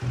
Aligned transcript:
Hello, 0.00 0.10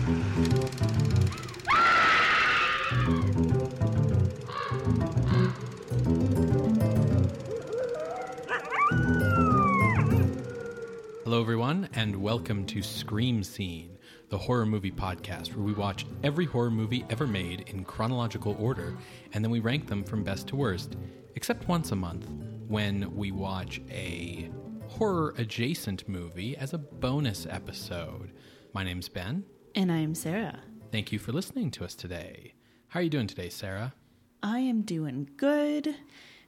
everyone, 11.39 11.87
and 11.93 12.17
welcome 12.17 12.65
to 12.65 12.81
Scream 12.81 13.41
Scene, 13.43 13.97
the 14.27 14.37
horror 14.37 14.65
movie 14.65 14.91
podcast 14.91 15.55
where 15.55 15.63
we 15.65 15.71
watch 15.71 16.05
every 16.21 16.43
horror 16.43 16.69
movie 16.69 17.05
ever 17.09 17.25
made 17.25 17.61
in 17.69 17.85
chronological 17.85 18.57
order 18.59 18.97
and 19.33 19.41
then 19.41 19.51
we 19.51 19.61
rank 19.61 19.87
them 19.87 20.03
from 20.03 20.21
best 20.21 20.47
to 20.47 20.57
worst, 20.57 20.97
except 21.35 21.69
once 21.69 21.93
a 21.93 21.95
month 21.95 22.27
when 22.67 23.15
we 23.15 23.31
watch 23.31 23.79
a 23.89 24.51
horror 24.89 25.33
adjacent 25.37 26.09
movie 26.09 26.57
as 26.57 26.73
a 26.73 26.77
bonus 26.77 27.47
episode. 27.49 28.33
My 28.73 28.83
name's 28.83 29.07
Ben. 29.07 29.45
And 29.77 29.91
I 29.91 29.97
am 29.97 30.15
Sarah. 30.15 30.57
Thank 30.91 31.11
you 31.11 31.19
for 31.19 31.31
listening 31.31 31.69
to 31.69 31.85
us 31.85 31.93
today. 31.93 32.55
How 32.87 32.99
are 32.99 33.03
you 33.03 33.11
doing 33.11 33.27
today, 33.27 33.49
Sarah? 33.49 33.93
I 34.41 34.57
am 34.57 34.81
doing 34.81 35.29
good. 35.37 35.93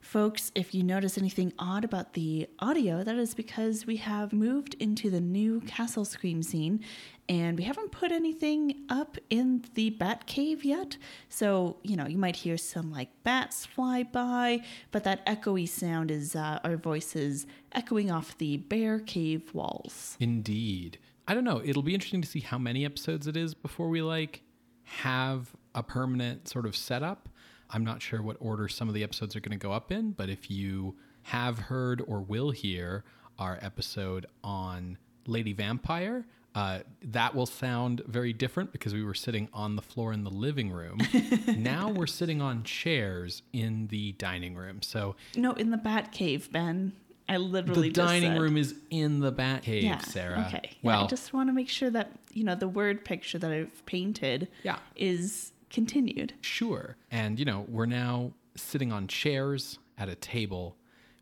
Folks, 0.01 0.51
if 0.55 0.73
you 0.73 0.81
notice 0.81 1.15
anything 1.15 1.53
odd 1.59 1.85
about 1.85 2.13
the 2.13 2.47
audio, 2.57 3.03
that 3.03 3.17
is 3.17 3.35
because 3.35 3.85
we 3.85 3.97
have 3.97 4.33
moved 4.33 4.73
into 4.79 5.11
the 5.11 5.21
new 5.21 5.61
castle 5.61 6.05
scream 6.05 6.41
scene 6.41 6.83
and 7.27 7.55
we 7.55 7.65
haven't 7.65 7.91
put 7.91 8.11
anything 8.11 8.85
up 8.89 9.19
in 9.29 9.63
the 9.75 9.91
bat 9.91 10.25
cave 10.25 10.65
yet. 10.65 10.97
So, 11.27 11.77
you 11.83 11.95
know, 11.95 12.07
you 12.07 12.17
might 12.17 12.37
hear 12.37 12.57
some 12.57 12.91
like 12.91 13.09
bats 13.23 13.63
fly 13.63 14.01
by, 14.01 14.61
but 14.89 15.03
that 15.03 15.23
echoey 15.27 15.69
sound 15.69 16.09
is 16.09 16.35
uh, 16.35 16.57
our 16.63 16.77
voices 16.77 17.45
echoing 17.73 18.09
off 18.09 18.35
the 18.39 18.57
bear 18.57 18.99
cave 18.99 19.53
walls. 19.53 20.17
Indeed. 20.19 20.97
I 21.29 21.35
don't 21.35 21.43
know. 21.43 21.61
It'll 21.63 21.83
be 21.83 21.93
interesting 21.93 22.23
to 22.23 22.27
see 22.27 22.39
how 22.39 22.57
many 22.57 22.85
episodes 22.85 23.27
it 23.27 23.37
is 23.37 23.53
before 23.53 23.87
we 23.87 24.01
like 24.01 24.41
have 24.83 25.55
a 25.75 25.83
permanent 25.83 26.47
sort 26.47 26.65
of 26.65 26.75
setup. 26.75 27.29
I'm 27.69 27.83
not 27.85 28.01
sure 28.01 28.23
what 28.23 28.37
order 28.39 28.67
some 28.67 28.87
of 28.87 28.95
the 28.95 29.03
episodes 29.03 29.35
are 29.35 29.39
going 29.39 29.51
to 29.57 29.63
go 29.63 29.71
up 29.71 29.91
in, 29.91 30.13
but 30.13 30.27
if 30.29 30.49
you 30.49 30.95
have 31.21 31.59
heard 31.59 32.01
or 32.07 32.21
will 32.21 32.49
hear 32.49 33.03
our 33.37 33.59
episode 33.61 34.25
on 34.43 34.97
Lady 35.27 35.53
Vampire, 35.53 36.25
uh, 36.55 36.79
that 37.03 37.35
will 37.35 37.45
sound 37.45 38.01
very 38.07 38.33
different 38.33 38.71
because 38.71 38.95
we 38.95 39.03
were 39.03 39.13
sitting 39.13 39.49
on 39.53 39.75
the 39.75 39.83
floor 39.83 40.11
in 40.11 40.23
the 40.23 40.31
living 40.31 40.71
room. 40.71 40.97
now 41.57 41.89
we're 41.89 42.07
sitting 42.07 42.41
on 42.41 42.63
chairs 42.63 43.43
in 43.53 43.85
the 43.89 44.13
dining 44.13 44.55
room. 44.55 44.81
So 44.81 45.15
No, 45.35 45.51
in 45.53 45.69
the 45.69 45.77
bat 45.77 46.11
cave, 46.11 46.51
Ben. 46.51 46.93
I 47.29 47.37
literally 47.37 47.89
the 47.89 47.93
just 47.93 48.07
dining 48.07 48.31
said- 48.33 48.41
room 48.41 48.57
is 48.57 48.75
in 48.89 49.19
the 49.19 49.31
bat 49.31 49.61
cave, 49.63 49.83
Yeah. 49.83 49.99
Sarah. 49.99 50.45
Okay. 50.47 50.61
Yeah, 50.63 50.77
Well, 50.81 51.03
I 51.05 51.07
just 51.07 51.31
want 51.33 51.47
to 51.49 51.53
make 51.53 51.69
sure 51.69 51.89
that 51.91 52.11
you 52.33 52.43
know 52.43 52.55
the 52.55 52.67
word 52.67 53.05
picture 53.05 53.37
that 53.37 53.51
I've 53.51 53.85
painted. 53.85 54.47
Yeah. 54.63 54.79
Is 54.95 55.51
continued. 55.69 56.33
Sure. 56.41 56.95
And, 57.11 57.37
you 57.37 57.45
know, 57.45 57.65
we're 57.69 57.85
now 57.85 58.31
sitting 58.55 58.91
on 58.91 59.07
chairs 59.07 59.77
at 59.99 60.09
a 60.09 60.15
table 60.15 60.75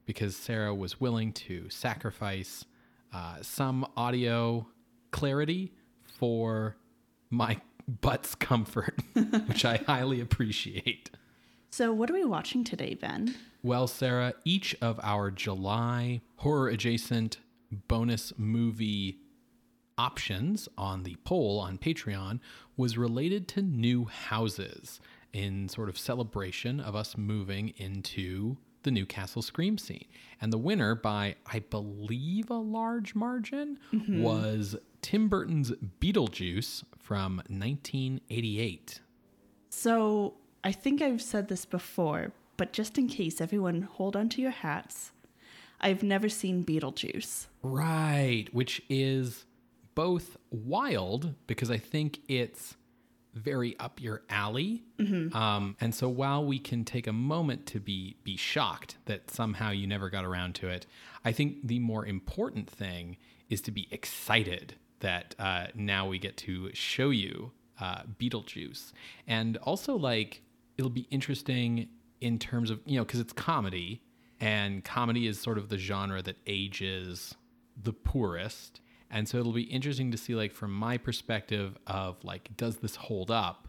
because 0.06 0.38
Sarah 0.38 0.74
was 0.74 1.02
willing 1.02 1.34
to 1.34 1.70
sacrifice 1.70 2.64
uh, 3.14 3.38
some 3.42 3.86
audio 3.98 4.66
clarity 5.12 5.74
for 6.06 6.78
my 7.30 7.60
butt's 8.02 8.36
comfort, 8.36 8.96
which 9.48 9.66
I 9.66 9.78
highly 9.86 10.22
appreciate. 10.22 11.10
So, 11.70 11.94
what 11.94 12.10
are 12.10 12.14
we 12.14 12.26
watching 12.26 12.64
today, 12.64 12.96
Ben? 12.96 13.36
Well, 13.64 13.88
Sarah, 13.88 14.34
each 14.46 14.76
of 14.82 15.00
our 15.04 15.30
July 15.32 16.22
horror 16.38 16.70
adjacent 16.70 17.38
bonus 17.88 18.32
movie 18.38 19.20
options 19.98 20.70
on 20.78 21.04
the 21.04 21.18
poll 21.24 21.60
on 21.60 21.78
Patreon 21.78 22.40
was 22.78 22.98
related 22.98 23.48
to 23.50 23.62
new 23.62 24.06
houses 24.06 25.00
in 25.34 25.68
sort 25.68 25.90
of 25.90 25.98
celebration 25.98 26.80
of 26.80 26.96
us 26.96 27.18
moving 27.18 27.74
into 27.78 28.58
the 28.84 28.92
Newcastle 28.92 29.42
Scream 29.42 29.78
scene. 29.78 30.06
And 30.40 30.54
the 30.54 30.58
winner, 30.58 30.96
by 30.96 31.36
I 31.46 31.60
believe 31.60 32.50
a 32.50 32.56
large 32.56 33.16
margin, 33.16 33.80
mm-hmm. 33.92 34.22
was 34.22 34.76
Tim 35.02 35.28
Burton's 35.28 35.72
Beetlejuice 36.00 36.84
from 36.98 37.38
1988. 37.50 39.02
So, 39.70 40.36
I 40.64 40.72
think 40.72 41.02
I've 41.02 41.22
said 41.22 41.48
this 41.48 41.66
before, 41.66 42.32
but 42.58 42.74
just 42.74 42.98
in 42.98 43.08
case, 43.08 43.40
everyone 43.40 43.84
hold 43.84 44.16
on 44.16 44.30
to 44.30 44.42
your 44.42 44.52
hats. 44.52 45.12
I've 45.80 46.04
never 46.04 46.28
seen 46.30 46.64
Beetlejuice. 46.64 47.48
Right, 47.62 48.48
which 48.52 48.82
is 48.90 49.46
both 49.96 50.38
wild 50.52 51.34
because 51.46 51.70
I 51.72 51.78
think 51.78 52.20
it's 52.28 52.76
very 53.34 53.78
up 53.80 54.02
your 54.02 54.24
alley. 54.30 54.84
Um, 55.36 55.76
and 55.80 55.94
so 55.94 56.10
while 56.10 56.44
we 56.44 56.58
can 56.60 56.84
take 56.84 57.06
a 57.08 57.14
moment 57.14 57.68
to 57.68 57.80
be 57.80 58.18
be 58.24 58.36
shocked 58.36 58.98
that 59.06 59.30
somehow 59.30 59.70
you 59.70 59.86
never 59.86 60.10
got 60.10 60.26
around 60.26 60.56
to 60.56 60.68
it, 60.70 60.88
I 61.24 61.32
think 61.32 61.68
the 61.68 61.80
more 61.80 62.06
important 62.06 62.70
thing 62.70 63.18
is 63.50 63.62
to 63.62 63.72
be 63.72 63.88
excited 63.92 64.76
that 65.00 65.36
uh, 65.38 65.68
now 65.76 66.08
we 66.08 66.18
get 66.18 66.36
to 66.38 66.72
show 66.74 67.12
you 67.12 67.52
uh, 67.80 68.02
Beetlejuice, 68.20 68.92
and 69.28 69.58
also 69.58 69.96
like 69.96 70.42
it'll 70.78 70.90
be 70.90 71.08
interesting 71.12 71.90
in 72.22 72.40
terms 72.40 72.70
of 72.70 72.80
you 72.86 72.98
know 72.98 73.06
because 73.06 73.20
it's 73.20 73.34
comedy 73.34 74.02
and 74.40 74.84
comedy 74.84 75.28
is 75.28 75.40
sort 75.40 75.58
of 75.58 75.70
the 75.70 75.78
genre 75.78 76.22
that 76.22 76.36
ages 76.46 77.36
the 77.82 77.94
poorest. 77.94 78.82
And 79.10 79.28
so 79.28 79.38
it'll 79.38 79.54
be 79.54 79.64
interesting 79.64 80.12
to 80.12 80.18
see 80.18 80.36
like 80.36 80.52
from 80.52 80.72
my 80.72 80.98
perspective 80.98 81.78
of 81.88 82.24
like 82.24 82.56
does 82.58 82.78
this 82.78 82.96
hold 82.96 83.32
up 83.32 83.68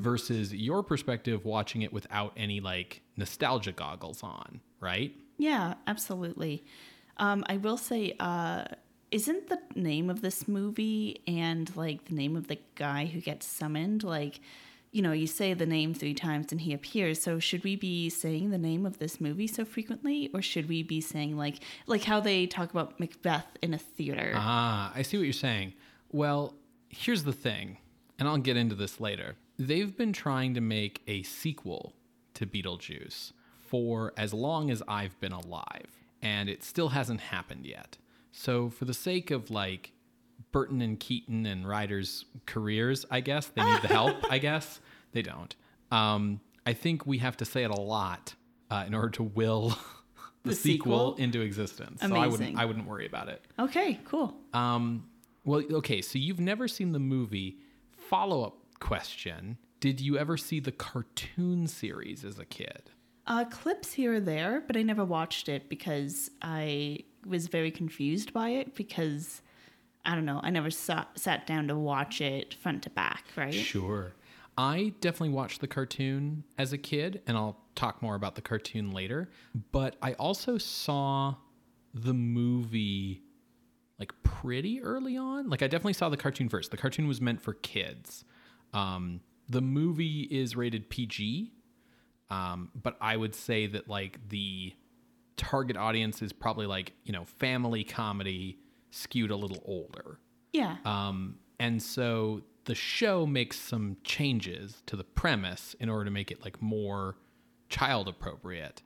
versus 0.00 0.52
your 0.52 0.82
perspective 0.82 1.44
watching 1.44 1.82
it 1.82 1.92
without 1.92 2.32
any 2.36 2.58
like 2.58 3.02
nostalgia 3.16 3.70
goggles 3.70 4.20
on 4.24 4.60
right? 4.84 5.16
Yeah, 5.38 5.74
absolutely. 5.86 6.64
Um, 7.16 7.44
I 7.48 7.56
will 7.56 7.78
say, 7.78 8.14
uh, 8.20 8.64
isn't 9.10 9.48
the 9.48 9.58
name 9.74 10.10
of 10.10 10.20
this 10.20 10.46
movie 10.46 11.22
and 11.26 11.74
like 11.76 12.04
the 12.04 12.14
name 12.14 12.36
of 12.36 12.48
the 12.48 12.58
guy 12.74 13.06
who 13.06 13.20
gets 13.20 13.46
summoned 13.46 14.04
like, 14.04 14.40
you 14.94 15.02
know, 15.02 15.10
you 15.10 15.26
say 15.26 15.54
the 15.54 15.66
name 15.66 15.92
three 15.92 16.14
times 16.14 16.52
and 16.52 16.60
he 16.60 16.72
appears. 16.72 17.20
So 17.20 17.40
should 17.40 17.64
we 17.64 17.74
be 17.74 18.08
saying 18.08 18.50
the 18.50 18.58
name 18.58 18.86
of 18.86 19.00
this 19.00 19.20
movie 19.20 19.48
so 19.48 19.64
frequently, 19.64 20.30
or 20.32 20.40
should 20.40 20.68
we 20.68 20.84
be 20.84 21.00
saying 21.00 21.36
like 21.36 21.56
like 21.88 22.04
how 22.04 22.20
they 22.20 22.46
talk 22.46 22.70
about 22.70 23.00
Macbeth 23.00 23.58
in 23.60 23.74
a 23.74 23.78
theater? 23.78 24.32
Ah, 24.36 24.92
I 24.94 25.02
see 25.02 25.16
what 25.16 25.24
you're 25.24 25.32
saying. 25.32 25.72
Well, 26.12 26.54
here's 26.88 27.24
the 27.24 27.32
thing, 27.32 27.78
and 28.20 28.28
I'll 28.28 28.38
get 28.38 28.56
into 28.56 28.76
this 28.76 29.00
later. 29.00 29.34
They've 29.58 29.96
been 29.96 30.12
trying 30.12 30.54
to 30.54 30.60
make 30.60 31.02
a 31.08 31.24
sequel 31.24 31.92
to 32.34 32.46
Beetlejuice 32.46 33.32
for 33.58 34.12
as 34.16 34.32
long 34.32 34.70
as 34.70 34.80
I've 34.86 35.18
been 35.18 35.32
alive, 35.32 35.90
and 36.22 36.48
it 36.48 36.62
still 36.62 36.90
hasn't 36.90 37.20
happened 37.20 37.66
yet. 37.66 37.98
So, 38.30 38.70
for 38.70 38.84
the 38.84 38.94
sake 38.94 39.32
of 39.32 39.50
like 39.50 39.90
Burton 40.54 40.80
and 40.80 41.00
Keaton 41.00 41.46
and 41.46 41.66
Ryder's 41.68 42.26
careers, 42.46 43.04
I 43.10 43.18
guess 43.20 43.48
they 43.48 43.64
need 43.64 43.82
the 43.82 43.88
help. 43.88 44.16
I 44.30 44.38
guess 44.38 44.80
they 45.10 45.20
don't. 45.20 45.54
Um, 45.90 46.40
I 46.64 46.74
think 46.74 47.06
we 47.06 47.18
have 47.18 47.36
to 47.38 47.44
say 47.44 47.64
it 47.64 47.72
a 47.72 47.80
lot 47.80 48.36
uh, 48.70 48.84
in 48.86 48.94
order 48.94 49.10
to 49.10 49.24
will 49.24 49.70
the, 50.44 50.50
The 50.50 50.54
sequel? 50.54 51.10
sequel? 51.10 51.24
into 51.24 51.40
existence. 51.40 52.02
So 52.02 52.14
I 52.14 52.28
wouldn't. 52.28 52.34
Amazing. 52.50 52.58
I 52.58 52.64
wouldn't 52.66 52.86
worry 52.86 53.04
about 53.04 53.28
it. 53.28 53.44
okay, 53.58 53.98
cool. 54.04 54.36
Um, 54.52 55.08
well, 55.44 55.60
okay, 55.72 56.00
so 56.00 56.20
you've 56.20 56.40
never 56.40 56.68
seen 56.68 56.92
the 56.92 57.00
movie. 57.00 57.58
Follow 57.90 58.44
up 58.44 58.58
question 58.78 59.58
Did 59.80 60.00
you 60.00 60.16
ever 60.18 60.36
see 60.36 60.60
the 60.60 60.72
cartoon 60.72 61.66
series 61.66 62.24
as 62.24 62.38
a 62.38 62.44
kid? 62.44 62.90
Uh, 63.26 63.44
clips 63.46 63.92
here 63.92 64.14
or 64.14 64.20
there, 64.20 64.62
but 64.68 64.76
I 64.76 64.82
never 64.82 65.04
watched 65.04 65.48
it 65.48 65.68
because 65.68 66.30
I 66.42 67.00
was 67.26 67.48
very 67.48 67.72
confused 67.72 68.32
by 68.32 68.50
it 68.50 68.76
because 68.76 69.42
I 70.04 70.14
don't 70.14 70.24
know, 70.24 70.40
I 70.42 70.50
never 70.50 70.70
sat, 70.70 71.08
sat 71.18 71.46
down 71.46 71.68
to 71.68 71.76
watch 71.76 72.20
it 72.20 72.54
front 72.54 72.82
to 72.82 72.90
back, 72.90 73.24
right? 73.36 73.54
Sure. 73.54 74.12
I 74.56 74.92
definitely 75.00 75.30
watched 75.30 75.60
the 75.60 75.66
cartoon 75.66 76.44
as 76.58 76.72
a 76.72 76.78
kid, 76.78 77.22
and 77.26 77.36
I'll 77.36 77.58
talk 77.74 78.02
more 78.02 78.14
about 78.14 78.34
the 78.36 78.42
cartoon 78.42 78.92
later. 78.92 79.30
But 79.72 79.96
I 80.00 80.12
also 80.14 80.58
saw 80.58 81.34
the 81.92 82.14
movie 82.14 83.22
like 83.98 84.12
pretty 84.22 84.82
early 84.82 85.16
on. 85.16 85.48
Like 85.48 85.62
I 85.62 85.66
definitely 85.66 85.94
saw 85.94 86.08
the 86.08 86.16
cartoon 86.16 86.48
first. 86.48 86.70
The 86.70 86.76
cartoon 86.76 87.08
was 87.08 87.20
meant 87.20 87.40
for 87.40 87.54
kids. 87.54 88.24
Um, 88.72 89.20
the 89.48 89.60
movie 89.60 90.22
is 90.22 90.56
rated 90.56 90.88
PG, 90.90 91.52
um, 92.30 92.70
but 92.74 92.96
I 93.00 93.16
would 93.16 93.34
say 93.34 93.66
that 93.68 93.88
like 93.88 94.28
the 94.28 94.72
target 95.36 95.76
audience 95.76 96.22
is 96.22 96.32
probably 96.32 96.66
like 96.66 96.92
you 97.04 97.12
know 97.12 97.24
family 97.24 97.84
comedy 97.84 98.58
skewed 98.94 99.30
a 99.30 99.36
little 99.36 99.62
older. 99.64 100.18
Yeah. 100.52 100.76
Um, 100.84 101.36
and 101.58 101.82
so 101.82 102.42
the 102.64 102.74
show 102.74 103.26
makes 103.26 103.58
some 103.58 103.96
changes 104.04 104.82
to 104.86 104.96
the 104.96 105.04
premise 105.04 105.74
in 105.80 105.88
order 105.88 106.04
to 106.06 106.10
make 106.10 106.30
it 106.30 106.42
like 106.42 106.60
more 106.62 107.16
child 107.68 108.08
appropriate. 108.08 108.82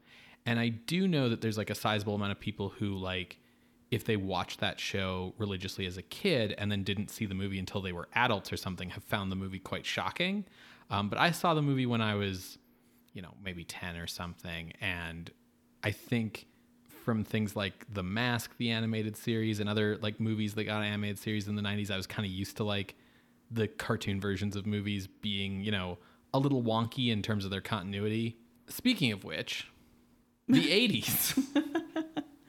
And 0.46 0.58
I 0.58 0.68
do 0.68 1.06
know 1.06 1.28
that 1.28 1.40
there's 1.40 1.58
like 1.58 1.70
a 1.70 1.74
sizable 1.74 2.14
amount 2.14 2.32
of 2.32 2.40
people 2.40 2.70
who 2.70 2.96
like 2.96 3.38
if 3.90 4.04
they 4.04 4.16
watched 4.16 4.60
that 4.60 4.78
show 4.78 5.34
religiously 5.38 5.86
as 5.86 5.96
a 5.96 6.02
kid 6.02 6.54
and 6.58 6.70
then 6.70 6.82
didn't 6.82 7.10
see 7.10 7.24
the 7.24 7.34
movie 7.34 7.58
until 7.58 7.80
they 7.80 7.92
were 7.92 8.08
adults 8.14 8.52
or 8.52 8.56
something 8.56 8.90
have 8.90 9.04
found 9.04 9.32
the 9.32 9.36
movie 9.36 9.58
quite 9.58 9.86
shocking. 9.86 10.44
Um, 10.90 11.08
but 11.08 11.18
I 11.18 11.30
saw 11.30 11.54
the 11.54 11.62
movie 11.62 11.86
when 11.86 12.00
I 12.00 12.14
was, 12.14 12.58
you 13.12 13.22
know, 13.22 13.34
maybe 13.42 13.64
10 13.64 13.96
or 13.96 14.06
something. 14.06 14.72
And 14.80 15.30
I 15.82 15.90
think 15.90 16.46
from 17.08 17.24
things 17.24 17.56
like 17.56 17.86
The 17.90 18.02
Mask, 18.02 18.54
the 18.58 18.68
animated 18.70 19.16
series, 19.16 19.60
and 19.60 19.68
other 19.70 19.96
like 20.02 20.20
movies 20.20 20.52
that 20.56 20.64
got 20.64 20.82
animated 20.82 21.18
series 21.18 21.48
in 21.48 21.56
the 21.56 21.62
90s, 21.62 21.90
I 21.90 21.96
was 21.96 22.06
kind 22.06 22.26
of 22.26 22.30
used 22.30 22.58
to 22.58 22.64
like 22.64 22.96
the 23.50 23.66
cartoon 23.66 24.20
versions 24.20 24.56
of 24.56 24.66
movies 24.66 25.06
being, 25.06 25.62
you 25.62 25.70
know, 25.70 25.96
a 26.34 26.38
little 26.38 26.62
wonky 26.62 27.10
in 27.10 27.22
terms 27.22 27.46
of 27.46 27.50
their 27.50 27.62
continuity. 27.62 28.36
Speaking 28.66 29.10
of 29.10 29.24
which, 29.24 29.68
the 30.48 30.66
80s. 31.00 31.42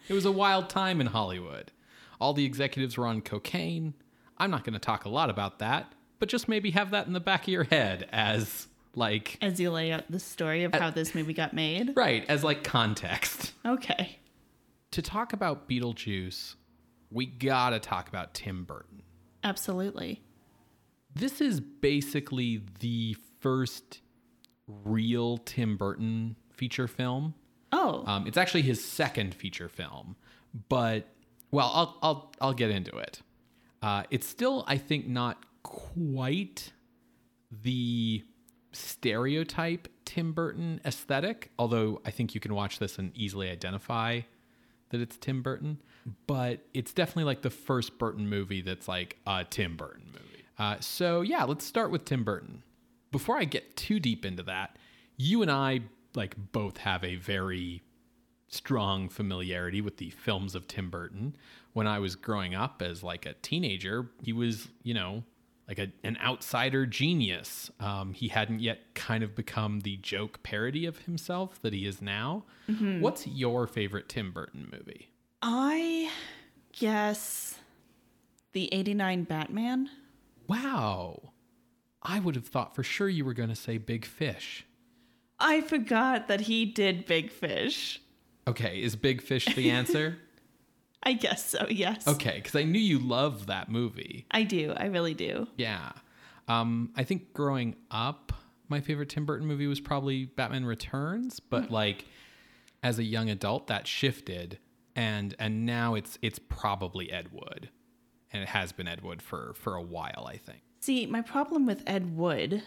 It 0.10 0.14
was 0.14 0.26
a 0.26 0.32
wild 0.32 0.70
time 0.70 1.00
in 1.00 1.08
Hollywood. 1.08 1.72
All 2.20 2.34
the 2.34 2.44
executives 2.44 2.98
were 2.98 3.08
on 3.08 3.22
cocaine. 3.22 3.94
I'm 4.38 4.52
not 4.52 4.66
going 4.66 4.74
to 4.74 4.80
talk 4.80 5.06
a 5.06 5.10
lot 5.10 5.30
about 5.30 5.60
that, 5.60 5.94
but 6.20 6.28
just 6.28 6.50
maybe 6.50 6.72
have 6.72 6.92
that 6.92 7.08
in 7.08 7.14
the 7.14 7.22
back 7.22 7.44
of 7.44 7.48
your 7.48 7.64
head 7.64 8.10
as 8.12 8.68
like 8.94 9.38
As 9.42 9.58
you 9.58 9.72
lay 9.72 9.94
out 9.94 10.04
the 10.12 10.20
story 10.20 10.66
of 10.66 10.74
how 10.74 10.90
this 10.90 11.16
movie 11.16 11.32
got 11.34 11.54
made. 11.54 11.94
right, 11.96 12.26
as 12.28 12.44
like 12.44 12.66
context. 12.66 13.54
Okay. 13.66 14.19
To 14.92 15.02
talk 15.02 15.34
about 15.34 15.70
Beetlejuice, 15.70 16.56
we 17.12 17.26
got 17.26 17.72
to 17.72 17.80
talk 17.80 18.10
about 18.10 18.34
Tim 18.34 18.64
Burton. 18.64 19.04
Absolutely. 19.44 20.22
This 21.14 21.42
is 21.42 21.60
basically 21.60 22.62
the 22.80 23.16
first 23.40 24.02
real 24.68 25.38
Tim 25.38 25.78
Burton 25.78 26.36
feature 26.52 26.88
film. 26.88 27.34
Oh, 27.72 28.04
Um, 28.08 28.26
it's 28.26 28.38
actually 28.38 28.64
his 28.64 28.84
second 28.84 29.36
feature 29.36 29.70
film, 29.70 30.16
but 30.70 31.08
well, 31.52 31.72
I'll 31.74 31.98
I'll 32.02 32.32
I'll 32.42 32.54
get 32.54 32.72
into 32.72 32.96
it. 32.98 33.22
Uh, 33.82 34.04
it's 34.10 34.28
still, 34.28 34.64
I 34.68 34.78
think, 34.78 35.08
not 35.08 35.38
quite 35.64 36.74
the 37.52 38.24
stereotype 38.72 39.88
Tim 40.06 40.34
Burton 40.34 40.82
aesthetic. 40.84 41.52
Although 41.60 42.02
I 42.06 42.12
think 42.12 42.34
you 42.34 42.42
can 42.42 42.54
watch 42.56 42.80
this 42.80 42.98
and 42.98 43.16
easily 43.16 43.50
identify 43.50 44.22
that 44.90 45.02
it's 45.02 45.18
Tim 45.18 45.42
Burton. 45.42 45.82
But 46.28 46.66
it's 46.74 46.94
definitely 46.94 47.26
like 47.26 47.42
the 47.42 47.50
first 47.50 47.98
Burton 47.98 48.28
movie 48.28 48.62
that's 48.62 48.88
like 48.88 49.18
a 49.28 49.46
Tim 49.50 49.76
Burton 49.76 50.06
movie. 50.12 50.44
Uh, 50.58 50.78
so 50.80 51.22
yeah, 51.22 51.44
let's 51.44 51.66
start 51.66 51.92
with 51.92 52.06
Tim 52.06 52.24
Burton. 52.24 52.64
Before 53.12 53.38
I 53.38 53.46
get 53.46 53.76
too 53.76 54.00
deep 54.00 54.26
into 54.26 54.44
that, 54.44 54.78
you 55.18 55.42
and 55.42 55.52
I 55.52 55.82
like 56.16 56.36
both 56.52 56.78
have 56.78 57.04
a 57.04 57.16
very 57.16 57.84
strong 58.48 59.10
familiarity 59.10 59.82
with 59.82 59.98
the 59.98 60.10
films 60.10 60.56
of 60.56 60.68
Tim 60.68 60.90
Burton. 60.90 61.36
When 61.74 61.88
I 61.88 62.00
was 62.00 62.16
growing 62.16 62.56
up 62.56 62.82
as 62.82 63.04
like 63.04 63.26
a 63.26 63.34
teenager, 63.34 64.10
he 64.22 64.34
was, 64.34 64.68
you 64.84 64.94
know, 64.94 65.24
like 65.70 65.78
a, 65.78 65.92
an 66.04 66.18
outsider 66.22 66.88
genius. 66.88 67.70
Um, 67.80 68.14
he 68.14 68.28
hadn't 68.28 68.60
yet 68.60 68.96
kind 68.96 69.24
of 69.24 69.36
become 69.36 69.82
the 69.82 69.98
joke 69.98 70.42
parody 70.42 70.88
of 70.88 70.98
himself 71.00 71.62
that 71.62 71.74
he 71.74 71.86
is 71.86 72.02
now. 72.02 72.44
What's 73.00 73.26
your 73.26 73.66
favorite 73.68 74.10
Tim 74.10 74.32
Burton 74.32 74.68
movie? 74.72 75.10
I 75.42 76.12
guess 76.74 77.58
the 78.54 78.72
89 78.74 79.24
Batman. 79.24 79.90
Wow. 80.48 81.34
I 82.02 82.20
would 82.20 82.36
have 82.36 82.48
thought 82.48 82.76
for 82.76 82.84
sure 82.84 83.10
you 83.10 83.24
were 83.24 83.34
going 83.34 83.50
to 83.50 83.56
say 83.56 83.78
Big 83.78 84.06
Fish. 84.06 84.66
I 85.40 85.62
forgot 85.62 86.28
that 86.28 86.42
he 86.42 86.66
did 86.66 87.06
Big 87.06 87.32
Fish. 87.32 88.02
Okay, 88.48 88.82
is 88.82 88.96
Big 88.96 89.22
Fish 89.22 89.46
the 89.56 89.70
answer? 89.70 90.18
I 91.04 91.14
guess 91.14 91.46
so, 91.46 91.66
yes. 91.70 92.08
okay, 92.08 92.36
because 92.36 92.56
I 92.56 92.64
knew 92.64 92.80
you 92.80 93.00
love 93.00 93.48
that 93.48 93.70
movie. 93.70 94.26
I 94.32 94.44
do. 94.44 94.74
I 94.76 94.86
really 94.86 95.14
do. 95.14 95.48
Yeah. 95.58 95.92
Um, 96.48 96.92
I 96.96 97.04
think 97.04 97.34
growing 97.34 97.76
up, 97.90 98.34
my 98.68 98.82
favorite 98.82 99.10
Tim 99.10 99.26
Burton 99.26 99.48
movie 99.48 99.68
was 99.68 99.80
probably 99.80 100.26
Batman 100.26 100.66
Returns, 100.66 101.40
but 101.40 101.72
like 101.72 102.06
as 102.84 103.00
a 103.00 103.04
young 103.04 103.30
adult, 103.30 103.68
that 103.68 103.88
shifted, 103.88 104.60
and 104.96 105.36
and 105.40 105.66
now 105.66 105.96
it's 105.96 106.18
it's 106.22 106.40
probably 106.40 107.12
Ed 107.12 107.32
Wood, 107.32 107.70
and 108.32 108.44
it 108.44 108.50
has 108.50 108.72
been 108.72 108.88
Ed 108.88 109.02
Wood 109.02 109.22
for 109.22 109.54
for 109.56 109.76
a 109.76 109.82
while, 109.82 110.28
I 110.28 110.38
think. 110.38 110.62
See, 110.82 111.06
my 111.06 111.22
problem 111.22 111.66
with 111.66 111.84
Ed 111.86 112.16
Wood 112.16 112.64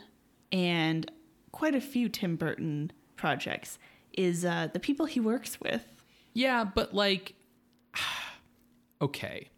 and 0.51 1.11
quite 1.51 1.75
a 1.75 1.81
few 1.81 2.09
Tim 2.09 2.37
Burton 2.37 2.93
projects 3.17 3.79
is 4.13 4.45
uh, 4.45 4.69
the 4.73 4.81
people 4.81 5.07
he 5.07 5.21
works 5.21 5.59
with. 5.61 5.85
Yeah, 6.35 6.65
but 6.65 6.95
like, 6.95 7.35
okay, 9.03 9.49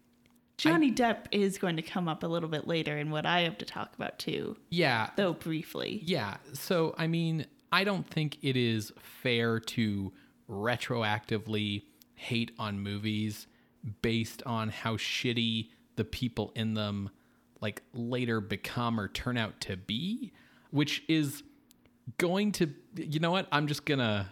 Johnny 0.57 0.91
Depp 0.91 1.25
is 1.31 1.57
going 1.57 1.75
to 1.75 1.81
come 1.81 2.07
up 2.07 2.23
a 2.23 2.27
little 2.27 2.49
bit 2.49 2.67
later 2.67 2.97
in 2.97 3.11
what 3.11 3.25
I 3.25 3.41
have 3.41 3.57
to 3.59 3.65
talk 3.65 3.93
about 3.95 4.19
too, 4.19 4.55
yeah, 4.69 5.09
though 5.15 5.33
briefly. 5.33 6.01
Yeah. 6.03 6.37
So, 6.53 6.95
I 6.97 7.07
mean, 7.07 7.45
I 7.71 7.83
don't 7.83 8.07
think 8.09 8.37
it 8.41 8.55
is 8.55 8.91
fair 8.97 9.59
to 9.59 10.13
retroactively 10.49 11.83
hate 12.15 12.51
on 12.57 12.79
movies 12.79 13.47
based 14.01 14.41
on 14.43 14.69
how 14.69 14.95
shitty 14.95 15.69
the 15.95 16.05
people 16.05 16.51
in 16.55 16.73
them 16.73 17.09
like 17.61 17.81
later 17.93 18.39
become 18.41 18.99
or 18.99 19.07
turn 19.07 19.37
out 19.37 19.59
to 19.61 19.75
be, 19.75 20.31
which 20.71 21.03
is 21.07 21.43
going 22.17 22.51
to 22.53 22.69
you 22.95 23.19
know 23.19 23.31
what? 23.31 23.47
I'm 23.51 23.67
just 23.67 23.85
going 23.85 23.99
to 23.99 24.27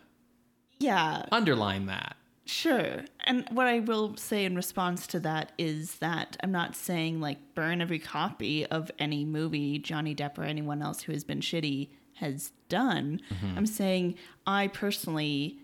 Yeah, 0.80 1.26
underline 1.32 1.88
that. 1.88 2.16
Sure. 2.46 3.06
And 3.24 3.48
what 3.52 3.68
I 3.68 3.80
will 3.80 4.18
say 4.18 4.44
in 4.46 4.56
response 4.56 5.08
to 5.08 5.20
that 5.22 5.54
is 5.58 5.96
that 5.96 6.36
I'm 6.44 6.52
not 6.52 6.76
saying 6.76 7.22
like 7.22 7.38
burn 7.56 7.82
every 7.82 8.00
copy 8.00 8.66
of 8.66 8.92
any 9.00 9.24
movie 9.24 9.80
Johnny 9.80 10.14
Depp 10.14 10.38
or 10.38 10.44
anyone 10.44 10.82
else 10.82 11.02
who 11.04 11.14
has 11.14 11.24
been 11.24 11.40
shitty 11.40 11.90
has 12.16 12.52
done. 12.70 13.22
I'm 13.56 13.66
saying 13.66 14.16
I 14.46 14.68
personally 14.68 15.58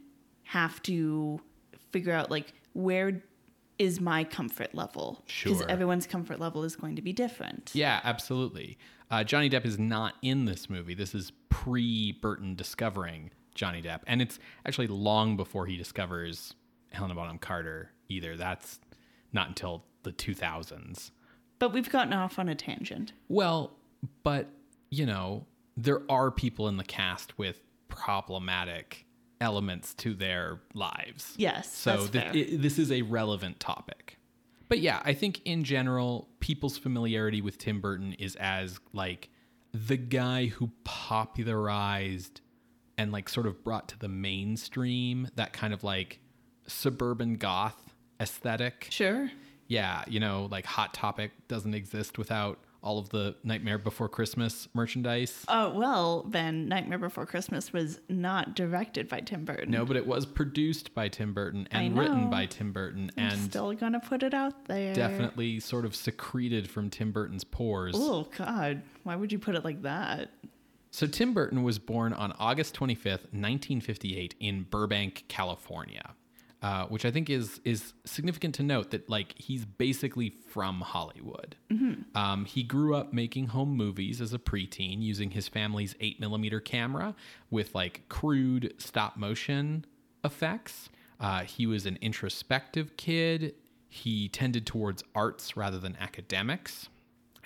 have 0.43 0.81
to 0.83 1.41
figure 1.91 2.13
out 2.13 2.31
like 2.31 2.53
where 2.73 3.23
is 3.77 3.99
my 4.01 4.23
comfort 4.23 4.73
level 4.73 5.23
because 5.25 5.59
Sure. 5.59 5.69
everyone's 5.69 6.07
comfort 6.07 6.39
level 6.39 6.63
is 6.63 6.75
going 6.75 6.95
to 6.95 7.01
be 7.01 7.13
different. 7.13 7.71
Yeah, 7.73 7.99
absolutely. 8.03 8.77
Uh, 9.11 9.23
Johnny 9.23 9.49
Depp 9.49 9.65
is 9.65 9.79
not 9.79 10.15
in 10.21 10.45
this 10.45 10.69
movie. 10.69 10.93
This 10.93 11.13
is 11.15 11.31
pre 11.49 12.11
Burton 12.11 12.55
discovering 12.55 13.31
Johnny 13.55 13.81
Depp, 13.81 14.01
and 14.07 14.21
it's 14.21 14.37
actually 14.65 14.87
long 14.87 15.35
before 15.37 15.65
he 15.65 15.77
discovers 15.77 16.53
Helena 16.91 17.15
Bonham 17.15 17.37
Carter. 17.37 17.91
Either 18.09 18.35
that's 18.37 18.79
not 19.33 19.47
until 19.49 19.83
the 20.03 20.11
2000s. 20.11 21.11
But 21.59 21.73
we've 21.73 21.89
gotten 21.89 22.13
off 22.13 22.39
on 22.39 22.49
a 22.49 22.55
tangent. 22.55 23.13
Well, 23.27 23.77
but 24.23 24.47
you 24.89 25.05
know, 25.05 25.45
there 25.77 26.01
are 26.09 26.31
people 26.31 26.67
in 26.67 26.77
the 26.77 26.83
cast 26.83 27.37
with 27.37 27.61
problematic 27.89 29.05
elements 29.41 29.93
to 29.95 30.13
their 30.13 30.59
lives. 30.73 31.33
Yes, 31.37 31.71
So 31.71 32.05
fair. 32.07 32.31
it- 32.35 32.61
this 32.61 32.79
is 32.79 32.91
a 32.91 33.03
relevant 33.03 33.59
topic. 33.59 34.17
But 34.67 34.79
yeah, 34.79 35.01
I 35.05 35.13
think 35.13 35.41
in 35.45 35.63
general, 35.63 36.29
people's 36.39 36.77
familiarity 36.77 37.41
with 37.41 37.57
Tim 37.57 37.81
Burton 37.81 38.13
is 38.13 38.35
as 38.37 38.79
like 38.93 39.29
the 39.73 39.97
guy 39.97 40.47
who 40.47 40.71
popularized 40.83 42.41
and 42.97 43.11
like 43.11 43.29
sort 43.29 43.47
of 43.47 43.63
brought 43.63 43.87
to 43.89 43.99
the 43.99 44.07
mainstream 44.09 45.27
that 45.35 45.53
kind 45.53 45.73
of 45.73 45.83
like 45.83 46.19
suburban 46.69 47.35
goth 47.35 47.93
aesthetic. 48.19 48.87
Sure. 48.89 49.29
Yeah, 49.67 50.03
you 50.07 50.19
know, 50.19 50.47
like 50.49 50.65
Hot 50.65 50.93
Topic 50.93 51.31
doesn't 51.47 51.73
exist 51.73 52.17
without 52.17 52.59
all 52.81 52.97
of 52.97 53.09
the 53.09 53.35
Nightmare 53.43 53.77
Before 53.77 54.07
Christmas 54.07 54.67
merchandise. 54.73 55.43
Oh, 55.47 55.73
well, 55.77 56.23
then 56.29 56.67
Nightmare 56.67 56.97
Before 56.97 57.25
Christmas 57.25 57.73
was 57.73 57.99
not 58.07 58.55
directed 58.55 59.09
by 59.09 59.19
Tim 59.19 59.45
Burton. 59.45 59.69
No, 59.69 59.85
but 59.85 59.97
it 59.97 60.07
was 60.07 60.25
produced 60.25 60.93
by 60.93 61.09
Tim 61.09 61.33
Burton 61.33 61.67
and 61.71 61.97
written 61.97 62.29
by 62.29 62.45
Tim 62.45 62.71
Burton 62.71 63.11
I'm 63.17 63.25
and 63.25 63.39
still 63.41 63.73
gonna 63.73 63.99
put 63.99 64.23
it 64.23 64.33
out 64.33 64.65
there. 64.65 64.93
definitely 64.93 65.59
sort 65.59 65.85
of 65.85 65.95
secreted 65.95 66.69
from 66.69 66.89
Tim 66.89 67.11
Burton's 67.11 67.43
pores. 67.43 67.95
Oh 67.97 68.27
God, 68.37 68.81
why 69.03 69.15
would 69.15 69.31
you 69.31 69.39
put 69.39 69.55
it 69.55 69.65
like 69.65 69.81
that? 69.83 70.31
So 70.91 71.05
Tim 71.05 71.33
Burton 71.33 71.63
was 71.63 71.77
born 71.77 72.13
on 72.13 72.31
August 72.39 72.75
25th, 72.75 73.27
1958 73.31 74.35
in 74.39 74.63
Burbank, 74.63 75.25
California. 75.27 76.15
Uh, 76.61 76.85
which 76.87 77.05
I 77.05 77.11
think 77.11 77.29
is 77.29 77.61
is 77.63 77.93
significant 78.03 78.53
to 78.55 78.63
note 78.63 78.91
that 78.91 79.09
like 79.09 79.33
he's 79.37 79.63
basically 79.63 80.29
from 80.29 80.81
Hollywood. 80.81 81.55
Um, 82.15 82.43
he 82.43 82.63
grew 82.63 82.95
up 82.95 83.13
making 83.13 83.47
home 83.47 83.77
movies 83.77 84.19
as 84.19 84.33
a 84.33 84.39
preteen 84.39 85.01
using 85.01 85.31
his 85.31 85.47
family's 85.47 85.95
eight 86.01 86.19
millimeter 86.19 86.59
camera 86.59 87.15
with 87.49 87.73
like 87.73 88.01
crude 88.09 88.73
stop 88.77 89.15
motion 89.15 89.85
effects. 90.25 90.89
Uh, 91.17 91.43
he 91.43 91.65
was 91.65 91.85
an 91.85 91.97
introspective 92.01 92.97
kid. 92.97 93.55
He 93.87 94.27
tended 94.27 94.65
towards 94.65 95.01
arts 95.15 95.55
rather 95.55 95.79
than 95.79 95.95
academics 95.97 96.89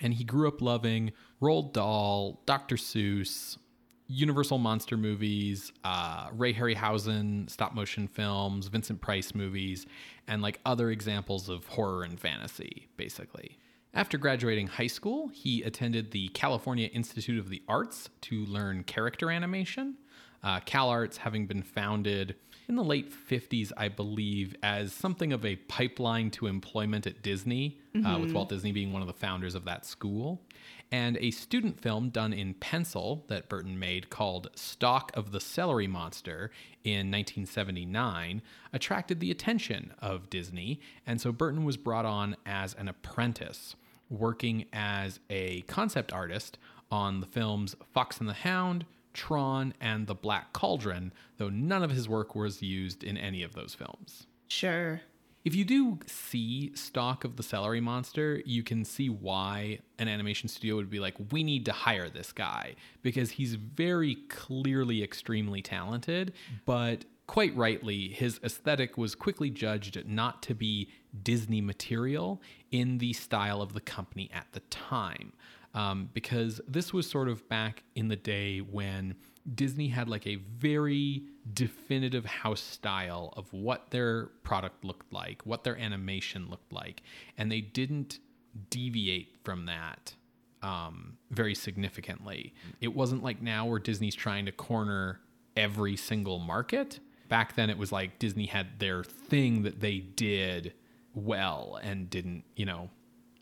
and 0.00 0.14
he 0.14 0.24
grew 0.24 0.48
up 0.48 0.60
loving 0.60 1.12
Roald 1.40 1.72
Dahl, 1.72 2.40
Dr. 2.46 2.76
Seuss, 2.76 3.58
Universal 4.06 4.58
monster 4.58 4.96
movies, 4.96 5.72
uh, 5.82 6.28
Ray 6.32 6.52
Harryhausen 6.52 7.48
stop 7.48 7.74
motion 7.74 8.06
films, 8.06 8.66
Vincent 8.66 9.00
Price 9.00 9.34
movies, 9.34 9.86
and 10.28 10.42
like 10.42 10.60
other 10.66 10.90
examples 10.90 11.48
of 11.48 11.66
horror 11.66 12.04
and 12.04 12.20
fantasy, 12.20 12.88
basically. 12.96 13.58
After 13.94 14.18
graduating 14.18 14.66
high 14.66 14.88
school, 14.88 15.28
he 15.28 15.62
attended 15.62 16.10
the 16.10 16.28
California 16.28 16.88
Institute 16.88 17.38
of 17.38 17.48
the 17.48 17.62
Arts 17.68 18.10
to 18.22 18.44
learn 18.46 18.82
character 18.84 19.30
animation. 19.30 19.96
Uh, 20.42 20.60
CalArts 20.60 21.16
having 21.16 21.46
been 21.46 21.62
founded 21.62 22.34
in 22.68 22.76
the 22.76 22.84
late 22.84 23.10
50s, 23.12 23.72
I 23.76 23.88
believe, 23.88 24.56
as 24.62 24.92
something 24.92 25.32
of 25.32 25.44
a 25.44 25.56
pipeline 25.56 26.30
to 26.32 26.46
employment 26.46 27.06
at 27.06 27.22
Disney, 27.22 27.78
uh, 28.04 28.18
with 28.20 28.32
Walt 28.32 28.48
Disney 28.48 28.72
being 28.72 28.92
one 28.92 29.00
of 29.00 29.08
the 29.08 29.14
founders 29.14 29.54
of 29.54 29.64
that 29.66 29.86
school. 29.86 30.42
And 30.94 31.18
a 31.20 31.32
student 31.32 31.80
film 31.80 32.10
done 32.10 32.32
in 32.32 32.54
pencil 32.54 33.24
that 33.26 33.48
Burton 33.48 33.80
made 33.80 34.10
called 34.10 34.48
Stalk 34.54 35.10
of 35.14 35.32
the 35.32 35.40
Celery 35.40 35.88
Monster 35.88 36.52
in 36.84 37.10
1979 37.10 38.40
attracted 38.72 39.18
the 39.18 39.32
attention 39.32 39.92
of 39.98 40.30
Disney. 40.30 40.78
And 41.04 41.20
so 41.20 41.32
Burton 41.32 41.64
was 41.64 41.76
brought 41.76 42.04
on 42.04 42.36
as 42.46 42.74
an 42.74 42.86
apprentice, 42.86 43.74
working 44.08 44.66
as 44.72 45.18
a 45.28 45.62
concept 45.62 46.12
artist 46.12 46.58
on 46.92 47.18
the 47.18 47.26
films 47.26 47.74
Fox 47.92 48.20
and 48.20 48.28
the 48.28 48.32
Hound, 48.32 48.86
Tron, 49.12 49.74
and 49.80 50.06
The 50.06 50.14
Black 50.14 50.52
Cauldron, 50.52 51.12
though 51.38 51.50
none 51.50 51.82
of 51.82 51.90
his 51.90 52.08
work 52.08 52.36
was 52.36 52.62
used 52.62 53.02
in 53.02 53.16
any 53.16 53.42
of 53.42 53.54
those 53.54 53.74
films. 53.74 54.28
Sure. 54.46 55.00
If 55.44 55.54
you 55.54 55.66
do 55.66 55.98
see 56.06 56.72
Stalk 56.74 57.24
of 57.24 57.36
the 57.36 57.42
Celery 57.42 57.80
Monster, 57.80 58.42
you 58.46 58.62
can 58.62 58.82
see 58.82 59.10
why 59.10 59.80
an 59.98 60.08
animation 60.08 60.48
studio 60.48 60.76
would 60.76 60.88
be 60.88 61.00
like, 61.00 61.14
we 61.32 61.44
need 61.44 61.66
to 61.66 61.72
hire 61.72 62.08
this 62.08 62.32
guy 62.32 62.76
because 63.02 63.32
he's 63.32 63.54
very 63.54 64.14
clearly 64.30 65.02
extremely 65.02 65.60
talented, 65.60 66.32
but 66.64 67.04
quite 67.26 67.54
rightly, 67.54 68.08
his 68.08 68.40
aesthetic 68.42 68.96
was 68.96 69.14
quickly 69.14 69.50
judged 69.50 70.06
not 70.08 70.42
to 70.44 70.54
be 70.54 70.88
Disney 71.22 71.60
material 71.60 72.40
in 72.70 72.96
the 72.96 73.12
style 73.12 73.60
of 73.60 73.74
the 73.74 73.80
company 73.80 74.30
at 74.32 74.46
the 74.52 74.60
time. 74.60 75.34
Um, 75.74 76.08
because 76.14 76.60
this 76.68 76.92
was 76.92 77.10
sort 77.10 77.28
of 77.28 77.48
back 77.48 77.82
in 77.96 78.06
the 78.06 78.16
day 78.16 78.60
when 78.60 79.16
Disney 79.52 79.88
had 79.88 80.08
like 80.08 80.26
a 80.26 80.36
very 80.36 81.24
definitive 81.52 82.24
house 82.24 82.62
style 82.62 83.34
of 83.36 83.52
what 83.52 83.90
their 83.90 84.26
product 84.42 84.84
looked 84.84 85.12
like, 85.12 85.44
what 85.44 85.64
their 85.64 85.78
animation 85.78 86.48
looked 86.48 86.72
like, 86.72 87.02
and 87.36 87.52
they 87.52 87.60
didn't 87.60 88.20
deviate 88.70 89.36
from 89.44 89.66
that 89.66 90.14
um, 90.62 91.18
very 91.30 91.54
significantly. 91.54 92.54
It 92.80 92.94
wasn't 92.94 93.22
like 93.22 93.42
now 93.42 93.66
where 93.66 93.78
Disney's 93.78 94.14
trying 94.14 94.46
to 94.46 94.52
corner 94.52 95.20
every 95.56 95.96
single 95.96 96.38
market. 96.38 97.00
Back 97.28 97.54
then, 97.54 97.68
it 97.68 97.76
was 97.76 97.92
like 97.92 98.18
Disney 98.18 98.46
had 98.46 98.78
their 98.78 99.04
thing 99.04 99.62
that 99.64 99.80
they 99.80 99.98
did 99.98 100.72
well 101.14 101.78
and 101.82 102.08
didn't, 102.08 102.44
you 102.56 102.64
know, 102.64 102.90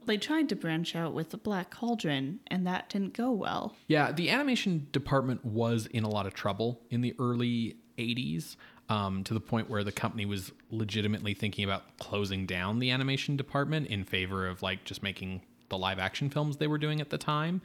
They 0.06 0.18
tried 0.18 0.48
to 0.48 0.56
branch 0.56 0.96
out 0.96 1.14
with 1.14 1.30
the 1.30 1.36
Black 1.36 1.70
Cauldron, 1.70 2.40
and 2.48 2.66
that 2.66 2.88
didn't 2.88 3.14
go 3.14 3.30
well. 3.30 3.76
Yeah, 3.86 4.12
the 4.12 4.30
animation 4.30 4.88
department 4.92 5.44
was 5.44 5.86
in 5.86 6.04
a 6.04 6.08
lot 6.08 6.26
of 6.26 6.34
trouble 6.34 6.80
in 6.90 7.00
the 7.00 7.14
early 7.18 7.76
80s 7.98 8.56
um, 8.88 9.24
to 9.24 9.34
the 9.34 9.40
point 9.40 9.70
where 9.70 9.84
the 9.84 9.92
company 9.92 10.26
was 10.26 10.52
legitimately 10.70 11.34
thinking 11.34 11.64
about 11.64 11.98
closing 11.98 12.46
down 12.46 12.78
the 12.78 12.90
animation 12.90 13.36
department 13.36 13.86
in 13.86 14.04
favor 14.04 14.46
of 14.46 14.62
like 14.62 14.84
just 14.84 15.02
making 15.02 15.42
the 15.68 15.78
live 15.78 15.98
action 15.98 16.28
films 16.28 16.58
they 16.58 16.66
were 16.66 16.78
doing 16.78 17.00
at 17.00 17.10
the 17.10 17.18
time. 17.18 17.62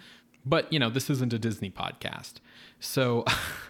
But, 0.48 0.72
you 0.72 0.80
know, 0.80 0.90
this 0.90 1.10
isn't 1.10 1.34
a 1.34 1.40
Disney 1.40 1.70
podcast. 1.70 2.36
So 2.80 3.26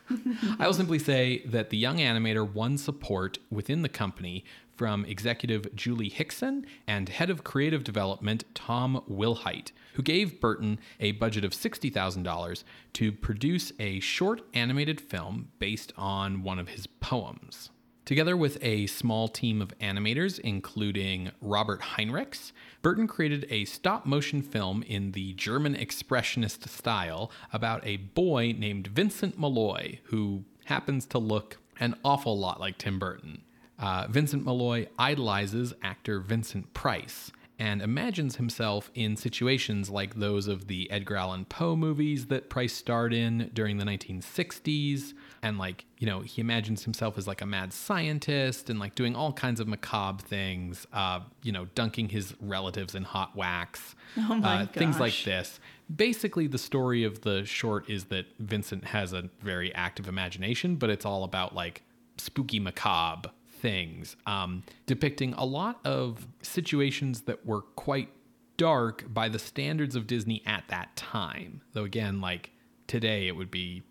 I 0.60 0.68
will 0.68 0.74
simply 0.74 1.00
say 1.00 1.42
that 1.46 1.72
the 1.72 1.78
young 1.78 1.98
animator 1.98 2.48
won 2.48 2.78
support 2.78 3.40
within 3.50 3.82
the 3.82 3.90
company 3.90 4.46
from 4.76 5.04
executive 5.06 5.74
Julie 5.76 6.10
Hickson 6.10 6.66
and 6.88 7.10
head 7.10 7.32
of 7.32 7.44
creative 7.44 7.84
development 7.84 8.44
Tom 8.54 9.02
Wilhite, 9.10 9.72
who 9.96 10.04
gave 10.04 10.40
Burton 10.40 10.80
a 11.00 11.14
budget 11.14 11.44
of 11.44 11.52
$60,000 11.52 12.64
to 12.94 13.12
produce 13.12 13.72
a 13.80 14.00
short 14.00 14.42
animated 14.54 15.02
film 15.02 15.48
based 15.58 15.94
on 15.98 16.44
one 16.44 16.60
of 16.60 16.70
his 16.70 16.86
poems. 16.86 17.72
Together 18.08 18.38
with 18.38 18.58
a 18.62 18.88
small 18.88 19.28
team 19.28 19.62
of 19.62 19.78
animators, 19.80 20.40
including 20.40 21.30
Robert 21.42 21.82
Heinrichs, 21.82 22.54
Burton 22.82 23.06
created 23.06 23.46
a 23.50 23.66
stop 23.66 24.06
motion 24.06 24.42
film 24.42 24.82
in 24.84 25.12
the 25.12 25.34
German 25.34 25.76
expressionist 25.76 26.70
style 26.70 27.30
about 27.52 27.86
a 27.86 27.98
boy 27.98 28.56
named 28.58 28.88
Vincent 28.88 29.38
Malloy, 29.38 30.00
who 30.06 30.46
happens 30.68 31.06
to 31.08 31.18
look 31.18 31.58
an 31.82 31.96
awful 32.06 32.40
lot 32.40 32.62
like 32.62 32.78
Tim 32.78 32.98
Burton. 32.98 33.42
Uh, 33.78 34.08
Vincent 34.10 34.46
Malloy 34.46 34.88
idolizes 34.98 35.74
actor 35.84 36.22
Vincent 36.22 36.74
Price 36.74 37.34
and 37.60 37.82
imagines 37.82 38.38
himself 38.38 38.90
in 38.96 39.18
situations 39.18 39.90
like 39.90 40.16
those 40.16 40.48
of 40.48 40.68
the 40.68 40.90
Edgar 40.90 41.18
Allan 41.18 41.44
Poe 41.44 41.76
movies 41.76 42.28
that 42.28 42.50
Price 42.50 42.74
starred 42.74 43.14
in 43.14 43.50
during 43.54 43.78
the 43.78 43.86
1960s. 43.86 45.14
And, 45.48 45.58
like, 45.58 45.86
you 45.98 46.06
know, 46.06 46.20
he 46.20 46.42
imagines 46.42 46.84
himself 46.84 47.18
as 47.18 47.28
like 47.28 47.42
a 47.42 47.46
mad 47.46 47.72
scientist 47.72 48.70
and 48.70 48.80
like 48.80 48.96
doing 48.96 49.16
all 49.16 49.32
kinds 49.32 49.60
of 49.60 49.68
macabre 49.68 50.22
things, 50.24 50.86
uh, 50.92 51.22
you 51.42 51.52
know, 51.52 51.66
dunking 51.74 52.10
his 52.10 52.34
relatives 52.42 52.96
in 52.96 53.04
hot 53.04 53.36
wax, 53.36 53.96
Oh 54.18 54.36
my 54.36 54.64
uh, 54.64 54.66
things 54.68 55.00
like 55.00 55.24
this. 55.24 55.60
Basically, 55.94 56.48
the 56.48 56.58
story 56.58 57.04
of 57.06 57.22
the 57.22 57.46
short 57.46 57.90
is 57.90 58.06
that 58.06 58.26
Vincent 58.40 58.86
has 58.86 59.14
a 59.14 59.30
very 59.42 59.74
active 59.74 60.08
imagination, 60.08 60.76
but 60.76 60.90
it's 60.90 61.06
all 61.06 61.24
about 61.24 61.56
like 61.56 61.82
spooky 62.18 62.60
macabre 62.60 63.32
things, 63.50 64.16
um, 64.26 64.64
depicting 64.86 65.34
a 65.34 65.46
lot 65.46 65.80
of 65.86 66.28
situations 66.42 67.22
that 67.22 67.46
were 67.46 67.62
quite 67.62 68.10
dark 68.58 69.06
by 69.14 69.30
the 69.30 69.40
standards 69.40 69.96
of 69.96 70.08
Disney 70.08 70.44
at 70.46 70.66
that 70.68 70.96
time. 70.96 71.62
Though, 71.74 71.86
again, 71.86 72.20
like 72.20 72.52
today, 72.88 73.28
it 73.28 73.36
would 73.36 73.52
be 73.52 73.84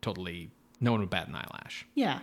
totally 0.00 0.50
no 0.84 0.92
one 0.92 1.00
would 1.00 1.10
bat 1.10 1.28
an 1.28 1.34
eyelash. 1.34 1.86
Yeah. 1.94 2.20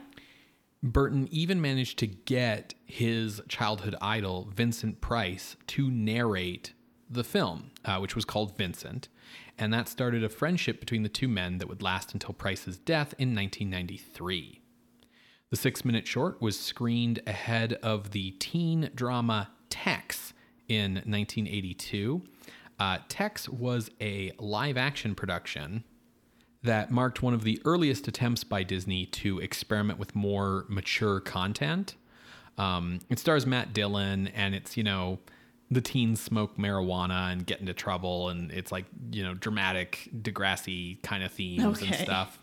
Burton 0.84 1.28
even 1.32 1.62
managed 1.62 2.00
to 2.00 2.08
get 2.08 2.74
his 2.86 3.42
childhood 3.48 3.96
idol, 4.02 4.50
Vincent 4.56 5.02
Price, 5.02 5.56
to 5.68 5.92
narrate 5.92 6.74
the 7.10 7.24
film, 7.24 7.72
uh, 7.86 7.98
which 7.98 8.16
was 8.16 8.26
called 8.26 8.58
Vincent. 8.58 9.08
And 9.58 9.74
that 9.74 9.90
started 9.90 10.24
a 10.24 10.30
friendship 10.30 10.80
between 10.80 11.04
the 11.04 11.10
two 11.10 11.28
men 11.28 11.58
that 11.58 11.68
would 11.68 11.84
last 11.84 12.14
until 12.14 12.34
Price's 12.34 12.78
death 12.78 13.14
in 13.18 13.36
1993. 13.36 14.62
The 15.50 15.58
six 15.58 15.84
minute 15.84 16.08
short 16.08 16.42
was 16.42 16.58
screened 16.58 17.22
ahead 17.28 17.74
of 17.84 18.12
the 18.12 18.32
teen 18.32 18.90
drama 18.96 19.52
Tex 19.70 20.34
in 20.68 20.94
1982. 20.94 22.24
Uh, 22.80 23.00
Tex 23.10 23.50
was 23.50 23.92
a 24.00 24.32
live 24.40 24.78
action 24.78 25.14
production 25.14 25.84
that 26.64 26.92
marked 26.92 27.24
one 27.24 27.34
of 27.34 27.44
the 27.44 27.62
earliest 27.66 28.08
attempts 28.08 28.44
by 28.44 28.64
Disney 28.64 29.06
to 29.08 29.40
experiment 29.40 29.98
with 29.98 30.16
more 30.16 30.66
mature 30.70 31.20
content. 31.20 31.96
Um, 32.58 33.00
it 33.10 33.18
stars 33.18 33.46
Matt 33.46 33.74
Dillon, 33.74 34.28
and 34.28 34.54
it's, 34.54 34.78
you 34.78 34.84
know, 34.84 35.20
the 35.72 35.82
teens 35.82 36.22
smoke 36.22 36.58
marijuana 36.58 37.32
and 37.32 37.46
get 37.46 37.62
into 37.62 37.74
trouble, 37.74 38.30
and 38.30 38.52
it's 38.52 38.72
like, 38.72 38.86
you 39.12 39.24
know, 39.24 39.34
dramatic 39.34 40.10
Degrassi 40.22 41.02
kind 41.02 41.24
of 41.24 41.32
themes 41.32 41.82
and 41.82 41.96
stuff. 41.96 42.40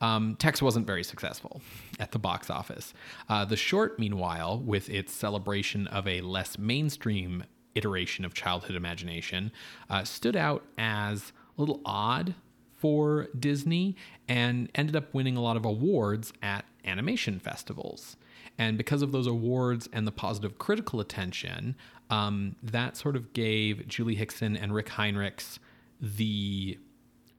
Um, 0.00 0.36
Tex 0.36 0.62
wasn't 0.62 0.86
very 0.86 1.02
successful 1.02 1.60
at 1.98 2.12
the 2.12 2.20
box 2.20 2.50
office. 2.50 2.94
Uh, 3.28 3.44
the 3.44 3.56
short, 3.56 3.98
meanwhile, 3.98 4.60
with 4.60 4.88
its 4.88 5.12
celebration 5.12 5.88
of 5.88 6.06
a 6.06 6.20
less 6.20 6.56
mainstream 6.56 7.44
iteration 7.74 8.24
of 8.24 8.32
childhood 8.32 8.76
imagination, 8.76 9.50
uh, 9.90 10.04
stood 10.04 10.36
out 10.36 10.64
as 10.78 11.32
a 11.56 11.60
little 11.60 11.80
odd 11.84 12.34
for 12.78 13.28
Disney 13.38 13.96
and 14.28 14.70
ended 14.74 14.96
up 14.96 15.12
winning 15.12 15.36
a 15.36 15.42
lot 15.42 15.56
of 15.56 15.64
awards 15.64 16.32
at 16.42 16.64
animation 16.84 17.38
festivals. 17.38 18.16
And 18.56 18.76
because 18.76 19.02
of 19.02 19.12
those 19.12 19.26
awards 19.26 19.88
and 19.92 20.06
the 20.06 20.12
positive 20.12 20.58
critical 20.58 21.00
attention, 21.00 21.76
um, 22.10 22.56
that 22.62 22.96
sort 22.96 23.16
of 23.16 23.32
gave 23.32 23.86
Julie 23.86 24.14
Hickson 24.14 24.56
and 24.56 24.74
Rick 24.74 24.88
Heinrichs 24.88 25.58
the 26.00 26.78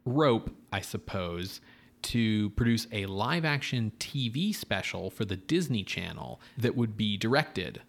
rope, 0.06 0.52
I 0.72 0.82
suppose, 0.82 1.62
to 2.02 2.50
produce 2.52 2.88
a 2.92 3.06
live 3.06 3.44
action 3.44 3.92
TV 4.00 4.56
special 4.56 5.10
for 5.10 5.26
the 5.26 5.36
Disney 5.36 5.84
Channel 5.84 6.40
that 6.58 6.76
would 6.76 6.96
be 6.96 7.18
directed 7.18 7.82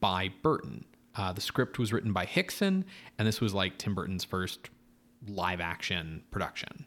by 0.00 0.30
Burton. 0.42 0.84
Uh, 1.14 1.32
the 1.32 1.40
script 1.40 1.78
was 1.78 1.92
written 1.92 2.12
by 2.12 2.24
Hickson, 2.24 2.84
and 3.18 3.26
this 3.26 3.40
was 3.40 3.52
like 3.52 3.76
Tim 3.76 3.94
Burton's 3.94 4.24
first 4.24 4.70
live 5.26 5.60
action 5.60 6.22
production. 6.30 6.86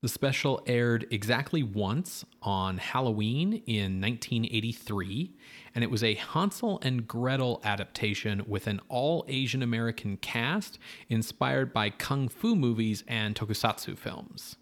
The 0.00 0.08
special 0.08 0.62
aired 0.68 1.08
exactly 1.10 1.64
once 1.64 2.24
on 2.40 2.78
Halloween 2.78 3.64
in 3.66 4.00
1983, 4.00 5.32
and 5.74 5.82
it 5.82 5.90
was 5.90 6.04
a 6.04 6.14
Hansel 6.14 6.78
and 6.82 7.08
Gretel 7.08 7.60
adaptation 7.64 8.44
with 8.46 8.68
an 8.68 8.80
all 8.88 9.24
Asian 9.26 9.60
American 9.60 10.16
cast 10.18 10.78
inspired 11.08 11.72
by 11.72 11.90
kung 11.90 12.28
fu 12.28 12.54
movies 12.54 13.02
and 13.08 13.34
tokusatsu 13.34 13.98
films. 13.98 14.54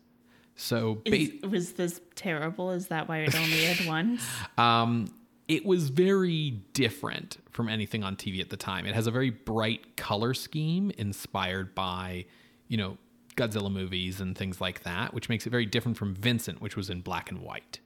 So 0.55 1.02
Is, 1.05 1.33
was 1.43 1.73
this 1.73 2.00
terrible? 2.14 2.71
Is 2.71 2.87
that 2.87 3.07
why 3.07 3.19
it 3.19 3.35
only 3.35 3.64
had 3.64 3.87
one? 3.88 4.19
um, 4.57 5.07
it 5.49 5.66
was 5.66 5.90
very 5.90 6.62
different 6.73 7.37
from 7.50 7.69
anything 7.69 8.02
on 8.02 8.16
TV 8.16 8.40
at 8.40 8.49
the 8.49 8.57
time. 8.57 8.87
It 8.87 8.95
has 8.95 9.07
a 9.07 9.11
very 9.11 9.31
bright 9.31 9.99
color 9.99 10.33
scheme 10.33 10.90
inspired 10.97 11.75
by, 11.75 12.25
you 12.69 12.78
know, 12.78 12.97
Godzilla 13.37 13.71
movies 13.71 14.21
and 14.21 14.37
things 14.37 14.61
like 14.61 14.83
that, 14.83 15.14
which 15.14 15.28
makes 15.28 15.47
it 15.47 15.50
very 15.50 15.66
different 15.66 15.97
from 15.97 16.14
Vincent, 16.14 16.61
which 16.61 16.76
was 16.76 16.90
in 16.90 17.00
black 17.00 17.31
and 17.31 17.40
white. 17.40 17.81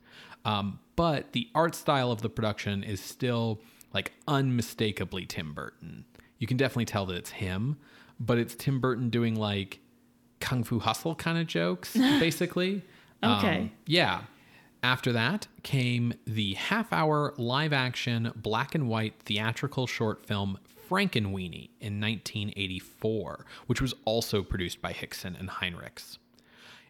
Um, 0.44 0.78
but 0.96 1.32
the 1.32 1.48
art 1.54 1.74
style 1.74 2.10
of 2.10 2.22
the 2.22 2.30
production 2.30 2.82
is 2.82 3.00
still 3.00 3.60
like 3.92 4.12
unmistakably 4.26 5.26
Tim 5.26 5.52
Burton. 5.52 6.04
You 6.38 6.46
can 6.46 6.56
definitely 6.56 6.86
tell 6.86 7.06
that 7.06 7.16
it's 7.16 7.30
him, 7.30 7.76
but 8.18 8.38
it's 8.38 8.54
Tim 8.54 8.80
Burton 8.80 9.10
doing 9.10 9.34
like 9.34 9.80
kung 10.40 10.64
fu 10.64 10.78
hustle 10.78 11.14
kind 11.14 11.38
of 11.38 11.46
jokes, 11.46 11.94
basically. 11.96 12.82
Okay. 13.22 13.58
Um, 13.58 13.70
yeah. 13.86 14.22
After 14.82 15.12
that 15.12 15.46
came 15.62 16.14
the 16.26 16.54
half 16.54 16.90
hour 16.92 17.34
live 17.36 17.74
action 17.74 18.32
black 18.34 18.74
and 18.74 18.88
white 18.88 19.20
theatrical 19.20 19.86
short 19.86 20.24
film 20.24 20.58
Frankenweenie 20.90 21.70
in 21.80 22.00
1984, 22.00 23.46
which 23.66 23.80
was 23.80 23.94
also 24.04 24.42
produced 24.42 24.82
by 24.82 24.92
Hickson 24.92 25.36
and 25.38 25.48
Heinrichs. 25.48 26.18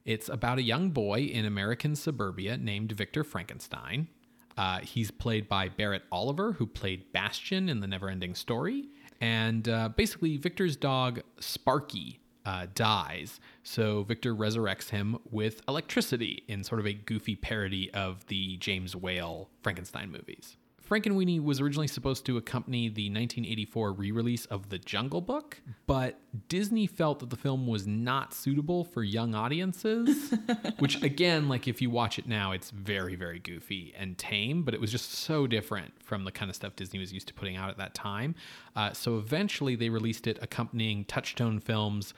It's 0.07 0.31
about 0.31 0.59
a 0.59 0.63
young 0.63 0.91
boy 0.91 1.21
in 1.21 1.45
American 1.45 1.95
suburbia 1.95 2.57
named 2.57 2.93
Victor 2.93 3.23
Frankenstein. 3.23 4.09
Uh, 4.57 4.79
he's 4.81 5.11
played 5.11 5.49
by 5.49 5.69
Barrett 5.69 6.05
Oliver, 6.11 6.53
who 6.53 6.67
played 6.67 7.13
Bastian 7.13 7.69
in 7.69 7.81
The 7.81 7.87
Neverending 7.87 8.37
Story. 8.37 8.89
And 9.21 9.69
uh, 9.69 9.91
basically, 9.91 10.39
Victor's 10.39 10.77
dog, 10.77 11.21
Sparky, 11.39 12.21
uh, 12.47 12.67
dies. 12.75 13.39
So 13.63 14.03
Victor 14.05 14.35
resurrects 14.35 14.89
him 14.89 15.19
with 15.31 15.61
electricity 15.69 16.43
in 16.49 16.65
sort 16.65 16.81
of 16.81 16.87
a 16.87 16.95
goofy 16.95 17.37
parody 17.37 17.93
of 17.93 18.27
the 18.29 18.57
James 18.57 18.97
Whale 18.97 19.51
Frankenstein 19.63 20.11
movies. 20.11 20.57
Frankenweenie 20.91 21.41
was 21.41 21.61
originally 21.61 21.87
supposed 21.87 22.27
to 22.27 22.37
accompany 22.37 22.89
the 22.89 23.05
1984 23.05 23.93
re 23.93 24.11
release 24.11 24.45
of 24.47 24.71
The 24.71 24.79
Jungle 24.79 25.21
Book, 25.21 25.63
but 25.87 26.19
Disney 26.49 26.89
felt 26.89 27.21
that 27.21 27.31
the 27.31 27.37
film 27.37 27.69
was 27.69 27.87
not 27.87 28.35
suitable 28.35 28.83
for 28.83 29.05
young 29.05 29.33
audiences. 29.37 30.35
which, 30.81 31.01
again, 31.01 31.49
like 31.49 31.69
if 31.69 31.81
you 31.81 31.91
watch 31.91 32.19
it 32.19 32.27
now, 32.27 32.51
it's 32.51 32.71
very, 32.71 33.15
very 33.15 33.39
goofy 33.39 33.95
and 33.97 34.19
tame, 34.19 34.65
but 34.65 34.75
it 34.75 34.81
was 34.81 34.91
just 34.91 35.13
so 35.13 35.47
different 35.47 35.93
from 36.03 36.25
the 36.25 36.33
kind 36.33 36.49
of 36.49 36.57
stuff 36.57 36.75
Disney 36.75 36.99
was 36.99 37.13
used 37.13 37.29
to 37.29 37.35
putting 37.35 37.57
out 37.57 37.71
at 37.71 37.79
that 37.79 37.95
time. 37.95 38.35
Uh, 38.75 38.93
so 38.93 39.17
eventually 39.17 39.77
they 39.77 39.91
released 39.91 40.27
it 40.27 40.41
accompanying 40.43 41.05
Touchstone 41.05 41.61
Films' 41.61 42.15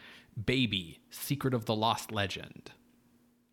Baby 0.46 1.00
Secret 1.10 1.52
of 1.52 1.66
the 1.66 1.74
Lost 1.74 2.10
Legend. 2.10 2.70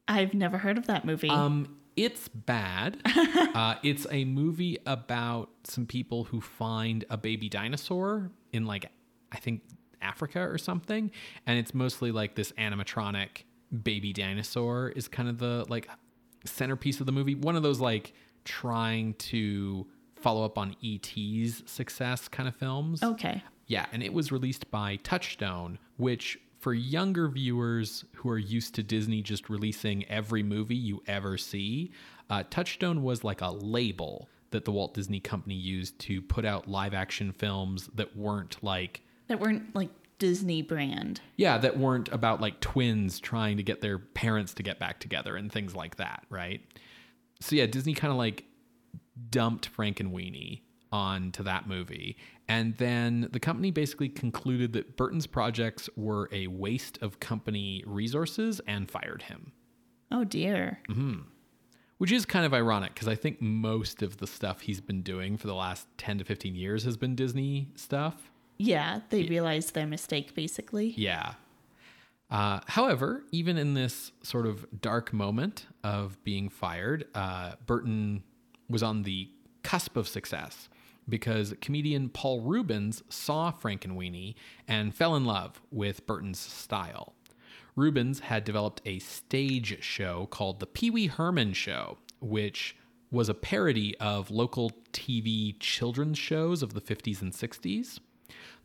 I've 0.08 0.34
never 0.34 0.58
heard 0.58 0.78
of 0.78 0.88
that 0.88 1.04
movie. 1.04 1.30
Um, 1.30 1.79
it's 2.04 2.28
bad. 2.30 2.98
uh, 3.06 3.76
it's 3.84 4.08
a 4.10 4.24
movie 4.26 4.78
about 4.86 5.50
some 5.66 5.86
people 5.86 6.24
who 6.24 6.40
find 6.40 7.04
a 7.10 7.18
baby 7.18 7.50
dinosaur 7.50 8.32
in 8.54 8.66
like 8.66 8.90
I 9.32 9.38
think 9.38 9.64
Africa 10.02 10.40
or 10.40 10.58
something, 10.58 11.12
and 11.46 11.60
it's 11.60 11.74
mostly 11.74 12.12
like 12.12 12.36
this 12.36 12.52
animatronic 12.54 13.44
baby 13.84 14.14
dinosaur 14.14 14.90
is 14.90 15.08
kind 15.08 15.28
of 15.28 15.38
the 15.40 15.66
like 15.68 15.90
centerpiece 16.46 17.00
of 17.02 17.06
the 17.06 17.12
movie. 17.12 17.36
One 17.36 17.56
of 17.56 17.64
those 17.64 17.80
like 17.80 18.14
trying 18.46 19.14
to 19.16 19.86
follow 20.16 20.44
up 20.46 20.58
on 20.58 20.76
ET's 20.84 21.64
success 21.66 22.28
kind 22.28 22.48
of 22.48 22.56
films. 22.56 23.04
okay. 23.04 23.44
Yeah, 23.68 23.86
and 23.92 24.02
it 24.02 24.14
was 24.14 24.32
released 24.32 24.72
by 24.72 24.96
Touchstone, 25.04 25.78
which 25.98 26.40
for 26.60 26.74
younger 26.74 27.28
viewers 27.30 28.04
who 28.16 28.30
are 28.30 28.38
used 28.38 28.76
to 28.76 28.84
Disney 28.84 29.22
just 29.22 29.50
releasing 29.50 30.06
every 30.10 30.44
movie 30.44 30.76
you 30.76 31.02
ever 31.08 31.38
see, 31.38 31.92
uh, 32.30 32.44
Touchstone 32.50 33.02
was 33.02 33.24
like 33.24 33.42
a 33.42 33.50
label 33.52 34.28
that 34.52 34.66
the 34.66 34.72
Walt 34.72 34.94
Disney 34.94 35.20
Company 35.20 35.56
used 35.56 35.98
to 36.00 36.22
put 36.22 36.44
out 36.46 36.68
live 36.68 36.94
action 36.94 37.32
films 37.32 37.90
that 37.96 38.16
weren't 38.18 38.58
like, 38.64 39.02
That 39.28 39.40
weren't 39.40 39.74
like 39.76 39.90
Disney 40.18 40.62
brand. 40.62 41.22
yeah, 41.38 41.58
that 41.60 41.78
weren't 41.78 42.10
about 42.12 42.42
like 42.42 42.60
twins 42.60 43.20
trying 43.20 43.58
to 43.58 43.64
get 43.64 43.80
their 43.82 43.98
parents 44.00 44.54
to 44.56 44.64
get 44.64 44.80
back 44.80 45.00
together 45.00 45.36
and 45.38 45.52
things 45.52 45.76
like 45.76 45.96
that, 45.96 46.26
right? 46.30 46.62
So 47.40 47.56
yeah, 47.56 47.68
Disney 47.68 47.94
kind 47.94 48.12
of 48.12 48.18
like 48.18 48.44
dumped 49.30 49.74
Frankenweenie 49.76 50.62
onto 50.92 51.44
that 51.44 51.68
movie. 51.68 52.18
And 52.50 52.76
then 52.78 53.30
the 53.32 53.40
company 53.40 53.70
basically 53.70 54.10
concluded 54.10 54.74
that 54.74 54.98
Burton's 54.98 55.28
projects 55.28 55.88
were 55.96 56.28
a 56.32 56.48
waste 56.48 56.98
of 57.00 57.20
company 57.20 57.84
resources 57.86 58.60
and 58.68 58.90
fired 58.90 59.22
him. 59.22 59.52
Oh 60.12 60.24
dear. 60.24 60.80
Hmm. 60.88 61.20
Which 62.00 62.12
is 62.12 62.26
kind 62.26 62.46
of 62.46 62.54
ironic 62.54 62.96
because 62.96 63.08
I 63.08 63.14
think 63.14 63.40
most 63.40 64.02
of 64.02 64.18
the 64.18 64.26
stuff 64.26 64.62
he's 64.62 64.82
been 64.82 65.04
doing 65.04 65.38
for 65.38 65.46
the 65.46 65.54
last 65.54 65.88
10 66.00 66.18
to 66.18 66.24
15 66.24 66.56
years 66.56 66.84
has 66.86 66.98
been 66.98 67.14
Disney 67.16 67.70
stuff. 67.76 68.32
Yeah, 68.58 69.02
they 69.10 69.24
realized 69.24 69.76
their 69.76 69.86
mistake 69.86 70.34
basically. 70.34 70.96
Yeah. 70.98 71.34
Uh, 72.32 72.62
however, 72.66 73.26
even 73.32 73.58
in 73.58 73.76
this 73.76 74.12
sort 74.24 74.48
of 74.48 74.66
dark 74.82 75.14
moment 75.14 75.68
of 75.84 76.24
being 76.24 76.50
fired, 76.50 77.06
uh, 77.14 77.54
Burton 77.68 78.24
was 78.70 78.82
on 78.82 79.04
the 79.04 79.30
cusp 79.62 79.96
of 79.98 80.08
success 80.08 80.68
because 81.10 81.54
comedian 81.62 82.10
Paul 82.10 82.42
Reubens 82.42 83.04
saw 83.10 83.52
Frankenweenie 83.52 84.36
and 84.68 84.94
fell 84.94 85.16
in 85.16 85.26
love 85.26 85.62
with 85.72 86.06
Burton's 86.06 86.40
style. 86.40 87.14
Reubens 87.76 88.20
had 88.20 88.44
developed 88.44 88.82
a 88.86 89.00
stage 89.00 89.82
show 89.82 90.28
called 90.28 90.60
The 90.60 90.68
Pee 90.68 90.90
Wee 90.90 91.08
Herman 91.08 91.54
Show, 91.54 91.98
which 92.20 92.76
was 93.12 93.30
a 93.30 93.34
parody 93.34 93.98
of 93.98 94.30
local 94.30 94.72
TV 94.94 95.56
children's 95.60 96.18
shows 96.18 96.62
of 96.62 96.74
the 96.74 96.82
50s 96.82 97.22
and 97.22 97.32
60s. 97.32 98.00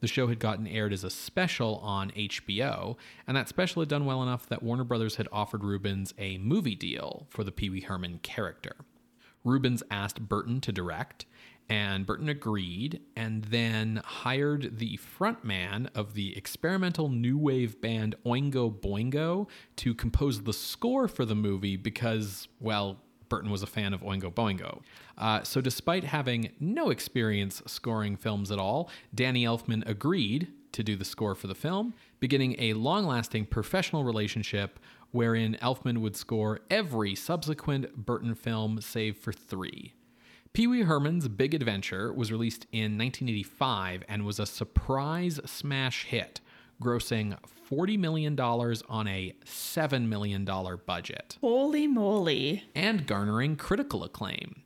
The 0.00 0.08
show 0.08 0.26
had 0.26 0.38
gotten 0.38 0.66
aired 0.66 0.92
as 0.92 1.04
a 1.04 1.10
special 1.10 1.76
on 1.78 2.10
HBO, 2.10 2.96
and 3.26 3.36
that 3.36 3.48
special 3.48 3.80
had 3.80 3.88
done 3.88 4.04
well 4.04 4.22
enough 4.22 4.46
that 4.48 4.62
Warner 4.62 4.84
Brothers 4.84 5.16
had 5.16 5.28
offered 5.32 5.64
Reubens 5.64 6.12
a 6.18 6.38
movie 6.38 6.74
deal 6.74 7.26
for 7.30 7.42
the 7.42 7.52
Pee 7.52 7.70
Wee 7.70 7.80
Herman 7.80 8.18
character. 8.22 8.76
Reubens 9.44 9.82
asked 9.90 10.28
Burton 10.28 10.60
to 10.62 10.72
direct, 10.72 11.24
and 11.68 12.04
Burton 12.04 12.28
agreed, 12.28 13.00
and 13.16 13.44
then 13.44 14.02
hired 14.04 14.78
the 14.78 14.98
frontman 14.98 15.88
of 15.94 16.14
the 16.14 16.36
experimental 16.36 17.08
new 17.08 17.38
wave 17.38 17.80
band 17.80 18.14
Oingo 18.26 18.72
Boingo 18.72 19.48
to 19.76 19.94
compose 19.94 20.42
the 20.42 20.52
score 20.52 21.08
for 21.08 21.24
the 21.24 21.34
movie 21.34 21.76
because, 21.76 22.48
well, 22.60 23.00
Burton 23.28 23.50
was 23.50 23.62
a 23.62 23.66
fan 23.66 23.94
of 23.94 24.02
Oingo 24.02 24.32
Boingo. 24.32 24.82
Uh, 25.16 25.42
so, 25.42 25.60
despite 25.60 26.04
having 26.04 26.52
no 26.60 26.90
experience 26.90 27.62
scoring 27.66 28.16
films 28.16 28.50
at 28.50 28.58
all, 28.58 28.90
Danny 29.14 29.44
Elfman 29.44 29.88
agreed 29.88 30.48
to 30.72 30.82
do 30.82 30.96
the 30.96 31.04
score 31.04 31.34
for 31.34 31.46
the 31.46 31.54
film, 31.54 31.94
beginning 32.20 32.56
a 32.58 32.74
long 32.74 33.06
lasting 33.06 33.46
professional 33.46 34.04
relationship 34.04 34.78
wherein 35.12 35.56
Elfman 35.62 35.98
would 35.98 36.16
score 36.16 36.60
every 36.68 37.14
subsequent 37.14 37.96
Burton 37.96 38.34
film 38.34 38.80
save 38.80 39.16
for 39.16 39.32
three. 39.32 39.94
Pee 40.54 40.68
Wee 40.68 40.82
Herman's 40.82 41.26
Big 41.26 41.52
Adventure 41.52 42.12
was 42.12 42.30
released 42.30 42.68
in 42.70 42.96
1985 42.96 44.04
and 44.08 44.24
was 44.24 44.38
a 44.38 44.46
surprise 44.46 45.40
smash 45.44 46.04
hit, 46.04 46.40
grossing 46.80 47.36
$40 47.68 47.98
million 47.98 48.38
on 48.38 49.08
a 49.08 49.34
$7 49.44 50.06
million 50.06 50.44
budget 50.86 51.38
Holy 51.40 51.88
moly. 51.88 52.62
and 52.72 53.04
garnering 53.04 53.56
critical 53.56 54.04
acclaim. 54.04 54.62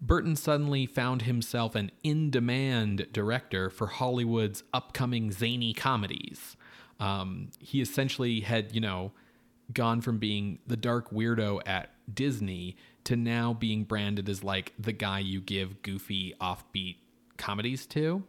Burton 0.00 0.36
suddenly 0.36 0.86
found 0.86 1.22
himself 1.22 1.74
an 1.74 1.90
in 2.04 2.30
demand 2.30 3.08
director 3.10 3.70
for 3.70 3.88
Hollywood's 3.88 4.62
upcoming 4.72 5.32
zany 5.32 5.74
comedies. 5.74 6.56
Um, 7.00 7.48
he 7.58 7.80
essentially 7.80 8.38
had, 8.42 8.72
you 8.72 8.80
know, 8.80 9.10
gone 9.72 10.00
from 10.00 10.18
being 10.18 10.60
the 10.64 10.76
dark 10.76 11.10
weirdo 11.10 11.60
at 11.66 11.90
Disney 12.14 12.76
to 13.04 13.16
now 13.16 13.52
being 13.52 13.84
branded 13.84 14.28
as 14.28 14.42
like 14.42 14.72
the 14.78 14.92
guy 14.92 15.18
you 15.18 15.40
give 15.40 15.82
goofy, 15.82 16.34
offbeat 16.40 16.96
comedies 17.36 17.86
to. 17.86 18.24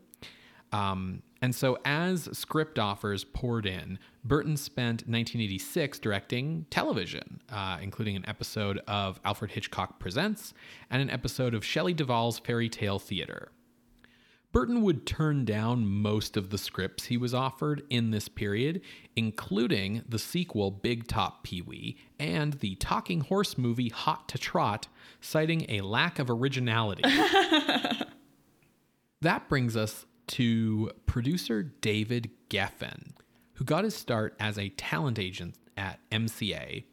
Um, 0.71 1.21
and 1.41 1.53
so, 1.53 1.77
as 1.85 2.27
script 2.33 2.79
offers 2.79 3.23
poured 3.23 3.65
in, 3.65 3.99
Burton 4.23 4.57
spent 4.57 5.01
1986 5.01 5.99
directing 5.99 6.65
television, 6.69 7.39
uh, 7.49 7.77
including 7.81 8.15
an 8.15 8.27
episode 8.27 8.79
of 8.87 9.19
Alfred 9.23 9.51
Hitchcock 9.51 9.99
Presents 9.99 10.53
and 10.89 11.01
an 11.01 11.09
episode 11.09 11.53
of 11.53 11.63
Shelley 11.63 11.93
Duvall's 11.93 12.39
Fairy 12.39 12.67
Tale 12.67 12.99
Theater. 12.99 13.51
Burton 14.55 14.83
would 14.83 15.05
turn 15.05 15.43
down 15.43 15.85
most 15.85 16.37
of 16.37 16.49
the 16.49 16.57
scripts 16.57 17.03
he 17.03 17.17
was 17.17 17.33
offered 17.33 17.83
in 17.89 18.11
this 18.11 18.29
period, 18.29 18.79
including 19.17 20.01
the 20.07 20.17
sequel 20.17 20.71
Big 20.71 21.09
Top 21.09 21.43
Pee 21.43 21.61
Wee 21.61 21.97
and 22.17 22.53
the 22.53 22.75
talking 22.75 23.19
horse 23.19 23.57
movie 23.57 23.89
Hot 23.89 24.29
to 24.29 24.37
Trot, 24.37 24.87
citing 25.19 25.65
a 25.67 25.81
lack 25.81 26.19
of 26.19 26.29
originality. 26.29 27.01
that 29.19 29.49
brings 29.49 29.75
us 29.75 30.05
to 30.27 30.89
producer 31.05 31.61
David 31.61 32.31
Geffen, 32.49 33.11
who 33.55 33.65
got 33.65 33.83
his 33.83 33.93
start 33.93 34.37
as 34.39 34.57
a 34.57 34.69
talent 34.69 35.19
agent 35.19 35.55
at 35.75 35.99
MCA, 36.11 36.85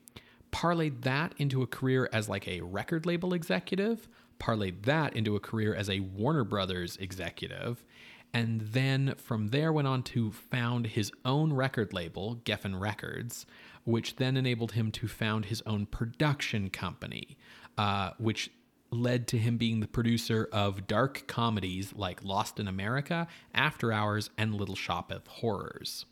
parlayed 0.51 1.03
that 1.03 1.33
into 1.39 1.63
a 1.63 1.69
career 1.69 2.11
as 2.13 2.29
like 2.29 2.49
a 2.49 2.61
record 2.63 3.07
label 3.07 3.33
executive, 3.33 4.09
parlayed 4.39 4.83
that 4.83 5.15
into 5.17 5.37
a 5.37 5.41
career 5.41 5.75
as 5.75 5.89
a 5.89 6.01
Warner 6.01 6.45
Brothers 6.45 6.97
executive, 6.99 7.85
and 8.35 8.61
then 8.61 9.15
from 9.17 9.49
there 9.49 9.73
went 9.73 9.89
on 9.89 10.03
to 10.05 10.33
found 10.33 10.87
his 10.89 11.13
own 11.25 11.53
record 11.53 11.93
label, 11.93 12.41
Geffen 12.45 12.81
Records, 12.81 13.47
which 13.85 14.17
then 14.17 14.37
enabled 14.37 14.73
him 14.73 14.91
to 14.93 15.09
found 15.09 15.47
his 15.47 15.63
own 15.67 15.87
production 15.87 16.71
company, 16.71 17.37
uh, 17.77 18.11
which 18.19 18.51
led 18.91 19.27
to 19.27 19.39
him 19.39 19.57
being 19.57 19.81
the 19.81 19.89
producer 19.89 20.49
of 20.53 20.87
dark 20.87 21.27
comedies 21.27 21.95
like 21.95 22.23
Lost 22.23 22.61
in 22.61 22.69
America, 22.69 23.27
After 23.55 23.93
Hours, 23.93 24.31
and 24.37 24.55
Little 24.55 24.77
Shop 24.77 25.11
of 25.11 25.27
Horrors. 25.27 26.05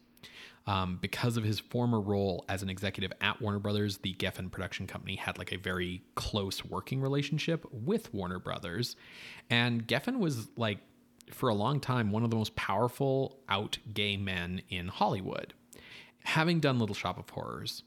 Um, 0.71 0.99
because 1.01 1.37
of 1.37 1.43
his 1.43 1.59
former 1.59 2.01
role 2.01 2.45
as 2.49 2.63
an 2.63 2.71
executive 2.71 3.13
at 3.21 3.43
Warner 3.43 3.59
Brothers, 3.59 3.99
the 3.99 4.15
Geffen 4.15 4.53
production 4.53 4.87
company 4.87 5.17
had 5.17 5.37
like 5.37 5.51
a 5.51 5.57
very 5.59 6.05
close 6.15 6.65
working 6.65 7.01
relationship 7.01 7.67
with 7.73 8.15
Warner 8.15 8.39
Brothers. 8.39 8.95
And 9.51 9.85
Geffen 9.89 10.21
was 10.21 10.47
like, 10.57 10.79
for 11.33 11.49
a 11.49 11.55
long 11.55 11.81
time, 11.81 12.13
one 12.13 12.23
of 12.23 12.31
the 12.31 12.37
most 12.37 12.55
powerful 12.55 13.41
out 13.49 13.79
gay 13.93 14.17
men 14.17 14.63
in 14.69 14.87
Hollywood. 14.87 15.55
Having 16.23 16.61
done 16.61 16.79
Little 16.79 16.95
Shop 16.95 17.19
of 17.19 17.29
Horrors, 17.29 17.83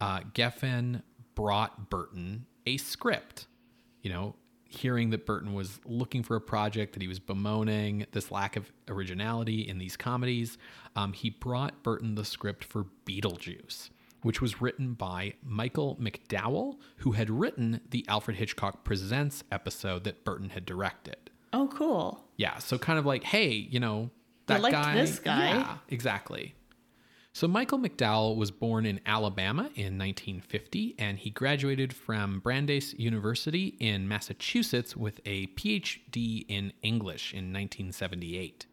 uh, 0.00 0.20
Geffen 0.32 1.02
brought 1.34 1.90
Burton 1.90 2.46
a 2.66 2.76
script. 2.76 3.48
You 4.00 4.12
know, 4.12 4.36
hearing 4.68 5.10
that 5.10 5.26
Burton 5.26 5.54
was 5.54 5.80
looking 5.84 6.22
for 6.22 6.36
a 6.36 6.40
project, 6.40 6.92
that 6.92 7.02
he 7.02 7.08
was 7.08 7.18
bemoaning 7.18 8.06
this 8.12 8.30
lack 8.30 8.54
of 8.54 8.70
originality 8.86 9.66
in 9.66 9.78
these 9.78 9.96
comedies, 9.96 10.58
um, 10.94 11.12
he 11.14 11.30
brought 11.30 11.82
Burton 11.82 12.14
the 12.14 12.24
script 12.24 12.62
for 12.64 12.86
Beetlejuice, 13.06 13.88
which 14.22 14.42
was 14.42 14.60
written 14.60 14.92
by 14.92 15.34
Michael 15.42 15.96
McDowell, 15.96 16.76
who 16.98 17.12
had 17.12 17.30
written 17.30 17.80
the 17.90 18.04
Alfred 18.08 18.36
Hitchcock 18.36 18.84
Presents 18.84 19.42
episode 19.50 20.04
that 20.04 20.24
Burton 20.24 20.50
had 20.50 20.66
directed. 20.66 21.30
Oh, 21.52 21.68
cool. 21.68 22.24
Yeah, 22.36 22.58
so 22.58 22.76
kind 22.78 22.98
of 22.98 23.06
like, 23.06 23.24
hey, 23.24 23.48
you 23.48 23.80
know, 23.80 24.10
that 24.46 24.60
liked 24.60 24.74
guy. 24.74 24.94
this 24.94 25.18
guy. 25.18 25.48
Yeah, 25.48 25.76
exactly. 25.88 26.54
So 27.38 27.46
Michael 27.46 27.78
McDowell 27.78 28.34
was 28.34 28.50
born 28.50 28.84
in 28.84 28.98
Alabama 29.06 29.70
in 29.76 29.96
1950, 29.96 30.96
and 30.98 31.20
he 31.20 31.30
graduated 31.30 31.92
from 31.92 32.40
Brandeis 32.40 32.94
University 32.94 33.76
in 33.78 34.08
Massachusetts 34.08 34.96
with 34.96 35.20
a 35.24 35.46
PhD 35.46 36.44
in 36.48 36.72
English 36.82 37.32
in 37.32 37.52
1978. 37.52 38.66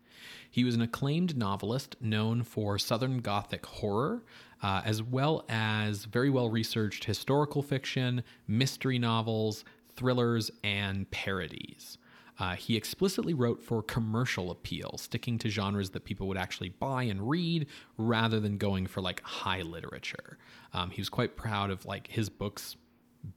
He 0.49 0.63
was 0.63 0.73
an 0.73 0.81
acclaimed 0.81 1.37
novelist 1.37 1.95
known 2.01 2.41
for 2.41 2.79
Southern 2.79 3.19
Gothic 3.19 3.67
horror, 3.67 4.23
uh, 4.63 4.81
as 4.83 5.03
well 5.03 5.45
as 5.47 6.05
very 6.05 6.31
well 6.31 6.49
researched 6.49 7.03
historical 7.03 7.61
fiction, 7.61 8.23
mystery 8.47 8.97
novels, 8.97 9.63
thrillers, 9.95 10.49
and 10.63 11.11
parodies. 11.11 11.99
Uh, 12.37 12.55
he 12.55 12.75
explicitly 12.75 13.33
wrote 13.33 13.63
for 13.63 13.81
commercial 13.81 14.51
appeal, 14.51 14.97
sticking 14.97 15.37
to 15.37 15.49
genres 15.49 15.91
that 15.91 16.03
people 16.03 16.27
would 16.27 16.37
actually 16.37 16.69
buy 16.69 17.03
and 17.03 17.29
read 17.29 17.67
rather 17.97 18.39
than 18.39 18.57
going 18.57 18.87
for 18.87 19.01
like 19.01 19.21
high 19.21 19.61
literature. 19.61 20.37
Um, 20.73 20.89
he 20.89 21.01
was 21.01 21.09
quite 21.09 21.37
proud 21.37 21.71
of 21.71 21.85
like 21.85 22.07
his 22.07 22.29
books 22.29 22.75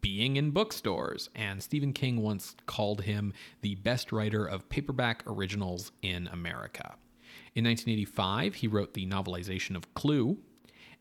being 0.00 0.36
in 0.36 0.50
bookstores, 0.50 1.30
and 1.34 1.62
Stephen 1.62 1.92
King 1.92 2.20
once 2.22 2.56
called 2.66 3.02
him 3.02 3.32
the 3.62 3.76
best 3.76 4.12
writer 4.12 4.44
of 4.44 4.68
paperback 4.68 5.22
originals 5.26 5.92
in 6.02 6.26
America. 6.28 6.96
In 7.54 7.64
1985, 7.64 8.56
he 8.56 8.68
wrote 8.68 8.94
the 8.94 9.06
novelization 9.06 9.76
of 9.76 9.94
Clue, 9.94 10.38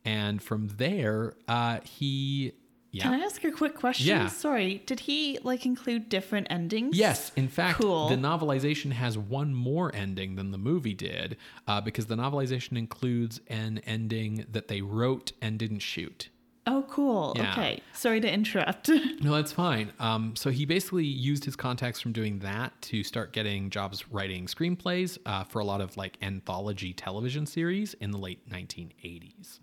and 0.06 0.42
from 0.42 0.70
there, 0.78 1.34
uh, 1.48 1.80
he 1.84 2.54
yeah. 2.91 3.04
Can 3.04 3.13
I 3.13 3.23
ask 3.26 3.43
a 3.43 3.52
quick 3.52 3.76
question? 3.76 4.08
Yeah. 4.08 4.28
Sorry, 4.28 4.82
did 4.86 5.02
he 5.02 5.39
like 5.43 5.65
include 5.65 6.10
different 6.10 6.47
endings? 6.50 6.97
Yes, 6.97 7.32
in 7.36 7.47
fact, 7.47 7.80
Cool. 7.80 8.10
the 8.10 8.15
novelization 8.15 8.91
has 8.91 9.17
one 9.17 9.54
more 9.54 9.93
ending 9.93 10.36
than 10.36 10.52
the 10.52 10.58
movie 10.58 10.93
did, 10.93 11.38
uh, 11.67 11.82
because 11.82 12.06
the 12.08 12.15
novelization 12.15 12.78
includes 12.78 13.41
an 13.47 13.80
ending 13.86 14.45
that 14.52 14.67
they 14.67 14.82
wrote 14.82 15.32
and 15.41 15.60
didn't 15.60 15.80
shoot. 15.80 16.30
Oh, 16.69 16.86
cool. 16.89 17.32
Yeah. 17.38 17.54
Okay. 17.54 17.82
Sorry 17.93 18.19
to 18.19 18.30
interrupt. 18.30 18.89
No, 19.21 19.34
that's 19.36 19.54
fine. 19.54 19.91
Um, 20.00 20.36
so 20.36 20.50
he 20.52 20.65
basically 20.65 21.06
used 21.06 21.43
his 21.45 21.56
contacts 21.56 22.00
from 22.02 22.12
doing 22.12 22.39
that 22.39 22.73
to 22.84 23.04
start 23.04 23.32
getting 23.34 23.69
jobs 23.69 24.10
writing 24.10 24.45
screenplays 24.47 25.17
uh, 25.26 25.43
for 25.45 25.60
a 25.60 25.63
lot 25.63 25.80
of 25.82 25.95
like 25.97 26.17
anthology 26.21 26.91
television 26.93 27.45
series 27.45 27.93
in 27.95 28.12
the 28.12 28.17
late 28.17 28.47
1980s. 28.50 29.60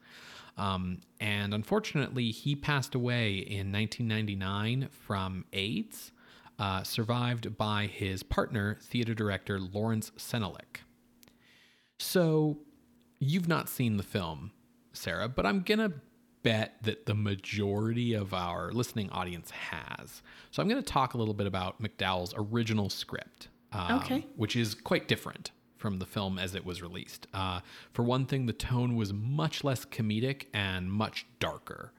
Um, 0.57 1.01
and 1.21 1.53
unfortunately, 1.53 2.31
he 2.31 2.55
passed 2.55 2.95
away 2.95 3.38
in 3.38 3.73
1999 3.73 4.88
from 4.90 5.45
AIDS, 5.53 6.12
uh, 6.59 6.83
survived 6.85 7.57
by 7.57 7.87
his 7.87 8.23
partner, 8.23 8.79
theater 8.81 9.14
director 9.14 9.59
Laurence 9.59 10.11
Senelick. 10.17 10.83
So, 11.99 12.59
you've 13.19 13.49
not 13.49 13.69
seen 13.69 13.97
the 13.97 14.03
film, 14.03 14.53
Sarah, 14.93 15.29
but 15.29 15.47
I'm 15.47 15.61
going 15.62 15.79
to 15.79 15.93
bet 16.43 16.75
that 16.83 17.07
the 17.07 17.14
majority 17.14 18.12
of 18.12 18.35
our 18.35 18.71
listening 18.73 19.09
audience 19.11 19.51
has. 19.51 20.23
So, 20.51 20.62
I'm 20.62 20.69
going 20.69 20.83
to 20.83 20.88
talk 20.93 21.14
a 21.14 21.19
little 21.19 21.35
bit 21.35 21.47
about 21.47 21.81
McDowell's 21.83 22.35
original 22.37 22.90
script, 22.90 23.49
um, 23.73 23.99
Okay. 24.01 24.27
which 24.37 24.55
is 24.57 24.75
quite 24.75 25.09
different 25.09 25.51
from 25.85 25.99
the 25.99 26.07
film 26.07 26.38
as 26.38 26.55
it 26.55 26.64
was 26.64 26.81
released. 26.81 27.27
Uh, 27.35 27.61
for 27.92 28.03
one 28.03 28.25
thing, 28.25 28.47
the 28.47 28.55
tone 28.55 28.97
was 28.97 29.12
much 29.12 29.62
less 29.62 29.85
comedic 29.85 30.47
and 30.55 30.90
much 30.90 31.27
darker. 31.40 31.92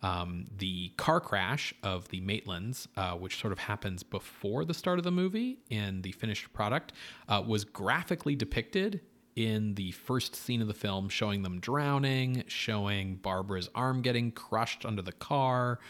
Um, 0.00 0.46
the 0.58 0.92
car 0.96 1.20
crash 1.20 1.74
of 1.82 2.06
the 2.10 2.20
Maitlands, 2.20 2.86
uh, 2.96 3.14
which 3.16 3.40
sort 3.40 3.52
of 3.52 3.58
happens 3.58 4.04
before 4.04 4.64
the 4.64 4.74
start 4.74 5.00
of 5.00 5.04
the 5.04 5.10
movie 5.10 5.58
in 5.70 6.02
the 6.02 6.12
finished 6.12 6.52
product, 6.52 6.92
uh, 7.28 7.42
was 7.44 7.64
graphically 7.64 8.36
depicted 8.36 9.00
in 9.34 9.74
the 9.74 9.90
first 9.90 10.36
scene 10.36 10.62
of 10.62 10.68
the 10.68 10.74
film, 10.74 11.08
showing 11.08 11.42
them 11.42 11.58
drowning, 11.58 12.44
showing 12.46 13.16
Barbara's 13.16 13.70
arm 13.74 14.02
getting 14.02 14.30
crushed 14.30 14.86
under 14.86 15.02
the 15.02 15.10
car. 15.10 15.80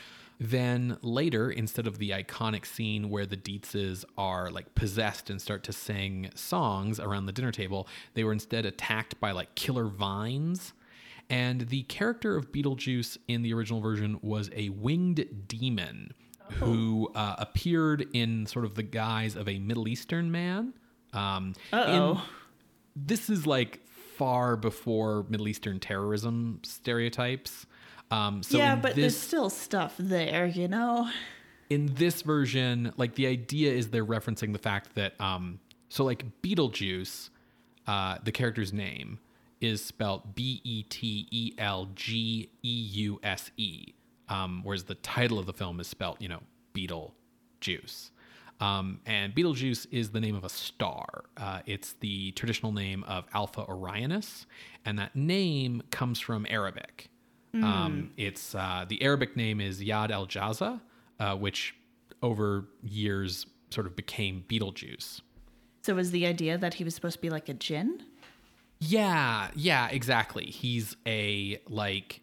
Then 0.42 0.98
later, 1.02 1.52
instead 1.52 1.86
of 1.86 1.98
the 1.98 2.10
iconic 2.10 2.66
scene 2.66 3.10
where 3.10 3.26
the 3.26 3.36
Deetzes 3.36 4.04
are 4.18 4.50
like 4.50 4.74
possessed 4.74 5.30
and 5.30 5.40
start 5.40 5.62
to 5.64 5.72
sing 5.72 6.30
songs 6.34 6.98
around 6.98 7.26
the 7.26 7.32
dinner 7.32 7.52
table, 7.52 7.86
they 8.14 8.24
were 8.24 8.32
instead 8.32 8.66
attacked 8.66 9.20
by 9.20 9.30
like 9.30 9.54
killer 9.54 9.86
vines. 9.86 10.72
And 11.30 11.68
the 11.68 11.84
character 11.84 12.36
of 12.36 12.50
Beetlejuice 12.50 13.18
in 13.28 13.42
the 13.42 13.54
original 13.54 13.80
version 13.80 14.18
was 14.20 14.50
a 14.56 14.70
winged 14.70 15.46
demon 15.46 16.12
who 16.54 17.08
uh, 17.14 17.36
appeared 17.38 18.06
in 18.12 18.46
sort 18.46 18.64
of 18.64 18.74
the 18.74 18.82
guise 18.82 19.36
of 19.36 19.48
a 19.48 19.60
Middle 19.60 19.86
Eastern 19.86 20.32
man. 20.32 20.74
Um, 21.12 21.54
Uh-oh. 21.72 22.20
this 22.96 23.30
is 23.30 23.46
like 23.46 23.86
far 23.86 24.56
before 24.56 25.24
Middle 25.28 25.46
Eastern 25.46 25.78
terrorism 25.78 26.58
stereotypes. 26.64 27.64
Um, 28.12 28.42
so 28.42 28.58
yeah, 28.58 28.76
but 28.76 28.94
there's 28.94 29.16
still 29.16 29.50
stuff 29.50 29.94
there, 29.98 30.46
you 30.46 30.68
know? 30.68 31.08
in 31.72 31.86
this 31.94 32.20
version, 32.20 32.92
like 32.98 33.14
the 33.14 33.26
idea 33.26 33.72
is 33.72 33.88
they're 33.88 34.04
referencing 34.04 34.52
the 34.52 34.58
fact 34.58 34.94
that 34.94 35.18
um, 35.18 35.58
so 35.88 36.04
like 36.04 36.24
Beetlejuice, 36.42 37.30
uh, 37.86 38.18
the 38.22 38.30
character's 38.30 38.72
name 38.72 39.18
is 39.60 39.82
spelled 39.82 40.34
B 40.34 40.60
E 40.64 40.82
T 40.82 41.26
E 41.30 41.52
L 41.56 41.88
G 41.94 42.50
E 42.62 42.68
U 42.68 43.20
S 43.22 43.50
E, 43.56 43.94
um, 44.28 44.60
whereas 44.64 44.84
the 44.84 44.96
title 44.96 45.38
of 45.38 45.46
the 45.46 45.52
film 45.54 45.80
is 45.80 45.86
spelled 45.86 46.18
you 46.20 46.28
know 46.28 46.40
Beetlejuice. 46.74 48.10
Um, 48.60 49.00
and 49.06 49.34
Betelgeuse 49.34 49.86
is 49.90 50.10
the 50.10 50.20
name 50.20 50.36
of 50.36 50.44
a 50.44 50.48
star. 50.48 51.24
Uh, 51.36 51.60
it's 51.66 51.94
the 51.94 52.30
traditional 52.32 52.70
name 52.70 53.02
of 53.04 53.24
Alpha 53.34 53.64
Orionis, 53.64 54.44
and 54.84 54.98
that 54.98 55.16
name 55.16 55.82
comes 55.90 56.20
from 56.20 56.46
Arabic. 56.48 57.08
Um, 57.54 58.12
it's 58.16 58.54
uh, 58.54 58.86
the 58.88 59.02
Arabic 59.02 59.36
name 59.36 59.60
is 59.60 59.80
Yad 59.80 60.10
al 60.10 60.26
Jaza, 60.26 60.80
uh, 61.20 61.36
which 61.36 61.74
over 62.22 62.64
years 62.82 63.46
sort 63.70 63.86
of 63.86 63.96
became 63.96 64.44
Beetlejuice. 64.48 65.20
So 65.82 65.94
was 65.94 66.12
the 66.12 66.26
idea 66.26 66.56
that 66.56 66.74
he 66.74 66.84
was 66.84 66.94
supposed 66.94 67.16
to 67.16 67.20
be 67.20 67.30
like 67.30 67.48
a 67.48 67.54
djinn? 67.54 68.04
Yeah, 68.78 69.48
yeah, 69.54 69.88
exactly. 69.88 70.46
He's 70.46 70.96
a 71.06 71.60
like 71.68 72.20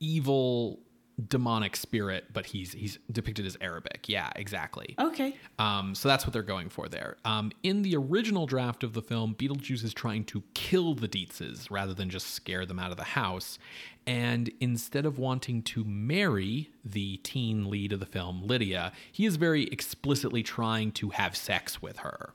evil 0.00 0.80
demonic 1.28 1.76
spirit, 1.76 2.26
but 2.32 2.46
he's 2.46 2.72
he's 2.72 2.98
depicted 3.10 3.46
as 3.46 3.56
Arabic. 3.60 4.08
Yeah, 4.08 4.30
exactly. 4.36 4.94
Okay. 4.98 5.36
Um, 5.58 5.94
so 5.94 6.08
that's 6.08 6.24
what 6.24 6.32
they're 6.32 6.42
going 6.42 6.68
for 6.68 6.88
there. 6.88 7.16
Um, 7.24 7.52
in 7.62 7.82
the 7.82 7.96
original 7.96 8.46
draft 8.46 8.82
of 8.82 8.94
the 8.94 9.02
film, 9.02 9.34
Beetlejuice 9.34 9.84
is 9.84 9.94
trying 9.94 10.24
to 10.24 10.42
kill 10.54 10.94
the 10.94 11.08
Deetzes 11.08 11.70
rather 11.70 11.94
than 11.94 12.10
just 12.10 12.28
scare 12.30 12.66
them 12.66 12.78
out 12.78 12.90
of 12.90 12.96
the 12.96 13.04
house. 13.04 13.58
And 14.06 14.50
instead 14.60 15.06
of 15.06 15.18
wanting 15.18 15.62
to 15.62 15.84
marry 15.84 16.70
the 16.84 17.18
teen 17.18 17.70
lead 17.70 17.92
of 17.92 18.00
the 18.00 18.06
film, 18.06 18.42
Lydia, 18.44 18.92
he 19.10 19.26
is 19.26 19.36
very 19.36 19.64
explicitly 19.64 20.42
trying 20.42 20.92
to 20.92 21.10
have 21.10 21.36
sex 21.36 21.80
with 21.80 21.98
her. 21.98 22.34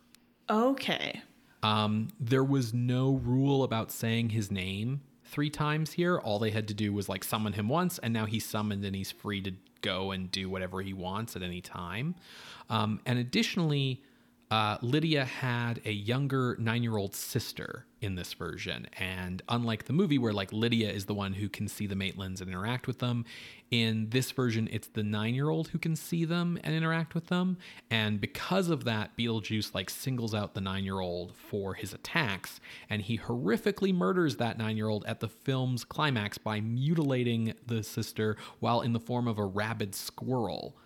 Okay. 0.49 1.21
Um, 1.63 2.10
there 2.19 2.43
was 2.43 2.73
no 2.73 3.15
rule 3.15 3.63
about 3.63 3.91
saying 3.91 4.30
his 4.30 4.49
name 4.49 5.01
three 5.25 5.49
times 5.49 5.93
here. 5.93 6.17
All 6.17 6.39
they 6.39 6.51
had 6.51 6.67
to 6.69 6.73
do 6.73 6.93
was 6.93 7.10
like 7.10 7.23
summon 7.23 7.53
him 7.53 7.67
once, 7.67 7.97
and 7.99 8.13
now 8.13 8.25
he's 8.25 8.45
summoned 8.45 8.86
and 8.86 8.95
he's 8.95 9.12
free 9.12 9.41
to 9.41 9.51
go 9.82 10.12
and 10.12 10.32
do 10.32 10.49
whatever 10.49 10.82
he 10.82 10.93
wants 10.93 11.36
at 11.36 11.43
any 11.43 11.62
time. 11.62 12.15
Um, 12.69 13.01
and 13.06 13.19
additionally, 13.19 14.01
uh, 14.49 14.77
Lydia 14.81 15.25
had 15.25 15.81
a 15.83 15.91
younger 15.91 16.55
nine 16.60 16.81
year 16.81 16.95
old 16.95 17.13
sister 17.13 17.86
in 17.99 18.15
this 18.15 18.33
version. 18.33 18.88
And 18.97 19.41
unlike 19.49 19.86
the 19.86 19.93
movie, 19.93 20.17
where 20.17 20.31
like 20.31 20.53
Lydia 20.53 20.89
is 20.89 21.05
the 21.05 21.13
one 21.13 21.33
who 21.33 21.49
can 21.49 21.67
see 21.67 21.86
the 21.86 21.95
Maitlands 21.95 22.39
and 22.39 22.49
interact 22.49 22.88
with 22.88 22.99
them, 22.99 23.25
in 23.71 24.10
this 24.10 24.31
version, 24.31 24.69
it's 24.71 24.88
the 24.88 25.03
nine 25.03 25.36
year 25.36 25.49
old 25.49 25.69
who 25.69 25.77
can 25.77 25.97
see 25.97 26.23
them 26.23 26.57
and 26.63 26.73
interact 26.73 27.13
with 27.13 27.27
them. 27.27 27.57
And 27.89 28.21
because 28.21 28.69
of 28.69 28.86
that, 28.86 29.17
Beetlejuice 29.17 29.75
like 29.75 29.89
singles 29.89 30.33
out 30.33 30.53
the 30.53 30.62
nine 30.62 30.86
year 30.86 31.01
old 31.01 31.36
for 31.36 31.73
his 31.73 31.93
attacks. 31.93 32.62
And 32.89 33.01
he 33.01 33.17
horrifically 33.17 33.93
murders 33.93 34.38
that 34.38 34.57
nine 34.57 34.77
year 34.77 34.88
old 34.88 35.05
at 35.05 35.19
the 35.19 35.27
film's 35.27 35.83
climax 35.83 36.38
by 36.38 36.62
mutilating 36.62 37.53
the 37.65 37.83
sister 37.83 38.38
while 38.60 38.79
in 38.79 38.93
the 38.93 38.99
form 38.99 39.27
of 39.27 39.38
a 39.38 39.45
rabid 39.45 39.93
squirrel. 39.93 40.77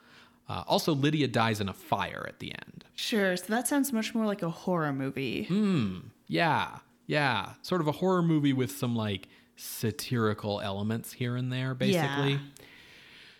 Uh, 0.52 0.64
also, 0.68 0.94
Lydia 0.94 1.30
dies 1.30 1.62
in 1.62 1.70
a 1.70 1.74
fire 1.74 2.26
at 2.28 2.40
the 2.40 2.52
end. 2.52 2.84
Sure. 2.94 3.38
So 3.38 3.46
that 3.48 3.70
sounds 3.70 3.94
much 3.94 4.14
more 4.14 4.26
like 4.26 4.42
a 4.42 4.50
horror 4.50 4.92
movie. 4.92 5.46
Hmm. 5.46 6.00
Yeah, 6.28 6.80
yeah. 7.08 7.54
Sort 7.62 7.80
of 7.80 7.88
a 7.88 7.94
horror 7.94 8.22
movie 8.22 8.52
with 8.52 8.70
some 8.70 8.94
like 8.94 9.30
satirical 9.56 10.60
elements 10.60 11.14
here 11.14 11.38
and 11.38 11.54
there, 11.54 11.74
basically. 11.74 12.34
Yeah. 12.34 12.40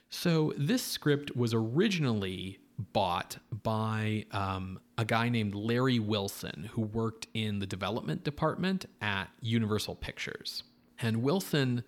So, 0.10 0.54
this 0.58 0.84
script 0.84 1.36
was 1.36 1.54
originally 1.54 2.60
bought 2.78 3.38
by 3.62 4.26
um, 4.32 4.80
a 4.98 5.04
guy 5.04 5.28
named 5.28 5.54
Larry 5.54 6.00
Wilson, 6.00 6.70
who 6.74 6.82
worked 6.82 7.28
in 7.34 7.60
the 7.60 7.68
development 7.68 8.24
department 8.24 8.86
at 9.02 9.26
Universal 9.42 9.96
Pictures. 9.96 10.64
And 11.00 11.24
Wilson, 11.24 11.84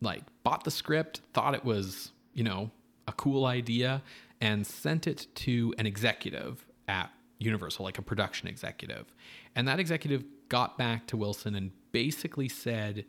like, 0.00 0.22
bought 0.42 0.64
the 0.64 0.70
script, 0.70 1.20
thought 1.34 1.54
it 1.54 1.64
was, 1.64 2.12
you 2.32 2.44
know, 2.44 2.70
a 3.08 3.12
cool 3.12 3.46
idea, 3.46 4.02
and 4.42 4.66
sent 4.66 5.06
it 5.06 5.28
to 5.36 5.72
an 5.78 5.86
executive 5.86 6.66
at 6.88 7.10
Universal, 7.38 7.84
like 7.84 7.96
a 7.96 8.02
production 8.02 8.48
executive. 8.48 9.06
And 9.54 9.68
that 9.68 9.78
executive 9.78 10.24
got 10.48 10.76
back 10.76 11.06
to 11.06 11.16
Wilson 11.16 11.54
and 11.54 11.70
basically 11.92 12.48
said, 12.48 13.04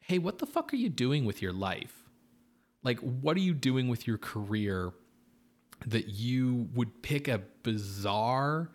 Hey, 0.00 0.18
what 0.18 0.38
the 0.38 0.46
fuck 0.46 0.72
are 0.72 0.76
you 0.76 0.88
doing 0.88 1.24
with 1.24 1.40
your 1.40 1.52
life? 1.52 2.02
Like, 2.82 2.98
what 3.00 3.36
are 3.36 3.40
you 3.40 3.54
doing 3.54 3.88
with 3.88 4.06
your 4.06 4.18
career 4.18 4.92
that 5.86 6.08
you 6.08 6.68
would 6.74 7.02
pick 7.02 7.28
a 7.28 7.42
bizarre, 7.62 8.70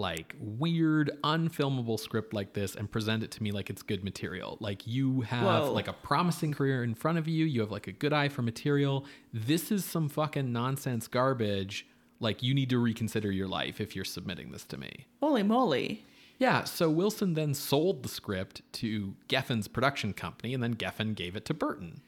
like 0.00 0.34
weird, 0.40 1.10
unfilmable 1.22 2.00
script 2.00 2.34
like 2.34 2.54
this 2.54 2.74
and 2.74 2.90
present 2.90 3.22
it 3.22 3.30
to 3.32 3.42
me 3.42 3.52
like 3.52 3.70
it's 3.70 3.82
good 3.82 4.02
material? 4.02 4.56
Like, 4.58 4.86
you 4.86 5.20
have 5.20 5.64
Whoa. 5.64 5.72
like 5.72 5.86
a 5.86 5.92
promising 5.92 6.52
career 6.52 6.82
in 6.82 6.94
front 6.94 7.18
of 7.18 7.28
you, 7.28 7.44
you 7.44 7.60
have 7.60 7.70
like 7.70 7.86
a 7.86 7.92
good 7.92 8.12
eye 8.12 8.28
for 8.28 8.42
material. 8.42 9.04
This 9.32 9.70
is 9.70 9.84
some 9.84 10.08
fucking 10.08 10.52
nonsense 10.52 11.06
garbage. 11.06 11.86
Like, 12.18 12.42
you 12.42 12.54
need 12.54 12.70
to 12.70 12.78
reconsider 12.78 13.30
your 13.30 13.48
life 13.48 13.80
if 13.80 13.94
you're 13.94 14.04
submitting 14.04 14.50
this 14.50 14.64
to 14.64 14.76
me. 14.76 15.06
Holy 15.20 15.42
moly. 15.42 16.04
Yeah, 16.38 16.64
so 16.64 16.88
Wilson 16.88 17.34
then 17.34 17.52
sold 17.52 18.02
the 18.02 18.08
script 18.08 18.62
to 18.72 19.14
Geffen's 19.28 19.68
production 19.68 20.14
company, 20.14 20.54
and 20.54 20.62
then 20.62 20.74
Geffen 20.74 21.14
gave 21.14 21.36
it 21.36 21.44
to 21.44 21.54
Burton. 21.54 22.00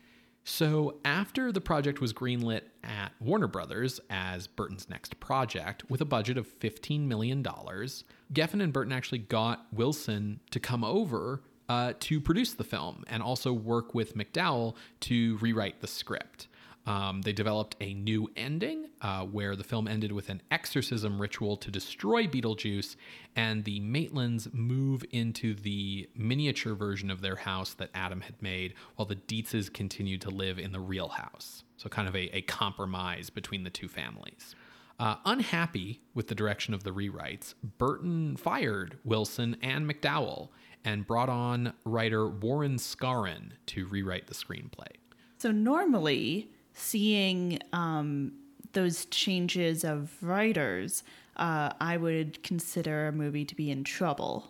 So 0.44 0.98
after 1.04 1.52
the 1.52 1.60
project 1.60 2.00
was 2.00 2.12
greenlit 2.12 2.62
at 2.82 3.12
Warner 3.20 3.46
Brothers 3.46 4.00
as 4.10 4.46
Burton's 4.48 4.88
next 4.88 5.20
project, 5.20 5.88
with 5.88 6.00
a 6.00 6.04
budget 6.04 6.36
of 6.36 6.58
$15 6.58 7.06
million, 7.06 7.42
Geffen 7.44 8.62
and 8.62 8.72
Burton 8.72 8.92
actually 8.92 9.18
got 9.18 9.66
Wilson 9.72 10.40
to 10.50 10.58
come 10.58 10.82
over 10.82 11.42
uh, 11.68 11.92
to 12.00 12.20
produce 12.20 12.54
the 12.54 12.64
film 12.64 13.04
and 13.06 13.22
also 13.22 13.52
work 13.52 13.94
with 13.94 14.16
McDowell 14.16 14.74
to 15.00 15.36
rewrite 15.38 15.80
the 15.80 15.86
script. 15.86 16.48
Um, 16.84 17.22
they 17.22 17.32
developed 17.32 17.76
a 17.80 17.94
new 17.94 18.28
ending 18.36 18.86
uh, 19.00 19.24
where 19.24 19.54
the 19.54 19.62
film 19.62 19.86
ended 19.86 20.10
with 20.10 20.28
an 20.28 20.42
exorcism 20.50 21.20
ritual 21.20 21.56
to 21.58 21.70
destroy 21.70 22.26
Beetlejuice, 22.26 22.96
and 23.36 23.64
the 23.64 23.80
Maitlands 23.80 24.52
move 24.52 25.04
into 25.10 25.54
the 25.54 26.08
miniature 26.16 26.74
version 26.74 27.10
of 27.10 27.20
their 27.20 27.36
house 27.36 27.74
that 27.74 27.90
Adam 27.94 28.20
had 28.20 28.40
made, 28.42 28.74
while 28.96 29.06
the 29.06 29.16
Deetzes 29.16 29.72
continued 29.72 30.20
to 30.22 30.30
live 30.30 30.58
in 30.58 30.72
the 30.72 30.80
real 30.80 31.08
house. 31.08 31.62
So, 31.76 31.88
kind 31.88 32.08
of 32.08 32.16
a, 32.16 32.36
a 32.36 32.42
compromise 32.42 33.30
between 33.30 33.62
the 33.62 33.70
two 33.70 33.88
families. 33.88 34.54
Uh, 34.98 35.16
unhappy 35.24 36.00
with 36.14 36.28
the 36.28 36.34
direction 36.34 36.74
of 36.74 36.84
the 36.84 36.92
rewrites, 36.92 37.54
Burton 37.78 38.36
fired 38.36 38.98
Wilson 39.04 39.56
and 39.62 39.88
McDowell 39.88 40.50
and 40.84 41.06
brought 41.06 41.28
on 41.28 41.72
writer 41.84 42.28
Warren 42.28 42.76
Skaaren 42.76 43.52
to 43.66 43.86
rewrite 43.86 44.26
the 44.26 44.34
screenplay. 44.34 44.96
So 45.38 45.50
normally, 45.50 46.50
seeing 46.74 47.58
um, 47.72 48.32
those 48.72 49.06
changes 49.06 49.84
of 49.84 50.14
writers, 50.22 51.02
uh, 51.36 51.72
I 51.80 51.96
would 51.96 52.42
consider 52.42 53.08
a 53.08 53.12
movie 53.12 53.44
to 53.44 53.54
be 53.54 53.70
in 53.70 53.84
trouble. 53.84 54.46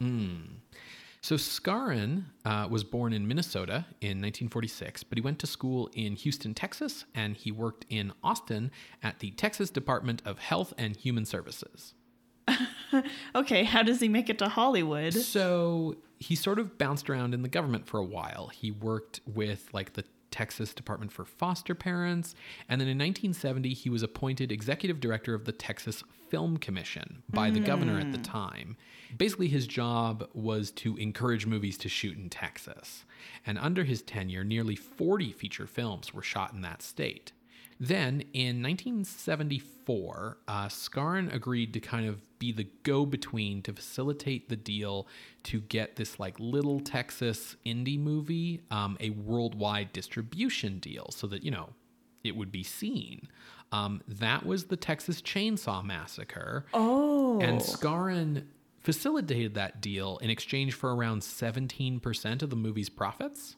So 1.21 1.37
Skaaren 1.37 2.25
uh, 2.45 2.67
was 2.69 2.83
born 2.83 3.13
in 3.13 3.29
Minnesota 3.29 3.87
in 4.01 4.19
1946, 4.19 5.05
but 5.05 5.17
he 5.19 5.23
went 5.23 5.39
to 5.39 5.47
school 5.47 5.89
in 5.95 6.17
Houston, 6.17 6.53
Texas, 6.53 7.05
and 7.15 7.37
he 7.37 7.53
worked 7.53 7.87
in 7.89 8.13
Austin 8.25 8.73
at 9.05 9.21
the 9.21 9.31
Texas 9.31 9.71
Department 9.71 10.21
of 10.25 10.41
Health 10.41 10.75
and 10.77 10.97
Human 10.97 11.25
Services. 11.25 11.95
Okay, 13.35 13.65
how 13.65 13.83
does 13.83 14.01
he 14.01 14.09
make 14.09 14.29
it 14.29 14.39
to 14.39 14.49
Hollywood? 14.49 15.15
So 15.15 15.97
he 16.19 16.35
sort 16.35 16.59
of 16.59 16.77
bounced 16.77 17.09
around 17.09 17.33
in 17.33 17.41
the 17.41 17.49
government 17.49 17.87
for 17.87 17.99
a 17.99 18.05
while. 18.05 18.49
He 18.49 18.71
worked 18.71 19.21
with 19.27 19.69
like 19.73 19.95
the 19.95 20.05
Texas 20.33 20.75
Department 20.75 21.13
for 21.13 21.25
Foster 21.25 21.75
Parents, 21.75 22.35
and 22.69 22.81
then 22.81 22.89
in 22.89 22.99
1970 22.99 23.73
he 23.75 23.91
was 23.91 24.03
appointed 24.03 24.51
executive 24.51 24.99
director 24.99 25.35
of 25.35 25.45
the 25.45 25.53
Texas 25.53 26.03
Film 26.29 26.57
Commission 26.57 27.23
by 27.29 27.51
the 27.51 27.61
governor 27.61 28.01
at 28.01 28.11
the 28.11 28.19
hmm. 28.19 28.25
time. 28.25 28.77
Basically, 29.19 29.49
his 29.49 29.67
job 29.67 30.27
was 30.33 30.71
to 30.73 30.97
encourage 30.97 31.45
movies 31.45 31.77
to 31.79 31.89
shoot 31.91 32.17
in 32.17 32.31
Texas. 32.31 33.05
And 33.47 33.59
under 33.59 33.85
his 33.85 34.01
tenure, 34.01 34.43
nearly 34.43 34.75
40 34.75 35.33
feature 35.33 35.67
films 35.67 36.15
were 36.15 36.23
shot 36.23 36.55
in 36.55 36.63
that 36.63 36.83
state. 36.83 37.33
Then 37.83 38.23
in 38.33 38.63
1974, 38.63 40.39
uh, 40.47 40.67
Skaaren 40.69 41.35
agreed 41.35 41.75
to 41.75 41.81
kind 41.81 42.07
of 42.07 42.23
be 42.39 42.53
the 42.53 42.69
go 42.85 43.05
between 43.05 43.61
to 43.63 43.73
facilitate 43.73 44.49
the 44.49 44.55
deal 44.55 45.09
to 45.43 45.61
get 45.63 45.97
this 45.97 46.21
like 46.21 46.39
little 46.39 46.79
Texas 46.79 47.57
indie 47.67 47.99
movie 47.99 48.61
um, 48.71 48.97
a 49.01 49.11
worldwide 49.11 49.93
distribution 49.93 50.79
deal 50.79 51.09
so 51.11 51.27
that, 51.27 51.43
you 51.43 51.51
know, 51.51 51.71
it 52.23 52.37
would 52.37 52.53
be 52.53 52.63
seen. 52.63 53.27
Um, 53.73 54.01
that 54.07 54.47
was 54.47 54.67
the 54.67 54.77
Texas 54.77 55.21
Chainsaw 55.21 55.85
Massacre. 55.85 56.67
Oh. 56.73 57.41
And 57.41 57.61
Skaaren 57.61 58.45
facilitated 58.79 59.55
that 59.55 59.81
deal 59.81 60.19
in 60.19 60.31
exchange 60.31 60.75
for 60.75 60.95
around 60.95 61.23
17% 61.23 62.43
of 62.43 62.51
the 62.51 62.55
movie's 62.55 62.91
profits, 62.91 63.57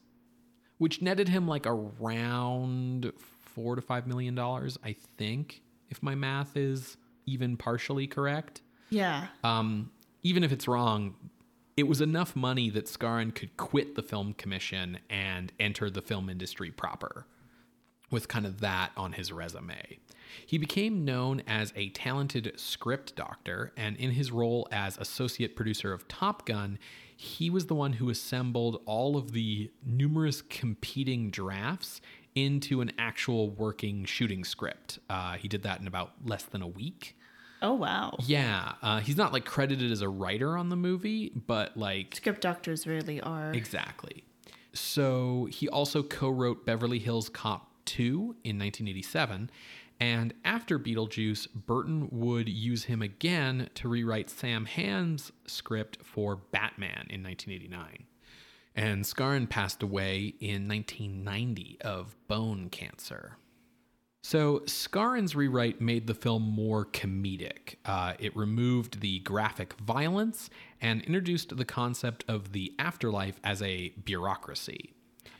which 0.79 1.03
netted 1.03 1.29
him 1.29 1.47
like 1.47 1.67
around 1.67 3.13
four 3.55 3.75
to 3.75 3.81
five 3.81 4.05
million 4.05 4.35
dollars, 4.35 4.77
I 4.83 4.95
think, 5.17 5.63
if 5.89 6.03
my 6.03 6.13
math 6.13 6.55
is 6.55 6.97
even 7.25 7.57
partially 7.57 8.05
correct. 8.05 8.61
yeah. 8.89 9.27
Um, 9.43 9.91
even 10.21 10.43
if 10.43 10.51
it's 10.51 10.67
wrong, 10.67 11.15
it 11.77 11.87
was 11.87 12.01
enough 12.01 12.35
money 12.35 12.69
that 12.71 12.85
Skaaren 12.85 13.33
could 13.33 13.55
quit 13.57 13.95
the 13.95 14.01
film 14.01 14.33
commission 14.33 14.97
and 15.09 15.51
enter 15.59 15.89
the 15.89 16.01
film 16.01 16.29
industry 16.29 16.71
proper 16.71 17.25
with 18.09 18.27
kind 18.27 18.45
of 18.45 18.59
that 18.61 18.91
on 18.97 19.13
his 19.13 19.31
resume. 19.31 19.99
He 20.45 20.57
became 20.57 21.05
known 21.05 21.43
as 21.47 21.73
a 21.75 21.89
talented 21.89 22.53
script 22.55 23.15
doctor, 23.15 23.71
and 23.77 23.95
in 23.97 24.11
his 24.11 24.31
role 24.31 24.67
as 24.71 24.97
associate 24.97 25.55
producer 25.55 25.93
of 25.93 26.07
Top 26.07 26.45
Gun, 26.45 26.79
he 27.15 27.49
was 27.49 27.67
the 27.67 27.75
one 27.75 27.93
who 27.93 28.09
assembled 28.09 28.81
all 28.85 29.15
of 29.15 29.31
the 29.31 29.71
numerous 29.85 30.41
competing 30.41 31.29
drafts 31.29 32.01
into 32.35 32.81
an 32.81 32.91
actual 32.97 33.49
working 33.49 34.05
shooting 34.05 34.43
script. 34.43 34.99
Uh, 35.09 35.33
he 35.33 35.47
did 35.47 35.63
that 35.63 35.79
in 35.79 35.87
about 35.87 36.11
less 36.23 36.43
than 36.43 36.61
a 36.61 36.67
week. 36.67 37.17
Oh, 37.61 37.73
wow. 37.73 38.15
Yeah, 38.19 38.73
uh, 38.81 38.99
he's 38.99 39.17
not 39.17 39.33
like 39.33 39.45
credited 39.45 39.91
as 39.91 40.01
a 40.01 40.09
writer 40.09 40.57
on 40.57 40.69
the 40.69 40.75
movie, 40.75 41.29
but 41.29 41.75
like 41.75 42.15
Script 42.15 42.41
doctors 42.41 42.85
really 42.85 43.21
are. 43.21 43.51
Exactly. 43.53 44.23
So 44.73 45.47
he 45.49 45.69
also 45.69 46.03
co 46.03 46.29
wrote 46.29 46.65
Beverly 46.65 46.99
Hills 46.99 47.29
Cop 47.29 47.71
2 47.85 48.35
in 48.43 48.59
1987. 48.59 49.49
And 49.99 50.33
after 50.43 50.77
Beetlejuice, 50.77 51.47
Burton 51.53 52.09
would 52.11 52.49
use 52.49 52.83
him 52.83 53.01
again 53.01 53.69
to 53.75 53.87
rewrite 53.87 54.29
Sam 54.29 54.65
Hamm's 54.65 55.31
script 55.47 55.99
for 56.03 56.35
Batman 56.35 57.07
in 57.09 57.23
1989. 57.23 58.05
And 58.75 59.03
Skaaren 59.03 59.49
passed 59.49 59.81
away 59.81 60.33
in 60.39 60.67
1990 60.67 61.77
of 61.81 62.15
bone 62.27 62.69
cancer. 62.69 63.37
So 64.21 64.61
Skaaren's 64.61 65.35
rewrite 65.35 65.79
made 65.79 66.07
the 66.07 66.15
film 66.15 66.41
more 66.41 66.85
comedic. 66.85 67.75
Uh, 67.85 68.15
it 68.17 68.35
removed 68.35 69.01
the 69.01 69.19
graphic 69.19 69.73
violence 69.73 70.49
and 70.81 71.03
introduced 71.03 71.55
the 71.55 71.63
concept 71.63 72.25
of 72.27 72.51
the 72.51 72.73
afterlife 72.79 73.39
as 73.43 73.61
a 73.61 73.89
bureaucracy. 74.03 74.95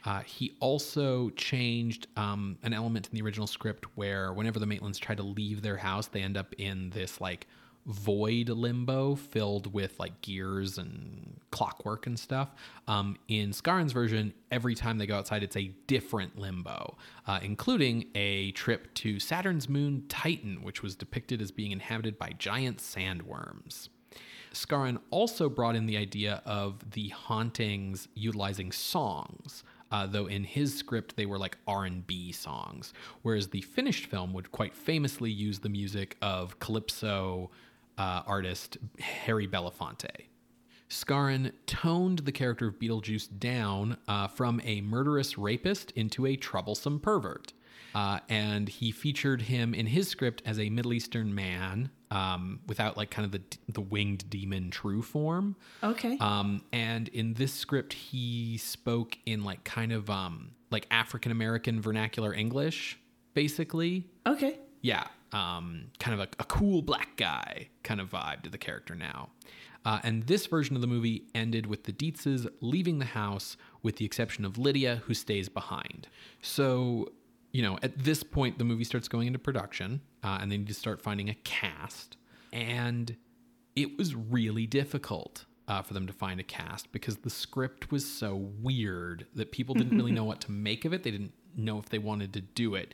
Uh, 0.06 0.19
he 0.19 0.56
also 0.60 1.32
changed 1.32 2.06
um, 2.15 2.60
an 2.62 2.74
element 2.74 3.08
in 3.12 3.15
the 3.17 3.24
original 3.24 3.48
script 3.48 3.86
where 3.95 4.32
whenever 4.34 4.60
the 4.60 4.67
Maitlands 4.67 5.00
try 5.00 5.15
to 5.15 5.24
leave 5.24 5.63
their 5.63 5.78
house, 5.78 6.06
they 6.06 6.21
end 6.21 6.38
up 6.38 6.54
in 6.60 6.91
this 6.91 7.19
like 7.19 7.48
void 7.86 8.50
limbo 8.50 9.15
filled 9.15 9.71
with 9.74 10.00
like 10.00 10.21
gears 10.21 10.78
and 10.78 11.39
clockwork 11.52 12.08
and 12.08 12.19
stuff. 12.19 12.50
Um, 12.88 13.17
in 13.28 13.52
Skaaren's 13.52 13.93
version, 13.93 14.34
every 14.52 14.76
time 14.76 14.98
they 14.98 15.06
go 15.06 15.15
outside, 15.15 15.43
it's 15.43 15.56
a 15.56 15.71
different 15.88 16.38
limbo, 16.38 16.98
uh, 17.28 17.39
including 17.41 18.08
a 18.15 18.52
trip 18.52 18.93
to 18.95 19.19
Saturn's 19.19 19.69
moon 19.69 20.06
Titan, 20.10 20.63
which 20.63 20.82
was 20.82 20.95
depicted 20.95 21.41
as 21.41 21.52
being 21.52 21.71
inhabited 21.71 22.17
by 22.17 22.32
giant 22.38 22.80
sandworms. 22.80 23.89
Skaaren 24.54 25.00
also 25.12 25.50
brought 25.50 25.76
in 25.76 25.86
the 25.86 25.98
idea 25.98 26.41
of 26.45 26.91
the 26.91 27.10
hauntings 27.10 28.08
utilizing 28.15 28.71
songs. 28.71 29.63
Uh, 29.91 30.08
though 30.08 30.26
in 30.26 30.43
his 30.43 30.76
script 30.76 31.15
they 31.15 31.28
were 31.28 31.38
like 31.38 31.58
r&b 31.67 32.32
songs 32.32 32.91
whereas 33.21 33.50
the 33.50 33.62
finished 33.62 34.08
film 34.08 34.34
would 34.34 34.52
quite 34.52 34.74
famously 34.74 35.30
use 35.30 35.60
the 35.60 35.69
music 35.69 36.17
of 36.24 36.60
calypso 36.60 37.52
uh, 37.98 38.22
artist 38.26 38.78
harry 39.00 39.48
belafonte 39.48 40.28
Skaaren 40.90 41.52
toned 41.66 42.20
the 42.20 42.32
character 42.32 42.68
of 42.68 42.78
Beetlejuice 42.80 43.28
down 43.40 43.98
uh, 44.08 44.28
from 44.28 44.62
a 44.64 44.82
murderous 44.82 45.38
rapist 45.38 45.92
into 45.92 46.26
a 46.26 46.36
troublesome 46.36 47.00
pervert. 47.00 47.54
Uh, 47.96 48.20
and 48.30 48.68
he 48.68 48.92
featured 48.92 49.42
him 49.42 49.74
in 49.74 49.88
his 49.88 50.08
script 50.08 50.42
as 50.46 50.60
a 50.60 50.70
Middle 50.70 50.94
Eastern 50.94 51.34
man 51.34 51.90
um, 52.12 52.60
without 52.68 52.98
like 52.98 53.10
kind 53.10 53.26
of 53.26 53.32
the 53.32 53.42
the 53.72 53.82
winged 53.82 54.30
demon 54.30 54.70
true 54.70 55.02
form. 55.02 55.56
Okay. 55.82 56.18
Um, 56.20 56.62
and 56.74 57.08
in 57.10 57.34
this 57.34 57.54
script, 57.54 57.94
he 57.94 58.58
spoke 58.58 59.18
in 59.26 59.44
like 59.44 59.64
kind 59.64 59.94
of 59.94 60.10
um, 60.10 60.52
like 60.72 60.88
African 60.92 61.32
American 61.32 61.82
vernacular 61.82 62.34
English, 62.34 63.00
basically. 63.34 64.06
okay. 64.28 64.60
Yeah, 64.82 65.06
um, 65.36 65.88
kind 66.00 66.19
of 66.19 66.26
a, 66.26 66.41
a 66.41 66.45
cool 66.45 66.82
black 66.82 67.17
guy 67.17 67.67
kind 67.84 68.00
of 68.00 68.10
vibe 68.10 68.41
to 68.43 68.50
the 68.50 68.58
character 68.58 68.95
now. 68.95 69.30
Uh, 69.84 70.00
and 70.02 70.24
this 70.24 70.48
version 70.48 70.76
of 70.76 70.82
the 70.82 70.88
movie 70.88 71.26
ended 71.36 71.67
with 71.67 71.84
the 71.84 71.91
Deetzes 71.91 72.48
leaving 72.62 73.00
the 73.00 73.06
house, 73.06 73.58
with 73.84 73.98
the 73.98 74.06
exception 74.06 74.45
of 74.45 74.58
Lydia, 74.58 75.04
who 75.06 75.13
stays 75.13 75.50
behind. 75.50 76.08
So, 76.41 77.12
you 77.52 77.62
know, 77.62 77.78
at 77.84 78.00
this 78.00 78.24
point, 78.24 78.58
the 78.58 78.63
movie 78.63 78.86
starts 78.86 79.10
going 79.10 79.28
into 79.28 79.38
production, 79.38 80.02
uh, 80.24 80.39
and 80.41 80.52
they 80.52 80.58
need 80.58 80.67
to 80.67 80.74
start 80.74 81.02
finding 81.02 81.30
a 81.30 81.36
cast. 81.36 82.15
And 82.54 83.15
it 83.76 83.98
was 83.98 84.15
really 84.15 84.65
difficult 84.65 85.45
uh, 85.67 85.82
for 85.82 85.93
them 85.93 86.08
to 86.08 86.13
find 86.13 86.39
a 86.39 86.43
cast 86.43 86.91
because 86.93 87.17
the 87.17 87.30
script 87.30 87.91
was 87.91 88.10
so 88.10 88.36
weird 88.62 89.28
that 89.36 89.52
people 89.52 89.76
didn't 89.76 89.98
really 89.98 90.12
know 90.13 90.24
what 90.24 90.39
to 90.41 90.52
make 90.52 90.86
of 90.86 90.93
it. 90.93 91.04
They 91.04 91.12
didn't 91.12 91.34
know 91.58 91.78
if 91.80 91.89
they 91.89 91.98
wanted 91.98 92.34
to 92.34 92.41
do 92.41 92.76
it. 92.76 92.94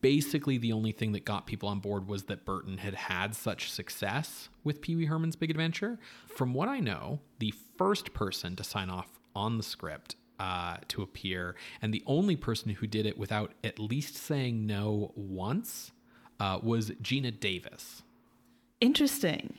Basically, 0.00 0.58
the 0.58 0.72
only 0.72 0.92
thing 0.92 1.12
that 1.12 1.24
got 1.24 1.46
people 1.46 1.68
on 1.68 1.80
board 1.80 2.08
was 2.08 2.24
that 2.24 2.44
Burton 2.44 2.78
had 2.78 2.94
had 2.94 3.34
such 3.34 3.70
success 3.70 4.48
with 4.62 4.80
Pee 4.80 4.96
Wee 4.96 5.06
Herman's 5.06 5.36
Big 5.36 5.50
Adventure. 5.50 5.98
From 6.26 6.54
what 6.54 6.68
I 6.68 6.80
know, 6.80 7.20
the 7.38 7.52
first 7.76 8.14
person 8.14 8.56
to 8.56 8.64
sign 8.64 8.90
off 8.90 9.18
on 9.34 9.56
the 9.58 9.62
script 9.62 10.16
uh, 10.38 10.78
to 10.88 11.02
appear, 11.02 11.54
and 11.82 11.92
the 11.92 12.02
only 12.06 12.36
person 12.36 12.70
who 12.70 12.86
did 12.86 13.06
it 13.06 13.18
without 13.18 13.52
at 13.62 13.78
least 13.78 14.16
saying 14.16 14.66
no 14.66 15.12
once, 15.14 15.92
uh, 16.40 16.58
was 16.62 16.90
Geena 16.90 17.38
Davis. 17.38 18.02
Interesting. 18.80 19.54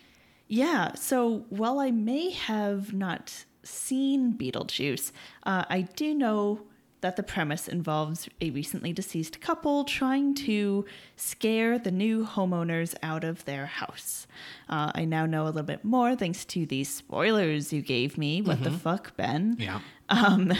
Yeah. 0.47 0.93
So 0.95 1.45
while 1.49 1.79
I 1.79 1.91
may 1.91 2.31
have 2.31 2.93
not 2.93 3.45
seen 3.63 4.33
Beetlejuice, 4.33 5.11
uh, 5.43 5.65
I 5.69 5.81
do 5.81 6.13
know 6.13 6.61
that 7.01 7.15
the 7.15 7.23
premise 7.23 7.67
involves 7.67 8.27
a 8.41 8.49
recently 8.51 8.91
deceased 8.91 9.39
couple 9.41 9.83
trying 9.83 10.33
to 10.33 10.85
scare 11.15 11.77
the 11.77 11.91
new 11.91 12.25
homeowners 12.25 12.95
out 13.03 13.23
of 13.23 13.45
their 13.45 13.65
house. 13.65 14.27
Uh, 14.69 14.91
I 14.95 15.05
now 15.05 15.25
know 15.25 15.43
a 15.43 15.47
little 15.47 15.63
bit 15.63 15.83
more 15.83 16.15
thanks 16.15 16.45
to 16.45 16.65
the 16.65 16.83
spoilers 16.83 17.71
you 17.71 17.81
gave 17.81 18.17
me. 18.17 18.41
What 18.41 18.63
the 18.63 18.71
fuck, 18.71 19.15
Ben? 19.17 19.55
Yeah. 19.59 19.79
Um, 20.09 20.53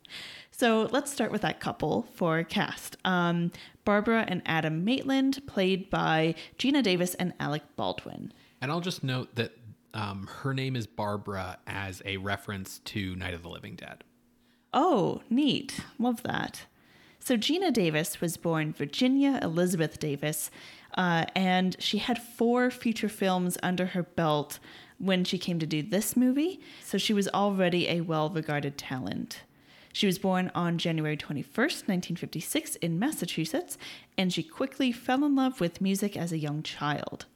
so 0.50 0.88
let's 0.90 1.12
start 1.12 1.32
with 1.32 1.42
that 1.42 1.60
couple 1.60 2.06
for 2.14 2.42
cast. 2.44 2.96
Um, 3.04 3.52
Barbara 3.84 4.24
and 4.28 4.42
Adam 4.46 4.84
Maitland, 4.84 5.46
played 5.46 5.90
by 5.90 6.34
Geena 6.58 6.82
Davis 6.82 7.14
and 7.14 7.32
Alec 7.40 7.62
Baldwin. 7.76 8.32
And 8.60 8.70
I'll 8.70 8.80
just 8.80 9.02
note 9.02 9.34
that 9.34 9.52
um, 9.94 10.28
her 10.42 10.54
name 10.54 10.76
is 10.76 10.86
Barbara 10.86 11.58
as 11.66 12.02
a 12.04 12.16
reference 12.16 12.78
to 12.86 13.14
Night 13.16 13.34
of 13.34 13.42
the 13.42 13.48
Living 13.48 13.74
Dead. 13.74 14.04
Oh, 14.72 15.20
neat. 15.28 15.80
Love 15.98 16.22
that. 16.22 16.62
So 17.18 17.36
Geena 17.36 17.72
Davis 17.72 18.20
was 18.20 18.36
born 18.36 18.72
Virginia 18.72 19.38
Elizabeth 19.42 20.00
Davis, 20.00 20.50
uh, 20.94 21.26
and 21.36 21.76
she 21.78 21.98
had 21.98 22.20
four 22.20 22.70
feature 22.70 23.08
films 23.08 23.56
under 23.62 23.86
her 23.86 24.02
belt 24.02 24.58
when 24.98 25.24
she 25.24 25.38
came 25.38 25.58
to 25.58 25.66
do 25.66 25.82
this 25.82 26.16
movie. 26.16 26.60
So 26.82 26.98
she 26.98 27.12
was 27.12 27.28
already 27.28 27.88
a 27.88 28.00
well 28.00 28.30
regarded 28.30 28.76
talent. 28.76 29.42
She 29.92 30.06
was 30.06 30.18
born 30.18 30.50
on 30.54 30.78
January 30.78 31.16
21st, 31.16 31.86
1956, 31.86 32.76
in 32.76 32.98
Massachusetts, 32.98 33.76
and 34.16 34.32
she 34.32 34.42
quickly 34.42 34.90
fell 34.90 35.22
in 35.24 35.36
love 35.36 35.60
with 35.60 35.82
music 35.82 36.16
as 36.16 36.32
a 36.32 36.38
young 36.38 36.62
child. 36.62 37.26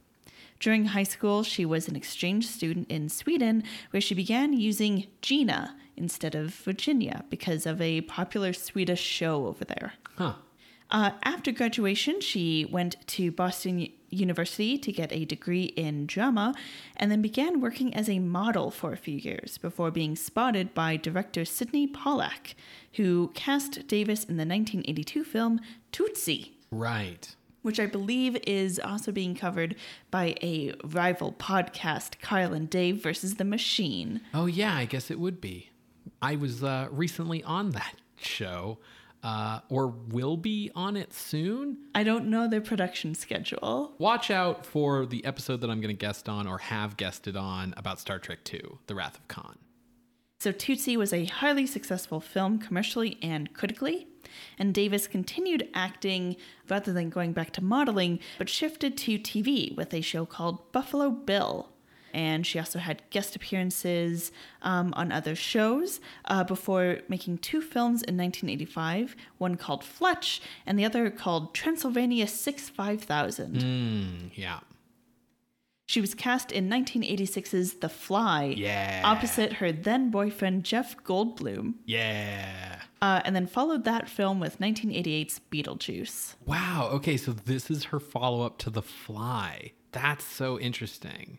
During 0.59 0.87
high 0.87 1.03
school, 1.03 1.42
she 1.42 1.66
was 1.66 1.87
an 1.87 1.96
exchange 1.96 2.46
student 2.46 2.90
in 2.90 3.11
Sweden, 3.11 3.62
where 3.90 4.01
she 4.01 4.14
began 4.14 4.55
using 4.55 5.07
Geena 5.20 5.72
instead 5.97 6.35
of 6.35 6.55
Virginia 6.55 7.25
because 7.31 7.67
of 7.67 7.81
a 7.81 8.01
popular 8.03 8.53
Swedish 8.53 9.01
show 9.01 9.47
over 9.47 9.65
there. 9.65 9.95
Huh. 10.17 10.35
Uh, 10.89 11.11
after 11.25 11.51
graduation, 11.51 12.21
she 12.21 12.65
went 12.71 12.95
to 13.09 13.33
Boston 13.33 13.89
University 14.09 14.79
to 14.79 14.93
get 14.93 15.13
a 15.13 15.25
degree 15.25 15.65
in 15.65 16.07
drama 16.07 16.55
and 16.97 17.11
then 17.11 17.21
began 17.21 17.61
working 17.61 17.93
as 17.93 18.09
a 18.09 18.21
model 18.21 18.71
for 18.71 18.93
a 18.93 18.97
few 18.97 19.17
years 19.19 19.59
before 19.59 19.91
being 19.91 20.15
spotted 20.15 20.73
by 20.75 20.97
director 20.97 21.45
Sydney 21.45 21.89
Pollack, 21.89 22.55
who 22.93 23.33
cast 23.35 23.89
Davis 23.89 24.21
in 24.23 24.37
the 24.37 24.47
1982 24.47 25.25
film 25.25 25.61
Tootsie 25.91 26.53
Right. 26.71 27.35
which 27.63 27.81
I 27.81 27.87
believe 27.87 28.37
is 28.47 28.79
also 28.79 29.11
being 29.11 29.35
covered 29.35 29.75
by 30.13 30.37
a 30.41 30.73
rival 30.85 31.33
podcast, 31.33 32.21
Kyle 32.21 32.53
and 32.55 32.71
Dave 32.71 33.03
versus 33.03 33.35
the 33.37 33.45
Machine. 33.45 34.21
Oh, 34.33 34.47
yeah, 34.47 34.77
I 34.77 34.85
guess 34.85 35.11
it 35.11 35.19
would 35.19 35.41
be. 35.41 35.71
I 36.22 36.37
was 36.37 36.62
uh, 36.62 36.88
recently 36.90 37.42
on 37.42 37.70
that 37.70 37.96
show, 38.16 38.79
uh, 39.22 39.61
or 39.68 39.88
will 39.88 40.37
be 40.37 40.70
on 40.74 40.96
it 40.96 41.12
soon. 41.12 41.79
I 41.94 42.05
don't 42.05 42.26
know 42.26 42.48
their 42.48 42.61
production 42.61 43.14
schedule. 43.14 43.94
Watch 43.98 44.31
out 44.31 44.64
for 44.64 45.07
the 45.07 45.24
episode 45.24 45.61
that 45.61 45.70
I'm 45.70 45.81
going 45.81 45.94
to 45.94 45.98
guest 45.98 46.29
on 46.29 46.46
or 46.46 46.59
have 46.59 46.96
guested 46.96 47.37
on 47.37 47.74
about 47.76 48.00
Star 48.00 48.18
Trek 48.18 48.38
II 48.52 48.62
The 48.87 48.94
Wrath 48.94 49.16
of 49.16 49.29
Khan. 49.29 49.59
So 50.38 50.52
Tootsie 50.52 50.98
was 50.98 51.12
a 51.12 51.24
highly 51.24 51.66
successful 51.66 52.20
film 52.20 52.59
commercially 52.59 53.18
and 53.22 53.52
critically, 53.55 54.07
and 54.59 54.74
Davis 54.74 55.07
continued 55.07 55.68
acting 55.72 56.37
rather 56.68 56.92
than 56.92 57.09
going 57.09 57.33
back 57.33 57.52
to 57.55 57.64
modeling, 57.64 58.20
but 58.38 58.48
shifted 58.48 58.98
to 58.98 59.18
TV 59.18 59.74
with 59.74 59.94
a 59.94 60.02
show 60.02 60.26
called 60.26 60.70
Buffalo 60.72 61.11
Bill. 61.11 61.70
And 62.16 62.46
she 62.46 62.59
also 62.59 62.79
had 62.79 63.02
guest 63.11 63.37
appearances 63.37 64.33
um, 64.62 64.94
on 64.96 65.12
other 65.12 65.35
shows 65.37 66.00
uh, 66.24 66.44
before 66.44 67.00
making 67.09 67.38
two 67.38 67.61
films 67.61 68.02
in 68.02 68.16
1985, 68.16 69.14
one 69.37 69.57
called 69.57 69.85
Fletch 69.85 70.40
and 70.64 70.79
the 70.79 70.85
other 70.87 71.11
called 71.11 71.52
Transylvania 71.55 72.26
6 72.26 72.70
5000. 72.70 73.57
Mm, 73.57 74.31
yeah. 74.35 74.61
She 75.88 76.00
was 76.00 76.14
cast 76.14 76.50
in 76.52 76.68
1986's 76.70 77.74
The 77.74 77.88
Fly, 77.90 78.55
Yeah. 78.57 79.02
opposite 79.05 79.52
her 79.55 79.70
then 79.70 80.11
boyfriend 80.11 80.64
Jeff 80.64 80.96
Goldblum, 81.05 81.74
Yeah. 81.85 82.81
uh, 83.02 83.20
and 83.26 83.37
then 83.37 83.46
followed 83.46 83.85
that 83.85 84.09
film 84.09 84.40
with 84.40 84.59
1988's 84.59 85.40
Beetlejuice. 85.52 86.35
Wow. 86.46 86.88
Okay, 86.94 87.16
so 87.18 87.33
this 87.33 87.70
is 87.70 87.85
her 87.85 88.00
follow 88.00 88.40
up 88.44 88.57
to 88.59 88.70
The 88.70 88.83
Fly. 88.83 89.72
That's 89.92 90.24
so 90.24 90.59
interesting. 90.59 91.38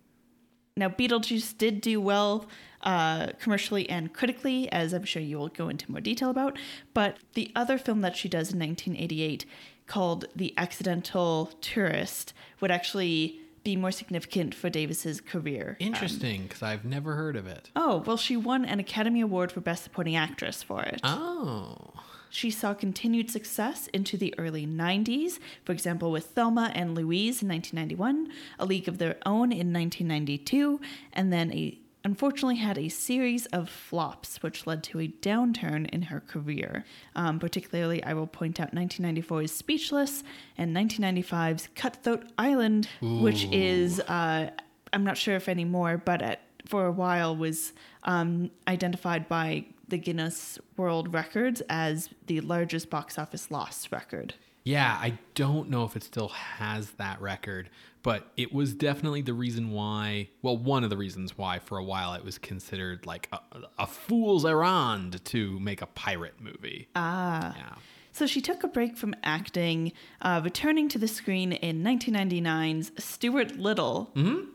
Now, 0.78 0.90
Beetlejuice 0.90 1.58
did 1.58 1.82
do 1.82 2.00
well 2.00 2.48
uh, 2.82 3.28
commercially 3.40 3.90
and 3.90 4.14
critically, 4.14 4.72
as 4.72 4.94
I'm 4.94 5.04
sure 5.04 5.22
you 5.22 5.38
will 5.38 5.50
go 5.50 5.70
into 5.70 5.92
more 5.92 6.02
detail 6.02 6.30
about. 6.30 6.58
But 6.94 7.18
the 7.34 7.52
other 7.56 7.78
film 7.78 8.02
that 8.02 8.16
she 8.16 8.30
does 8.30 8.54
in 8.54 8.60
1988, 8.60 9.46
called 9.88 10.26
The 10.36 10.54
Accidental 10.58 11.52
Tourist, 11.62 12.34
would 12.60 12.72
actually 12.72 13.40
be 13.64 13.76
more 13.76 13.92
significant 13.92 14.56
for 14.56 14.70
Davis's 14.70 15.20
career. 15.20 15.76
Interesting, 15.80 16.44
because 16.44 16.64
I've 16.64 16.86
never 16.86 17.16
heard 17.16 17.36
of 17.36 17.48
it. 17.48 17.70
Oh, 17.76 18.04
well, 18.06 18.16
she 18.16 18.38
won 18.38 18.64
an 18.64 18.80
Academy 18.80 19.20
Award 19.20 19.52
for 19.52 19.60
Best 19.60 19.84
Supporting 19.84 20.16
Actress 20.16 20.64
for 20.64 20.84
it. 20.84 21.02
Oh. 21.04 21.92
She 22.30 22.52
saw 22.52 22.74
continued 22.74 23.30
success 23.30 23.88
into 23.88 24.18
the 24.18 24.34
early 24.38 24.66
90s, 24.66 25.40
for 25.64 25.72
example, 25.72 26.12
with 26.12 26.28
Thelma 26.28 26.72
and 26.74 26.96
Louise 26.96 27.42
in 27.42 27.50
1991, 27.50 28.32
A 28.60 28.66
League 28.66 28.88
of 28.88 28.98
Their 28.98 29.18
Own 29.26 29.52
in 29.52 29.74
1992, 29.74 30.80
and 31.14 31.32
then 31.32 31.52
a 31.54 31.80
unfortunately 32.04 32.56
had 32.56 32.78
a 32.78 32.88
series 32.88 33.48
of 33.48 33.70
flops, 33.70 34.42
which 34.42 34.66
led 34.66 34.82
to 34.82 34.98
a 35.02 35.10
downturn 35.10 35.90
in 35.90 36.04
her 36.04 36.22
career. 36.22 36.86
Um, 37.18 37.38
particularly, 37.38 38.02
I 38.02 38.14
will 38.14 38.28
point 38.28 38.62
out 38.62 38.74
1994's 38.74 39.52
Speechless 39.52 40.24
and 40.58 40.74
1995's 40.74 41.68
Cutthroat 41.76 42.24
Island, 42.38 42.88
which 43.02 43.46
is, 43.52 44.00
uh, 44.00 44.52
I'm 44.94 45.04
not 45.04 45.18
sure 45.18 45.36
if 45.36 45.50
anymore, 45.50 46.02
but 46.04 46.22
at, 46.22 46.42
for 46.66 46.86
a 46.86 46.94
while 46.94 47.36
was 47.36 47.74
um, 48.04 48.52
identified 48.70 49.28
by 49.28 49.66
the 49.88 49.98
Guinness 49.98 50.60
World 50.76 51.14
Records 51.14 51.62
as 51.70 52.10
the 52.26 52.42
largest 52.42 52.90
box 52.90 53.18
office 53.18 53.50
loss 53.52 53.92
record. 53.92 54.34
Yeah, 54.64 54.98
I 55.00 55.18
don't 55.34 55.70
know 55.70 55.86
if 55.86 55.96
it 55.96 56.04
still 56.04 56.28
has 56.28 56.92
that 56.92 57.22
record, 57.22 57.70
but 58.04 58.32
it 58.36 58.54
was 58.54 58.74
definitely 58.74 59.22
the 59.22 59.34
reason 59.34 59.72
why. 59.72 60.28
Well, 60.42 60.58
one 60.58 60.84
of 60.84 60.90
the 60.90 60.98
reasons 60.98 61.38
why 61.38 61.60
for 61.60 61.78
a 61.78 61.84
while 61.84 62.14
it 62.16 62.26
was 62.26 62.38
considered 62.38 63.06
like 63.06 63.30
a, 63.32 63.40
a 63.80 63.88
fool's 63.88 64.46
errand 64.46 65.24
to 65.26 65.58
make 65.62 65.82
a 65.82 65.86
pirate 65.86 66.42
movie. 66.42 66.90
Ah. 66.98 67.56
Yeah. 67.56 67.76
So 68.12 68.26
she 68.26 68.42
took 68.42 68.64
a 68.64 68.68
break 68.68 68.98
from 68.98 69.14
acting, 69.24 69.94
uh, 70.22 70.42
returning 70.44 70.90
to 70.90 70.98
the 70.98 71.08
screen 71.08 71.52
in 71.54 71.84
1999's 71.84 72.92
Stuart 73.02 73.58
Little. 73.58 74.12
Mm-hmm. 74.16 74.50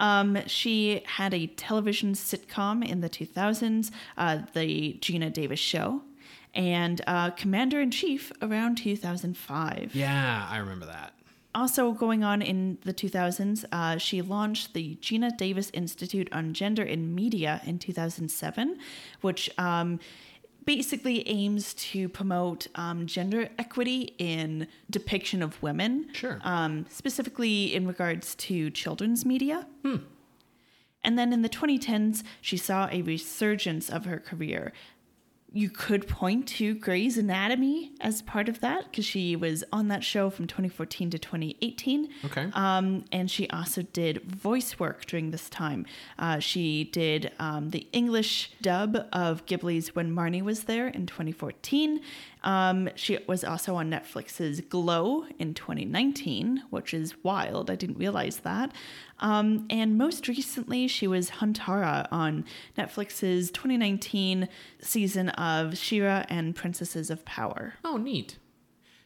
Um, 0.00 0.38
she 0.46 1.02
had 1.04 1.32
a 1.32 1.46
television 1.46 2.14
sitcom 2.14 2.84
in 2.84 3.02
the 3.02 3.10
2000s, 3.10 3.92
uh, 4.16 4.38
The 4.54 4.94
Geena 5.00 5.32
Davis 5.32 5.60
Show, 5.60 6.02
and 6.54 7.00
uh, 7.06 7.30
Commander 7.30 7.80
in 7.80 7.90
Chief 7.90 8.32
around 8.42 8.76
2005. 8.76 9.94
Yeah, 9.94 10.48
I 10.50 10.56
remember 10.56 10.86
that. 10.86 11.12
Also, 11.52 11.92
going 11.92 12.22
on 12.22 12.42
in 12.42 12.78
the 12.84 12.94
2000s, 12.94 13.64
uh, 13.72 13.98
she 13.98 14.22
launched 14.22 14.72
the 14.72 14.96
Geena 14.96 15.36
Davis 15.36 15.70
Institute 15.74 16.28
on 16.32 16.54
Gender 16.54 16.82
in 16.82 17.14
Media 17.14 17.60
in 17.66 17.78
2007, 17.78 18.78
which 19.20 19.50
um, 19.58 19.98
basically 20.64 21.26
aims 21.28 21.74
to 21.74 22.08
promote 22.08 22.66
um, 22.74 23.06
gender 23.06 23.48
equity 23.58 24.14
in 24.18 24.66
depiction 24.88 25.42
of 25.42 25.60
women. 25.62 26.08
Sure. 26.12 26.38
Um, 26.42 26.86
specifically 26.88 27.74
in 27.74 27.86
regards 27.86 28.34
to 28.36 28.70
children's 28.70 29.24
media. 29.24 29.66
And 31.02 31.18
then 31.18 31.32
in 31.32 31.42
the 31.42 31.48
2010s, 31.48 32.22
she 32.40 32.56
saw 32.56 32.88
a 32.90 33.02
resurgence 33.02 33.88
of 33.88 34.04
her 34.04 34.18
career. 34.18 34.72
You 35.52 35.68
could 35.68 36.06
point 36.06 36.46
to 36.48 36.74
Grey's 36.74 37.18
Anatomy 37.18 37.92
as 38.00 38.22
part 38.22 38.48
of 38.48 38.60
that 38.60 38.84
because 38.84 39.04
she 39.04 39.34
was 39.34 39.64
on 39.72 39.88
that 39.88 40.04
show 40.04 40.30
from 40.30 40.46
2014 40.46 41.10
to 41.10 41.18
2018. 41.18 42.08
Okay. 42.26 42.50
Um, 42.52 43.04
and 43.10 43.28
she 43.28 43.50
also 43.50 43.82
did 43.82 44.22
voice 44.22 44.78
work 44.78 45.06
during 45.06 45.32
this 45.32 45.48
time. 45.48 45.86
Uh, 46.18 46.38
she 46.38 46.84
did 46.84 47.32
um, 47.40 47.70
the 47.70 47.88
English 47.92 48.52
dub 48.62 48.96
of 49.12 49.44
Ghibli's 49.46 49.94
When 49.94 50.14
Marnie 50.14 50.42
Was 50.42 50.64
There 50.64 50.86
in 50.86 51.06
2014. 51.06 52.00
Um, 52.42 52.88
she 52.94 53.18
was 53.26 53.44
also 53.44 53.74
on 53.76 53.90
Netflix's 53.90 54.60
Glow 54.62 55.26
in 55.38 55.54
2019, 55.54 56.62
which 56.70 56.94
is 56.94 57.14
wild. 57.22 57.70
I 57.70 57.74
didn't 57.74 57.98
realize 57.98 58.38
that. 58.38 58.72
Um, 59.18 59.66
and 59.68 59.98
most 59.98 60.26
recently, 60.28 60.88
she 60.88 61.06
was 61.06 61.30
Huntara 61.30 62.06
on 62.10 62.44
Netflix's 62.78 63.50
2019 63.50 64.48
season 64.80 65.28
of 65.30 65.76
She-Ra 65.76 66.24
and 66.28 66.56
Princesses 66.56 67.10
of 67.10 67.24
Power. 67.24 67.74
Oh, 67.84 67.96
neat. 67.98 68.38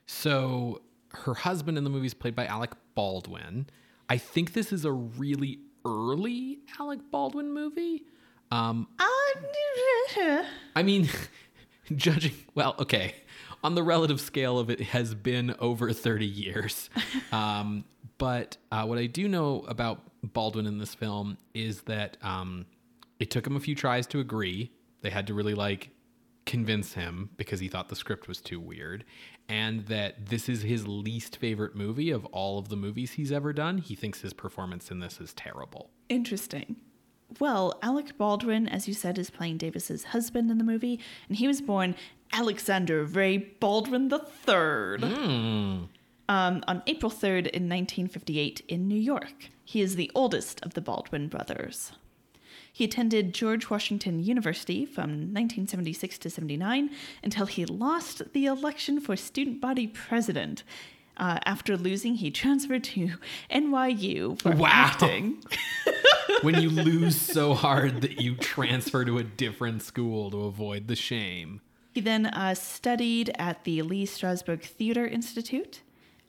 So 0.06 0.82
her 1.12 1.34
husband 1.34 1.78
in 1.78 1.84
the 1.84 1.90
movie 1.90 2.06
is 2.06 2.14
played 2.14 2.34
by 2.36 2.46
Alec 2.46 2.72
Baldwin. 2.94 3.66
I 4.08 4.18
think 4.18 4.52
this 4.52 4.72
is 4.72 4.84
a 4.84 4.92
really 4.92 5.58
early 5.84 6.60
Alec 6.78 7.00
Baldwin 7.10 7.52
movie. 7.52 8.04
Um, 8.50 8.86
Uh, 8.98 10.44
I 10.76 10.82
mean, 10.82 11.08
judging, 11.96 12.34
well, 12.54 12.74
okay, 12.78 13.14
on 13.64 13.74
the 13.74 13.82
relative 13.82 14.20
scale 14.20 14.58
of 14.58 14.68
it 14.68 14.80
has 14.80 15.14
been 15.14 15.56
over 15.58 15.92
30 15.92 16.26
years. 16.26 16.90
Um, 17.32 17.84
but 18.16 18.58
uh, 18.70 18.84
what 18.84 18.96
I 18.96 19.06
do 19.06 19.26
know 19.26 19.64
about 19.66 20.00
Baldwin 20.22 20.66
in 20.66 20.78
this 20.78 20.94
film 20.94 21.36
is 21.52 21.82
that 21.82 22.16
um, 22.22 22.66
it 23.18 23.30
took 23.30 23.44
him 23.44 23.56
a 23.56 23.60
few 23.60 23.74
tries 23.74 24.06
to 24.08 24.20
agree. 24.20 24.70
They 25.02 25.10
had 25.10 25.26
to 25.26 25.34
really 25.34 25.54
like 25.54 25.90
convince 26.46 26.94
him 26.94 27.30
because 27.36 27.58
he 27.58 27.66
thought 27.66 27.88
the 27.88 27.96
script 27.96 28.28
was 28.28 28.40
too 28.40 28.60
weird. 28.60 29.04
And 29.48 29.86
that 29.86 30.26
this 30.26 30.48
is 30.48 30.62
his 30.62 30.86
least 30.86 31.38
favorite 31.38 31.74
movie 31.74 32.10
of 32.10 32.24
all 32.26 32.58
of 32.58 32.68
the 32.68 32.76
movies 32.76 33.12
he's 33.12 33.32
ever 33.32 33.52
done. 33.52 33.78
He 33.78 33.96
thinks 33.96 34.20
his 34.20 34.32
performance 34.32 34.92
in 34.92 35.00
this 35.00 35.20
is 35.20 35.32
terrible. 35.32 35.90
Interesting. 36.08 36.76
Well, 37.40 37.78
Alec 37.82 38.16
Baldwin, 38.16 38.68
as 38.68 38.86
you 38.86 38.94
said, 38.94 39.18
is 39.18 39.30
playing 39.30 39.58
Davis's 39.58 40.04
husband 40.04 40.50
in 40.50 40.58
the 40.58 40.64
movie, 40.64 41.00
and 41.28 41.36
he 41.36 41.48
was 41.48 41.60
born 41.60 41.96
Alexander 42.32 43.04
Ray 43.04 43.38
Baldwin 43.38 44.12
III 44.12 45.88
um, 46.28 46.64
on 46.66 46.82
April 46.86 47.10
3rd 47.10 47.48
in 47.48 47.68
1958 47.68 48.62
in 48.68 48.88
New 48.88 48.98
York. 48.98 49.50
He 49.64 49.80
is 49.80 49.96
the 49.96 50.10
oldest 50.14 50.62
of 50.64 50.74
the 50.74 50.80
Baldwin 50.80 51.28
brothers. 51.28 51.92
He 52.72 52.84
attended 52.84 53.32
George 53.32 53.70
Washington 53.70 54.18
University 54.18 54.84
from 54.84 55.32
1976 55.32 56.18
to 56.18 56.30
79 56.30 56.90
until 57.22 57.46
he 57.46 57.64
lost 57.64 58.32
the 58.32 58.46
election 58.46 59.00
for 59.00 59.14
student 59.14 59.60
body 59.60 59.86
president. 59.86 60.64
Uh, 61.16 61.38
after 61.44 61.76
losing, 61.76 62.16
he 62.16 62.30
transferred 62.30 62.84
to 62.84 63.12
NYU 63.50 64.40
for 64.40 64.50
Wow. 64.52 64.68
acting. 64.70 65.42
when 66.42 66.60
you 66.60 66.70
lose 66.90 67.20
so 67.20 67.54
hard 67.54 68.00
that 68.02 68.20
you 68.20 68.36
transfer 68.36 69.04
to 69.04 69.18
a 69.18 69.22
different 69.24 69.82
school 69.82 70.30
to 70.30 70.42
avoid 70.44 70.88
the 70.88 70.96
shame. 70.96 71.60
He 71.92 72.00
then 72.00 72.26
uh, 72.26 72.54
studied 72.54 73.30
at 73.38 73.64
the 73.64 73.82
Lee 73.82 74.04
Strasberg 74.06 74.62
Theater 74.62 75.06
Institute. 75.06 75.80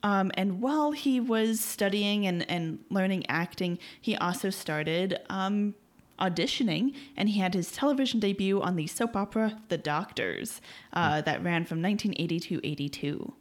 Um, 0.04 0.32
and 0.36 0.62
while 0.62 0.92
he 0.92 1.20
was 1.20 1.60
studying 1.60 2.28
and, 2.28 2.48
and 2.50 2.80
learning 2.92 3.26
acting, 3.28 3.80
he 4.00 4.16
also 4.16 4.52
started 4.52 5.20
um, 5.32 5.74
auditioning, 6.20 6.94
and 7.18 7.30
he 7.30 7.40
had 7.40 7.56
his 7.56 7.72
television 7.72 8.20
debut 8.20 8.62
on 8.62 8.76
the 8.76 8.86
soap 8.86 9.16
opera 9.16 9.60
The 9.70 9.80
Doctors 9.80 10.62
uh, 10.94 11.22
that 11.22 11.44
ran 11.44 11.66
from 11.66 11.82
1980 11.82 12.40
to 12.42 12.68
82. 12.68 13.34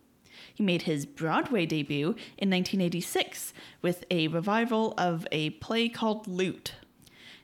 He 0.54 0.62
made 0.62 0.82
his 0.82 1.04
Broadway 1.04 1.66
debut 1.66 2.14
in 2.38 2.50
1986 2.50 3.52
with 3.82 4.04
a 4.10 4.28
revival 4.28 4.94
of 4.96 5.26
a 5.32 5.50
play 5.50 5.88
called 5.88 6.26
Loot. 6.28 6.74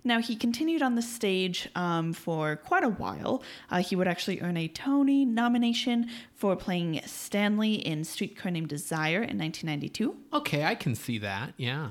Now, 0.02 0.20
he 0.20 0.34
continued 0.34 0.80
on 0.80 0.94
the 0.94 1.02
stage 1.02 1.68
um, 1.74 2.14
for 2.14 2.56
quite 2.56 2.84
a 2.84 2.88
while. 2.88 3.42
Uh, 3.68 3.82
he 3.82 3.96
would 3.96 4.08
actually 4.08 4.40
earn 4.40 4.56
a 4.56 4.68
Tony 4.68 5.26
nomination 5.26 6.08
for 6.34 6.56
playing 6.56 7.02
Stanley 7.04 7.74
in 7.74 8.04
Streetcar 8.04 8.50
Named 8.50 8.68
Desire 8.68 9.22
in 9.22 9.36
1992. 9.36 10.16
Okay, 10.32 10.64
I 10.64 10.74
can 10.74 10.94
see 10.94 11.18
that. 11.18 11.52
Yeah. 11.58 11.90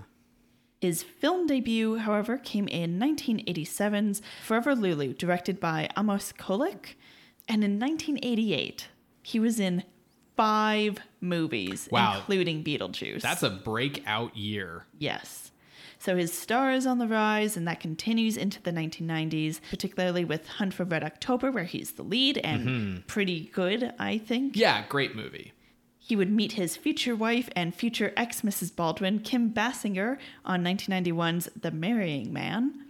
His 0.81 1.03
film 1.03 1.45
debut, 1.45 1.97
however, 1.97 2.37
came 2.37 2.67
in 2.67 2.97
1987's 2.97 4.21
Forever 4.43 4.73
Lulu, 4.73 5.13
directed 5.13 5.59
by 5.59 5.89
Amos 5.97 6.31
Kollek. 6.31 6.95
And 7.47 7.63
in 7.63 7.79
1988, 7.79 8.87
he 9.21 9.39
was 9.39 9.59
in 9.59 9.83
five 10.39 10.99
movies, 11.19 11.89
Wow. 11.91 12.15
including 12.15 12.63
Beetlejuice. 12.63 13.21
That's 13.21 13.43
a 13.43 13.49
breakout 13.49 14.37
year. 14.37 14.85
Yes. 14.97 15.51
So 15.97 16.15
his 16.15 16.33
star 16.33 16.71
is 16.71 16.87
on 16.87 16.97
the 16.97 17.09
rise, 17.09 17.57
and 17.57 17.67
that 17.67 17.81
continues 17.81 18.37
into 18.37 18.61
the 18.61 18.71
1990s, 18.71 19.59
particularly 19.69 20.23
with 20.23 20.47
Hunt 20.47 20.73
for 20.73 20.85
Red 20.85 21.03
October, 21.03 21.51
where 21.51 21.65
he's 21.65 21.91
the 21.91 22.03
lead 22.03 22.37
and 22.37 22.67
mm-hmm. 22.67 22.97
pretty 23.07 23.51
good, 23.53 23.93
I 23.99 24.17
think. 24.17 24.55
Yeah, 24.55 24.85
great 24.87 25.13
movie. 25.13 25.51
He 25.97 26.15
would 26.15 26.31
meet 26.31 26.53
his 26.53 26.77
future 26.77 27.17
wife 27.17 27.49
and 27.53 27.75
future 27.75 28.13
ex 28.15 28.41
Mrs. 28.41 28.73
Baldwin, 28.73 29.19
Kim 29.19 29.51
Basinger, 29.51 30.17
on 30.45 30.63
1991's 30.63 31.49
The 31.59 31.71
Marrying 31.71 32.31
Man. 32.31 32.85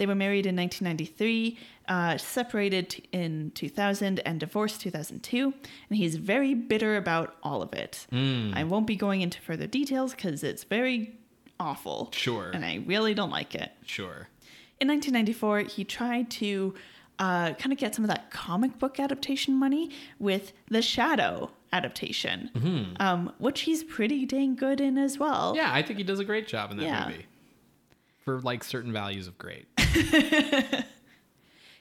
They 0.00 0.06
were 0.06 0.14
married 0.14 0.46
in 0.46 0.56
1993, 0.56 1.58
uh, 1.86 2.16
separated 2.16 3.06
in 3.12 3.50
2000, 3.54 4.18
and 4.20 4.40
divorced 4.40 4.80
2002. 4.80 5.52
And 5.90 5.96
he's 5.98 6.16
very 6.16 6.54
bitter 6.54 6.96
about 6.96 7.36
all 7.42 7.60
of 7.60 7.74
it. 7.74 8.06
I 8.10 8.64
won't 8.64 8.86
be 8.86 8.96
going 8.96 9.20
into 9.20 9.42
further 9.42 9.66
details 9.66 10.14
because 10.14 10.42
it's 10.42 10.64
very 10.64 11.18
awful. 11.60 12.08
Sure. 12.12 12.50
And 12.54 12.64
I 12.64 12.82
really 12.86 13.12
don't 13.12 13.28
like 13.28 13.54
it. 13.54 13.72
Sure. 13.84 14.28
In 14.80 14.88
1994, 14.88 15.58
he 15.60 15.84
tried 15.84 16.30
to 16.30 16.74
uh, 17.18 17.52
kind 17.52 17.70
of 17.70 17.78
get 17.78 17.94
some 17.94 18.02
of 18.02 18.08
that 18.08 18.30
comic 18.30 18.78
book 18.78 18.98
adaptation 18.98 19.52
money 19.54 19.90
with 20.18 20.54
the 20.70 20.80
Shadow 20.80 21.50
adaptation, 21.74 22.96
um, 23.00 23.34
which 23.36 23.60
he's 23.60 23.84
pretty 23.84 24.24
dang 24.24 24.54
good 24.56 24.80
in 24.80 24.96
as 24.96 25.18
well. 25.18 25.52
Yeah, 25.54 25.70
I 25.70 25.82
think 25.82 25.98
he 25.98 26.04
does 26.04 26.20
a 26.20 26.24
great 26.24 26.48
job 26.48 26.70
in 26.70 26.78
that 26.78 26.84
Yeah. 26.84 27.06
movie. 27.06 27.26
For 28.24 28.38
like 28.40 28.64
certain 28.64 28.92
values 28.92 29.26
of 29.26 29.36
great. 29.38 29.66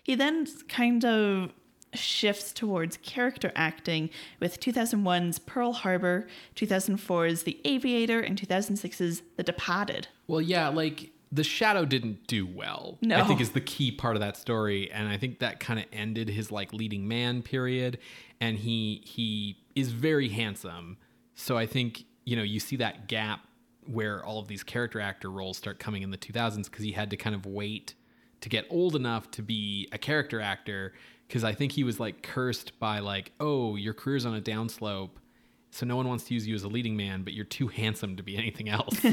He 0.09 0.15
then 0.15 0.47
kind 0.67 1.05
of 1.05 1.51
shifts 1.93 2.51
towards 2.51 2.97
character 2.97 3.51
acting 3.55 4.09
with 4.39 4.59
2001's 4.59 5.37
Pearl 5.37 5.71
Harbor, 5.71 6.25
2004's 6.55 7.43
The 7.43 7.59
Aviator, 7.63 8.19
and 8.19 8.35
2006's 8.35 9.21
The 9.37 9.43
Departed. 9.43 10.07
Well, 10.25 10.41
yeah, 10.41 10.69
like 10.69 11.11
the 11.31 11.43
shadow 11.43 11.85
didn't 11.85 12.25
do 12.25 12.47
well. 12.47 12.97
No. 13.03 13.19
I 13.19 13.23
think 13.23 13.39
is 13.39 13.51
the 13.51 13.61
key 13.61 13.91
part 13.91 14.15
of 14.15 14.19
that 14.21 14.35
story, 14.35 14.91
and 14.91 15.07
I 15.07 15.17
think 15.17 15.37
that 15.41 15.59
kind 15.59 15.79
of 15.79 15.85
ended 15.93 16.29
his 16.29 16.51
like 16.51 16.73
leading 16.73 17.07
man 17.07 17.43
period. 17.43 17.99
And 18.41 18.57
he 18.57 19.03
he 19.05 19.57
is 19.75 19.91
very 19.91 20.29
handsome, 20.29 20.97
so 21.35 21.55
I 21.55 21.67
think 21.67 22.05
you 22.25 22.35
know 22.35 22.41
you 22.41 22.59
see 22.59 22.77
that 22.77 23.07
gap 23.07 23.41
where 23.85 24.25
all 24.25 24.39
of 24.39 24.47
these 24.47 24.63
character 24.63 24.99
actor 24.99 25.29
roles 25.29 25.57
start 25.57 25.77
coming 25.77 26.01
in 26.03 26.11
the 26.11 26.17
2000s 26.17 26.65
because 26.65 26.83
he 26.83 26.91
had 26.91 27.09
to 27.09 27.17
kind 27.17 27.35
of 27.35 27.45
wait 27.45 27.95
to 28.41 28.49
get 28.49 28.65
old 28.69 28.95
enough 28.95 29.29
to 29.31 29.41
be 29.41 29.87
a 29.91 29.97
character 29.97 30.39
actor 30.39 30.93
because 31.27 31.43
I 31.43 31.53
think 31.53 31.73
he 31.73 31.83
was 31.83 31.99
like 31.99 32.23
cursed 32.23 32.79
by 32.79 32.99
like 32.99 33.31
oh 33.39 33.75
your 33.75 33.93
career's 33.93 34.25
on 34.25 34.35
a 34.35 34.41
downslope. 34.41 35.11
So 35.71 35.85
no 35.85 35.95
one 35.95 36.07
wants 36.07 36.23
to 36.25 36.33
use 36.33 36.47
you 36.47 36.55
as 36.55 36.63
a 36.63 36.67
leading 36.67 36.97
man, 36.97 37.21
but 37.23 37.33
you're 37.33 37.45
too 37.45 37.67
handsome 37.67 38.15
to 38.17 38.23
be 38.23 38.35
anything 38.35 38.69
else. 38.69 38.95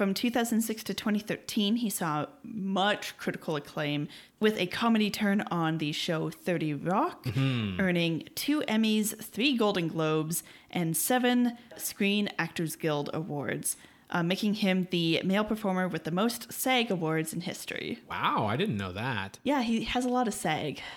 From 0.00 0.14
2006 0.14 0.82
to 0.84 0.94
2013, 0.94 1.76
he 1.76 1.90
saw 1.90 2.24
much 2.42 3.18
critical 3.18 3.54
acclaim 3.56 4.08
with 4.40 4.58
a 4.58 4.66
comedy 4.66 5.10
turn 5.10 5.42
on 5.50 5.76
the 5.76 5.92
show 5.92 6.30
30 6.30 6.72
Rock, 6.72 7.24
mm-hmm. 7.24 7.78
earning 7.78 8.26
two 8.34 8.62
Emmys, 8.62 9.14
three 9.22 9.58
Golden 9.58 9.88
Globes, 9.88 10.42
and 10.70 10.96
seven 10.96 11.58
Screen 11.76 12.30
Actors 12.38 12.76
Guild 12.76 13.10
awards, 13.12 13.76
uh, 14.10 14.22
making 14.22 14.54
him 14.54 14.88
the 14.90 15.20
male 15.24 15.44
performer 15.44 15.88
with 15.88 16.04
the 16.04 16.10
most 16.10 16.52
SAG 16.52 16.90
awards 16.90 17.32
in 17.32 17.40
history. 17.42 17.98
wow, 18.08 18.46
I 18.46 18.56
didn't 18.56 18.76
know 18.76 18.92
that. 18.92 19.38
Yeah, 19.42 19.62
he 19.62 19.84
has 19.84 20.04
a 20.04 20.08
lot 20.08 20.28
of 20.28 20.34
SAG. 20.34 20.80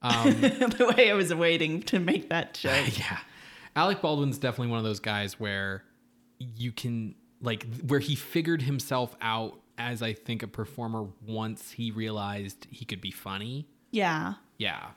the 0.02 0.94
way 0.96 1.10
I 1.10 1.14
was 1.14 1.34
waiting 1.34 1.82
to 1.84 1.98
make 1.98 2.28
that 2.28 2.54
joke. 2.62 2.98
yeah. 2.98 3.18
Alec 3.74 4.00
Baldwin's 4.00 4.38
definitely 4.38 4.68
one 4.68 4.78
of 4.78 4.84
those 4.84 5.00
guys 5.00 5.40
where 5.40 5.82
you 6.38 6.70
can 6.72 7.14
like 7.40 7.66
where 7.86 8.00
he 8.00 8.14
figured 8.14 8.62
himself 8.62 9.16
out 9.20 9.58
as 9.76 10.02
I 10.02 10.12
think 10.12 10.42
a 10.42 10.46
performer 10.46 11.06
once 11.26 11.72
he 11.72 11.90
realized 11.90 12.66
he 12.70 12.84
could 12.84 13.00
be 13.00 13.10
funny. 13.10 13.66
Yeah. 13.90 14.34
Yeah. 14.58 14.88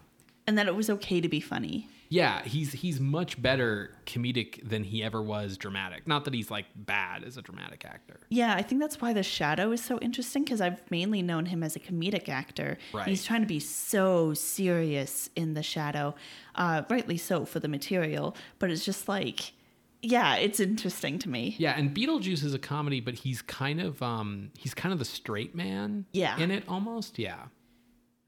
And 0.47 0.57
that 0.57 0.67
it 0.67 0.75
was 0.75 0.89
okay 0.89 1.21
to 1.21 1.29
be 1.29 1.39
funny. 1.39 1.87
Yeah, 2.11 2.43
he's 2.43 2.73
he's 2.73 2.99
much 2.99 3.41
better 3.41 3.95
comedic 4.05 4.67
than 4.67 4.83
he 4.83 5.01
ever 5.01 5.21
was 5.21 5.57
dramatic. 5.57 6.05
Not 6.07 6.25
that 6.25 6.33
he's 6.33 6.51
like 6.51 6.65
bad 6.75 7.23
as 7.23 7.37
a 7.37 7.41
dramatic 7.41 7.85
actor. 7.85 8.19
Yeah, 8.27 8.53
I 8.53 8.61
think 8.63 8.81
that's 8.81 8.99
why 8.99 9.13
The 9.13 9.23
Shadow 9.23 9.71
is 9.71 9.81
so 9.81 9.97
interesting 9.99 10.43
because 10.43 10.59
I've 10.59 10.81
mainly 10.91 11.21
known 11.21 11.45
him 11.45 11.63
as 11.63 11.77
a 11.77 11.79
comedic 11.79 12.27
actor. 12.27 12.77
Right. 12.93 13.07
He's 13.07 13.23
trying 13.23 13.41
to 13.41 13.47
be 13.47 13.61
so 13.61 14.33
serious 14.33 15.29
in 15.37 15.53
The 15.53 15.63
Shadow, 15.63 16.13
uh, 16.55 16.83
rightly 16.89 17.15
so 17.17 17.45
for 17.45 17.61
the 17.61 17.69
material, 17.69 18.35
but 18.59 18.69
it's 18.69 18.83
just 18.83 19.07
like, 19.07 19.53
yeah, 20.01 20.35
it's 20.35 20.59
interesting 20.59 21.17
to 21.19 21.29
me. 21.29 21.55
Yeah, 21.59 21.77
and 21.77 21.95
Beetlejuice 21.95 22.43
is 22.43 22.53
a 22.53 22.59
comedy, 22.59 22.99
but 22.99 23.13
he's 23.13 23.41
kind 23.41 23.79
of 23.79 24.01
um 24.03 24.51
he's 24.57 24.73
kind 24.73 24.91
of 24.91 24.99
the 24.99 25.05
straight 25.05 25.55
man 25.55 26.05
Yeah. 26.11 26.37
in 26.37 26.51
it 26.51 26.65
almost. 26.67 27.17
Yeah. 27.19 27.43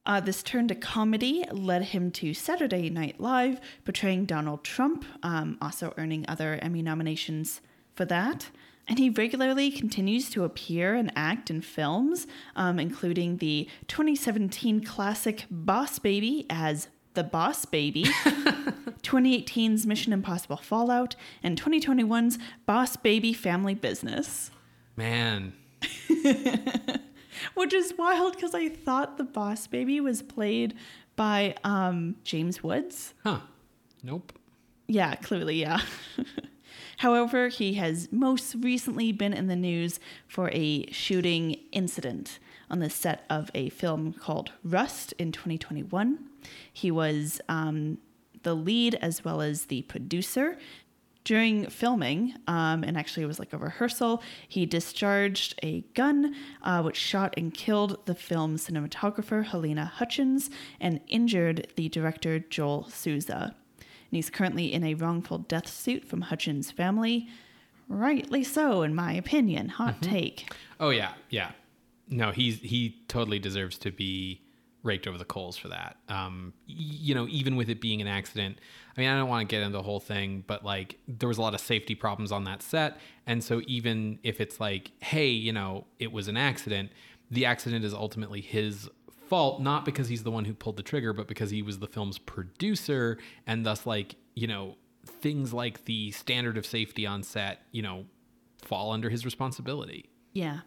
Uh, 0.05 0.19
this 0.19 0.43
turn 0.43 0.67
to 0.67 0.75
comedy 0.75 1.45
led 1.51 1.83
him 1.85 2.11
to 2.11 2.33
Saturday 2.33 2.89
Night 2.89 3.19
Live, 3.19 3.61
portraying 3.85 4.25
Donald 4.25 4.63
Trump, 4.63 5.05
um, 5.23 5.57
also 5.61 5.93
earning 5.97 6.25
other 6.27 6.59
Emmy 6.61 6.81
nominations 6.81 7.61
for 7.95 8.03
that. 8.05 8.49
And 8.85 8.99
he 8.99 9.09
regularly 9.09 9.71
continues 9.71 10.29
to 10.31 10.43
appear 10.43 10.93
and 10.93 11.09
act 11.15 11.49
in 11.49 11.61
films, 11.61 12.27
um, 12.57 12.79
including 12.79 13.37
the 13.37 13.69
2017 13.87 14.83
classic 14.83 15.45
Boss 15.49 15.99
Baby 15.99 16.45
as 16.49 16.89
the 17.13 17.23
Boss 17.23 17.63
Baby, 17.63 18.03
2018's 19.03 19.85
Mission 19.85 20.11
Impossible 20.11 20.57
Fallout, 20.57 21.15
and 21.41 21.61
2021's 21.61 22.37
Boss 22.65 22.97
Baby 22.97 23.31
Family 23.31 23.75
Business. 23.75 24.51
Man. 24.97 25.53
Which 27.53 27.73
is 27.73 27.93
wild 27.97 28.35
because 28.35 28.53
I 28.53 28.69
thought 28.69 29.17
the 29.17 29.23
Boss 29.23 29.67
Baby 29.67 29.99
was 29.99 30.21
played 30.21 30.75
by 31.15 31.55
um, 31.63 32.15
James 32.23 32.63
Woods. 32.63 33.13
Huh. 33.23 33.39
Nope. 34.01 34.33
Yeah, 34.87 35.15
clearly, 35.15 35.61
yeah. 35.61 35.81
However, 36.97 37.47
he 37.47 37.73
has 37.75 38.09
most 38.11 38.55
recently 38.59 39.11
been 39.11 39.33
in 39.33 39.47
the 39.47 39.55
news 39.55 39.99
for 40.27 40.49
a 40.53 40.85
shooting 40.91 41.59
incident 41.71 42.39
on 42.69 42.79
the 42.79 42.89
set 42.89 43.25
of 43.29 43.49
a 43.53 43.69
film 43.69 44.13
called 44.13 44.51
Rust 44.63 45.13
in 45.17 45.31
2021. 45.31 46.19
He 46.71 46.91
was 46.91 47.41
um, 47.49 47.97
the 48.43 48.53
lead 48.53 48.95
as 48.95 49.23
well 49.23 49.41
as 49.41 49.65
the 49.65 49.81
producer. 49.83 50.57
During 51.23 51.69
filming, 51.69 52.35
um, 52.47 52.83
and 52.83 52.97
actually 52.97 53.23
it 53.23 53.27
was 53.27 53.39
like 53.39 53.53
a 53.53 53.57
rehearsal, 53.57 54.21
he 54.49 54.65
discharged 54.65 55.57
a 55.63 55.81
gun 55.93 56.35
uh, 56.61 56.81
which 56.81 56.97
shot 56.97 57.33
and 57.37 57.53
killed 57.53 58.05
the 58.05 58.15
film's 58.15 58.67
cinematographer 58.67 59.45
Halyna 59.45 59.89
Hutchins 59.89 60.49
and 60.81 60.99
injured 61.07 61.67
the 61.77 61.87
director 61.87 62.39
Joel 62.39 62.89
Souza. 62.89 63.55
And 63.79 64.17
he's 64.17 64.29
currently 64.29 64.73
in 64.73 64.83
a 64.83 64.95
wrongful 64.95 65.37
death 65.39 65.67
suit 65.67 66.05
from 66.05 66.21
Hutchins' 66.21 66.71
family. 66.71 67.29
Rightly 67.87 68.43
so, 68.43 68.81
in 68.81 68.93
my 68.93 69.13
opinion. 69.13 69.69
Hot 69.69 70.01
take. 70.01 70.51
Oh 70.79 70.89
yeah, 70.89 71.13
yeah. 71.29 71.51
No, 72.09 72.31
he's 72.31 72.59
he 72.59 73.01
totally 73.07 73.39
deserves 73.39 73.77
to 73.79 73.91
be 73.91 74.41
raked 74.83 75.07
over 75.07 75.17
the 75.17 75.25
coals 75.25 75.57
for 75.57 75.69
that. 75.69 75.97
Um, 76.09 76.53
you 76.67 77.15
know, 77.15 77.27
even 77.29 77.55
with 77.55 77.69
it 77.69 77.81
being 77.81 78.01
an 78.01 78.07
accident. 78.07 78.59
I 78.95 79.01
mean, 79.01 79.09
I 79.09 79.17
don't 79.17 79.29
want 79.29 79.47
to 79.47 79.53
get 79.53 79.63
into 79.63 79.77
the 79.77 79.83
whole 79.83 79.99
thing, 79.99 80.43
but 80.45 80.63
like 80.63 80.99
there 81.07 81.27
was 81.27 81.37
a 81.37 81.41
lot 81.41 81.53
of 81.53 81.61
safety 81.61 81.95
problems 81.95 82.31
on 82.31 82.43
that 82.43 82.61
set, 82.61 82.97
and 83.25 83.43
so 83.43 83.61
even 83.65 84.19
if 84.23 84.39
it's 84.39 84.59
like, 84.59 84.91
hey, 84.99 85.29
you 85.29 85.53
know, 85.53 85.85
it 85.99 86.11
was 86.11 86.27
an 86.27 86.37
accident, 86.37 86.91
the 87.31 87.45
accident 87.45 87.83
is 87.85 87.93
ultimately 87.93 88.41
his 88.41 88.89
fault, 89.27 89.61
not 89.61 89.85
because 89.85 90.09
he's 90.09 90.23
the 90.23 90.31
one 90.31 90.45
who 90.45 90.53
pulled 90.53 90.77
the 90.77 90.83
trigger, 90.83 91.13
but 91.13 91.27
because 91.27 91.49
he 91.49 91.61
was 91.61 91.79
the 91.79 91.87
film's 91.87 92.19
producer, 92.19 93.17
and 93.47 93.65
thus 93.65 93.85
like 93.85 94.15
you 94.35 94.47
know 94.47 94.75
things 95.05 95.53
like 95.53 95.85
the 95.85 96.11
standard 96.11 96.57
of 96.57 96.65
safety 96.65 97.05
on 97.05 97.23
set, 97.23 97.61
you 97.71 97.81
know, 97.81 98.05
fall 98.61 98.91
under 98.91 99.09
his 99.09 99.25
responsibility. 99.25 100.09
Yeah. 100.33 100.59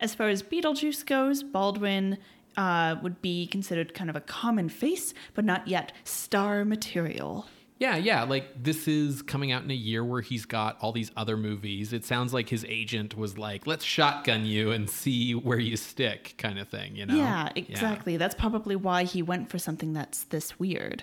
As 0.00 0.14
far 0.14 0.28
as 0.28 0.42
Beetlejuice 0.42 1.06
goes, 1.06 1.42
Baldwin 1.42 2.18
uh, 2.56 2.96
would 3.02 3.22
be 3.22 3.46
considered 3.46 3.94
kind 3.94 4.10
of 4.10 4.16
a 4.16 4.20
common 4.20 4.68
face, 4.68 5.14
but 5.34 5.44
not 5.44 5.68
yet 5.68 5.92
star 6.04 6.64
material. 6.64 7.46
Yeah, 7.78 7.96
yeah. 7.96 8.22
Like 8.22 8.62
this 8.62 8.86
is 8.86 9.22
coming 9.22 9.50
out 9.50 9.64
in 9.64 9.70
a 9.72 9.74
year 9.74 10.04
where 10.04 10.20
he's 10.20 10.44
got 10.44 10.78
all 10.80 10.92
these 10.92 11.10
other 11.16 11.36
movies. 11.36 11.92
It 11.92 12.04
sounds 12.04 12.32
like 12.32 12.48
his 12.48 12.64
agent 12.68 13.16
was 13.16 13.38
like, 13.38 13.66
"Let's 13.66 13.84
shotgun 13.84 14.46
you 14.46 14.70
and 14.70 14.88
see 14.88 15.34
where 15.34 15.58
you 15.58 15.76
stick," 15.76 16.34
kind 16.38 16.60
of 16.60 16.68
thing. 16.68 16.94
You 16.94 17.06
know? 17.06 17.16
Yeah, 17.16 17.48
exactly. 17.56 18.16
That's 18.16 18.36
probably 18.36 18.76
why 18.76 19.02
he 19.02 19.20
went 19.20 19.50
for 19.50 19.58
something 19.58 19.94
that's 19.94 20.22
this 20.24 20.60
weird. 20.60 21.02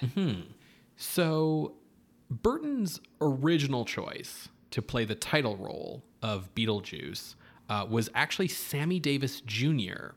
So, 1.02 1.76
Burton's 2.30 3.00
original 3.22 3.84
choice 3.86 4.50
to 4.72 4.82
play 4.82 5.06
the 5.06 5.16
title 5.16 5.56
role 5.58 6.04
of 6.22 6.54
Beetlejuice 6.56 7.36
uh, 7.70 7.86
was 7.90 8.10
actually 8.16 8.48
Sammy 8.48 9.00
Davis 9.00 9.42
Jr. 9.42 10.12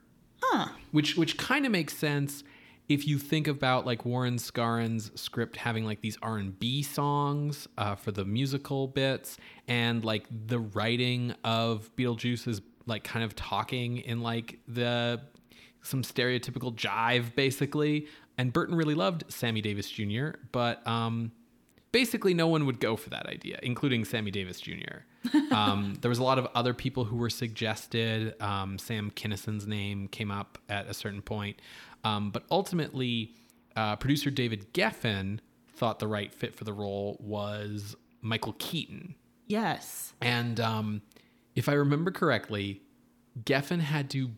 Huh. 0.52 0.68
which 0.90 1.16
which 1.16 1.38
kind 1.38 1.64
of 1.64 1.72
makes 1.72 1.96
sense 1.96 2.44
if 2.88 3.06
you 3.06 3.18
think 3.18 3.46
about 3.48 3.86
like 3.86 4.04
Warren 4.04 4.36
Skaaren's 4.36 5.18
script 5.18 5.56
having 5.56 5.86
like 5.86 6.02
these 6.02 6.18
R 6.20 6.36
and 6.36 6.58
B 6.58 6.82
songs 6.82 7.66
uh, 7.78 7.94
for 7.94 8.12
the 8.12 8.24
musical 8.24 8.86
bits, 8.88 9.38
and 9.66 10.04
like 10.04 10.26
the 10.46 10.58
writing 10.58 11.34
of 11.42 11.90
Beetlejuice 11.96 12.46
is 12.46 12.60
like 12.86 13.04
kind 13.04 13.24
of 13.24 13.34
talking 13.34 13.98
in 13.98 14.20
like 14.20 14.58
the 14.68 15.20
some 15.82 16.02
stereotypical 16.02 16.74
jive 16.74 17.34
basically. 17.34 18.06
And 18.38 18.52
Burton 18.52 18.74
really 18.74 18.94
loved 18.94 19.24
Sammy 19.28 19.60
Davis 19.60 19.90
Jr., 19.90 20.30
but 20.52 20.86
um, 20.86 21.32
basically 21.92 22.34
no 22.34 22.48
one 22.48 22.66
would 22.66 22.80
go 22.80 22.96
for 22.96 23.10
that 23.10 23.26
idea, 23.26 23.58
including 23.62 24.04
Sammy 24.04 24.30
Davis 24.30 24.60
Jr. 24.60 25.04
um, 25.52 25.96
there 26.00 26.08
was 26.08 26.18
a 26.18 26.24
lot 26.24 26.38
of 26.38 26.48
other 26.54 26.74
people 26.74 27.04
who 27.04 27.16
were 27.16 27.30
suggested. 27.30 28.34
Um, 28.40 28.78
Sam 28.78 29.10
Kinison's 29.10 29.66
name 29.66 30.08
came 30.08 30.30
up 30.30 30.58
at 30.68 30.88
a 30.88 30.94
certain 30.94 31.22
point, 31.22 31.60
um, 32.02 32.30
but 32.30 32.44
ultimately, 32.50 33.34
uh, 33.76 33.96
producer 33.96 34.30
David 34.30 34.72
Geffen 34.74 35.38
thought 35.74 35.98
the 35.98 36.08
right 36.08 36.32
fit 36.32 36.54
for 36.54 36.64
the 36.64 36.72
role 36.72 37.16
was 37.20 37.94
Michael 38.20 38.54
Keaton. 38.58 39.14
Yes. 39.46 40.14
And 40.20 40.60
um, 40.60 41.02
if 41.54 41.68
I 41.68 41.72
remember 41.72 42.10
correctly, 42.10 42.82
Geffen 43.44 43.80
had 43.80 44.10
to 44.10 44.30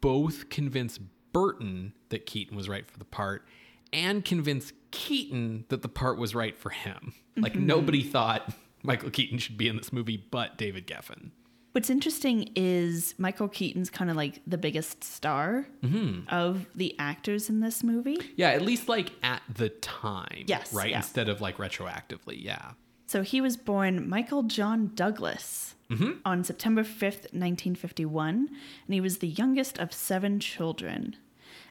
both 0.00 0.48
convince 0.48 0.98
Burton 1.32 1.92
that 2.08 2.26
Keaton 2.26 2.56
was 2.56 2.68
right 2.68 2.86
for 2.86 2.98
the 2.98 3.04
part 3.04 3.46
and 3.92 4.24
convince 4.24 4.72
Keaton 4.90 5.64
that 5.68 5.82
the 5.82 5.88
part 5.88 6.18
was 6.18 6.34
right 6.34 6.56
for 6.56 6.70
him. 6.70 7.14
Like 7.36 7.52
mm-hmm. 7.52 7.66
nobody 7.66 8.02
thought 8.02 8.52
Michael 8.82 9.10
Keaton 9.10 9.38
should 9.38 9.56
be 9.56 9.68
in 9.68 9.76
this 9.76 9.92
movie 9.92 10.16
but 10.30 10.56
David 10.56 10.86
Geffen. 10.86 11.30
What's 11.72 11.88
interesting 11.88 12.50
is 12.56 13.14
Michael 13.16 13.46
Keaton's 13.46 13.90
kind 13.90 14.10
of 14.10 14.16
like 14.16 14.40
the 14.44 14.58
biggest 14.58 15.04
star 15.04 15.68
mm-hmm. 15.82 16.28
of 16.28 16.66
the 16.74 16.96
actors 16.98 17.48
in 17.48 17.60
this 17.60 17.84
movie. 17.84 18.18
Yeah, 18.34 18.50
at 18.50 18.62
least 18.62 18.88
like 18.88 19.12
at 19.22 19.42
the 19.52 19.68
time. 19.68 20.44
Yes, 20.46 20.72
Right? 20.72 20.90
yeah. 20.90 20.96
Instead 20.96 21.28
of 21.28 21.40
like 21.40 21.58
retroactively. 21.58 22.42
Yeah. 22.42 22.72
So 23.06 23.22
he 23.22 23.40
was 23.40 23.56
born 23.56 24.08
Michael 24.08 24.42
John 24.44 24.90
Douglas 24.94 25.76
mm-hmm. 25.88 26.12
on 26.24 26.42
September 26.42 26.82
5th, 26.82 27.32
1951, 27.32 28.48
and 28.48 28.94
he 28.94 29.00
was 29.00 29.18
the 29.18 29.28
youngest 29.28 29.78
of 29.78 29.92
seven 29.92 30.40
children. 30.40 31.16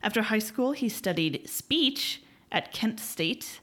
After 0.01 0.21
high 0.21 0.39
school, 0.39 0.71
he 0.71 0.89
studied 0.89 1.47
speech 1.49 2.21
at 2.51 2.71
Kent 2.71 2.99
State, 2.99 3.59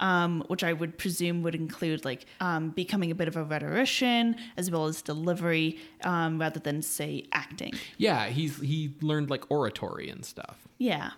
um, 0.00 0.44
which 0.48 0.62
I 0.62 0.72
would 0.72 0.98
presume 0.98 1.42
would 1.42 1.54
include 1.54 2.04
like 2.04 2.26
um, 2.40 2.70
becoming 2.70 3.10
a 3.10 3.14
bit 3.14 3.28
of 3.28 3.36
a 3.36 3.44
rhetorician 3.44 4.36
as 4.56 4.70
well 4.70 4.86
as 4.86 5.02
delivery 5.02 5.78
um, 6.04 6.40
rather 6.40 6.60
than, 6.60 6.82
say, 6.82 7.26
acting. 7.32 7.72
Yeah, 7.96 8.26
he's 8.26 8.60
he 8.60 8.94
learned 9.00 9.30
like 9.30 9.50
oratory 9.50 10.08
and 10.08 10.24
stuff. 10.24 10.68
Yeah. 10.78 11.12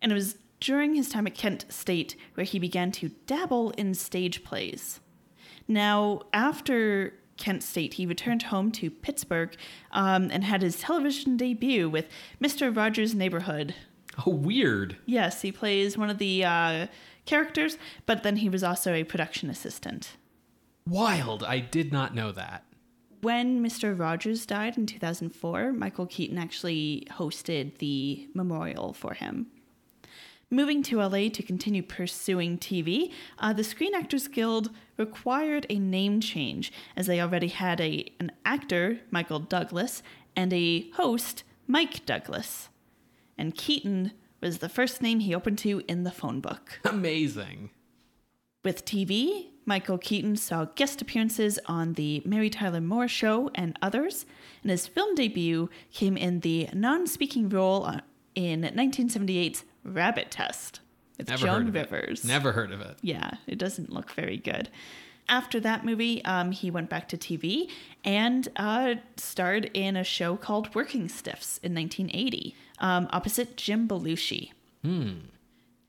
And 0.00 0.12
it 0.12 0.14
was 0.14 0.36
during 0.60 0.94
his 0.94 1.08
time 1.08 1.26
at 1.26 1.34
Kent 1.34 1.66
State 1.68 2.16
where 2.34 2.44
he 2.44 2.58
began 2.58 2.92
to 2.92 3.10
dabble 3.26 3.70
in 3.70 3.94
stage 3.94 4.44
plays. 4.44 5.00
Now, 5.66 6.22
after 6.32 7.14
Kent 7.38 7.62
State, 7.62 7.94
he 7.94 8.04
returned 8.04 8.44
home 8.44 8.70
to 8.72 8.90
Pittsburgh 8.90 9.56
um, 9.92 10.28
and 10.30 10.44
had 10.44 10.62
his 10.62 10.78
television 10.78 11.36
debut 11.36 11.88
with 11.88 12.08
Mr. 12.42 12.74
Rogers' 12.74 13.14
Neighborhood. 13.14 13.74
Oh, 14.26 14.32
weird. 14.32 14.96
Yes, 15.06 15.42
he 15.42 15.52
plays 15.52 15.96
one 15.96 16.10
of 16.10 16.18
the 16.18 16.44
uh, 16.44 16.86
characters, 17.24 17.78
but 18.04 18.22
then 18.22 18.36
he 18.36 18.48
was 18.48 18.64
also 18.64 18.92
a 18.92 19.04
production 19.04 19.48
assistant. 19.48 20.16
Wild. 20.86 21.44
I 21.44 21.60
did 21.60 21.92
not 21.92 22.14
know 22.14 22.32
that. 22.32 22.64
When 23.20 23.62
Mr. 23.62 23.98
Rogers 23.98 24.46
died 24.46 24.78
in 24.78 24.86
2004, 24.86 25.72
Michael 25.72 26.06
Keaton 26.06 26.38
actually 26.38 27.06
hosted 27.10 27.78
the 27.78 28.28
memorial 28.34 28.92
for 28.92 29.14
him. 29.14 29.48
Moving 30.50 30.82
to 30.84 31.02
LA 31.02 31.28
to 31.28 31.42
continue 31.42 31.82
pursuing 31.82 32.56
TV, 32.56 33.12
uh, 33.38 33.52
the 33.52 33.62
Screen 33.62 33.94
Actors 33.94 34.28
Guild 34.28 34.70
required 34.96 35.66
a 35.68 35.78
name 35.78 36.22
change 36.22 36.72
as 36.96 37.06
they 37.06 37.20
already 37.20 37.48
had 37.48 37.82
a 37.82 38.10
an 38.18 38.32
actor, 38.46 39.00
Michael 39.10 39.40
Douglas, 39.40 40.02
and 40.34 40.50
a 40.54 40.88
host, 40.92 41.44
Mike 41.66 42.06
Douglas. 42.06 42.70
And 43.36 43.54
Keaton 43.54 44.12
was 44.40 44.58
the 44.58 44.70
first 44.70 45.02
name 45.02 45.20
he 45.20 45.34
opened 45.34 45.58
to 45.58 45.82
in 45.86 46.04
the 46.04 46.10
phone 46.10 46.40
book. 46.40 46.80
Amazing. 46.84 47.68
With 48.64 48.86
TV, 48.86 49.48
Michael 49.66 49.98
Keaton 49.98 50.36
saw 50.36 50.64
guest 50.64 51.02
appearances 51.02 51.58
on 51.66 51.92
The 51.92 52.22
Mary 52.24 52.48
Tyler 52.48 52.80
Moore 52.80 53.06
Show 53.06 53.50
and 53.54 53.78
others, 53.82 54.24
and 54.62 54.70
his 54.70 54.86
film 54.86 55.14
debut 55.14 55.68
came 55.92 56.16
in 56.16 56.40
the 56.40 56.70
non 56.72 57.06
speaking 57.06 57.50
role 57.50 57.86
in 58.34 58.62
1978's 58.62 59.64
Rabbit 59.88 60.30
Test 60.30 60.80
with 61.16 61.28
Never 61.28 61.46
Joan 61.46 61.68
of 61.68 61.76
it. 61.76 61.90
Rivers. 61.90 62.24
Never 62.24 62.52
heard 62.52 62.72
of 62.72 62.80
it. 62.80 62.96
Yeah, 63.02 63.32
it 63.46 63.58
doesn't 63.58 63.90
look 63.92 64.10
very 64.12 64.36
good. 64.36 64.68
After 65.28 65.60
that 65.60 65.84
movie, 65.84 66.24
um, 66.24 66.52
he 66.52 66.70
went 66.70 66.88
back 66.88 67.08
to 67.10 67.18
TV 67.18 67.68
and 68.02 68.48
uh, 68.56 68.94
starred 69.16 69.66
in 69.74 69.94
a 69.96 70.04
show 70.04 70.36
called 70.36 70.74
Working 70.74 71.06
Stiffs 71.08 71.58
in 71.58 71.74
1980, 71.74 72.54
um, 72.78 73.08
opposite 73.12 73.56
Jim 73.58 73.86
Belushi. 73.86 74.52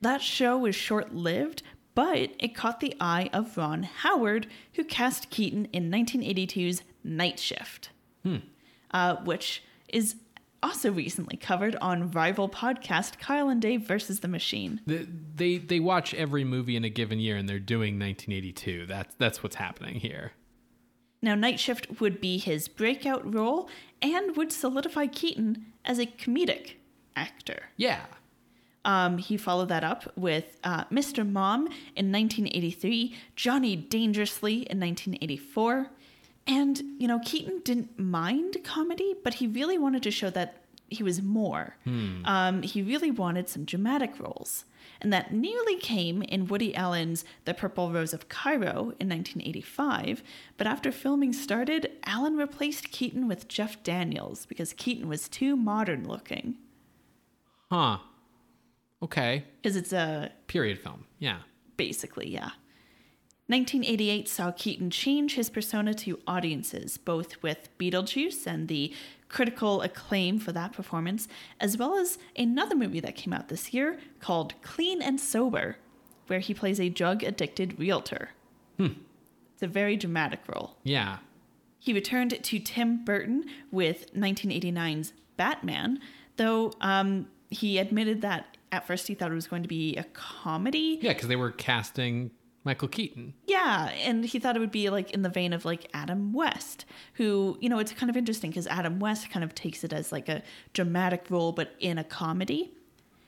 That 0.01 0.21
show 0.21 0.57
was 0.57 0.75
short 0.75 1.15
lived, 1.15 1.63
but 1.95 2.31
it 2.39 2.53
caught 2.53 2.81
the 2.81 2.95
eye 2.99 3.29
of 3.31 3.57
Ron 3.57 3.83
Howard, 3.83 4.47
who 4.73 4.83
cast 4.83 5.29
Keaton 5.29 5.65
in 5.71 5.89
1982's 5.89 6.83
Night 7.03 7.39
Shift, 7.39 7.91
uh, 8.91 9.15
which 9.23 9.63
is 9.87 10.15
also 10.61 10.91
recently 10.91 11.37
covered 11.37 11.75
on 11.81 12.11
rival 12.11 12.49
podcast 12.49 13.17
Kyle 13.19 13.49
and 13.49 13.61
Dave 13.61 13.81
versus 13.87 14.19
the 14.19 14.27
Machine. 14.27 14.81
The- 14.85 15.07
They 15.35 15.57
they 15.57 15.79
watch 15.79 16.13
every 16.13 16.43
movie 16.43 16.75
in 16.75 16.83
a 16.83 16.89
given 16.89 17.19
year 17.19 17.37
and 17.37 17.47
they're 17.47 17.59
doing 17.59 17.97
1982. 17.99 18.85
That's 18.85 19.15
that's 19.15 19.41
what's 19.43 19.55
happening 19.55 19.95
here. 19.95 20.33
Now, 21.21 21.35
Night 21.35 21.59
Shift 21.59 21.99
would 21.99 22.21
be 22.21 22.37
his 22.37 22.67
breakout 22.69 23.33
role 23.33 23.69
and 24.01 24.37
would 24.37 24.53
solidify 24.53 25.07
Keaton 25.07 25.65
as 25.83 25.99
a 25.99 26.05
comedic 26.05 26.75
actor. 27.15 27.63
Yeah. 27.75 28.05
Um, 28.85 29.17
he 29.17 29.35
followed 29.35 29.67
that 29.67 29.83
up 29.83 30.09
with 30.15 30.57
uh, 30.63 30.85
Mr. 30.85 31.29
Mom 31.29 31.67
in 31.97 32.09
1983, 32.13 33.13
Johnny 33.35 33.75
Dangerously 33.75 34.53
in 34.69 34.79
1984. 34.79 35.89
And, 36.49 36.81
you 36.97 37.07
know, 37.07 37.19
Keaton 37.23 37.61
didn't 37.63 37.97
mind 37.99 38.57
comedy, 38.63 39.13
but 39.23 39.35
he 39.35 39.45
really 39.47 39.77
wanted 39.77 40.01
to 40.03 40.11
show 40.11 40.29
that 40.31 40.63
he 40.89 41.03
was 41.03 41.21
more. 41.21 41.77
Um, 42.25 42.63
he 42.63 42.81
really 42.81 43.11
wanted 43.11 43.47
some 43.47 43.63
dramatic 43.65 44.19
roles. 44.19 44.65
And 45.01 45.13
that 45.13 45.31
nearly 45.31 45.77
came 45.77 46.23
in 46.23 46.47
Woody 46.47 46.73
Allen's 46.75 47.23
The 47.45 47.53
Purple 47.53 47.91
Rose 47.91 48.13
of 48.13 48.27
Cairo 48.27 48.93
in 48.99 49.07
1985. 49.07 50.23
But 50.57 50.65
after 50.67 50.91
filming 50.91 51.31
started, 51.33 51.91
Allen 52.05 52.35
replaced 52.35 52.89
Keaton 52.91 53.27
with 53.27 53.47
Jeff 53.47 53.81
Daniels 53.83 54.47
because 54.47 54.73
Keaton 54.73 55.07
was 55.07 55.29
too 55.29 55.55
modern 55.55 56.07
looking. 56.07 56.55
Huh. 57.71 57.99
Okay. 59.03 59.45
Because 59.61 59.75
it's 59.77 59.93
a 59.93 60.31
Period 60.47 60.79
film. 60.79 61.05
Yeah. 61.19 61.39
basically, 61.77 62.27
yeah. 62.27 62.49
1988 63.49 64.29
saw 64.29 64.51
Keaton 64.51 64.91
change 64.91 65.33
his 65.33 65.49
persona 65.49 65.95
to 65.95 66.19
audiences, 66.27 66.99
both 66.99 67.41
with 67.41 67.75
Beetlejuice 67.79 68.45
and 68.45 68.67
the 68.67 68.93
critical 69.27 69.81
acclaim 69.81 70.37
for 70.37 70.51
that 70.51 70.71
performance, 70.71 71.27
as 71.59 71.75
well 71.75 71.95
as 71.95 72.19
another 72.37 72.75
movie 72.75 72.99
that 72.99 73.15
came 73.15 73.33
out 73.33 73.47
this 73.47 73.73
year 73.73 73.97
called 74.19 74.53
Clean 74.61 75.01
and 75.01 75.19
Sober, 75.19 75.77
where 76.27 76.37
he 76.37 76.53
plays 76.53 76.79
a 76.79 76.89
drug 76.89 77.23
addicted 77.23 77.79
realtor. 77.79 78.29
Hmm. 78.77 78.93
It's 79.55 79.63
a 79.63 79.67
very 79.67 79.97
dramatic 79.97 80.41
role. 80.47 80.77
Yeah. 80.83 81.17
He 81.79 81.91
returned 81.91 82.43
to 82.43 82.59
Tim 82.59 83.03
Burton 83.03 83.45
with 83.71 84.13
1989's 84.13 85.13
Batman, 85.37 85.99
though 86.35 86.71
um, 86.81 87.27
he 87.49 87.79
admitted 87.79 88.21
that 88.21 88.57
at 88.71 88.85
first 88.85 89.07
he 89.07 89.15
thought 89.15 89.31
it 89.31 89.35
was 89.35 89.47
going 89.47 89.63
to 89.63 89.69
be 89.69 89.95
a 89.95 90.03
comedy. 90.03 90.99
Yeah, 91.01 91.13
because 91.13 91.29
they 91.29 91.35
were 91.35 91.51
casting 91.51 92.29
Michael 92.69 92.87
Keaton. 92.87 93.33
Yeah, 93.47 93.89
and 94.03 94.23
he 94.23 94.37
thought 94.37 94.55
it 94.55 94.59
would 94.59 94.69
be 94.69 94.91
like 94.91 95.09
in 95.09 95.23
the 95.23 95.29
vein 95.29 95.53
of 95.53 95.65
like 95.65 95.89
Adam 95.91 96.33
West, 96.33 96.85
who, 97.15 97.57
you 97.59 97.67
know, 97.67 97.79
it's 97.79 97.93
kind 97.93 98.11
of 98.11 98.15
interesting 98.15 98.51
because 98.51 98.67
Adam 98.67 98.99
West 98.99 99.31
kind 99.31 99.43
of 99.43 99.55
takes 99.55 99.83
it 99.83 99.91
as 99.91 100.11
like 100.11 100.29
a 100.29 100.43
dramatic 100.73 101.25
role, 101.31 101.51
but 101.51 101.73
in 101.79 101.97
a 101.97 102.03
comedy. 102.03 102.71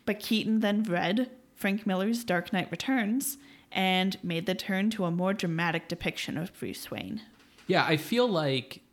But 0.06 0.20
Keaton 0.20 0.60
then 0.60 0.84
read 0.84 1.32
Frank 1.56 1.88
Miller's 1.88 2.24
Dark 2.24 2.54
Knight 2.54 2.70
Returns 2.70 3.40
and 3.72 4.16
made 4.24 4.46
the 4.46 4.54
turn 4.54 4.92
to 4.92 5.06
a 5.06 5.12
more 5.12 5.34
dramatic 5.34 5.88
depiction 5.88 6.38
of 6.38 6.54
Bruce 6.60 6.92
Wayne. 6.92 7.24
Yeah, 7.66 7.84
I 7.84 7.98
feel 7.98 8.28
like 8.28 8.84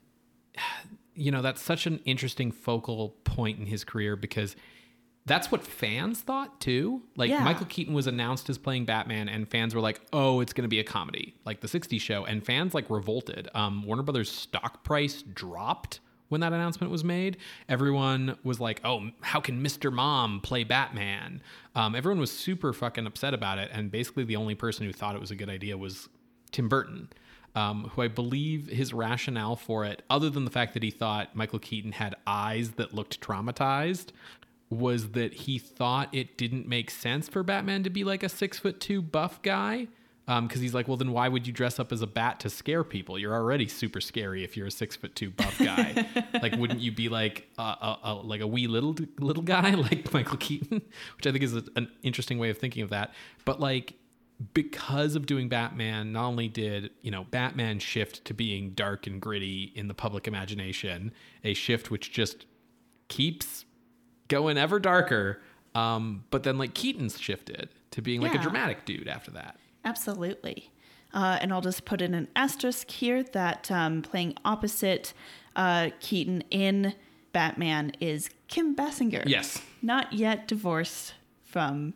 you 1.15 1.31
know, 1.31 1.43
that's 1.43 1.61
such 1.61 1.87
an 1.87 2.01
interesting 2.07 2.53
focal 2.53 3.11
point 3.25 3.59
in 3.59 3.67
his 3.67 3.85
career 3.85 4.17
because 4.17 4.57
that's 5.29 5.53
what 5.53 5.63
fans 5.63 6.21
thought 6.21 6.61
too. 6.61 7.03
Like 7.17 7.31
Yeah. 7.31 7.45
Michael 7.45 7.67
Keaton 7.67 7.95
was 7.95 8.07
announced 8.07 8.49
as 8.51 8.59
playing 8.59 8.85
Batman 8.87 9.29
and 9.29 9.49
fans 9.49 9.75
were 9.75 9.81
like, 9.81 10.01
"Oh, 10.13 10.41
it's 10.41 10.53
going 10.53 10.63
to 10.65 10.69
be 10.69 10.81
a 10.81 10.85
comedy." 10.85 11.35
Like 11.45 11.61
the 11.61 11.69
60s 11.69 12.01
show 12.01 12.25
and 12.25 12.45
fans 12.45 12.75
like 12.75 12.89
revolted. 12.91 13.49
Um 13.55 13.85
Warner 13.85 14.03
Brothers 14.03 14.31
stock 14.31 14.83
price 14.85 15.23
dropped 15.23 16.01
when 16.29 16.41
that 16.43 16.53
announcement 16.53 16.91
was 16.91 17.05
made. 17.05 17.37
Everyone 17.69 18.37
was 18.43 18.59
like, 18.61 18.81
"Oh, 18.85 19.11
how 19.21 19.41
can 19.41 19.63
Mr. 19.63 19.93
Mom 19.93 20.41
play 20.41 20.65
Batman?" 20.65 21.43
Um 21.75 21.95
everyone 21.95 22.19
was 22.21 22.31
super 22.33 22.73
fucking 22.73 23.07
upset 23.07 23.35
about 23.35 23.59
it 23.59 23.71
and 23.73 23.91
basically 23.91 24.25
the 24.25 24.37
only 24.37 24.55
person 24.55 24.87
who 24.87 24.93
thought 24.93 25.15
it 25.15 25.21
was 25.21 25.31
a 25.31 25.37
good 25.37 25.51
idea 25.51 25.77
was 25.77 26.09
Tim 26.51 26.69
Burton 26.69 27.09
um, 27.55 27.91
who 27.95 28.03
I 28.03 28.09
believe 28.09 28.69
his 28.69 28.93
rationale 28.95 29.57
for 29.57 29.85
it, 29.85 30.03
other 30.09 30.31
than 30.31 30.45
the 30.45 30.51
fact 30.51 30.75
that 30.75 30.83
he 30.83 30.91
thought 30.91 31.35
Michael 31.35 31.59
Keaton 31.59 31.93
had 31.93 32.15
eyes 32.27 32.73
that 32.73 32.95
looked 32.95 33.21
traumatized, 33.21 34.09
was 34.71 35.11
that 35.11 35.33
he 35.33 35.59
thought 35.59 36.15
it 36.15 36.37
didn't 36.37 36.69
make 36.69 36.91
sense 36.91 37.29
for 37.29 37.43
Batman 37.43 37.83
to 37.85 37.91
be 37.91 38.05
like 38.05 38.23
a 38.23 38.29
six 38.29 38.59
foot 38.59 38.81
two 38.81 39.01
buff 39.01 39.41
guy. 39.43 39.89
Um, 40.27 40.47
because 40.47 40.61
he's 40.61 40.75
like, 40.75 40.87
well, 40.87 40.99
then 40.99 41.13
why 41.13 41.27
would 41.27 41.47
you 41.47 41.55
dress 41.55 41.81
up 41.81 41.91
as 41.91 42.03
a 42.03 42.07
bat 42.07 42.39
to 42.41 42.51
scare 42.51 42.85
people? 42.85 43.19
You're 43.19 43.33
already 43.33 43.67
super 43.67 43.99
scary 43.99 44.45
if 44.45 44.59
you're 44.59 44.67
a 44.67 44.71
six 44.71 44.95
foot 44.95 45.17
two 45.17 45.31
buff 45.31 45.59
guy. 45.59 46.07
like, 46.43 46.55
wouldn't 46.57 46.81
you 46.81 46.93
be 46.93 47.09
like 47.09 47.49
a, 47.57 47.63
a, 47.63 47.99
a 48.05 48.15
like 48.15 48.43
a 48.43 48.47
wee 48.47 48.67
little 48.67 48.95
little 49.19 49.43
guy 49.43 49.71
like 49.75 50.13
Michael 50.13 50.37
Keaton? 50.37 50.83
Which 51.17 51.27
I 51.27 51.33
think 51.33 51.43
is 51.43 51.57
a, 51.57 51.65
an 51.77 51.91
interesting 52.03 52.39
way 52.39 52.51
of 52.51 52.59
thinking 52.59 52.83
of 52.83 52.91
that. 52.91 53.15
But 53.47 53.59
like, 53.59 53.95
because 54.53 55.17
of 55.17 55.25
doing 55.25 55.49
Batman, 55.49 56.13
not 56.13 56.27
only 56.27 56.47
did, 56.47 56.91
you 57.01 57.11
know, 57.11 57.25
Batman 57.25 57.79
shift 57.79 58.27
to 58.27 58.35
being 58.35 58.71
dark 58.71 59.07
and 59.07 59.23
gritty 59.23 59.73
in 59.75 59.89
the 59.89 59.95
public 59.95 60.29
imagination, 60.29 61.11
a 61.43 61.55
shift 61.55 61.91
which 61.91 62.13
just 62.13 62.45
keeps 63.09 63.65
going 64.29 64.59
ever 64.59 64.79
darker. 64.79 65.41
Um, 65.75 66.25
but 66.31 66.43
then 66.43 66.59
like 66.59 66.75
Keaton's 66.75 67.21
shifted 67.21 67.69
to 67.93 68.03
being 68.03 68.21
like 68.21 68.35
a 68.35 68.39
dramatic 68.39 68.85
dude 68.85 69.09
after 69.09 69.31
that. 69.33 69.57
Absolutely. 69.85 70.71
Uh, 71.13 71.39
and 71.41 71.53
I'll 71.53 71.61
just 71.61 71.85
put 71.85 72.03
in 72.03 72.15
an 72.15 72.29
asterisk 72.37 72.91
here 72.91 73.23
that 73.23 73.71
um, 73.71 74.03
playing 74.03 74.35
opposite 74.45 75.15
uh, 75.57 75.91
Keaton 76.01 76.43
in 76.51 76.95
Batman 77.33 77.93
is 78.01 78.31
Kim 78.49 78.77
Basinger. 78.77 79.23
Yes. 79.27 79.63
Not 79.83 80.13
yet 80.13 80.47
divorced 80.49 81.15
from 81.45 81.95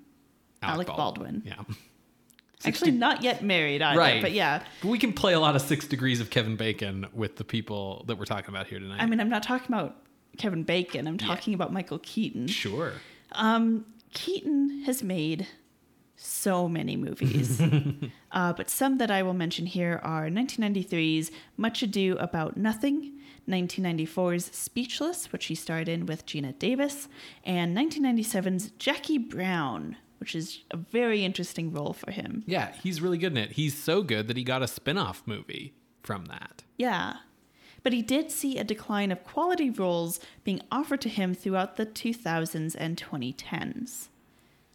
Alec, 0.62 0.86
Baldwin. 0.86 1.42
Yeah. 1.44 1.62
Actually, 2.64 2.92
not 2.92 3.22
yet 3.22 3.42
married 3.42 3.82
either. 3.82 3.98
Right. 3.98 4.22
But 4.22 4.32
yeah. 4.32 4.62
We 4.84 4.98
can 4.98 5.12
play 5.12 5.32
a 5.32 5.40
lot 5.40 5.56
of 5.56 5.62
six 5.62 5.86
degrees 5.86 6.20
of 6.20 6.30
Kevin 6.30 6.56
Bacon 6.56 7.06
with 7.12 7.36
the 7.36 7.44
people 7.44 8.04
that 8.06 8.18
we're 8.18 8.24
talking 8.24 8.50
about 8.50 8.68
here 8.68 8.78
tonight. 8.78 9.00
I 9.00 9.06
mean, 9.06 9.20
I'm 9.20 9.28
not 9.28 9.42
talking 9.42 9.66
about 9.68 9.96
Kevin 10.38 10.62
Bacon. 10.62 11.06
I'm 11.06 11.18
talking 11.18 11.54
about 11.54 11.72
Michael 11.72 11.98
Keaton. 12.00 12.46
sure. 12.48 12.94
Um, 13.32 13.86
Keaton 14.12 14.82
has 14.84 15.02
made 15.02 15.46
so 16.16 16.68
many 16.68 16.96
movies, 16.96 17.60
uh, 18.32 18.52
but 18.52 18.70
some 18.70 18.98
that 18.98 19.10
I 19.10 19.22
will 19.22 19.34
mention 19.34 19.66
here 19.66 20.00
are 20.02 20.28
1993's 20.28 21.30
Much 21.56 21.82
Ado 21.82 22.16
About 22.18 22.56
Nothing, 22.56 23.18
1994's 23.48 24.54
Speechless, 24.54 25.32
which 25.32 25.46
he 25.46 25.54
starred 25.54 25.88
in 25.88 26.06
with 26.06 26.26
Geena 26.26 26.56
Davis, 26.58 27.08
and 27.44 27.76
1997's 27.76 28.70
Jackie 28.78 29.18
Brown, 29.18 29.96
which 30.20 30.34
is 30.34 30.60
a 30.70 30.76
very 30.76 31.24
interesting 31.24 31.72
role 31.72 31.92
for 31.92 32.10
him. 32.12 32.44
Yeah, 32.46 32.72
he's 32.82 33.00
really 33.00 33.18
good 33.18 33.32
in 33.32 33.38
it. 33.38 33.52
He's 33.52 33.76
so 33.76 34.02
good 34.02 34.28
that 34.28 34.36
he 34.36 34.44
got 34.44 34.62
a 34.62 34.68
spin 34.68 34.98
off 34.98 35.22
movie 35.26 35.74
from 36.02 36.26
that. 36.26 36.62
Yeah. 36.76 37.16
But 37.82 37.92
he 37.92 38.02
did 38.02 38.30
see 38.30 38.58
a 38.58 38.64
decline 38.64 39.10
of 39.10 39.24
quality 39.24 39.70
roles 39.70 40.20
being 40.44 40.60
offered 40.70 41.00
to 41.02 41.08
him 41.08 41.34
throughout 41.34 41.76
the 41.76 41.86
2000s 41.86 42.76
and 42.78 42.96
2010s. 42.96 44.08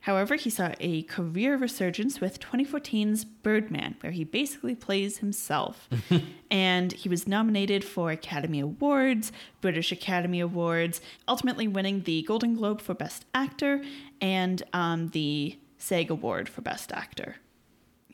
However, 0.08 0.36
he 0.36 0.49
saw 0.49 0.72
a 0.80 1.01
career 1.03 1.58
resurgence 1.58 2.22
with 2.22 2.39
2014's 2.39 3.26
Birdman, 3.26 3.97
where 3.99 4.14
he 4.14 4.24
basically 4.24 4.74
plays 4.74 5.18
himself. 5.18 5.89
and 6.49 6.93
he 6.93 7.10
was 7.10 7.28
nominated 7.28 7.84
for 7.84 8.10
Academy 8.10 8.62
Awards, 8.62 9.34
British 9.60 9.91
Academy 9.91 10.39
Awards, 10.39 11.01
ultimately 11.28 11.68
winning 11.68 12.03
the 12.03 12.22
Golden 12.22 12.55
Globe 12.55 12.80
for 12.80 12.93
Best 12.93 13.26
Actor 13.34 13.82
and 14.22 14.64
um, 14.72 15.10
the 15.10 15.60
SAG 15.78 16.10
Award 16.10 16.47
for 16.47 16.62
Best 16.62 16.93
Actor. 16.93 17.36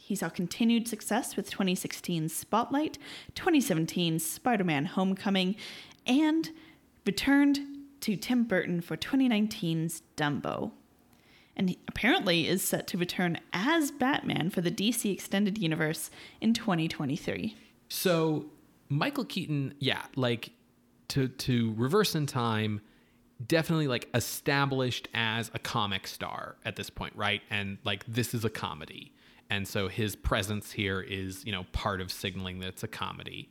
He 0.05 0.15
saw 0.15 0.27
continued 0.27 0.89
success 0.89 1.37
with 1.37 1.49
2016's 1.49 2.35
Spotlight, 2.35 2.97
2017's 3.35 4.25
Spider 4.25 4.65
Man 4.65 4.83
Homecoming, 4.83 5.55
and 6.05 6.49
returned 7.05 7.59
to 8.01 8.17
Tim 8.17 8.43
Burton 8.43 8.81
for 8.81 8.97
2019's 8.97 10.01
Dumbo. 10.17 10.71
And 11.55 11.77
apparently 11.87 12.49
is 12.49 12.61
set 12.61 12.85
to 12.87 12.97
return 12.97 13.39
as 13.53 13.91
Batman 13.91 14.49
for 14.49 14.59
the 14.59 14.71
DC 14.71 15.09
Extended 15.09 15.57
Universe 15.57 16.11
in 16.41 16.53
2023. 16.53 17.55
So 17.87 18.47
Michael 18.89 19.23
Keaton, 19.23 19.73
yeah, 19.79 20.01
like 20.17 20.51
to 21.09 21.29
to 21.29 21.73
reverse 21.77 22.13
in 22.13 22.25
time, 22.25 22.81
definitely 23.47 23.87
like 23.87 24.09
established 24.13 25.07
as 25.13 25.49
a 25.53 25.59
comic 25.59 26.07
star 26.07 26.57
at 26.65 26.75
this 26.75 26.89
point, 26.89 27.15
right? 27.15 27.41
And 27.49 27.77
like 27.85 28.03
this 28.05 28.33
is 28.33 28.43
a 28.43 28.49
comedy. 28.49 29.13
And 29.49 29.67
so 29.67 29.87
his 29.87 30.15
presence 30.15 30.71
here 30.71 31.01
is, 31.01 31.45
you 31.45 31.51
know, 31.51 31.65
part 31.71 32.01
of 32.01 32.11
signaling 32.11 32.59
that 32.59 32.67
it's 32.69 32.83
a 32.83 32.87
comedy. 32.87 33.49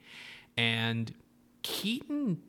And 0.56 1.14
Keaton 1.62 2.42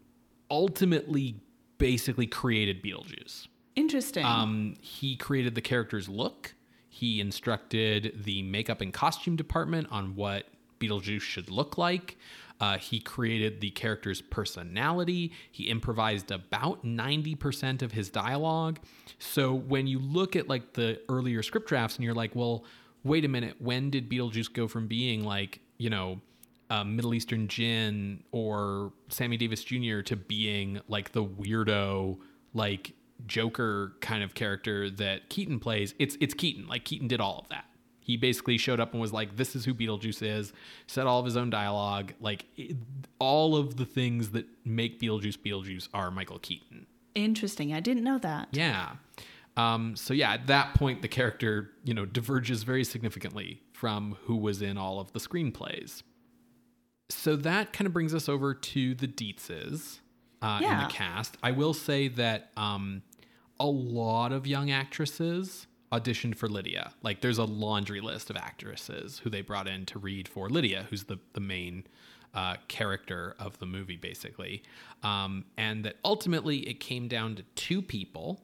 ultimately 0.50 1.36
basically 1.78 2.28
created 2.28 2.84
Beetlejuice. 2.84 3.48
Interesting. 3.76 4.26
Um, 4.26 4.76
he 4.82 5.16
created 5.16 5.56
the 5.56 5.62
character's 5.62 6.08
look. 6.08 6.54
He 6.90 7.20
instructed 7.20 8.22
the 8.24 8.44
makeup 8.44 8.82
and 8.82 8.94
costume 8.94 9.36
department 9.36 9.88
on 9.90 10.16
what 10.16 10.46
Beetlejuice 10.80 11.22
should 11.22 11.50
look 11.50 11.78
like. 11.78 12.18
Uh, 12.60 12.78
he 12.78 13.00
created 13.00 13.62
the 13.62 13.72
character's 13.72 14.22
personality. 14.22 15.32
He 15.52 15.64
improvised 15.66 16.32
about 16.32 16.86
90% 16.86 17.82
of 17.82 17.92
his 17.92 18.10
dialogue. 18.10 18.80
So 19.20 19.54
when 19.54 19.88
you 19.88 20.00
look 20.00 20.36
at 20.36 20.48
like 20.48 20.74
the 20.74 21.02
earlier 21.10 21.42
script 21.42 21.68
drafts 21.68 21.96
and 21.96 22.06
you're 22.06 22.14
like, 22.14 22.36
well, 22.36 22.64
wait 23.04 23.26
a 23.26 23.28
minute, 23.28 23.56
when 23.60 23.90
did 23.90 24.10
Beetlejuice 24.10 24.52
go 24.52 24.68
from 24.68 24.88
being 24.88 25.24
like, 25.24 25.60
you 25.78 25.90
know, 25.90 26.22
a 26.70 26.84
Middle 26.84 27.14
Eastern 27.14 27.48
djinn 27.48 28.24
or 28.32 28.94
Sammy 29.10 29.38
Davis 29.38 29.64
Jr. 29.64 30.02
to 30.02 30.16
being 30.16 30.80
like 30.88 31.12
the 31.12 31.24
weirdo, 31.24 32.18
like 32.54 32.94
Joker 33.28 33.94
kind 34.02 34.24
of 34.24 34.34
character 34.34 34.90
that 34.90 35.30
Keaton 35.30 35.60
plays? 35.60 35.94
It's 36.00 36.18
it's 36.20 36.34
Keaton. 36.34 36.68
Like 36.68 36.86
Keaton 36.86 37.08
did 37.08 37.22
all 37.22 37.40
of 37.40 37.50
that. 37.50 37.66
He 38.00 38.18
basically 38.18 38.58
showed 38.58 38.82
up 38.82 38.92
and 38.92 39.00
was 39.00 39.14
like, 39.14 39.38
"This 39.38 39.56
is 39.56 39.64
who 39.64 39.74
Beetlejuice 39.74 40.22
is." 40.22 40.52
Said 40.88 41.08
all 41.08 41.20
of 41.20 41.26
his 41.26 41.38
own 41.38 41.50
dialogue. 41.50 42.14
Like 42.20 42.46
it, 42.58 42.76
all 43.20 43.56
of 43.56 43.78
the 43.78 43.86
things 43.86 44.32
that 44.32 44.46
make 44.66 45.00
Beetlejuice 45.00 45.38
Beetlejuice 45.38 45.88
are 45.94 46.12
Michael 46.12 46.40
Keaton. 46.40 46.86
Interesting. 47.16 47.74
I 47.74 47.80
didn't 47.80 48.04
know 48.04 48.18
that. 48.18 48.50
Yeah. 48.52 48.94
Um, 49.56 49.96
so 49.96 50.14
yeah, 50.14 50.34
at 50.34 50.48
that 50.48 50.74
point, 50.76 51.02
the 51.02 51.08
character 51.08 51.72
you 51.84 51.94
know 51.94 52.06
diverges 52.06 52.64
very 52.64 52.84
significantly 52.84 53.62
from 53.72 54.18
who 54.24 54.36
was 54.36 54.62
in 54.62 54.78
all 54.78 55.00
of 55.00 55.12
the 55.14 55.20
screenplays. 55.20 56.04
So 57.10 57.36
that 57.36 57.74
kind 57.74 57.86
of 57.86 57.94
brings 57.94 58.16
us 58.16 58.28
over 58.28 58.54
to 58.54 58.96
the 58.96 59.08
Deetzes 59.08 60.00
uh, 60.42 60.60
in 60.62 60.78
the 60.80 60.88
cast. 60.90 61.38
I 61.44 61.52
will 61.52 61.74
say 61.74 62.08
that 62.10 62.52
um, 62.58 63.04
a 63.60 63.66
lot 63.66 64.32
of 64.32 64.48
young 64.48 64.72
actresses 64.72 65.68
auditioned 65.92 66.36
for 66.36 66.50
Lydia. 66.50 66.92
Like, 67.04 67.22
there's 67.22 67.38
a 67.38 67.46
laundry 67.46 68.02
list 68.02 68.30
of 68.30 68.36
actresses 68.36 69.20
who 69.20 69.30
they 69.30 69.42
brought 69.42 69.68
in 69.68 69.86
to 69.88 70.00
read 70.00 70.28
for 70.28 70.50
Lydia, 70.50 70.88
who's 70.90 71.04
the 71.04 71.20
the 71.34 71.40
main 71.40 71.86
uh, 72.34 72.56
character 72.68 73.36
of 73.40 73.60
the 73.60 73.66
movie, 73.66 73.98
basically. 73.98 74.64
Um, 75.04 75.46
and 75.58 75.86
that 75.86 75.98
ultimately 76.04 76.60
it 76.68 76.80
came 76.80 77.08
down 77.08 77.36
to 77.36 77.44
two 77.56 77.82
people 77.82 78.42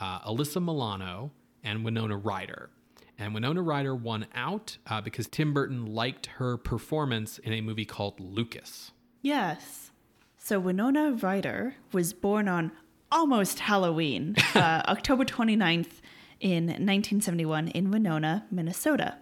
uh, 0.00 0.20
Alyssa 0.20 0.62
Milano 0.62 1.30
and 1.62 1.84
Winona 1.84 2.16
Ryder. 2.16 2.70
And 3.18 3.32
Winona 3.32 3.62
Ryder 3.62 3.94
won 3.94 4.26
out 4.34 4.76
uh, 4.86 5.00
because 5.00 5.28
Tim 5.28 5.52
Burton 5.54 5.86
liked 5.86 6.26
her 6.26 6.56
performance 6.56 7.38
in 7.38 7.52
a 7.52 7.60
movie 7.60 7.84
called 7.84 8.18
Lucas. 8.18 8.90
Yes. 9.22 9.92
So 10.36 10.58
Winona 10.58 11.12
Ryder 11.12 11.76
was 11.92 12.12
born 12.12 12.48
on 12.48 12.72
almost 13.10 13.60
Halloween, 13.60 14.34
uh, 14.54 14.82
October 14.88 15.24
29th 15.24 16.00
in 16.40 16.64
1971 16.66 17.68
in 17.68 17.90
Winona, 17.90 18.44
Minnesota. 18.50 19.16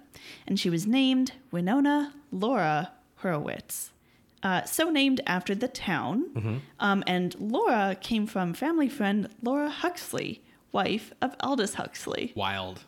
And 0.46 0.58
she 0.58 0.70
was 0.70 0.86
named 0.86 1.32
Winona 1.50 2.14
Laura 2.32 2.92
Horowitz. 3.16 3.92
Uh, 4.42 4.64
so 4.64 4.90
named 4.90 5.20
after 5.26 5.54
the 5.54 5.68
town. 5.68 6.24
Um, 6.80 7.04
and 7.06 7.36
Laura 7.38 7.96
came 8.00 8.26
from 8.26 8.54
family 8.54 8.88
friend 8.88 9.28
Laura 9.40 9.68
Huxley, 9.70 10.42
wife 10.72 11.12
of 11.20 11.36
Aldous 11.40 11.74
Huxley. 11.74 12.32
Wild. 12.34 12.84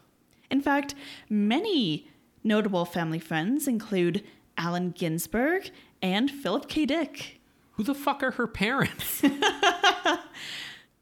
In 0.50 0.60
fact, 0.60 0.94
many 1.28 2.08
notable 2.42 2.84
family 2.84 3.18
friends 3.18 3.68
include 3.68 4.24
Allen 4.56 4.90
Ginsberg 4.90 5.70
and 6.02 6.30
Philip 6.30 6.68
K. 6.68 6.86
Dick. 6.86 7.40
Who 7.72 7.82
the 7.82 7.94
fuck 7.94 8.22
are 8.22 8.32
her 8.32 8.46
parents? 8.46 9.22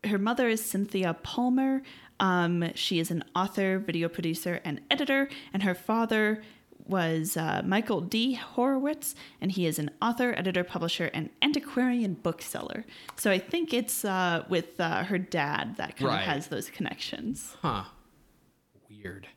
Her 0.05 0.19
mother 0.19 0.49
is 0.49 0.65
Cynthia 0.65 1.15
Palmer. 1.23 1.83
Um, 2.19 2.71
she 2.75 2.99
is 2.99 3.11
an 3.11 3.23
author, 3.37 3.79
video 3.79 4.09
producer, 4.09 4.61
and 4.65 4.81
editor, 4.91 5.29
and 5.53 5.63
her 5.63 5.75
father 5.75 6.43
was 6.87 7.37
uh, 7.37 7.63
Michael 7.65 8.01
D. 8.01 8.35
Horowitz, 8.35 9.15
and 9.41 9.53
he 9.53 9.67
is 9.67 9.79
an 9.79 9.91
author, 10.01 10.35
editor, 10.37 10.65
publisher, 10.65 11.11
and 11.15 11.31
antiquarian 11.43 12.15
bookseller. 12.15 12.85
So 13.17 13.31
I 13.31 13.39
think 13.39 13.73
it's 13.73 14.05
uh, 14.05 14.45
with 14.49 14.79
uh, 14.81 15.05
her 15.05 15.19
dad 15.19 15.77
that 15.77 15.97
kind 15.97 16.09
Right. 16.11 16.19
of 16.21 16.25
has 16.27 16.49
those 16.49 16.69
connections. 16.71 17.57
huh. 17.63 17.85
Weird. 18.91 19.29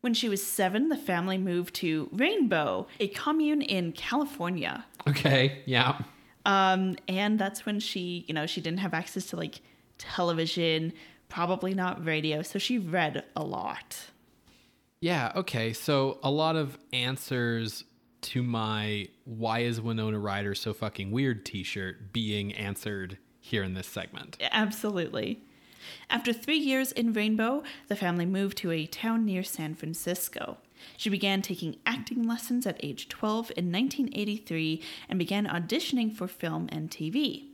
When 0.00 0.14
she 0.14 0.28
was 0.28 0.44
seven, 0.44 0.88
the 0.88 0.96
family 0.96 1.38
moved 1.38 1.74
to 1.76 2.08
Rainbow, 2.12 2.88
a 2.98 3.06
commune 3.08 3.62
in 3.62 3.92
California. 3.92 4.84
Okay. 5.08 5.62
Yeah. 5.64 5.98
Um, 6.44 6.96
and 7.06 7.38
that's 7.38 7.64
when 7.64 7.78
she, 7.78 8.24
you 8.26 8.34
know, 8.34 8.46
she 8.46 8.60
didn't 8.60 8.80
have 8.80 8.94
access 8.94 9.26
to 9.26 9.36
like 9.36 9.60
television, 9.98 10.92
probably 11.28 11.72
not 11.72 12.04
radio, 12.04 12.42
so 12.42 12.58
she 12.58 12.78
read 12.78 13.24
a 13.36 13.44
lot. 13.44 13.96
Yeah. 15.02 15.32
Okay. 15.34 15.72
So 15.72 16.18
a 16.22 16.30
lot 16.30 16.56
of 16.56 16.78
answers 16.92 17.84
to 18.22 18.42
my 18.42 19.08
"Why 19.24 19.60
is 19.60 19.80
Winona 19.80 20.18
Ryder 20.18 20.54
so 20.54 20.72
fucking 20.72 21.10
weird?" 21.10 21.44
T-shirt 21.44 22.12
being 22.12 22.54
answered 22.54 23.18
here 23.40 23.64
in 23.64 23.74
this 23.74 23.88
segment. 23.88 24.38
Absolutely. 24.52 25.42
After 26.08 26.32
three 26.32 26.58
years 26.58 26.92
in 26.92 27.12
Rainbow, 27.12 27.64
the 27.88 27.96
family 27.96 28.24
moved 28.24 28.56
to 28.58 28.70
a 28.70 28.86
town 28.86 29.24
near 29.24 29.42
San 29.42 29.74
Francisco. 29.74 30.58
She 30.96 31.10
began 31.10 31.42
taking 31.42 31.78
acting 31.84 32.22
lessons 32.22 32.64
at 32.64 32.78
age 32.84 33.08
12 33.08 33.50
in 33.56 33.72
1983 33.72 34.80
and 35.08 35.18
began 35.18 35.46
auditioning 35.46 36.14
for 36.14 36.28
film 36.28 36.68
and 36.70 36.90
TV. 36.90 37.48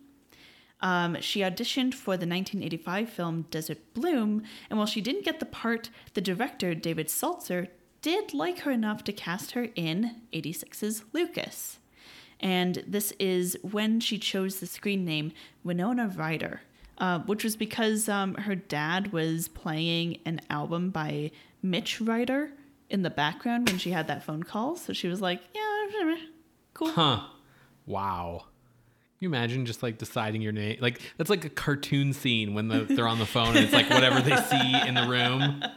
Um, 0.80 1.20
she 1.20 1.40
auditioned 1.40 1.94
for 1.94 2.16
the 2.16 2.26
1985 2.26 3.10
film 3.10 3.46
Desert 3.50 3.78
Bloom, 3.94 4.44
and 4.70 4.78
while 4.78 4.86
she 4.86 5.00
didn't 5.00 5.24
get 5.24 5.40
the 5.40 5.46
part, 5.46 5.90
the 6.14 6.20
director, 6.20 6.74
David 6.74 7.10
Seltzer, 7.10 7.68
did 8.00 8.32
like 8.32 8.60
her 8.60 8.70
enough 8.70 9.02
to 9.04 9.12
cast 9.12 9.52
her 9.52 9.68
in 9.74 10.20
86's 10.32 11.04
Lucas. 11.12 11.78
And 12.38 12.84
this 12.86 13.12
is 13.18 13.58
when 13.62 13.98
she 13.98 14.18
chose 14.18 14.60
the 14.60 14.66
screen 14.66 15.04
name 15.04 15.32
Winona 15.64 16.06
Ryder, 16.06 16.60
uh, 16.98 17.18
which 17.20 17.42
was 17.42 17.56
because 17.56 18.08
um, 18.08 18.34
her 18.34 18.54
dad 18.54 19.12
was 19.12 19.48
playing 19.48 20.20
an 20.24 20.40
album 20.48 20.90
by 20.90 21.32
Mitch 21.60 22.00
Ryder, 22.00 22.52
in 22.90 23.02
the 23.02 23.10
background 23.10 23.68
when 23.68 23.78
she 23.78 23.90
had 23.90 24.06
that 24.08 24.22
phone 24.22 24.42
call. 24.42 24.76
So 24.76 24.92
she 24.92 25.08
was 25.08 25.20
like, 25.20 25.40
yeah, 25.54 26.16
cool. 26.74 26.90
Huh. 26.90 27.20
Wow. 27.86 28.46
Can 29.18 29.24
you 29.24 29.30
imagine 29.30 29.66
just 29.66 29.82
like 29.82 29.98
deciding 29.98 30.42
your 30.42 30.52
name? 30.52 30.78
Like 30.80 31.00
that's 31.16 31.28
like 31.28 31.44
a 31.44 31.48
cartoon 31.48 32.12
scene 32.12 32.54
when 32.54 32.68
the, 32.68 32.84
they're 32.84 33.08
on 33.08 33.18
the 33.18 33.26
phone 33.26 33.56
and 33.56 33.58
it's 33.64 33.72
like 33.72 33.90
whatever 33.90 34.20
they 34.20 34.36
see 34.36 34.80
in 34.86 34.94
the 34.94 35.08
room. 35.08 35.64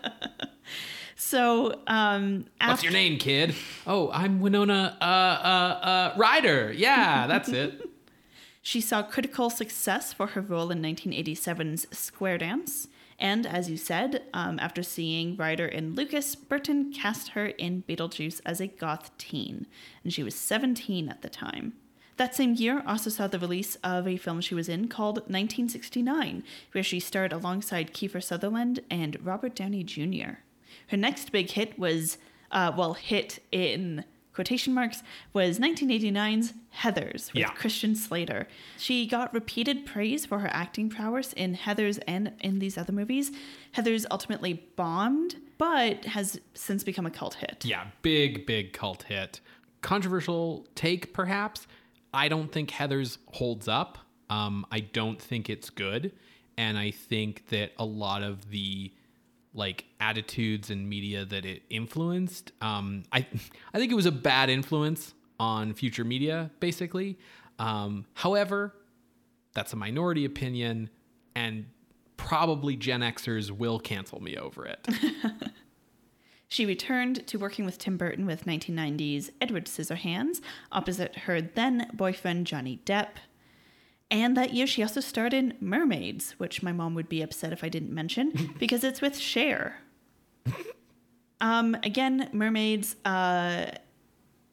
So, 1.23 1.79
um, 1.85 2.45
What's 2.59 2.81
your 2.81 2.91
name, 2.91 3.19
kid? 3.19 3.53
Oh, 3.85 4.09
I'm 4.11 4.41
Winona 4.41 4.97
uh, 4.99 5.03
uh, 5.05 5.85
uh, 5.85 6.13
Ryder. 6.17 6.73
Yeah, 6.75 7.27
that's 7.27 7.49
it. 7.49 7.87
She 8.63 8.79
saw 8.79 9.01
critical 9.01 9.49
success 9.49 10.13
for 10.13 10.27
her 10.27 10.41
role 10.41 10.69
in 10.69 10.81
1987's 10.83 11.87
Square 11.97 12.39
Dance. 12.39 12.87
And 13.17 13.47
as 13.47 13.71
you 13.71 13.77
said, 13.77 14.23
um, 14.35 14.59
after 14.59 14.83
seeing 14.83 15.35
Ryder 15.35 15.65
in 15.65 15.95
Lucas, 15.95 16.35
Burton 16.35 16.93
cast 16.93 17.29
her 17.29 17.47
in 17.47 17.83
Beetlejuice 17.87 18.39
as 18.45 18.59
a 18.59 18.67
goth 18.67 19.15
teen, 19.17 19.65
and 20.03 20.13
she 20.13 20.21
was 20.21 20.35
17 20.35 21.09
at 21.09 21.23
the 21.23 21.29
time. 21.29 21.73
That 22.17 22.35
same 22.35 22.53
year 22.53 22.83
also 22.85 23.09
saw 23.09 23.27
the 23.27 23.39
release 23.39 23.75
of 23.83 24.07
a 24.07 24.17
film 24.17 24.41
she 24.41 24.53
was 24.55 24.69
in 24.69 24.87
called 24.87 25.17
1969, 25.19 26.43
where 26.71 26.83
she 26.83 26.99
starred 26.99 27.33
alongside 27.33 27.93
Kiefer 27.93 28.21
Sutherland 28.23 28.79
and 28.89 29.17
Robert 29.25 29.55
Downey 29.55 29.83
Jr. 29.83 30.39
Her 30.87 30.97
next 30.97 31.31
big 31.31 31.49
hit 31.51 31.79
was, 31.79 32.17
uh, 32.51 32.71
well, 32.75 32.93
hit 32.93 33.39
in 33.51 34.03
quotation 34.33 34.73
marks, 34.73 35.03
was 35.33 35.59
1989's 35.59 36.53
Heathers 36.79 37.33
with 37.33 37.41
Yeah. 37.41 37.49
Christian 37.49 37.95
Slater. 37.95 38.47
She 38.77 39.05
got 39.05 39.33
repeated 39.33 39.85
praise 39.85 40.25
for 40.25 40.39
her 40.39 40.47
acting 40.53 40.89
prowess 40.89 41.33
in 41.33 41.55
Heathers 41.55 41.99
and 42.07 42.31
in 42.39 42.59
these 42.59 42.77
other 42.77 42.93
movies. 42.93 43.31
Heathers 43.75 44.05
ultimately 44.09 44.65
bombed, 44.77 45.35
but 45.57 46.05
has 46.05 46.39
since 46.53 46.83
become 46.83 47.05
a 47.05 47.11
cult 47.11 47.35
hit. 47.35 47.65
Yeah, 47.65 47.87
big, 48.03 48.45
big 48.45 48.71
cult 48.73 49.03
hit. 49.03 49.41
Controversial 49.81 50.65
take, 50.75 51.13
perhaps. 51.13 51.67
I 52.13 52.27
don't 52.27 52.51
think 52.51 52.71
Heather's 52.71 53.17
holds 53.27 53.67
up. 53.67 53.97
Um, 54.29 54.65
I 54.71 54.79
don't 54.79 55.21
think 55.21 55.49
it's 55.49 55.69
good. 55.69 56.13
And 56.57 56.77
I 56.77 56.91
think 56.91 57.47
that 57.49 57.71
a 57.77 57.85
lot 57.85 58.23
of 58.23 58.49
the 58.49 58.91
like 59.53 59.85
attitudes 59.99 60.69
and 60.69 60.87
media 60.87 61.25
that 61.25 61.45
it 61.45 61.63
influenced, 61.69 62.51
um, 62.61 63.03
I 63.11 63.25
I 63.73 63.79
think 63.79 63.91
it 63.91 63.95
was 63.95 64.05
a 64.05 64.11
bad 64.11 64.49
influence 64.49 65.13
on 65.39 65.73
future 65.73 66.03
media, 66.03 66.51
basically. 66.59 67.17
Um, 67.59 68.05
however, 68.13 68.73
that's 69.53 69.73
a 69.73 69.75
minority 69.75 70.25
opinion, 70.25 70.89
and 71.35 71.65
probably 72.17 72.75
Gen 72.75 73.01
Xers 73.01 73.51
will 73.51 73.79
cancel 73.79 74.21
me 74.21 74.37
over 74.37 74.65
it. 74.65 74.87
She 76.51 76.65
returned 76.65 77.25
to 77.27 77.39
working 77.39 77.63
with 77.63 77.77
Tim 77.77 77.95
Burton 77.95 78.25
with 78.25 78.43
1990's 78.43 79.31
Edward 79.39 79.67
Scissorhands, 79.67 80.41
opposite 80.69 81.19
her 81.19 81.39
then 81.39 81.89
boyfriend 81.93 82.45
Johnny 82.45 82.81
Depp. 82.85 83.11
And 84.11 84.35
that 84.35 84.53
year, 84.53 84.67
she 84.67 84.83
also 84.83 84.99
starred 84.99 85.33
in 85.33 85.55
Mermaids, 85.61 86.31
which 86.39 86.61
my 86.61 86.73
mom 86.73 86.93
would 86.93 87.07
be 87.07 87.21
upset 87.21 87.53
if 87.53 87.63
I 87.63 87.69
didn't 87.69 87.93
mention 87.93 88.53
because 88.59 88.83
it's 88.83 88.99
with 88.99 89.17
Cher. 89.17 89.77
um, 91.39 91.77
again, 91.83 92.29
Mermaids, 92.33 92.97
uh, 93.05 93.67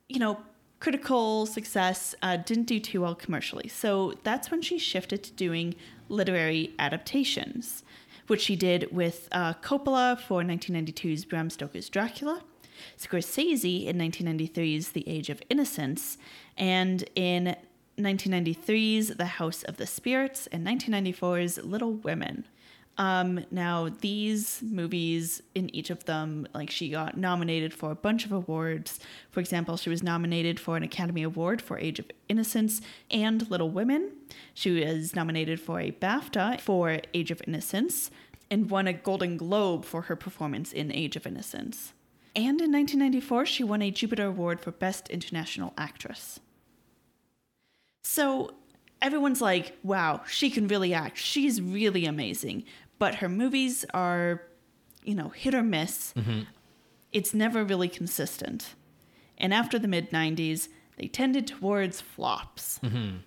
you 0.09 0.21
know, 0.21 0.39
critical 0.79 1.47
success, 1.47 2.15
uh, 2.23 2.37
didn't 2.37 2.67
do 2.67 2.79
too 2.79 3.01
well 3.01 3.17
commercially. 3.17 3.67
So 3.67 4.15
that's 4.23 4.53
when 4.53 4.63
she 4.63 4.79
shifted 4.79 5.25
to 5.25 5.33
doing 5.33 5.75
literary 6.09 6.77
adaptations, 6.79 7.83
which 8.29 8.43
she 8.43 8.57
did 8.57 8.89
with 8.93 9.29
uh, 9.33 9.55
Coppola 9.55 10.19
for 10.19 10.43
1992's 10.43 11.25
Bram 11.25 11.51
Stoker's 11.51 11.89
Dracula, 11.89 12.43
Scorsese 12.97 13.87
in 13.87 13.99
1993's 13.99 14.91
The 14.91 15.09
Age 15.09 15.31
of 15.31 15.43
Innocence, 15.51 16.19
and 16.57 17.09
in 17.15 17.57
1993's 17.99 19.17
The 19.17 19.27
House 19.27 19.63
of 19.65 19.77
the 19.77 19.87
Spirits, 19.87 20.47
and 20.49 20.67
1994's 20.67 21.59
Little 21.59 21.95
Women. 21.95 22.47
Um, 22.99 23.45
now 23.53 23.89
these 24.01 24.61
movies, 24.61 25.41
in 25.55 25.75
each 25.75 25.89
of 25.91 26.05
them, 26.05 26.49
like 26.53 26.69
she 26.69 26.89
got 26.89 27.17
nominated 27.17 27.73
for 27.73 27.93
a 27.93 27.95
bunch 27.95 28.25
of 28.25 28.33
awards. 28.33 28.99
For 29.31 29.39
example, 29.39 29.77
she 29.77 29.89
was 29.89 30.03
nominated 30.03 30.59
for 30.59 30.77
an 30.77 30.83
Academy 30.83 31.23
Award 31.23 31.63
for 31.63 31.79
Age 31.79 32.01
of 32.01 32.11
Innocence 32.29 32.81
and 33.09 33.49
Little 33.49 33.71
Women. 33.71 34.11
She 34.53 34.85
was 34.85 35.15
nominated 35.15 35.61
for 35.61 35.81
a 35.81 35.93
BAFTA 35.93 36.61
for 36.61 37.01
Age 37.15 37.31
of 37.31 37.41
Innocence 37.47 38.11
and 38.51 38.69
won 38.69 38.89
a 38.89 38.93
Golden 38.93 39.37
Globe 39.37 39.85
for 39.85 40.03
her 40.03 40.17
performance 40.17 40.73
in 40.73 40.91
Age 40.91 41.15
of 41.15 41.27
Innocence. 41.27 41.93
And 42.35 42.61
in 42.61 42.73
1994, 42.73 43.47
she 43.47 43.63
won 43.63 43.81
a 43.81 43.93
Jupiter 43.93 44.27
Award 44.27 44.61
for 44.61 44.73
Best 44.73 45.09
International 45.09 45.73
Actress. 45.79 46.41
So 48.03 48.55
everyone's 49.01 49.41
like, 49.41 49.77
wow, 49.83 50.23
she 50.27 50.51
can 50.51 50.69
really 50.69 50.95
act. 50.95 51.19
She's 51.19 51.61
really 51.61 52.07
amazing. 52.07 52.65
But 52.99 53.17
her 53.17 53.29
movies 53.29 53.85
are, 53.95 54.43
you 55.05 55.15
know, 55.15 55.29
hit 55.29 55.55
or 55.55 55.63
miss. 55.63 56.13
Mm-hmm. 56.17 56.41
It's 57.13 57.33
never 57.33 57.65
really 57.65 57.89
consistent. 57.89 58.75
And 59.39 59.55
after 59.55 59.79
the 59.79 59.89
mid 59.89 60.11
90s, 60.11 60.69
they 60.97 61.07
tended 61.07 61.47
towards 61.47 62.01
flops. 62.01 62.81
Mm-hmm. 62.83 63.19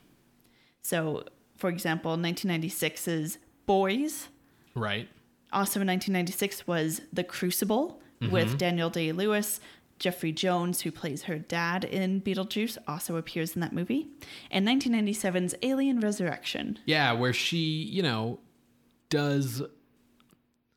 So, 0.81 1.23
for 1.55 1.69
example, 1.69 2.17
1996's 2.17 3.37
Boys. 3.65 4.27
right? 4.75 5.07
Also 5.53 5.79
in 5.79 5.87
1996 5.87 6.67
was 6.67 7.01
The 7.13 7.23
Crucible 7.23 8.01
mm-hmm. 8.21 8.31
with 8.31 8.57
Daniel 8.57 8.89
Day 8.89 9.11
Lewis. 9.11 9.59
Jeffrey 9.99 10.31
Jones, 10.31 10.81
who 10.81 10.91
plays 10.91 11.23
her 11.23 11.37
dad 11.37 11.83
in 11.83 12.21
Beetlejuice, 12.21 12.77
also 12.87 13.17
appears 13.17 13.53
in 13.53 13.61
that 13.61 13.71
movie. 13.71 14.07
And 14.49 14.67
1997's 14.67 15.53
Alien 15.61 15.99
Resurrection. 15.99 16.79
Yeah, 16.85 17.11
where 17.13 17.33
she, 17.33 17.57
you 17.57 18.01
know, 18.01 18.39
does 19.11 19.61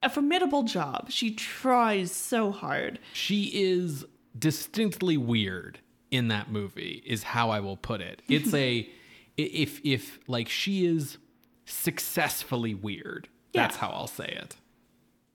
A 0.02 0.10
formidable 0.10 0.64
job. 0.64 1.10
She 1.10 1.34
tries 1.34 2.12
so 2.12 2.52
hard. 2.52 2.98
she 3.14 3.44
is 3.54 4.04
distinctly 4.38 5.16
weird 5.16 5.78
in 6.10 6.28
that 6.28 6.50
movie 6.50 7.02
is 7.06 7.22
how 7.22 7.48
I 7.50 7.60
will 7.60 7.76
put 7.78 8.00
it. 8.02 8.20
It's 8.28 8.52
a 8.52 8.86
if 9.38 9.80
if 9.84 10.18
like 10.28 10.48
she 10.50 10.84
is 10.84 11.16
successfully 11.64 12.74
weird. 12.74 13.28
That's 13.54 13.76
Yeah. 13.76 13.80
how 13.80 13.88
I'll 13.90 14.06
say 14.06 14.26
it. 14.26 14.56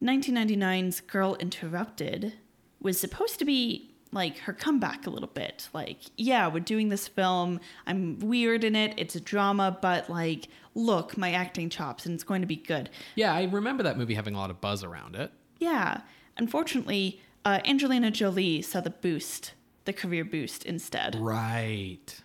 1999's 0.04 1.02
Girl 1.02 1.36
Interrupted 1.40 2.34
was 2.82 3.00
supposed 3.00 3.40
to 3.40 3.46
be 3.46 3.96
like 4.12 4.38
her 4.40 4.54
comeback 4.54 5.06
a 5.06 5.10
little 5.10 5.30
bit. 5.30 5.70
Like, 5.74 6.00
yeah, 6.18 6.48
we're 6.48 6.60
doing 6.60 6.90
this 6.90 7.08
film. 7.08 7.60
I'm 7.86 8.20
weird 8.20 8.64
in 8.64 8.76
it. 8.76 8.94
It's 8.98 9.16
a 9.16 9.20
drama, 9.20 9.78
but 9.82 10.10
like, 10.10 10.48
look, 10.76 11.18
my 11.18 11.32
acting 11.32 11.70
chops, 11.70 12.06
and 12.06 12.16
it's 12.16 12.24
going 12.24 12.42
to 12.42 12.48
be 12.48 12.56
good. 12.56 12.90
Yeah, 13.16 13.34
I 13.34 13.44
remember 13.44 13.84
that 13.84 13.98
movie 13.98 14.16
having 14.16 14.36
a 14.36 14.38
lot 14.38 14.50
of 14.50 14.62
buzz 14.62 14.84
around 14.84 15.16
it. 15.16 15.32
Yeah. 15.60 16.02
Unfortunately, 16.38 17.22
uh, 17.46 17.60
Angelina 17.66 18.12
Jolie 18.12 18.62
saw 18.62 18.82
the 18.82 18.90
boost, 18.90 19.54
the 19.86 19.94
career 19.94 20.26
boost 20.26 20.64
instead. 20.66 21.16
Right. 21.16 22.22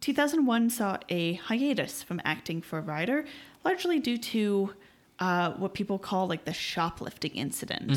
2001 0.00 0.70
saw 0.70 0.98
a 1.08 1.34
hiatus 1.34 2.02
from 2.02 2.20
acting 2.24 2.60
for 2.60 2.80
Ryder, 2.80 3.24
largely 3.64 3.98
due 3.98 4.18
to 4.18 4.74
uh, 5.18 5.52
what 5.52 5.72
people 5.74 5.98
call 5.98 6.26
like 6.26 6.44
the 6.44 6.52
shoplifting 6.52 7.32
incident. 7.32 7.90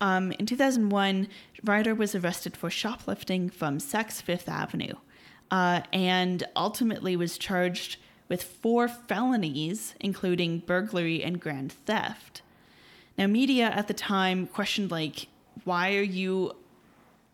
Um, 0.00 0.32
in 0.32 0.46
2001, 0.46 1.28
Ryder 1.64 1.94
was 1.94 2.14
arrested 2.14 2.56
for 2.56 2.70
shoplifting 2.70 3.50
from 3.50 3.78
Saks 3.78 4.22
Fifth 4.22 4.48
Avenue 4.48 4.94
uh, 5.50 5.82
and 5.92 6.44
ultimately 6.54 7.16
was 7.16 7.38
charged 7.38 7.96
with 8.28 8.42
four 8.42 8.88
felonies, 8.88 9.94
including 10.00 10.60
burglary 10.60 11.22
and 11.22 11.40
grand 11.40 11.72
theft. 11.72 12.42
Now, 13.16 13.26
media 13.26 13.68
at 13.68 13.88
the 13.88 13.94
time 13.94 14.46
questioned, 14.46 14.90
like, 14.90 15.26
why 15.64 15.96
are 15.96 16.02
you 16.02 16.54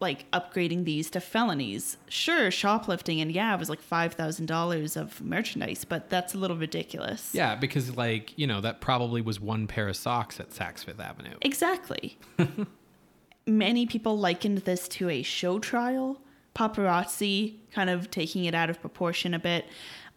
like 0.04 0.30
upgrading 0.32 0.84
these 0.84 1.08
to 1.10 1.20
felonies? 1.20 1.96
Sure, 2.08 2.50
shoplifting, 2.50 3.20
and 3.20 3.32
yeah, 3.32 3.54
it 3.54 3.58
was 3.58 3.70
like 3.70 3.80
five 3.80 4.12
thousand 4.14 4.46
dollars 4.46 4.96
of 4.96 5.20
merchandise, 5.22 5.84
but 5.84 6.10
that's 6.10 6.34
a 6.34 6.38
little 6.38 6.56
ridiculous. 6.56 7.30
Yeah, 7.32 7.56
because 7.56 7.96
like, 7.96 8.38
you 8.38 8.46
know, 8.46 8.60
that 8.60 8.80
probably 8.80 9.22
was 9.22 9.40
one 9.40 9.66
pair 9.66 9.88
of 9.88 9.96
socks 9.96 10.38
at 10.38 10.50
Saks 10.50 10.84
Fifth 10.84 11.00
Avenue. 11.00 11.36
Exactly. 11.40 12.18
Many 13.46 13.86
people 13.86 14.18
likened 14.18 14.58
this 14.58 14.86
to 14.88 15.08
a 15.08 15.22
show 15.22 15.58
trial, 15.58 16.20
paparazzi 16.54 17.56
kind 17.72 17.88
of 17.90 18.10
taking 18.10 18.44
it 18.44 18.54
out 18.54 18.70
of 18.70 18.80
proportion 18.80 19.34
a 19.34 19.38
bit. 19.38 19.66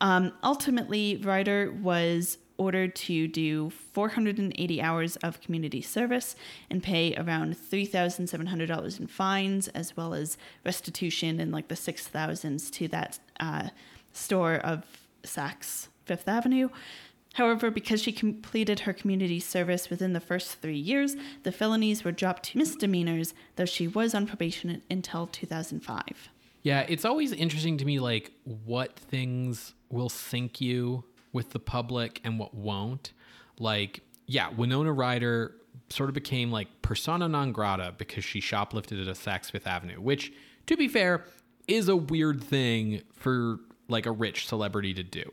Um, 0.02 0.34
ultimately, 0.44 1.18
Ryder 1.18 1.72
was 1.72 2.38
ordered 2.58 2.96
to 2.96 3.28
do 3.28 3.70
480 3.70 4.82
hours 4.82 5.16
of 5.18 5.42
community 5.42 5.82
service 5.82 6.36
and 6.70 6.84
pay 6.84 7.16
around 7.16 7.56
$3,700 7.56 9.00
in 9.00 9.08
fines, 9.08 9.68
as 9.70 9.96
well 9.96 10.14
as 10.14 10.38
restitution 10.66 11.40
in 11.40 11.52
like 11.52 11.68
the 11.68 11.76
6,000s 11.76 12.72
to 12.72 12.88
that 12.88 13.20
uh, 13.40 13.70
store 14.12 14.56
of 14.56 14.84
Saks 15.24 15.88
Fifth 16.06 16.28
Avenue. 16.28 16.70
However, 17.34 17.70
because 17.70 18.02
she 18.02 18.12
completed 18.12 18.82
her 18.82 18.94
community 18.94 19.40
service 19.40 19.92
within 19.92 20.14
the 20.14 20.20
first 20.20 20.56
three 20.60 20.78
years, 20.78 21.16
the 21.44 21.52
felonies 21.52 22.04
were 22.04 22.12
dropped 22.12 22.44
to 22.44 22.58
misdemeanors, 22.58 23.36
though 23.58 23.66
she 23.66 23.88
was 23.88 24.16
on 24.16 24.26
probation 24.26 24.82
until 24.90 25.28
2005. 25.28 26.30
Yeah, 26.64 26.86
it's 26.90 27.06
always 27.06 27.32
interesting 27.32 27.78
to 27.78 27.86
me, 27.86 28.00
like 28.00 28.32
what 28.66 28.98
things 28.98 29.76
will 29.90 30.10
sink 30.10 30.60
you 30.60 31.04
with 31.34 31.52
the 31.52 31.60
public 31.60 32.22
and 32.24 32.40
what 32.40 32.54
won't. 32.54 33.14
Like, 33.60 34.02
yeah, 34.26 34.50
Winona 34.50 34.94
Ryder 34.94 35.56
sort 35.90 36.10
of 36.10 36.14
became 36.14 36.52
like 36.52 36.68
persona 36.82 37.28
non 37.28 37.52
grata 37.52 37.94
because 37.98 38.24
she 38.24 38.40
shoplifted 38.40 39.02
at 39.02 39.08
a 39.08 39.12
Saks 39.12 39.52
Fifth 39.52 39.68
Avenue, 39.68 40.02
which, 40.02 40.34
to 40.68 40.78
be 40.78 40.88
fair, 40.88 41.26
is 41.68 41.90
a 41.90 41.96
weird 41.96 42.44
thing 42.44 43.02
for 43.14 43.60
like 43.88 44.06
a 44.06 44.12
rich 44.12 44.48
celebrity 44.48 44.94
to 44.94 45.04
do. 45.04 45.32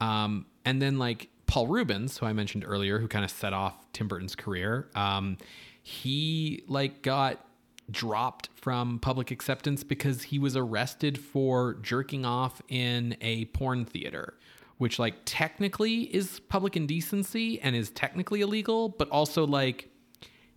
Um, 0.00 0.46
and 0.64 0.80
then 0.80 0.98
like 0.98 1.28
Paul 1.46 1.66
Reubens, 1.66 2.18
who 2.18 2.26
I 2.26 2.32
mentioned 2.32 2.64
earlier, 2.66 2.98
who 2.98 3.08
kind 3.08 3.24
of 3.24 3.30
set 3.30 3.52
off 3.52 3.74
Tim 3.92 4.08
Burton's 4.08 4.34
career, 4.34 4.88
um, 4.94 5.36
he 5.82 6.62
like 6.68 7.02
got 7.02 7.44
dropped 7.90 8.48
from 8.54 8.98
public 9.00 9.30
acceptance 9.30 9.82
because 9.82 10.22
he 10.22 10.38
was 10.38 10.56
arrested 10.56 11.18
for 11.18 11.74
jerking 11.82 12.24
off 12.24 12.62
in 12.68 13.16
a 13.20 13.46
porn 13.46 13.84
theater 13.84 14.34
which 14.80 14.98
like 14.98 15.14
technically 15.24 16.02
is 16.14 16.40
public 16.48 16.76
indecency 16.76 17.60
and 17.60 17.76
is 17.76 17.90
technically 17.90 18.40
illegal 18.40 18.88
but 18.88 19.08
also 19.10 19.46
like 19.46 19.90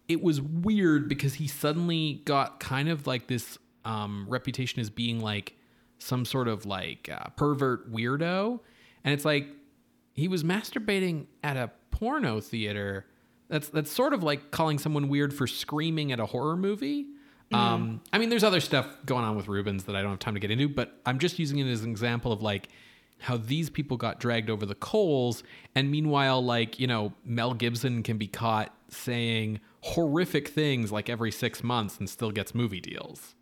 it 0.08 0.22
was 0.22 0.42
weird 0.42 1.08
because 1.08 1.36
he 1.36 1.48
suddenly 1.48 2.22
got 2.26 2.60
kind 2.60 2.90
of 2.90 3.08
like 3.08 3.28
this 3.28 3.58
um, 3.86 4.26
reputation 4.30 4.80
as 4.80 4.90
being 4.90 5.20
like 5.20 5.56
some 6.00 6.26
sort 6.26 6.48
of 6.48 6.66
like 6.66 7.10
uh, 7.12 7.30
pervert 7.36 7.92
weirdo. 7.92 8.60
And 9.04 9.14
it's 9.14 9.26
like 9.26 9.48
he 10.14 10.28
was 10.28 10.44
masturbating 10.44 11.28
at 11.44 11.58
a 11.58 11.72
porno 11.92 12.40
theater. 12.42 13.06
That's 13.50 13.70
that's 13.70 13.92
sort 13.92 14.14
of 14.14 14.24
like 14.24 14.52
calling 14.52 14.78
someone 14.78 15.10
weird 15.10 15.34
for 15.34 15.48
screaming 15.48 16.12
at 16.12 16.20
a 16.20 16.26
horror 16.26 16.58
movie. 16.58 17.08
Um, 17.52 18.02
I 18.12 18.18
mean, 18.18 18.30
there's 18.30 18.44
other 18.44 18.60
stuff 18.60 18.88
going 19.06 19.24
on 19.24 19.36
with 19.36 19.48
Reubens 19.48 19.84
that 19.84 19.96
I 19.96 20.02
don't 20.02 20.10
have 20.10 20.20
time 20.20 20.34
to 20.34 20.40
get 20.40 20.50
into, 20.50 20.68
but 20.68 21.00
I'm 21.06 21.20
just 21.20 21.38
using 21.38 21.60
it 21.60 21.70
as 21.70 21.84
an 21.84 21.92
example 21.92 22.32
of 22.32 22.42
like 22.42 22.70
how 23.20 23.38
these 23.38 23.70
people 23.70 23.98
got 23.98 24.20
dragged 24.20 24.50
over 24.50 24.66
the 24.66 24.76
coals. 24.76 25.44
And 25.76 25.90
meanwhile, 25.90 26.44
like, 26.44 26.80
you 26.80 26.88
know, 26.88 27.14
Mel 27.26 27.54
Gibson 27.54 28.04
can 28.04 28.18
be 28.18 28.28
caught 28.28 28.76
saying 28.90 29.60
horrific 29.82 30.48
things 30.48 30.92
like 30.92 31.10
every 31.10 31.32
six 31.32 31.64
months 31.64 31.98
and 32.00 32.10
still 32.10 32.32
gets 32.32 32.54
movie 32.54 32.82
deals. 32.82 33.36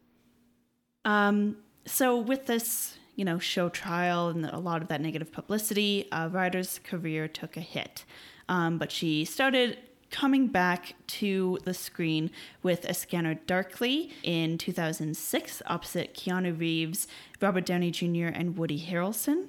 Um, 1.06 1.58
so 1.86 2.18
with 2.18 2.46
this, 2.46 2.98
you 3.16 3.26
know, 3.26 3.40
show 3.40 3.70
trial 3.70 4.30
and 4.30 4.46
a 4.46 4.60
lot 4.60 4.82
of 4.82 4.88
that 4.90 5.02
negative 5.02 5.32
publicity, 5.32 6.08
uh, 6.12 6.30
Ryder's 6.32 6.80
career 6.84 7.28
took 7.28 7.58
a 7.58 7.62
hit. 7.62 8.06
Um, 8.50 8.78
but 8.78 8.92
she 8.92 9.26
started 9.26 9.78
coming 10.12 10.48
back 10.48 10.94
to 11.08 11.58
the 11.64 11.74
screen 11.74 12.30
with 12.62 12.86
A 12.86 12.94
Scanner 12.94 13.36
Darkly 13.36 14.12
in 14.24 14.58
2006, 14.58 15.62
opposite 15.66 16.14
Keanu 16.14 16.60
Reeves, 16.60 17.08
Robert 17.40 17.66
Downey 17.66 17.92
Jr., 17.92 18.28
and 18.28 18.58
Woody 18.58 18.80
Harrelson. 18.80 19.48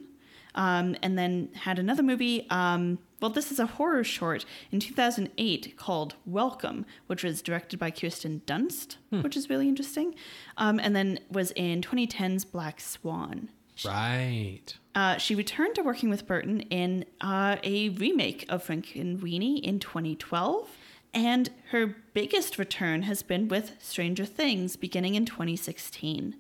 Um, 0.55 0.97
and 1.03 1.19
then 1.19 1.49
had 1.55 1.79
another 1.79 2.03
movie. 2.03 2.47
Um, 2.51 2.99
well, 3.21 3.31
this 3.31 3.53
is 3.53 3.59
a 3.59 3.67
horror 3.67 4.05
short 4.05 4.45
in 4.71 4.81
2008 4.81 5.77
called 5.77 6.17
Welcome, 6.27 6.85
which 7.07 7.23
was 7.23 7.41
directed 7.41 7.79
by 7.79 7.91
Kirsten 7.91 8.43
Dunst, 8.47 8.97
hmm. 9.11 9.23
which 9.23 9.37
is 9.37 9.49
really 9.49 9.69
interesting. 9.69 10.15
Um, 10.57 10.79
and 10.81 10.95
then 10.95 11.21
was 11.31 11.53
in 11.53 11.81
2010's 11.83 12.45
Black 12.45 12.81
Swan. 12.81 13.49
Right. 13.85 14.77
Uh, 14.95 15.17
she 15.17 15.35
returned 15.35 15.75
to 15.77 15.83
working 15.83 16.11
with 16.11 16.27
Burton 16.27 16.61
in 16.63 17.05
uh, 17.21 17.57
a 17.63 17.91
remake 17.91 18.45
of 18.49 18.67
Frankenweenie 18.67 19.61
in 19.61 19.79
2012. 19.79 20.69
And 21.15 21.51
her 21.71 21.97
biggest 22.15 22.59
return 22.59 23.03
has 23.03 23.23
been 23.23 23.49
with 23.49 23.73
Stranger 23.79 24.25
Things 24.25 24.77
beginning 24.77 25.15
in 25.15 25.27
2016. 25.27 26.37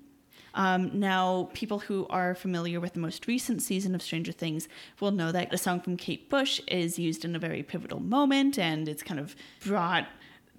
Um, 0.54 0.98
now, 0.98 1.50
people 1.54 1.80
who 1.80 2.06
are 2.10 2.34
familiar 2.34 2.80
with 2.80 2.92
the 2.92 3.00
most 3.00 3.26
recent 3.26 3.62
season 3.62 3.94
of 3.94 4.02
Stranger 4.02 4.32
Things 4.32 4.68
will 5.00 5.10
know 5.10 5.32
that 5.32 5.52
a 5.52 5.58
song 5.58 5.80
from 5.80 5.96
Kate 5.96 6.28
Bush 6.28 6.60
is 6.68 6.98
used 6.98 7.24
in 7.24 7.34
a 7.34 7.38
very 7.38 7.62
pivotal 7.62 8.00
moment 8.00 8.58
and 8.58 8.88
it's 8.88 9.02
kind 9.02 9.20
of 9.20 9.34
brought 9.64 10.08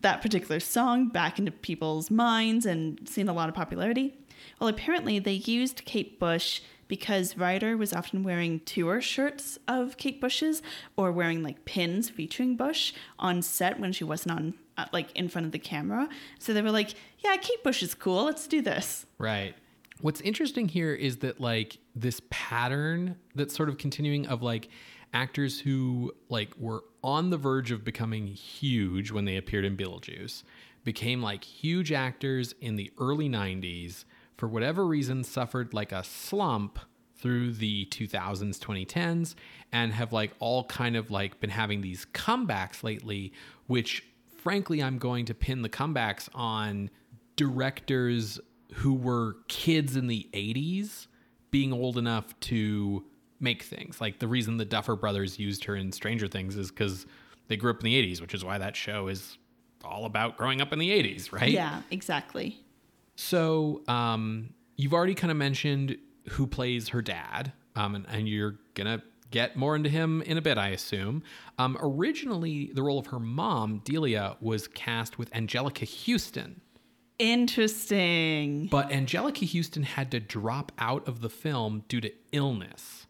that 0.02 0.22
particular 0.22 0.60
song 0.60 1.08
back 1.08 1.40
into 1.40 1.52
people's 1.52 2.12
minds 2.12 2.66
and 2.66 3.08
seen 3.08 3.28
a 3.28 3.34
lot 3.34 3.50
of 3.50 3.56
popularity. 3.56 4.14
Well, 4.60 4.70
apparently, 4.70 5.20
they 5.20 5.34
used 5.34 5.86
Kate 5.86 6.20
Bush 6.20 6.62
because 6.88 7.38
Ryder 7.38 7.78
was 7.78 7.94
often 7.94 8.24
wearing 8.24 8.60
tour 8.62 9.02
shirts 9.02 9.58
of 9.68 9.98
Kate 9.98 10.20
Bush's 10.20 10.62
or 10.96 11.12
wearing 11.12 11.42
like 11.42 11.66
pins 11.66 12.10
featuring 12.10 12.56
Bush 12.56 12.94
on 13.18 13.42
set 13.42 13.80
when 13.80 13.94
she 13.94 14.04
wasn't 14.04 14.38
on 14.38 14.54
uh, 14.78 14.86
like 14.92 15.12
in 15.14 15.30
front 15.30 15.46
of 15.46 15.52
the 15.52 15.60
camera. 15.60 16.10
So 16.40 16.54
they 16.54 16.62
were 16.62 16.72
like, 16.72 16.94
"Yeah, 17.20 17.36
Kate 17.38 17.64
Bush 17.64 17.82
is 17.82 17.94
cool. 17.94 18.26
Let's 18.26 18.48
do 18.48 18.62
this." 18.62 19.06
Right. 19.18 19.56
What's 20.04 20.20
interesting 20.20 20.68
here 20.68 20.94
is 20.94 21.20
that 21.20 21.40
like 21.40 21.78
this 21.96 22.22
pattern 22.30 23.16
that's 23.36 23.56
sort 23.56 23.70
of 23.70 23.78
continuing 23.78 24.28
of 24.28 24.44
like 24.44 24.68
actors 25.14 25.62
who 25.62 26.12
like 26.28 26.54
were 26.58 26.84
on 27.06 27.30
the 27.30 27.38
verge 27.38 27.72
of 27.72 27.86
becoming 27.86 28.28
huge 28.28 29.12
when 29.14 29.24
they 29.24 29.38
appeared 29.38 29.64
in 29.64 29.78
Beetlejuice 29.78 30.44
became 30.84 31.22
like 31.22 31.46
huge 31.46 31.94
actors 31.94 32.54
in 32.60 32.76
the 32.76 32.92
early 33.00 33.30
90s 33.30 34.04
for 34.36 34.50
whatever 34.50 34.86
reason 34.86 35.24
suffered 35.24 35.74
like 35.74 35.94
a 35.94 36.04
slump 36.04 36.80
through 37.16 37.54
the 37.54 37.86
2000s 37.86 38.60
2010s 38.60 39.36
and 39.72 39.94
have 39.94 40.12
like 40.12 40.34
all 40.40 40.66
kind 40.66 40.98
of 40.98 41.12
like 41.12 41.40
been 41.40 41.50
having 41.50 41.80
these 41.80 42.06
comebacks 42.08 42.84
lately 42.84 43.32
which 43.68 44.04
frankly 44.40 44.84
i'm 44.84 44.98
going 44.98 45.24
to 45.24 45.34
pin 45.34 45.62
the 45.62 45.70
comebacks 45.70 46.28
on 46.36 46.90
directors 47.38 48.42
who 48.76 48.94
were 48.94 49.38
kids 49.48 49.96
in 49.96 50.08
the 50.08 50.28
80s 50.34 51.08
being 51.52 51.74
old 51.74 51.98
enough 51.98 52.40
to 52.42 53.06
make 53.40 53.64
things 53.64 54.00
like 54.00 54.20
the 54.20 54.28
reason 54.28 54.58
the 54.58 54.66
duffer 54.66 54.96
brothers 54.96 55.38
used 55.38 55.66
her 55.66 55.76
in 55.76 55.92
stranger 55.92 56.28
things 56.28 56.56
is 56.56 56.70
because 56.70 57.06
they 57.48 57.58
grew 57.58 57.72
up 57.72 57.80
in 57.80 57.86
the 57.86 58.14
80s 58.14 58.22
which 58.22 58.34
is 58.34 58.44
why 58.44 58.58
that 58.58 58.76
show 58.76 59.08
is 59.08 59.38
all 59.84 60.06
about 60.06 60.38
growing 60.38 60.62
up 60.62 60.72
in 60.72 60.80
the 60.80 60.90
80s 60.90 61.32
right 61.32 61.52
yeah 61.52 61.82
exactly 61.92 62.64
so 63.16 63.82
um, 63.88 64.54
you've 64.76 64.94
already 64.94 65.16
kind 65.16 65.32
of 65.32 65.38
mentioned 65.38 65.98
who 66.30 66.48
plays 66.48 66.90
her 66.90 67.02
dad, 67.02 67.52
um, 67.76 67.96
and, 67.96 68.06
and, 68.10 68.30
you're 68.30 68.56
gonna 68.76 69.04
get 69.32 69.56
more 69.56 69.76
into 69.76 69.90
him 69.90 70.22
in 70.24 70.38
a 70.38 70.42
bit, 70.42 70.58
I 70.58 70.70
assume. 70.70 71.24
Um, 71.58 71.78
originally, 71.82 72.72
the 72.74 72.84
role 72.84 73.00
of 73.00 73.08
her 73.08 73.20
mom, 73.20 73.82
Delia, 73.84 74.38
was 74.40 74.68
cast 74.68 75.18
with 75.18 75.30
Anjelica 75.32 75.88
Huston. 75.88 76.62
Interesting. 77.20 78.68
But 78.68 78.90
Anjelica 78.90 79.52
Huston 79.52 79.84
had 79.84 80.12
to 80.12 80.20
drop 80.20 80.72
out 80.80 81.08
of 81.08 81.22
the 81.22 81.30
film 81.30 81.84
due 81.88 82.02
to 82.02 82.12
illness. 82.32 83.08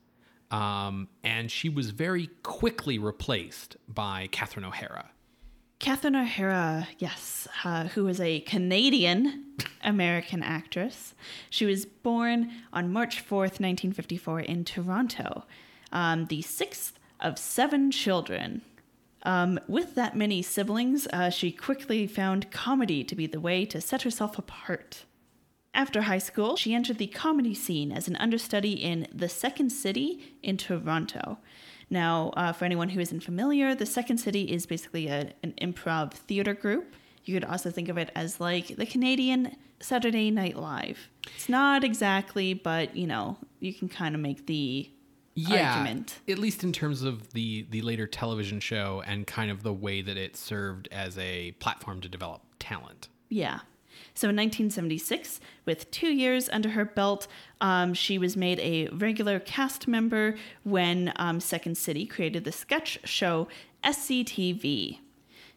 Um, 0.51 1.07
and 1.23 1.49
she 1.49 1.67
was 1.67 1.89
very 1.89 2.29
quickly 2.43 2.99
replaced 2.99 3.75
by 3.87 4.27
Catherine 4.31 4.65
O'Hara. 4.65 5.09
Catherine 5.79 6.15
O'Hara, 6.15 6.87
yes, 6.99 7.47
uh, 7.63 7.85
who 7.87 8.07
is 8.07 8.21
a 8.21 8.41
Canadian 8.41 9.45
American 9.83 10.43
actress. 10.43 11.13
She 11.49 11.65
was 11.65 11.85
born 11.85 12.51
on 12.71 12.93
March 12.93 13.17
4th, 13.17 13.59
1954, 13.59 14.41
in 14.41 14.63
Toronto, 14.63 15.43
um, 15.91 16.27
the 16.27 16.41
sixth 16.41 16.99
of 17.19 17.37
seven 17.37 17.91
children. 17.91 18.61
Um, 19.23 19.59
with 19.67 19.95
that 19.95 20.17
many 20.17 20.41
siblings, 20.41 21.07
uh, 21.13 21.29
she 21.29 21.51
quickly 21.51 22.07
found 22.07 22.51
comedy 22.51 23.03
to 23.03 23.15
be 23.15 23.25
the 23.25 23.39
way 23.39 23.65
to 23.65 23.79
set 23.79 24.01
herself 24.03 24.37
apart. 24.37 25.05
After 25.73 26.03
high 26.03 26.19
school, 26.19 26.55
she 26.55 26.73
entered 26.73 26.97
the 26.97 27.07
comedy 27.07 27.55
scene 27.55 27.91
as 27.91 28.07
an 28.07 28.15
understudy 28.17 28.73
in 28.73 29.07
The 29.13 29.29
Second 29.29 29.71
City 29.71 30.35
in 30.43 30.57
Toronto. 30.57 31.39
Now, 31.89 32.31
uh, 32.35 32.53
for 32.53 32.65
anyone 32.65 32.89
who 32.89 32.99
isn't 32.99 33.23
familiar, 33.23 33.73
the 33.73 33.85
Second 33.85 34.17
City 34.17 34.43
is 34.43 34.65
basically 34.65 35.07
a, 35.07 35.33
an 35.41 35.53
improv 35.61 36.13
theater 36.13 36.53
group. 36.53 36.95
You 37.23 37.33
could 37.33 37.45
also 37.45 37.71
think 37.71 37.89
of 37.89 37.97
it 37.97 38.11
as 38.13 38.39
like 38.39 38.75
the 38.75 38.85
Canadian 38.85 39.55
Saturday 39.79 40.29
Night 40.29 40.57
Live. 40.57 41.09
It's 41.35 41.49
not 41.49 41.83
exactly, 41.83 42.53
but 42.53 42.95
you 42.95 43.07
know, 43.07 43.37
you 43.59 43.73
can 43.73 43.89
kind 43.89 44.13
of 44.13 44.21
make 44.21 44.45
the 44.45 44.89
yeah, 45.35 45.79
argument. 45.79 46.19
At 46.27 46.37
least 46.39 46.63
in 46.63 46.71
terms 46.71 47.03
of 47.03 47.33
the 47.33 47.65
the 47.69 47.81
later 47.81 48.07
television 48.07 48.59
show 48.59 49.03
and 49.05 49.25
kind 49.25 49.51
of 49.51 49.63
the 49.63 49.73
way 49.73 50.01
that 50.01 50.17
it 50.17 50.35
served 50.35 50.87
as 50.91 51.17
a 51.17 51.51
platform 51.53 52.01
to 52.01 52.09
develop 52.09 52.41
talent. 52.59 53.09
Yeah. 53.29 53.59
So 54.15 54.29
in 54.29 54.35
1976, 54.35 55.39
with 55.65 55.89
two 55.89 56.09
years 56.09 56.49
under 56.49 56.69
her 56.69 56.85
belt, 56.85 57.27
um, 57.61 57.93
she 57.93 58.17
was 58.17 58.37
made 58.37 58.59
a 58.59 58.87
regular 58.89 59.39
cast 59.39 59.87
member 59.87 60.35
when 60.63 61.13
um, 61.15 61.39
Second 61.39 61.77
City 61.77 62.05
created 62.05 62.43
the 62.43 62.51
sketch 62.51 62.99
show 63.03 63.47
SCTV. 63.83 64.99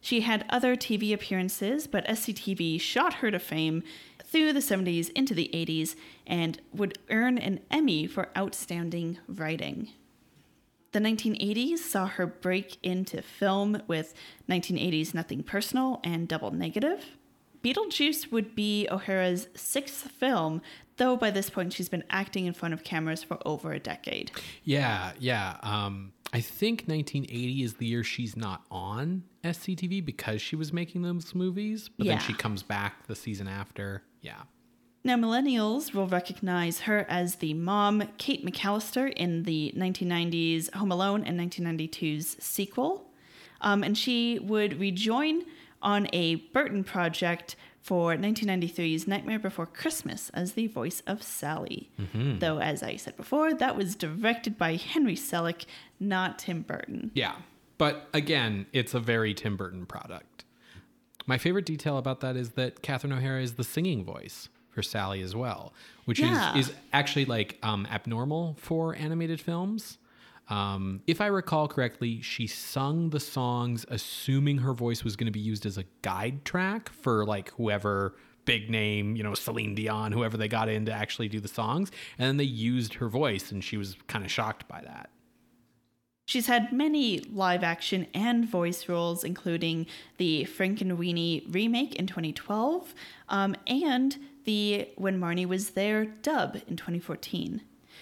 She 0.01 0.21
had 0.21 0.45
other 0.49 0.75
TV 0.75 1.13
appearances, 1.13 1.87
but 1.87 2.05
SCTV 2.07 2.79
shot 2.79 3.15
her 3.15 3.31
to 3.31 3.39
fame 3.39 3.83
through 4.37 4.53
the 4.53 4.59
70s 4.59 5.09
into 5.15 5.33
the 5.33 5.49
80s 5.53 5.95
and 6.25 6.61
would 6.73 6.97
earn 7.09 7.37
an 7.37 7.59
Emmy 7.71 8.05
for 8.07 8.29
outstanding 8.37 9.17
writing. 9.27 9.89
The 10.91 10.99
1980s 10.99 11.79
saw 11.79 12.05
her 12.07 12.25
break 12.27 12.77
into 12.83 13.21
film 13.21 13.81
with 13.87 14.13
1980's 14.49 15.13
Nothing 15.13 15.43
Personal 15.43 15.99
and 16.03 16.27
Double 16.27 16.51
Negative. 16.51 17.05
Beetlejuice 17.63 18.31
would 18.31 18.55
be 18.55 18.87
O'Hara's 18.89 19.47
sixth 19.55 20.11
film, 20.11 20.61
though 20.97 21.17
by 21.17 21.31
this 21.31 21.49
point 21.49 21.73
she's 21.73 21.89
been 21.89 22.03
acting 22.09 22.45
in 22.45 22.53
front 22.53 22.73
of 22.73 22.83
cameras 22.83 23.23
for 23.23 23.37
over 23.45 23.73
a 23.73 23.79
decade. 23.79 24.31
Yeah, 24.63 25.11
yeah. 25.19 25.57
Um, 25.63 26.13
I 26.31 26.39
think 26.41 26.83
1980 26.85 27.63
is 27.63 27.73
the 27.75 27.85
year 27.87 28.03
she's 28.03 28.37
not 28.37 28.63
on 28.71 29.23
SCTV 29.43 30.05
because 30.05 30.41
she 30.41 30.55
was 30.55 30.71
making 30.71 31.01
those 31.01 31.33
movies, 31.35 31.89
but 31.89 32.05
Yeah. 32.05 32.13
then 32.13 32.21
she 32.21 32.33
comes 32.33 32.63
back 32.63 33.07
the 33.07 33.15
season 33.15 33.47
after. 33.47 34.03
Yeah. 34.21 34.43
Now, 35.03 35.15
millennials 35.15 35.93
will 35.93 36.07
recognize 36.07 36.81
her 36.81 37.05
as 37.07 37.35
the 37.35 37.53
mom, 37.53 38.09
Kate 38.17 38.45
McCallister, 38.45 39.11
in 39.13 39.43
the 39.43 39.73
1990s 39.77 40.73
Home 40.73 40.91
Alone 40.91 41.23
and 41.23 41.39
1992's 41.39 42.43
sequel. 42.43 43.09
Um, 43.61 43.83
and 43.83 43.97
she 43.97 44.37
would 44.39 44.79
rejoin 44.79 45.43
on 45.81 46.07
a 46.11 46.35
Burton 46.35 46.83
project 46.83 47.55
for 47.81 48.15
1993's 48.15 49.07
Nightmare 49.07 49.39
Before 49.39 49.65
Christmas 49.65 50.29
as 50.33 50.53
the 50.53 50.67
voice 50.67 51.01
of 51.07 51.23
Sally. 51.23 51.89
Though, 52.39 52.59
as 52.59 52.83
I 52.83 52.97
said 52.97 53.15
before, 53.15 53.53
that 53.53 53.77
was 53.77 53.95
directed 53.95 54.57
by 54.57 54.75
Henry 54.75 55.15
Selick, 55.15 55.65
not 55.99 56.39
Tim 56.39 56.63
Burton. 56.63 57.11
Yeah. 57.13 57.35
But 57.77 58.09
again, 58.13 58.65
it's 58.73 58.93
a 58.93 58.99
very 58.99 59.33
Tim 59.33 59.55
Burton 59.55 59.85
product. 59.85 60.36
My 61.27 61.37
favorite 61.37 61.65
detail 61.65 61.97
about 61.97 62.21
that 62.21 62.35
is 62.35 62.51
that 62.51 62.81
Catherine 62.81 63.13
O'Hara 63.13 63.41
is 63.41 63.53
the 63.55 63.63
singing 63.63 64.03
voice 64.03 64.49
for 64.71 64.81
Sally 64.81 65.21
as 65.21 65.35
well, 65.35 65.73
which 66.05 66.19
Yeah. 66.19 66.55
is, 66.57 66.69
is 66.69 66.75
actually 66.93 67.25
like 67.25 67.59
um, 67.63 67.85
abnormal 67.91 68.55
for 68.59 68.95
animated 68.95 69.39
films. 69.41 69.97
Um, 70.49 71.01
if 71.07 71.19
I 71.19 71.25
recall 71.27 71.67
correctly, 71.67 72.21
she 72.21 72.47
sung 72.47 73.09
the 73.09 73.19
songs 73.19 73.85
assuming 73.89 74.59
her 74.59 74.73
voice 74.73 75.03
was 75.03 75.17
going 75.17 75.25
to 75.25 75.31
be 75.31 75.41
used 75.41 75.65
as 75.65 75.77
a 75.77 75.83
guide 76.01 76.45
track 76.45 76.89
for 76.89 77.25
like 77.25 77.49
whoever 77.51 78.15
big 78.45 78.69
name, 78.69 79.17
you 79.17 79.23
know, 79.23 79.33
Celine 79.33 79.75
Dion, 79.75 80.13
whoever 80.13 80.37
they 80.37 80.47
got 80.47 80.69
in 80.69 80.85
to 80.85 80.93
actually 80.93 81.27
do 81.27 81.41
the 81.41 81.49
songs. 81.49 81.91
And 82.17 82.29
then 82.29 82.37
they 82.37 82.45
used 82.45 82.93
her 82.93 83.09
voice, 83.09 83.51
and 83.51 83.61
she 83.61 83.75
was 83.75 83.97
kind 84.07 84.23
of 84.23 84.31
shocked 84.31 84.65
by 84.69 84.79
that. 84.85 85.09
She's 86.27 86.47
had 86.47 86.73
many 86.73 87.19
live 87.19 87.63
action 87.63 88.05
and 88.13 88.45
voice 88.45 88.89
roles, 88.89 89.23
including 89.23 89.87
the 90.17 90.43
Frankenweenie 90.43 91.45
remake 91.49 91.95
in 91.95 92.05
2012 92.05 92.93
um, 93.29 93.55
and 93.65 94.17
the 94.43 94.89
When 94.97 95.21
Marnie 95.21 95.45
Was 95.45 95.69
There 95.69 96.03
dub 96.03 96.57
in 96.67 96.75
2014. 96.75 97.61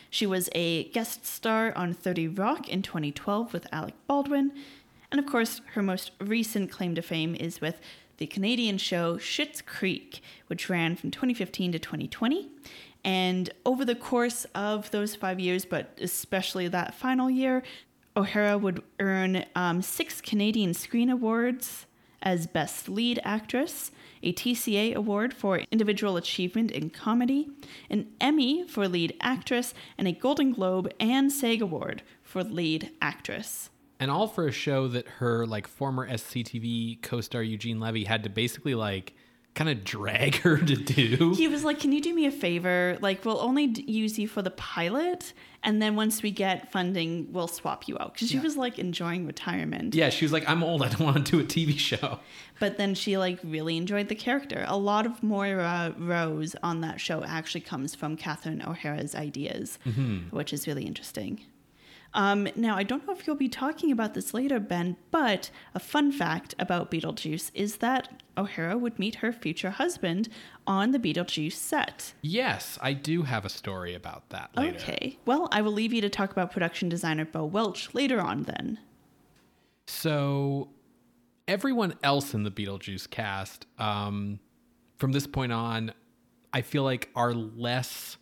She 0.10 0.26
was 0.26 0.50
a 0.56 0.86
guest 0.86 1.28
star 1.28 1.72
on 1.78 1.94
30 1.94 2.30
Rock 2.30 2.68
in 2.68 2.82
2012 2.82 3.54
with 3.54 3.68
Alec 3.72 3.94
Baldwin. 4.08 4.54
And 5.12 5.20
of 5.20 5.28
course, 5.28 5.62
her 5.74 5.84
most 5.84 6.10
recent 6.20 6.72
claim 6.72 6.96
to 6.96 7.04
fame 7.04 7.36
is 7.36 7.62
with 7.62 7.80
the 8.18 8.26
Canadian 8.26 8.80
show 8.80 9.18
Schitt's 9.18 9.62
Creek, 9.62 10.24
which 10.48 10.68
ran 10.68 10.96
from 10.96 11.12
2015 11.12 11.74
to 11.74 11.78
2020. 11.78 12.50
And 13.04 13.52
over 13.68 13.86
the 13.86 13.94
course 13.94 14.48
of 14.56 14.90
those 14.90 15.14
five 15.14 15.40
years, 15.40 15.64
but 15.64 15.96
especially 16.02 16.68
that 16.70 16.96
final 16.96 17.30
year, 17.30 17.62
O'Hara 18.18 18.58
would 18.58 18.82
earn 19.00 19.46
um, 19.56 19.82
six 19.82 20.22
Canadian 20.22 20.74
Screen 20.74 21.10
Awards 21.10 21.86
as 22.22 22.48
Best 22.48 22.88
Lead 22.88 23.20
Actress, 23.26 23.92
a 24.24 24.32
TCA 24.32 24.96
Award 24.96 25.34
for 25.34 25.60
Individual 25.70 26.16
Achievement 26.16 26.72
in 26.72 26.90
Comedy, 26.90 27.50
an 27.90 28.08
Emmy 28.22 28.66
for 28.68 28.88
Lead 28.88 29.16
Actress, 29.20 29.74
and 29.98 30.08
a 30.08 30.14
Golden 30.14 30.54
Globe 30.54 30.92
and 31.00 31.30
SAG 31.32 31.62
Award 31.62 32.04
for 32.24 32.42
Lead 32.44 32.90
Actress. 33.02 33.70
and 34.00 34.10
all 34.10 34.28
for 34.28 34.48
a 34.48 34.52
show 34.52 34.88
that 34.88 35.08
her 35.20 35.46
like 35.46 35.68
former 35.68 36.08
SCTV 36.10 37.02
co-star 37.02 37.44
Eugene 37.44 37.80
Levy 37.80 38.06
had 38.06 38.24
to 38.24 38.30
basically 38.30 38.76
like 38.76 39.14
kind 39.56 39.70
of 39.70 39.84
drag 39.84 40.36
her 40.42 40.58
to 40.58 40.76
do. 40.76 41.34
He 41.36 41.48
was 41.48 41.64
like, 41.64 41.80
Can 41.80 41.92
you 41.92 42.02
do 42.02 42.14
me 42.14 42.26
a 42.26 42.32
favor? 42.32 42.98
Like, 43.02 43.26
we'll 43.26 43.40
only 43.40 43.68
d- 43.68 43.92
use 43.92 44.20
you 44.20 44.28
for 44.28 44.42
the 44.42 44.52
pilot, 44.52 45.34
and 45.64 45.82
then 45.82 45.96
once 45.96 46.22
we 46.22 46.30
get 46.30 46.72
funding, 46.72 47.30
we'll 47.32 47.48
swap 47.48 47.88
you 47.88 47.98
out. 48.00 48.14
Because 48.14 48.30
she 48.30 48.40
was 48.40 48.56
like 48.56 48.78
enjoying 48.78 49.26
retirement. 49.26 49.96
Yeah, 49.96 50.10
she 50.10 50.26
was 50.26 50.32
like, 50.32 50.48
"I'm 50.48 50.64
old. 50.64 50.84
I 50.84 50.90
don't 50.90 51.02
want 51.06 51.26
to 51.26 51.32
do 51.32 51.40
a 51.40 51.44
TV 51.44 51.78
show." 51.78 52.20
but 52.60 52.78
then 52.78 52.94
she 52.96 53.18
like 53.18 53.40
really 53.44 53.76
enjoyed 53.78 54.08
the 54.08 54.16
character. 54.16 54.64
A 54.68 54.78
lot 54.78 55.06
of 55.06 55.24
Moira 55.24 55.94
Rose 55.98 56.56
on 56.62 56.82
that 56.82 57.02
show 57.02 57.24
actually 57.24 57.62
comes 57.62 57.96
from 57.96 58.16
Catherine 58.16 58.62
O'Hara's 58.62 59.16
ideas, 59.16 59.80
which 60.32 60.54
is 60.54 60.68
really 60.68 60.84
interesting. 60.84 61.42
Um, 62.14 62.48
now, 62.56 62.78
I 62.78 62.84
don't 62.84 63.06
know 63.06 63.14
if 63.14 63.28
you'll 63.28 63.36
be 63.36 63.50
talking 63.50 63.92
about 63.92 64.14
this 64.14 64.34
later, 64.34 64.58
Ben, 64.58 64.96
but 65.12 65.52
a 65.74 65.80
fun 65.80 66.14
fact 66.14 66.56
about 66.58 66.90
Beetlejuice 66.90 67.52
is 67.54 67.78
that 67.78 68.24
O'Hara 68.38 68.78
would 68.78 69.00
meet 69.00 69.16
her 69.16 69.32
future 69.32 69.72
husband 69.72 70.30
on 70.68 70.92
the 70.92 71.00
Beetlejuice 71.00 71.54
set. 71.54 72.14
Yes, 72.22 72.78
I 72.82 72.94
do 72.94 73.24
have 73.24 73.46
a 73.46 73.50
story 73.50 73.94
about 73.94 74.30
that 74.30 74.52
later. 74.56 74.78
Okay. 74.78 75.18
Well, 75.26 75.48
I 75.52 75.62
will 75.62 75.72
leave 75.72 75.94
you 75.94 76.02
to 76.02 76.10
talk 76.10 76.32
about 76.32 76.52
production 76.52 76.90
designer 76.90 77.26
Bo 77.26 77.46
Welch 77.46 77.94
later 77.94 78.20
on 78.20 78.44
then. 78.44 78.80
So, 79.88 80.70
everyone 81.48 81.96
else 82.04 82.34
in 82.34 82.44
the 82.44 82.52
Beetlejuice 82.52 83.10
cast, 83.10 83.66
um, 83.78 84.40
from 84.98 85.12
this 85.12 85.28
point 85.28 85.52
on, 85.52 85.94
I 86.54 86.62
feel 86.62 86.84
like 86.84 87.10
are 87.16 87.34
less 87.34 88.18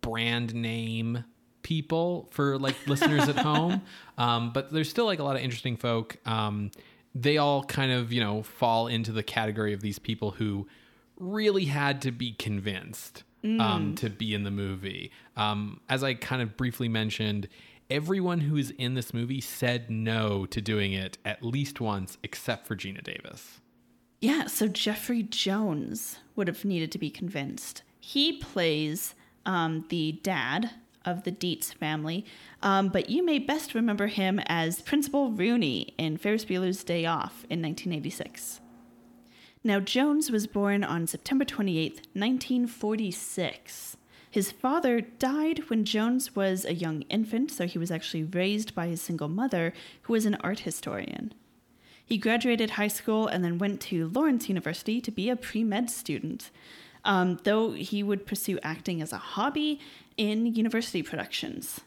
brand 0.00 0.54
name 0.54 1.24
people 1.62 2.28
for 2.30 2.58
like 2.58 2.76
listeners 2.86 3.28
at 3.28 3.36
home. 3.50 3.82
Um, 4.16 4.52
but 4.52 4.72
there's 4.72 4.88
still 4.88 5.04
like 5.04 5.18
a 5.18 5.24
lot 5.24 5.36
of 5.36 5.42
interesting 5.42 5.76
folk. 5.76 6.16
Um, 6.24 6.70
they 7.20 7.38
all 7.38 7.64
kind 7.64 7.92
of, 7.92 8.12
you 8.12 8.20
know, 8.20 8.42
fall 8.42 8.86
into 8.86 9.12
the 9.12 9.22
category 9.22 9.72
of 9.72 9.80
these 9.80 9.98
people 9.98 10.32
who 10.32 10.66
really 11.18 11.64
had 11.64 12.02
to 12.02 12.10
be 12.10 12.32
convinced 12.32 13.24
um, 13.60 13.94
to 13.94 14.10
be 14.10 14.34
in 14.34 14.42
the 14.42 14.50
movie. 14.50 15.10
Um, 15.36 15.80
as 15.88 16.02
I 16.02 16.14
kind 16.14 16.42
of 16.42 16.56
briefly 16.56 16.88
mentioned, 16.88 17.48
everyone 17.88 18.40
who 18.40 18.56
is 18.56 18.72
in 18.72 18.94
this 18.94 19.14
movie 19.14 19.40
said 19.40 19.88
no 19.90 20.46
to 20.46 20.60
doing 20.60 20.92
it 20.92 21.16
at 21.24 21.42
least 21.42 21.80
once, 21.80 22.18
except 22.22 22.66
for 22.66 22.74
Geena 22.74 23.02
Davis. 23.02 23.60
Yeah, 24.20 24.46
so 24.46 24.66
Jeffrey 24.66 25.22
Jones 25.22 26.18
would 26.34 26.48
have 26.48 26.64
needed 26.64 26.90
to 26.92 26.98
be 26.98 27.10
convinced. 27.10 27.82
He 28.00 28.38
plays 28.38 29.14
um, 29.44 29.84
the 29.90 30.18
dad 30.22 30.70
of 31.06 31.22
the 31.22 31.32
Deetz 31.32 31.72
family, 31.72 32.26
um, 32.62 32.88
but 32.88 33.08
you 33.08 33.24
may 33.24 33.38
best 33.38 33.74
remember 33.74 34.08
him 34.08 34.40
as 34.46 34.82
Principal 34.82 35.30
Rooney 35.30 35.94
in 35.96 36.16
Ferris 36.16 36.44
Bueller's 36.44 36.84
Day 36.84 37.06
Off 37.06 37.46
in 37.48 37.62
1986. 37.62 38.60
Now, 39.64 39.80
Jones 39.80 40.30
was 40.30 40.46
born 40.46 40.84
on 40.84 41.06
September 41.06 41.44
28, 41.44 41.94
1946. 42.12 43.96
His 44.30 44.52
father 44.52 45.00
died 45.00 45.70
when 45.70 45.84
Jones 45.84 46.36
was 46.36 46.64
a 46.64 46.74
young 46.74 47.02
infant, 47.02 47.50
so 47.50 47.66
he 47.66 47.78
was 47.78 47.90
actually 47.90 48.24
raised 48.24 48.74
by 48.74 48.86
his 48.86 49.00
single 49.00 49.28
mother, 49.28 49.72
who 50.02 50.12
was 50.12 50.26
an 50.26 50.36
art 50.36 50.60
historian. 50.60 51.32
He 52.04 52.18
graduated 52.18 52.70
high 52.70 52.88
school 52.88 53.26
and 53.26 53.42
then 53.42 53.58
went 53.58 53.80
to 53.82 54.06
Lawrence 54.08 54.48
University 54.48 55.00
to 55.00 55.10
be 55.10 55.28
a 55.28 55.36
pre 55.36 55.64
med 55.64 55.90
student, 55.90 56.50
um, 57.06 57.38
though 57.44 57.70
he 57.70 58.02
would 58.02 58.26
pursue 58.26 58.58
acting 58.62 59.00
as 59.00 59.12
a 59.12 59.18
hobby 59.18 59.80
in 60.18 60.54
university 60.54 61.02
productions. 61.02 61.80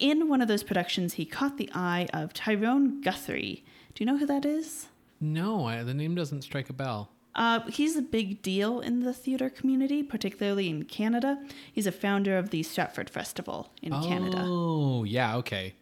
In 0.00 0.28
one 0.28 0.40
of 0.40 0.48
those 0.48 0.64
productions, 0.64 1.14
he 1.14 1.26
caught 1.26 1.58
the 1.58 1.70
eye 1.74 2.08
of 2.12 2.32
Tyrone 2.32 3.02
Guthrie. 3.02 3.62
Do 3.94 4.02
you 4.02 4.06
know 4.06 4.16
who 4.16 4.26
that 4.26 4.46
is? 4.46 4.88
No, 5.20 5.66
I, 5.66 5.82
the 5.82 5.94
name 5.94 6.14
doesn't 6.14 6.42
strike 6.42 6.70
a 6.70 6.72
bell. 6.72 7.10
Uh, 7.34 7.60
he's 7.68 7.96
a 7.96 8.02
big 8.02 8.42
deal 8.42 8.80
in 8.80 9.00
the 9.00 9.12
theater 9.12 9.50
community, 9.50 10.02
particularly 10.02 10.68
in 10.68 10.84
Canada. 10.84 11.38
He's 11.70 11.86
a 11.86 11.92
founder 11.92 12.38
of 12.38 12.50
the 12.50 12.62
Stratford 12.62 13.10
Festival 13.10 13.70
in 13.82 13.92
Canada. 13.92 14.42
Oh, 14.44 15.04
yeah, 15.04 15.36
okay. 15.36 15.74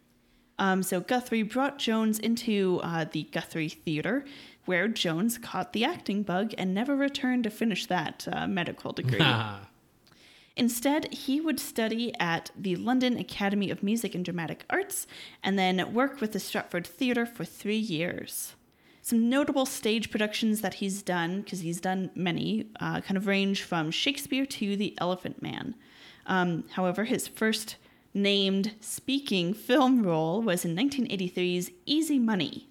Um, 0.58 0.82
so 0.82 1.00
Guthrie 1.00 1.44
brought 1.44 1.78
Jones 1.78 2.18
into 2.18 2.80
uh, 2.82 3.06
the 3.10 3.22
Guthrie 3.32 3.68
Theater, 3.68 4.24
where 4.68 4.86
Jones 4.86 5.38
caught 5.38 5.72
the 5.72 5.84
acting 5.84 6.22
bug 6.22 6.52
and 6.58 6.74
never 6.74 6.94
returned 6.94 7.44
to 7.44 7.50
finish 7.50 7.86
that 7.86 8.28
uh, 8.30 8.46
medical 8.46 8.92
degree. 8.92 9.18
Instead, 10.58 11.14
he 11.14 11.40
would 11.40 11.60
study 11.60 12.12
at 12.18 12.50
the 12.58 12.74
London 12.76 13.16
Academy 13.16 13.70
of 13.70 13.82
Music 13.82 14.14
and 14.14 14.24
Dramatic 14.24 14.64
Arts 14.68 15.06
and 15.42 15.56
then 15.56 15.94
work 15.94 16.20
with 16.20 16.32
the 16.32 16.40
Stratford 16.40 16.86
Theatre 16.86 17.24
for 17.24 17.44
three 17.44 17.76
years. 17.76 18.54
Some 19.00 19.30
notable 19.30 19.64
stage 19.64 20.10
productions 20.10 20.60
that 20.60 20.74
he's 20.74 21.00
done, 21.00 21.42
because 21.42 21.60
he's 21.60 21.80
done 21.80 22.10
many, 22.14 22.66
uh, 22.80 23.00
kind 23.00 23.16
of 23.16 23.26
range 23.26 23.62
from 23.62 23.90
Shakespeare 23.90 24.44
to 24.44 24.76
The 24.76 24.98
Elephant 25.00 25.40
Man. 25.40 25.76
Um, 26.26 26.64
however, 26.72 27.04
his 27.04 27.26
first 27.26 27.76
named 28.12 28.74
speaking 28.80 29.54
film 29.54 30.02
role 30.02 30.42
was 30.42 30.64
in 30.64 30.76
1983's 30.76 31.70
Easy 31.86 32.18
Money. 32.18 32.67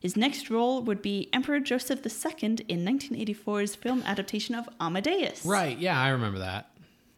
His 0.00 0.16
next 0.16 0.48
role 0.48 0.82
would 0.82 1.02
be 1.02 1.28
Emperor 1.32 1.58
Joseph 1.60 2.00
II 2.06 2.58
in 2.68 2.84
1984's 2.84 3.74
film 3.74 4.02
adaptation 4.06 4.54
of 4.54 4.68
Amadeus. 4.80 5.44
Right, 5.44 5.76
yeah, 5.76 6.00
I 6.00 6.08
remember 6.10 6.38
that. 6.38 6.70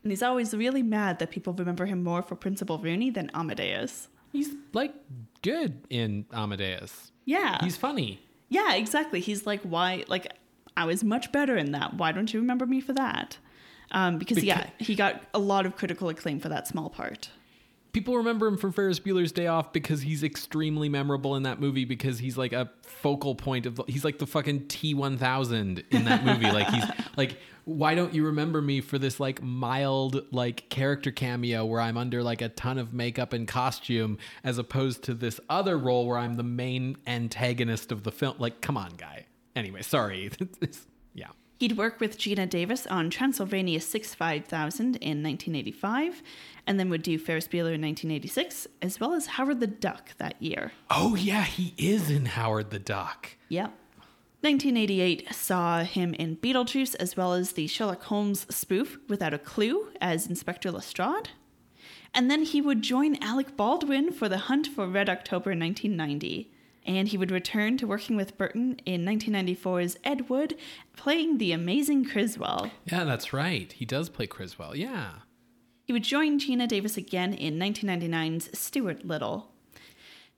And 0.02 0.10
he's 0.10 0.22
always 0.22 0.54
really 0.54 0.82
mad 0.82 1.18
that 1.18 1.30
people 1.30 1.52
remember 1.52 1.84
him 1.84 2.02
more 2.02 2.22
for 2.22 2.34
Principal 2.34 2.78
Rooney 2.78 3.10
than 3.10 3.30
Amadeus. 3.34 4.08
He's 4.32 4.54
like 4.72 4.94
good 5.42 5.84
in 5.90 6.24
Amadeus. 6.32 7.12
Yeah. 7.26 7.58
He's 7.62 7.76
funny. 7.76 8.20
yeah, 8.48 8.74
exactly. 8.74 9.20
He's 9.20 9.44
like, 9.46 9.60
why? 9.62 10.04
Like, 10.08 10.32
I 10.76 10.86
was 10.86 11.04
much 11.04 11.30
better 11.32 11.56
in 11.56 11.72
that. 11.72 11.94
Why 11.94 12.12
don't 12.12 12.32
you 12.32 12.40
remember 12.40 12.64
me 12.64 12.80
for 12.80 12.94
that? 12.94 13.36
Um, 13.92 14.18
because, 14.18 14.42
yeah, 14.42 14.70
he 14.78 14.94
got 14.94 15.20
a 15.34 15.38
lot 15.38 15.66
of 15.66 15.76
critical 15.76 16.08
acclaim 16.08 16.38
for 16.40 16.48
that 16.48 16.66
small 16.66 16.88
part. 16.88 17.28
People 17.92 18.16
remember 18.16 18.46
him 18.46 18.56
from 18.56 18.72
Ferris 18.72 19.00
Bueller's 19.00 19.32
Day 19.32 19.46
Off 19.46 19.72
because 19.72 20.02
he's 20.02 20.22
extremely 20.22 20.88
memorable 20.88 21.36
in 21.36 21.42
that 21.42 21.60
movie 21.60 21.84
because 21.84 22.18
he's 22.18 22.38
like 22.38 22.52
a 22.52 22.70
focal 22.82 23.34
point 23.34 23.66
of 23.66 23.76
the, 23.76 23.84
he's 23.88 24.04
like 24.04 24.18
the 24.18 24.26
fucking 24.26 24.66
T1000 24.66 25.84
in 25.90 26.04
that 26.04 26.24
movie. 26.24 26.50
Like 26.50 26.68
he's 26.68 26.84
like 27.16 27.36
why 27.64 27.94
don't 27.94 28.14
you 28.14 28.26
remember 28.26 28.60
me 28.62 28.80
for 28.80 28.98
this 28.98 29.20
like 29.20 29.42
mild 29.42 30.24
like 30.32 30.68
character 30.70 31.10
cameo 31.10 31.64
where 31.64 31.80
I'm 31.80 31.96
under 31.96 32.22
like 32.22 32.42
a 32.42 32.48
ton 32.48 32.78
of 32.78 32.92
makeup 32.92 33.32
and 33.32 33.46
costume 33.46 34.18
as 34.44 34.58
opposed 34.58 35.02
to 35.04 35.14
this 35.14 35.40
other 35.48 35.78
role 35.78 36.06
where 36.06 36.18
I'm 36.18 36.34
the 36.34 36.42
main 36.42 36.96
antagonist 37.06 37.92
of 37.92 38.02
the 38.02 38.12
film? 38.12 38.36
Like 38.38 38.60
come 38.60 38.76
on 38.76 38.92
guy. 38.96 39.26
Anyway 39.56 39.82
sorry. 39.82 40.30
Yeah. 41.12 41.30
He'd 41.58 41.76
work 41.76 42.00
with 42.00 42.16
Geena 42.16 42.48
Davis 42.48 42.86
on 42.86 43.10
Transylvania 43.10 43.80
65000 43.80 44.96
in 44.96 45.22
1985, 45.22 46.22
and 46.70 46.78
then 46.78 46.88
would 46.88 47.02
do 47.02 47.18
Ferris 47.18 47.48
Bueller 47.48 47.74
in 47.74 47.82
1986, 47.82 48.68
as 48.80 49.00
well 49.00 49.12
as 49.12 49.26
Howard 49.26 49.58
the 49.58 49.66
Duck 49.66 50.12
that 50.18 50.40
year. 50.40 50.70
oh 50.88 51.16
yeah 51.16 51.42
he 51.42 51.74
is 51.76 52.08
in 52.08 52.26
Howard 52.26 52.70
the 52.70 52.78
Duck 52.78 53.36
Yep. 53.48 53.72
1988 54.42 55.34
saw 55.34 55.82
him 55.84 56.14
in 56.14 56.36
Beetlejuice, 56.36 56.94
as 57.00 57.16
well 57.16 57.34
as 57.34 57.52
the 57.52 57.66
Sherlock 57.66 58.04
Holmes 58.04 58.46
spoof 58.48 58.98
Without 59.08 59.34
a 59.34 59.38
Clue 59.38 59.88
as 60.00 60.26
Inspector 60.28 60.70
Lestrade. 60.70 61.30
And 62.14 62.30
then 62.30 62.44
he 62.44 62.60
would 62.60 62.80
join 62.82 63.22
Alec 63.22 63.56
Baldwin 63.56 64.12
for 64.12 64.28
The 64.28 64.38
Hunt 64.38 64.66
for 64.68 64.86
Red 64.88 65.08
October 65.10 65.50
in 65.52 65.60
1990. 65.60 66.50
And 66.86 67.08
he 67.08 67.18
would 67.18 67.30
return 67.30 67.76
to 67.78 67.86
working 67.86 68.16
with 68.16 68.38
Burton 68.38 68.80
in 68.86 69.04
1994's 69.04 69.98
Ed 70.04 70.30
Wood, 70.30 70.56
playing 70.96 71.36
the 71.38 71.52
amazing 71.52 72.06
Criswell. 72.06 72.70
yeah 72.86 73.04
that's 73.04 73.32
right 73.34 73.70
he 73.72 73.84
does 73.84 74.08
play 74.08 74.26
Criswell 74.26 74.74
yeah 74.74 75.10
He 75.90 75.92
would 75.92 76.04
join 76.04 76.38
Geena 76.38 76.68
Davis 76.68 76.96
again 76.96 77.34
in 77.34 77.58
1999's 77.58 78.56
Stuart 78.56 79.04
Little. 79.04 79.50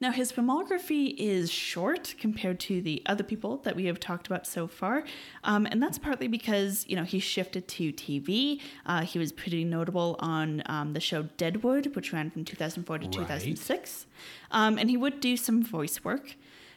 Now, 0.00 0.10
his 0.10 0.32
filmography 0.32 1.14
is 1.18 1.50
short 1.50 2.14
compared 2.18 2.58
to 2.60 2.80
the 2.80 3.02
other 3.04 3.22
people 3.22 3.58
that 3.58 3.76
we 3.76 3.84
have 3.84 4.00
talked 4.00 4.26
about 4.26 4.46
so 4.46 4.66
far, 4.66 5.04
um, 5.44 5.66
and 5.66 5.82
that's 5.82 5.98
partly 5.98 6.26
because 6.26 6.86
you 6.88 6.96
know 6.96 7.04
he 7.04 7.18
shifted 7.18 7.68
to 7.68 7.92
TV. 7.92 8.62
Uh, 8.86 9.02
he 9.02 9.18
was 9.18 9.30
pretty 9.30 9.62
notable 9.62 10.16
on 10.20 10.62
um, 10.64 10.94
the 10.94 11.00
show 11.00 11.24
Deadwood, 11.36 11.94
which 11.94 12.14
ran 12.14 12.30
from 12.30 12.46
2004 12.46 13.00
to 13.00 13.04
Right. 13.04 13.12
2006, 13.12 14.06
um, 14.52 14.78
and 14.78 14.88
he 14.88 14.96
would 14.96 15.20
do 15.20 15.36
some 15.36 15.62
voice 15.62 16.02
work, 16.02 16.36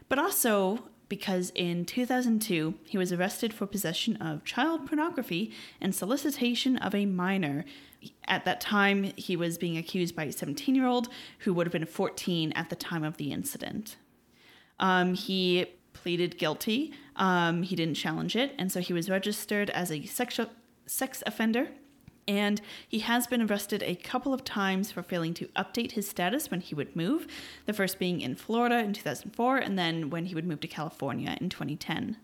but 0.09 0.19
also 0.19 0.83
because 1.07 1.51
in 1.55 1.85
2002 1.85 2.73
he 2.83 2.97
was 2.97 3.13
arrested 3.13 3.53
for 3.53 3.65
possession 3.65 4.17
of 4.17 4.43
child 4.43 4.85
pornography 4.85 5.53
and 5.79 5.95
solicitation 5.95 6.77
of 6.77 6.93
a 6.93 7.05
minor. 7.05 7.63
At 8.27 8.45
that 8.45 8.61
time, 8.61 9.11
he 9.15 9.35
was 9.35 9.57
being 9.57 9.77
accused 9.77 10.15
by 10.15 10.23
a 10.23 10.31
17 10.31 10.75
year 10.75 10.85
old 10.85 11.09
who 11.39 11.53
would 11.53 11.67
have 11.67 11.71
been 11.71 11.85
14 11.85 12.51
at 12.53 12.69
the 12.69 12.75
time 12.75 13.03
of 13.03 13.17
the 13.17 13.31
incident. 13.31 13.97
Um, 14.79 15.13
he 15.13 15.67
pleaded 15.93 16.37
guilty. 16.37 16.93
Um, 17.15 17.63
he 17.63 17.75
didn't 17.75 17.95
challenge 17.95 18.35
it, 18.35 18.53
and 18.57 18.71
so 18.71 18.79
he 18.79 18.93
was 18.93 19.09
registered 19.09 19.69
as 19.69 19.91
a 19.91 20.05
sexual 20.05 20.47
sex 20.85 21.23
offender. 21.25 21.69
And 22.27 22.59
he 22.87 22.99
has 22.99 23.27
been 23.27 23.41
arrested 23.41 23.83
a 23.83 23.95
couple 23.95 24.33
of 24.33 24.43
times 24.43 24.91
for 24.91 25.03
failing 25.03 25.33
to 25.35 25.47
update 25.49 25.91
his 25.91 26.09
status 26.09 26.49
when 26.49 26.59
he 26.59 26.73
would 26.73 26.95
move. 26.95 27.27
The 27.67 27.73
first 27.73 27.99
being 27.99 28.21
in 28.21 28.35
Florida 28.35 28.79
in 28.79 28.93
2004, 28.93 29.57
and 29.57 29.77
then 29.77 30.09
when 30.09 30.25
he 30.25 30.35
would 30.35 30.47
move 30.47 30.59
to 30.61 30.67
California 30.67 31.37
in 31.39 31.49
2010. 31.49 32.17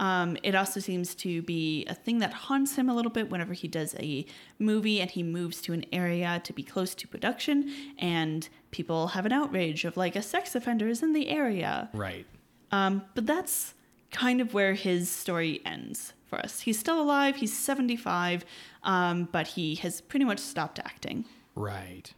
Um, 0.00 0.38
it 0.42 0.54
also 0.54 0.80
seems 0.80 1.14
to 1.16 1.42
be 1.42 1.84
a 1.86 1.94
thing 1.94 2.18
that 2.20 2.32
haunts 2.32 2.74
him 2.76 2.88
a 2.88 2.94
little 2.94 3.10
bit 3.12 3.30
whenever 3.30 3.52
he 3.52 3.68
does 3.68 3.94
a 4.00 4.24
movie 4.58 4.98
and 4.98 5.10
he 5.10 5.22
moves 5.22 5.60
to 5.62 5.74
an 5.74 5.84
area 5.92 6.40
to 6.42 6.52
be 6.54 6.62
close 6.62 6.94
to 6.96 7.06
production, 7.06 7.70
and 7.98 8.48
people 8.70 9.08
have 9.08 9.26
an 9.26 9.32
outrage 9.32 9.84
of 9.84 9.98
like 9.98 10.16
a 10.16 10.22
sex 10.22 10.54
offender 10.54 10.88
is 10.88 11.02
in 11.02 11.12
the 11.12 11.28
area. 11.28 11.90
right 11.92 12.26
Um, 12.72 13.02
but 13.14 13.26
that's 13.26 13.74
kind 14.10 14.40
of 14.40 14.54
where 14.54 14.72
his 14.72 15.10
story 15.10 15.60
ends 15.66 16.14
for 16.24 16.38
us. 16.38 16.60
He's 16.60 16.78
still 16.78 17.00
alive, 17.00 17.36
he's 17.36 17.56
75, 17.56 18.46
um, 18.82 19.28
but 19.30 19.48
he 19.48 19.74
has 19.76 20.00
pretty 20.00 20.24
much 20.24 20.38
stopped 20.38 20.78
acting. 20.78 21.26
right 21.54 22.14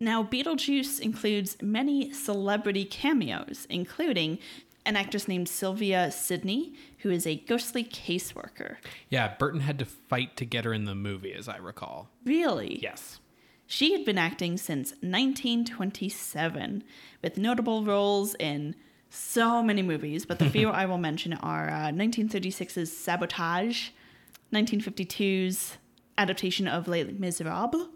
Now, 0.00 0.22
Beetlejuice 0.22 1.00
includes 1.00 1.56
many 1.60 2.12
celebrity 2.12 2.84
cameos, 2.84 3.66
including 3.68 4.38
an 4.86 4.96
actress 4.96 5.28
named 5.28 5.48
Sylvia 5.48 6.10
Sidney, 6.10 6.72
who 6.98 7.10
is 7.10 7.26
a 7.26 7.36
ghostly 7.36 7.84
caseworker. 7.84 8.76
Yeah, 9.08 9.34
Burton 9.38 9.60
had 9.60 9.78
to 9.78 9.84
fight 9.84 10.36
to 10.36 10.44
get 10.44 10.64
her 10.64 10.72
in 10.72 10.84
the 10.84 10.94
movie, 10.94 11.32
as 11.32 11.48
I 11.48 11.56
recall. 11.56 12.10
Really? 12.24 12.78
Yes. 12.82 13.20
She 13.66 13.92
had 13.92 14.04
been 14.04 14.18
acting 14.18 14.56
since 14.56 14.90
1927, 15.02 16.82
with 17.22 17.36
notable 17.36 17.84
roles 17.84 18.34
in 18.36 18.74
so 19.10 19.62
many 19.62 19.82
movies, 19.82 20.24
but 20.24 20.38
the 20.38 20.50
few 20.50 20.70
I 20.70 20.86
will 20.86 20.98
mention 20.98 21.34
are 21.34 21.68
uh, 21.68 21.90
1936's 21.90 22.90
Sabotage, 22.90 23.90
1952's 24.52 25.76
adaptation 26.16 26.66
of 26.66 26.88
Les 26.88 27.04
Miserables, 27.04 27.88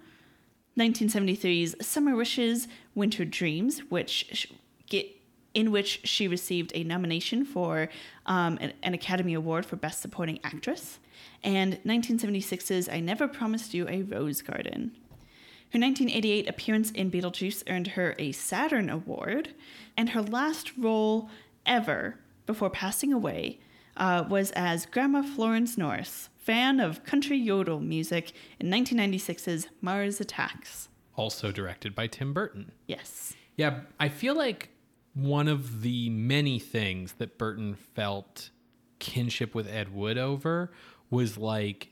1973's 0.79 1.87
Summer 1.87 2.15
Wishes, 2.15 2.69
Winter 2.95 3.25
Dreams, 3.25 3.81
which 3.89 4.53
get 4.89 5.07
in 5.55 5.71
which 5.71 6.01
she 6.05 6.29
received 6.29 6.73
a 6.75 6.85
nomination 6.85 7.45
for 7.45 7.89
um, 8.27 8.59
an, 8.61 8.73
an 8.83 8.95
Academy 8.95 9.35
Award 9.35 9.67
for 9.67 9.77
Best 9.77 10.01
Supporting 10.01 10.41
Actress, 10.45 10.99
and 11.43 11.79
1976's 11.85 12.89
I 12.89 13.01
Never 13.01 13.29
Promised 13.29 13.75
You 13.75 13.89
a 13.89 14.03
Rose 14.03 14.43
Garden. 14.43 14.93
Her 15.73 15.79
1988 15.79 16.49
appearance 16.49 16.91
in 16.91 17.11
Beetlejuice 17.11 17.63
earned 17.69 17.89
her 17.89 18.15
a 18.19 18.33
Saturn 18.33 18.91
Award, 18.91 19.55
and 19.97 20.11
her 20.11 20.23
last 20.23 20.77
role 20.77 21.31
ever 21.65 22.19
before 22.47 22.71
passing 22.71 23.13
away 23.13 23.59
uh, 23.97 24.25
was 24.29 24.51
as 24.53 24.87
Grandma 24.87 25.23
Florence 25.23 25.79
Norris, 25.79 26.29
fan 26.37 26.81
of 26.81 27.05
country 27.05 27.39
yodel 27.39 27.81
music 27.81 28.33
in 28.59 28.69
1996's 28.69 29.69
Mars 29.81 30.21
Attacks. 30.21 30.89
Also 31.17 31.53
directed 31.53 31.95
by 31.95 32.07
Tim 32.07 32.33
Burton. 32.33 32.73
Yes. 32.87 33.35
Yeah, 33.57 33.81
I 34.01 34.09
feel 34.09 34.35
like 34.35 34.71
one 35.15 35.49
of 35.49 35.83
the 35.83 36.09
many 36.11 36.59
things 36.59 37.15
that 37.15 37.39
Burton 37.39 37.75
felt 37.75 38.51
kinship 38.99 39.55
with 39.55 39.69
Ed 39.69 39.95
Wood 39.95 40.17
over 40.17 40.71
was 41.11 41.37
like 41.37 41.89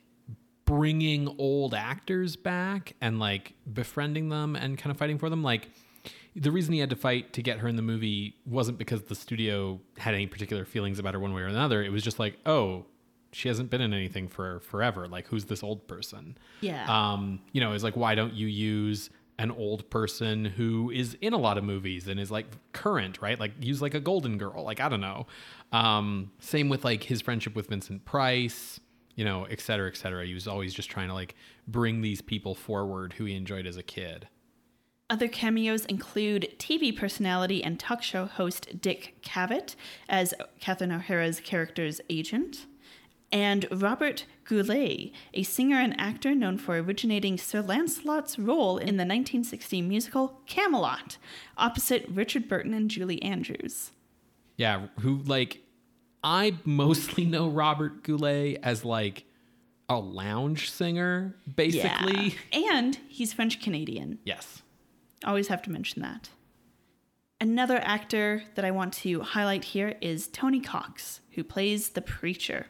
bringing 0.65 1.35
old 1.39 1.75
actors 1.75 2.37
back 2.37 2.95
and 3.01 3.19
like 3.19 3.55
befriending 3.71 4.29
them 4.29 4.55
and 4.57 4.79
kind 4.79 4.91
of 4.91 4.97
fighting 4.97 5.19
for 5.19 5.29
them. 5.29 5.43
Like 5.43 5.69
the 6.37 6.51
reason 6.51 6.73
he 6.73 6.79
had 6.79 6.91
to 6.91 6.97
fight 6.97 7.33
to 7.35 7.43
get 7.43 7.59
her 7.59 7.69
in 7.69 7.77
the 7.77 7.83
movie 7.83 8.37
wasn't 8.47 8.79
because 8.79 9.03
the 9.03 9.15
studio 9.15 9.81
had 9.99 10.15
any 10.15 10.27
particular 10.27 10.65
feelings 10.65 10.99
about 10.99 11.15
her 11.15 11.21
one 11.21 11.35
way 11.35 11.43
or 11.43 11.47
another. 11.47 11.83
It 11.83 11.91
was 11.91 12.03
just 12.03 12.19
like, 12.19 12.39
oh, 12.47 12.87
she 13.33 13.49
hasn't 13.49 13.71
been 13.71 13.81
in 13.81 13.93
anything 13.93 14.29
for 14.29 14.61
forever. 14.61 15.09
Like, 15.09 15.27
who's 15.27 15.45
this 15.45 15.63
old 15.63 15.87
person? 15.87 16.39
Yeah. 16.61 16.87
um, 16.89 17.41
you 17.53 17.61
know, 17.61 17.73
is 17.73 17.85
like, 17.85 17.97
why 17.97 18.15
don't 18.15 18.35
you 18.35 18.47
use 18.47 19.11
an 19.41 19.51
old 19.51 19.89
person 19.89 20.45
who 20.45 20.91
is 20.91 21.17
in 21.23 21.33
a 21.33 21.39
lot 21.39 21.57
of 21.57 21.65
movies 21.65 22.07
and 22.09 22.21
is 22.21 22.31
like 22.31 22.47
current, 22.73 23.23
right? 23.23 23.41
Like, 23.41 23.53
use 23.59 23.81
like 23.81 23.95
a 23.95 24.01
Golden 24.01 24.37
Girl, 24.37 24.63
like 24.63 24.81
I 24.81 24.89
don't 24.91 25.01
know. 25.01 25.27
Um, 25.73 26.31
same 26.41 26.69
with 26.69 26.85
like 26.85 27.05
his 27.05 27.23
friendship 27.23 27.57
with 27.57 27.69
Vincent 27.69 28.05
Price, 28.05 28.81
you 29.15 29.25
know, 29.25 29.45
et 29.45 29.61
cetera, 29.61 29.89
et 29.89 29.97
cetera. 29.97 30.27
He 30.27 30.35
was 30.35 30.47
always 30.47 30.75
just 30.75 30.91
trying 30.91 31.09
to 31.09 31.15
like 31.15 31.35
bring 31.67 32.03
these 32.03 32.21
people 32.21 32.55
forward 32.55 33.15
who 33.15 33.25
he 33.25 33.35
enjoyed 33.35 33.67
as 33.67 33.79
a 33.79 33.83
kid. 33.83 34.29
Other 35.09 35.27
cameos 35.27 35.87
include 35.87 36.55
TV 36.59 36.95
personality 36.95 37.65
and 37.65 37.81
talk 37.81 38.03
show 38.03 38.27
host 38.27 38.79
Dick 38.83 39.17
Cavett 39.23 39.75
as 40.07 40.35
Catherine 40.61 40.93
O'Hara's 40.93 41.41
character's 41.41 42.03
agent, 42.11 42.67
and 43.33 43.67
Robert 43.71 44.27
Goulet, 44.51 45.13
a 45.33 45.45
singer 45.45 45.77
and 45.77 45.99
actor 45.99 46.35
known 46.35 46.59
for 46.59 46.77
originating 46.77 47.39
Sir 47.39 47.63
Lancelot's 47.63 48.37
role 48.37 48.79
in 48.79 48.97
the 48.97 49.05
1960 49.05 49.81
musical 49.83 50.41
Camelot, 50.47 51.19
opposite 51.57 52.05
Richard 52.09 52.49
Burton 52.49 52.75
and 52.75 52.91
Julie 52.91 53.23
Andrews. 53.23 53.93
Yeah, 54.57 54.89
who 54.99 55.19
like 55.19 55.61
I 56.25 56.57
mostly 56.65 57.25
know 57.25 57.49
Robert 57.49 58.03
Goulet 58.03 58.59
as 58.65 58.85
like 58.85 59.25
a 59.89 60.01
lounge 60.01 60.69
singer, 60.69 61.37
basically. 61.55 62.37
Yeah. 62.53 62.75
And 62.75 62.99
he's 63.09 63.33
French 63.33 63.63
Canadian. 63.63 64.19
Yes. 64.25 64.63
Always 65.25 65.47
have 65.47 65.63
to 65.63 65.71
mention 65.71 66.03
that. 66.03 66.31
Another 67.41 67.79
actor 67.79 68.43
that 68.57 68.65
I 68.65 68.73
want 68.73 68.95
to 68.95 69.21
highlight 69.21 69.63
here 69.63 69.95
is 70.01 70.27
Tony 70.27 70.61
Cox, 70.61 71.21
who 71.35 71.45
plays 71.45 71.91
the 71.91 72.03
preacher. 72.03 72.67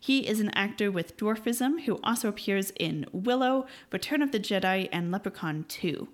He 0.00 0.26
is 0.28 0.40
an 0.40 0.50
actor 0.54 0.90
with 0.90 1.16
dwarfism 1.16 1.82
who 1.82 1.98
also 2.04 2.28
appears 2.28 2.72
in 2.78 3.06
Willow, 3.12 3.66
Return 3.92 4.22
of 4.22 4.32
the 4.32 4.40
Jedi, 4.40 4.88
and 4.92 5.10
Leprechaun 5.10 5.64
2. 5.68 6.08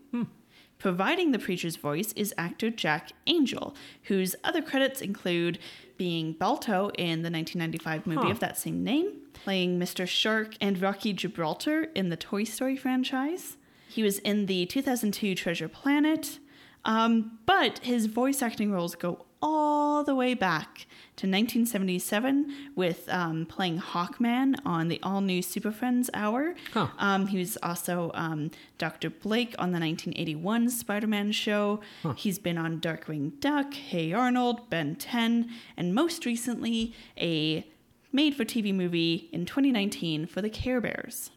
Providing 0.79 1.31
the 1.31 1.39
preacher's 1.39 1.77
voice 1.77 2.13
is 2.15 2.35
actor 2.37 2.69
Jack 2.71 3.13
Angel, 3.27 3.75
whose 4.05 4.35
other 4.45 4.61
credits 4.61 5.01
include 5.01 5.59
being 5.97 6.33
Balto 6.33 6.91
in 6.99 7.23
the 7.23 7.31
1995 7.31 8.07
movie 8.07 8.23
Huh. 8.27 8.31
of 8.33 8.41
that 8.41 8.59
same 8.59 8.83
name, 8.85 9.13
playing 9.33 9.79
Mr. 9.79 10.07
Shark 10.07 10.57
and 10.61 10.81
Rocky 10.83 11.13
Gibraltar 11.13 11.85
in 11.95 12.09
the 12.11 12.17
Toy 12.17 12.45
Story 12.45 12.77
franchise. 12.77 13.57
He 13.89 14.03
was 14.03 14.19
in 14.19 14.47
the 14.47 14.67
2002 14.67 15.35
Treasure 15.37 15.69
Planet, 15.69 16.39
um, 16.85 17.39
but 17.47 17.79
his 17.79 18.07
voice 18.07 18.43
acting 18.43 18.71
roles 18.73 18.95
go 18.97 19.25
all 19.45 20.03
the 20.03 20.15
way 20.15 20.33
back 20.35 20.87
to 21.17 21.27
1977 21.29 22.73
with 22.75 23.09
um, 23.11 23.45
playing 23.47 23.79
Hawkman 23.79 24.57
on 24.65 24.89
the 24.89 24.99
all 25.03 25.21
new 25.21 25.43
Super 25.43 25.71
Friends 25.71 26.09
Hour. 26.15 26.55
Huh. 26.73 26.89
Um, 26.99 27.27
he 27.29 27.39
was 27.39 27.57
also 27.63 28.11
um, 28.15 28.51
Dr. 28.79 29.11
Blake 29.11 29.55
on 29.59 29.71
the 29.71 29.79
1981 29.79 30.71
Spider 30.71 31.07
Man 31.07 31.31
show. 31.31 31.81
He's 32.17 32.39
been 32.39 32.59
on 32.59 32.81
Darkwing 32.81 33.39
Duck, 33.39 33.75
Hey 33.75 34.13
Arnold, 34.13 34.69
Ben 34.71 34.97
10, 34.97 35.51
and 35.77 35.95
most 35.95 36.25
recently, 36.27 36.95
a 37.19 37.65
made 38.11 38.35
for 38.35 38.45
TV 38.45 38.75
movie 38.75 39.29
in 39.33 39.45
2019 39.45 40.27
for 40.27 40.41
the 40.41 40.51
Care 40.51 40.81
Bears. 40.81 41.31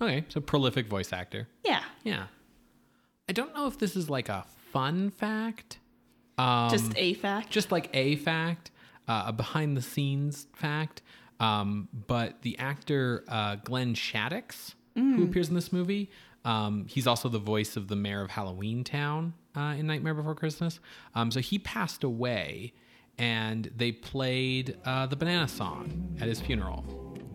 Okay, 0.00 0.24
so 0.28 0.40
prolific 0.40 0.88
voice 0.88 1.12
actor. 1.12 1.46
Yeah, 1.64 1.84
Yeah. 2.02 2.24
I 3.28 3.32
don't 3.32 3.54
know 3.54 3.68
if 3.68 3.78
this 3.78 3.94
is 3.94 4.10
like 4.10 4.28
a 4.28 4.44
fun 4.72 5.10
fact. 5.10 5.78
Um, 6.38 6.70
just 6.70 6.92
a 6.96 7.14
fact. 7.14 7.50
just 7.50 7.70
like 7.72 7.90
a 7.92 8.16
fact, 8.16 8.70
uh, 9.08 9.24
a 9.26 9.32
behind 9.32 9.76
the 9.76 9.82
scenes 9.82 10.46
fact. 10.54 11.02
Um, 11.40 11.88
but 12.06 12.42
the 12.42 12.58
actor 12.58 13.24
uh, 13.28 13.56
Glenn 13.56 13.94
Shadix, 13.94 14.74
who 14.94 15.24
appears 15.24 15.48
in 15.48 15.54
this 15.54 15.72
movie, 15.72 16.10
um, 16.44 16.86
he's 16.88 17.06
also 17.06 17.28
the 17.28 17.38
voice 17.38 17.76
of 17.76 17.88
the 17.88 17.96
mayor 17.96 18.20
of 18.22 18.30
Halloween 18.30 18.84
Town 18.84 19.34
uh, 19.56 19.74
in 19.78 19.86
Nightmare 19.86 20.14
Before 20.14 20.34
Christmas. 20.34 20.80
Um, 21.14 21.30
so 21.30 21.40
he 21.40 21.58
passed 21.58 22.04
away, 22.04 22.72
and 23.18 23.70
they 23.76 23.90
played 23.92 24.76
uh, 24.84 25.06
the 25.06 25.16
Banana 25.16 25.48
Song 25.48 26.16
at 26.20 26.28
his 26.28 26.40
funeral, 26.40 26.84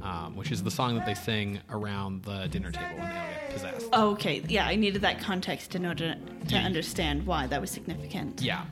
um, 0.02 0.36
which 0.36 0.52
is 0.52 0.64
the 0.64 0.72
song 0.72 0.96
that 0.96 1.06
they 1.06 1.14
sing 1.14 1.60
around 1.70 2.24
the 2.24 2.48
dinner 2.48 2.72
table 2.72 2.98
when 2.98 3.10
they 3.10 3.18
all 3.18 3.28
get 3.28 3.54
possessed. 3.54 3.94
Okay, 3.94 4.44
yeah, 4.48 4.66
I 4.66 4.76
needed 4.76 5.02
that 5.02 5.20
context 5.20 5.76
in 5.76 5.86
order 5.86 6.16
to, 6.16 6.48
to 6.48 6.56
understand 6.56 7.26
why 7.26 7.48
that 7.48 7.60
was 7.60 7.72
significant. 7.72 8.42
Yeah. 8.42 8.66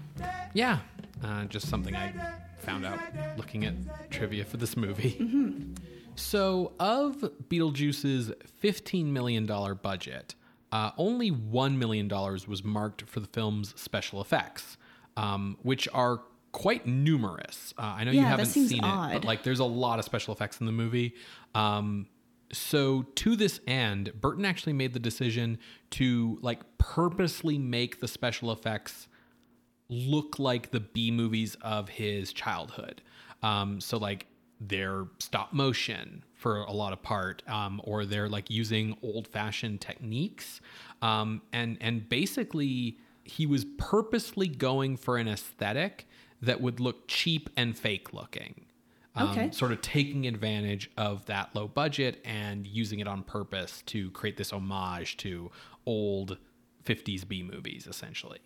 Yeah. 0.53 0.79
Uh, 1.23 1.45
just 1.45 1.67
something 1.69 1.95
I 1.95 2.13
found 2.59 2.85
out 2.85 2.99
looking 3.37 3.65
at 3.65 4.11
trivia 4.11 4.45
for 4.45 4.57
this 4.57 4.75
movie. 4.77 5.73
So, 6.17 6.71
of 6.79 7.17
Beetlejuice's 7.49 8.31
$15 8.63 9.07
million 9.07 9.45
budget, 9.45 10.35
uh, 10.71 10.91
only 10.97 11.29
$1 11.29 11.77
million 11.77 12.07
was 12.07 12.63
marked 12.63 13.01
for 13.03 13.19
the 13.19 13.27
film's 13.27 13.73
special 13.79 14.21
effects, 14.21 14.77
um, 15.17 15.57
which 15.61 15.89
are 15.93 16.21
quite 16.55 16.87
numerous. 16.87 17.73
Uh, 17.77 17.81
I 17.81 18.05
know 18.05 18.11
you 18.11 18.19
Yeah, 18.19 18.23
that 18.23 18.29
haven't 18.29 18.45
seen 18.45 18.77
it, 18.77 19.13
but 19.13 19.25
like 19.25 19.43
there's 19.43 19.59
a 19.59 19.65
lot 19.65 19.99
of 19.99 20.05
special 20.05 20.33
effects 20.33 20.61
in 20.61 20.65
the 20.65 20.71
movie. 20.71 21.13
Um, 21.53 22.07
so 22.53 23.03
to 23.15 23.35
this 23.35 23.59
end, 23.67 24.13
Burton 24.21 24.45
actually 24.45 24.71
made 24.71 24.93
the 24.93 24.99
decision 24.99 25.59
to 25.91 26.39
like 26.41 26.61
purposely 26.77 27.57
make 27.57 27.99
the 27.99 28.07
special 28.07 28.53
effects 28.53 29.09
look 29.89 30.39
like 30.39 30.71
the 30.71 30.79
B 30.79 31.11
movies 31.11 31.57
of 31.61 31.89
his 31.89 32.31
childhood. 32.31 33.01
Um, 33.43 33.81
so 33.81 33.97
like 33.97 34.25
they're 34.61 35.07
stop 35.19 35.51
motion 35.51 36.23
for 36.33 36.61
a 36.61 36.71
lot 36.71 36.93
of 36.93 37.03
part, 37.03 37.43
um, 37.49 37.81
or 37.83 38.05
they're 38.05 38.29
like 38.29 38.49
using 38.49 38.95
old 39.03 39.27
fashioned 39.27 39.81
techniques, 39.81 40.61
um, 41.01 41.41
and 41.51 41.77
and 41.81 42.07
basically 42.07 42.97
he 43.25 43.45
was 43.45 43.65
purposely 43.77 44.47
going 44.47 44.95
for 44.95 45.17
an 45.17 45.27
aesthetic 45.27 46.07
that 46.41 46.61
would 46.61 46.79
look 46.79 47.07
cheap 47.07 47.49
and 47.55 47.77
fake 47.77 48.13
looking. 48.13 48.65
Um, 49.15 49.29
Okay. 49.29 49.51
Sort 49.51 49.71
of 49.71 49.81
taking 49.81 50.27
advantage 50.27 50.91
of 50.97 51.25
that 51.25 51.55
low 51.55 51.67
budget 51.67 52.21
and 52.25 52.67
using 52.67 52.99
it 52.99 53.07
on 53.07 53.23
purpose 53.23 53.81
to 53.87 54.11
create 54.11 54.37
this 54.37 54.51
homage 54.51 55.17
to 55.17 55.51
old 55.85 56.37
50s 56.83 57.27
B 57.27 57.41
movies, 57.41 57.87
essentially. 57.87 58.39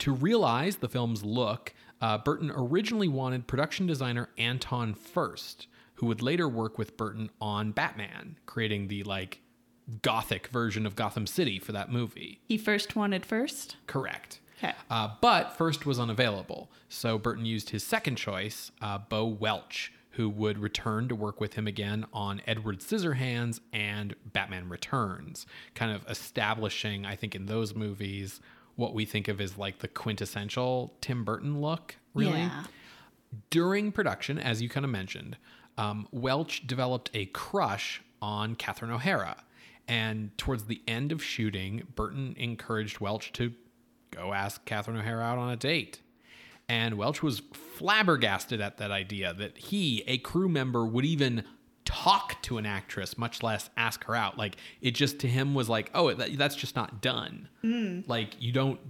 To 0.00 0.12
realize 0.12 0.76
the 0.76 0.88
film's 0.88 1.24
look, 1.24 1.74
uh, 2.00 2.18
Burton 2.18 2.52
originally 2.54 3.08
wanted 3.08 3.46
production 3.46 3.86
designer 3.86 4.28
Anton 4.38 4.94
Furst, 4.94 5.66
who 5.94 6.06
would 6.06 6.22
later 6.22 6.48
work 6.48 6.78
with 6.78 6.96
Burton 6.96 7.30
on 7.40 7.72
Batman, 7.72 8.38
creating 8.46 8.88
the 8.88 9.02
like 9.04 9.40
gothic 10.02 10.48
version 10.48 10.84
of 10.84 10.96
Gotham 10.96 11.26
City 11.26 11.58
for 11.58 11.72
that 11.72 11.90
movie. 11.90 12.40
He 12.46 12.58
first 12.58 12.94
wanted 12.96 13.24
first. 13.24 13.76
Correct. 13.86 14.40
Okay. 14.58 14.74
Uh, 14.90 15.10
but 15.20 15.52
Furst 15.56 15.84
was 15.84 15.98
unavailable, 15.98 16.70
so 16.88 17.18
Burton 17.18 17.44
used 17.44 17.70
his 17.70 17.84
second 17.84 18.16
choice, 18.16 18.70
uh, 18.80 18.98
Bo 18.98 19.26
Welch, 19.26 19.92
who 20.10 20.30
would 20.30 20.58
return 20.58 21.08
to 21.08 21.14
work 21.14 21.42
with 21.42 21.54
him 21.54 21.66
again 21.66 22.06
on 22.10 22.40
Edward 22.46 22.80
Scissorhands 22.80 23.60
and 23.70 24.16
Batman 24.24 24.70
Returns, 24.70 25.46
kind 25.74 25.92
of 25.92 26.08
establishing, 26.08 27.04
I 27.04 27.16
think, 27.16 27.34
in 27.34 27.44
those 27.46 27.74
movies, 27.74 28.40
what 28.76 28.94
we 28.94 29.04
think 29.04 29.28
of 29.28 29.42
as 29.42 29.58
like 29.58 29.80
the 29.80 29.88
quintessential 29.88 30.94
Tim 31.02 31.22
Burton 31.22 31.60
look, 31.60 31.96
really. 32.14 32.38
Yeah. 32.38 32.64
During 33.50 33.92
production, 33.92 34.38
as 34.38 34.62
you 34.62 34.70
kind 34.70 34.84
of 34.84 34.90
mentioned, 34.90 35.36
um, 35.76 36.08
Welch 36.12 36.66
developed 36.66 37.10
a 37.12 37.26
crush 37.26 38.02
on 38.22 38.54
Catherine 38.54 38.90
O'Hara. 38.90 39.44
And 39.88 40.36
towards 40.38 40.64
the 40.64 40.82
end 40.88 41.12
of 41.12 41.22
shooting, 41.22 41.86
Burton 41.94 42.34
encouraged 42.38 43.00
Welch 43.00 43.32
to 43.32 43.52
go 44.10 44.32
ask 44.32 44.64
Catherine 44.64 44.96
O'Hara 44.96 45.22
out 45.22 45.38
on 45.38 45.50
a 45.50 45.56
date. 45.56 46.00
And 46.68 46.96
Welch 46.96 47.22
was 47.22 47.42
flabbergasted 47.52 48.60
at 48.60 48.78
that 48.78 48.90
idea 48.90 49.32
that 49.34 49.56
he, 49.56 50.02
a 50.06 50.18
crew 50.18 50.48
member, 50.48 50.84
would 50.84 51.04
even 51.04 51.44
talk 51.84 52.42
to 52.42 52.58
an 52.58 52.66
actress, 52.66 53.16
much 53.16 53.42
less 53.42 53.70
ask 53.76 54.04
her 54.04 54.14
out. 54.16 54.36
Like, 54.36 54.56
it 54.80 54.90
just 54.92 55.20
to 55.20 55.28
him 55.28 55.54
was 55.54 55.68
like, 55.68 55.90
oh, 55.94 56.12
that, 56.12 56.36
that's 56.36 56.56
just 56.56 56.74
not 56.74 57.00
done. 57.00 57.48
Like, 58.08 58.34
you 58.40 58.52
don't 58.52 58.80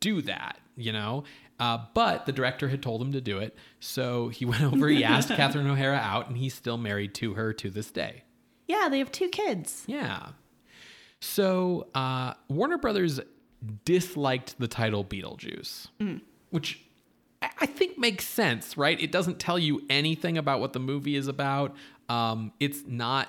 do 0.00 0.20
that, 0.22 0.58
you 0.76 0.92
know? 0.92 1.22
Uh, 1.60 1.78
but 1.94 2.26
the 2.26 2.32
director 2.32 2.68
had 2.68 2.82
told 2.82 3.00
him 3.00 3.12
to 3.12 3.20
do 3.20 3.38
it. 3.38 3.56
So 3.78 4.28
he 4.28 4.44
went 4.46 4.62
over, 4.62 4.88
he 4.88 5.04
asked 5.04 5.28
Catherine 5.36 5.68
O'Hara 5.68 5.96
out, 5.96 6.28
and 6.28 6.36
he's 6.36 6.54
still 6.54 6.76
married 6.76 7.14
to 7.16 7.34
her 7.34 7.52
to 7.52 7.70
this 7.70 7.90
day. 7.92 8.24
Yeah, 8.66 8.88
they 8.90 8.98
have 8.98 9.12
two 9.12 9.28
kids. 9.28 9.84
Yeah. 9.86 10.30
So 11.20 11.86
uh, 11.94 12.34
Warner 12.48 12.78
Brothers 12.78 13.20
disliked 13.84 14.58
the 14.58 14.68
title 14.68 15.04
Beetlejuice, 15.04 15.88
which 16.50 16.80
I 17.40 17.50
I 17.60 17.66
think 17.66 17.98
makes 17.98 18.26
sense, 18.26 18.76
right? 18.76 19.00
It 19.00 19.12
doesn't 19.12 19.38
tell 19.38 19.58
you 19.58 19.82
anything 19.90 20.38
about 20.38 20.60
what 20.60 20.72
the 20.72 20.80
movie 20.80 21.16
is 21.16 21.28
about. 21.28 21.74
Um, 22.08 22.52
it's 22.60 22.84
not 22.86 23.28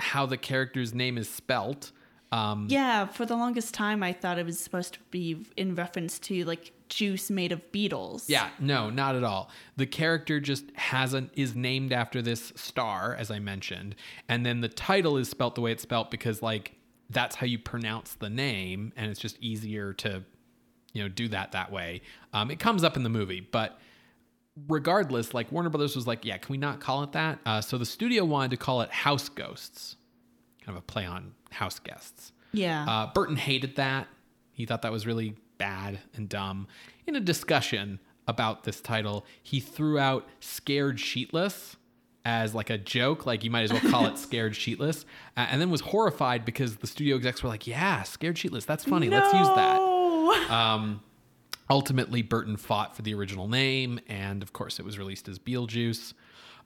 how 0.00 0.26
the 0.26 0.36
character's 0.36 0.94
name 0.94 1.18
is 1.18 1.28
spelt. 1.28 1.92
Um, 2.30 2.66
Yeah, 2.68 3.06
for 3.06 3.24
the 3.24 3.36
longest 3.36 3.72
time, 3.72 4.02
I 4.02 4.12
thought 4.12 4.38
it 4.38 4.44
was 4.44 4.58
supposed 4.60 4.94
to 4.94 5.00
be 5.10 5.46
in 5.56 5.74
reference 5.74 6.18
to 6.20 6.44
like 6.44 6.72
juice 6.88 7.30
made 7.30 7.52
of 7.52 7.72
beetles. 7.72 8.28
Yeah, 8.28 8.48
no, 8.58 8.90
not 8.90 9.16
at 9.16 9.24
all. 9.24 9.50
The 9.76 9.86
character 9.86 10.38
just 10.40 10.64
has 10.76 11.14
an 11.14 11.30
is 11.34 11.54
named 11.54 11.92
after 11.92 12.20
this 12.20 12.52
star, 12.54 13.14
as 13.14 13.30
I 13.30 13.38
mentioned, 13.38 13.96
and 14.28 14.44
then 14.44 14.60
the 14.60 14.68
title 14.68 15.16
is 15.16 15.28
spelt 15.28 15.54
the 15.54 15.60
way 15.62 15.72
it's 15.72 15.82
spelt 15.82 16.10
because 16.10 16.42
like 16.42 16.74
that's 17.10 17.36
how 17.36 17.46
you 17.46 17.58
pronounce 17.58 18.14
the 18.14 18.30
name, 18.30 18.92
and 18.96 19.10
it's 19.10 19.20
just 19.20 19.38
easier 19.40 19.92
to 19.94 20.24
you 20.92 21.02
know 21.02 21.08
do 21.08 21.28
that 21.28 21.52
that 21.52 21.72
way. 21.72 22.02
Um, 22.32 22.50
it 22.50 22.58
comes 22.58 22.84
up 22.84 22.96
in 22.96 23.02
the 23.02 23.08
movie, 23.08 23.40
but 23.40 23.78
regardless, 24.66 25.34
like 25.34 25.50
Warner 25.52 25.70
Brothers 25.70 25.94
was 25.94 26.06
like, 26.06 26.24
yeah, 26.24 26.38
can 26.38 26.52
we 26.52 26.58
not 26.58 26.80
call 26.80 27.02
it 27.02 27.12
that? 27.12 27.38
Uh, 27.46 27.60
so 27.60 27.78
the 27.78 27.86
studio 27.86 28.24
wanted 28.24 28.50
to 28.52 28.56
call 28.56 28.80
it 28.82 28.90
House 28.90 29.28
Ghosts, 29.28 29.96
kind 30.64 30.76
of 30.76 30.82
a 30.82 30.86
play 30.86 31.06
on 31.06 31.34
house 31.50 31.78
guests. 31.78 32.32
Yeah. 32.52 32.84
Uh, 32.88 33.12
Burton 33.12 33.36
hated 33.36 33.76
that. 33.76 34.08
He 34.52 34.66
thought 34.66 34.82
that 34.82 34.92
was 34.92 35.06
really 35.06 35.36
bad 35.58 36.00
and 36.14 36.28
dumb. 36.28 36.66
In 37.06 37.16
a 37.16 37.20
discussion 37.20 38.00
about 38.26 38.64
this 38.64 38.80
title, 38.80 39.24
he 39.42 39.60
threw 39.60 39.98
out 39.98 40.26
Scared 40.40 40.98
Sheetless 40.98 41.76
as 42.28 42.54
like 42.54 42.68
a 42.68 42.76
joke, 42.76 43.24
like 43.24 43.42
you 43.42 43.50
might 43.50 43.62
as 43.62 43.72
well 43.72 43.90
call 43.90 44.04
it 44.04 44.18
Scared 44.28 44.52
Sheetless, 44.52 45.06
uh, 45.34 45.46
and 45.50 45.58
then 45.62 45.70
was 45.70 45.80
horrified 45.80 46.44
because 46.44 46.76
the 46.76 46.86
studio 46.86 47.16
execs 47.16 47.42
were 47.42 47.48
like, 47.48 47.66
"Yeah, 47.66 48.02
Scared 48.02 48.36
Sheetless, 48.36 48.66
that's 48.66 48.84
funny. 48.84 49.08
Let's 49.08 49.32
use 49.32 49.48
that." 49.48 49.80
Um, 50.50 51.00
ultimately, 51.70 52.20
Burton 52.20 52.58
fought 52.58 52.94
for 52.94 53.00
the 53.00 53.14
original 53.14 53.48
name, 53.48 53.98
and 54.08 54.42
of 54.42 54.52
course, 54.52 54.78
it 54.78 54.84
was 54.84 54.98
released 54.98 55.26
as 55.26 55.38
Beetlejuice. 55.38 56.12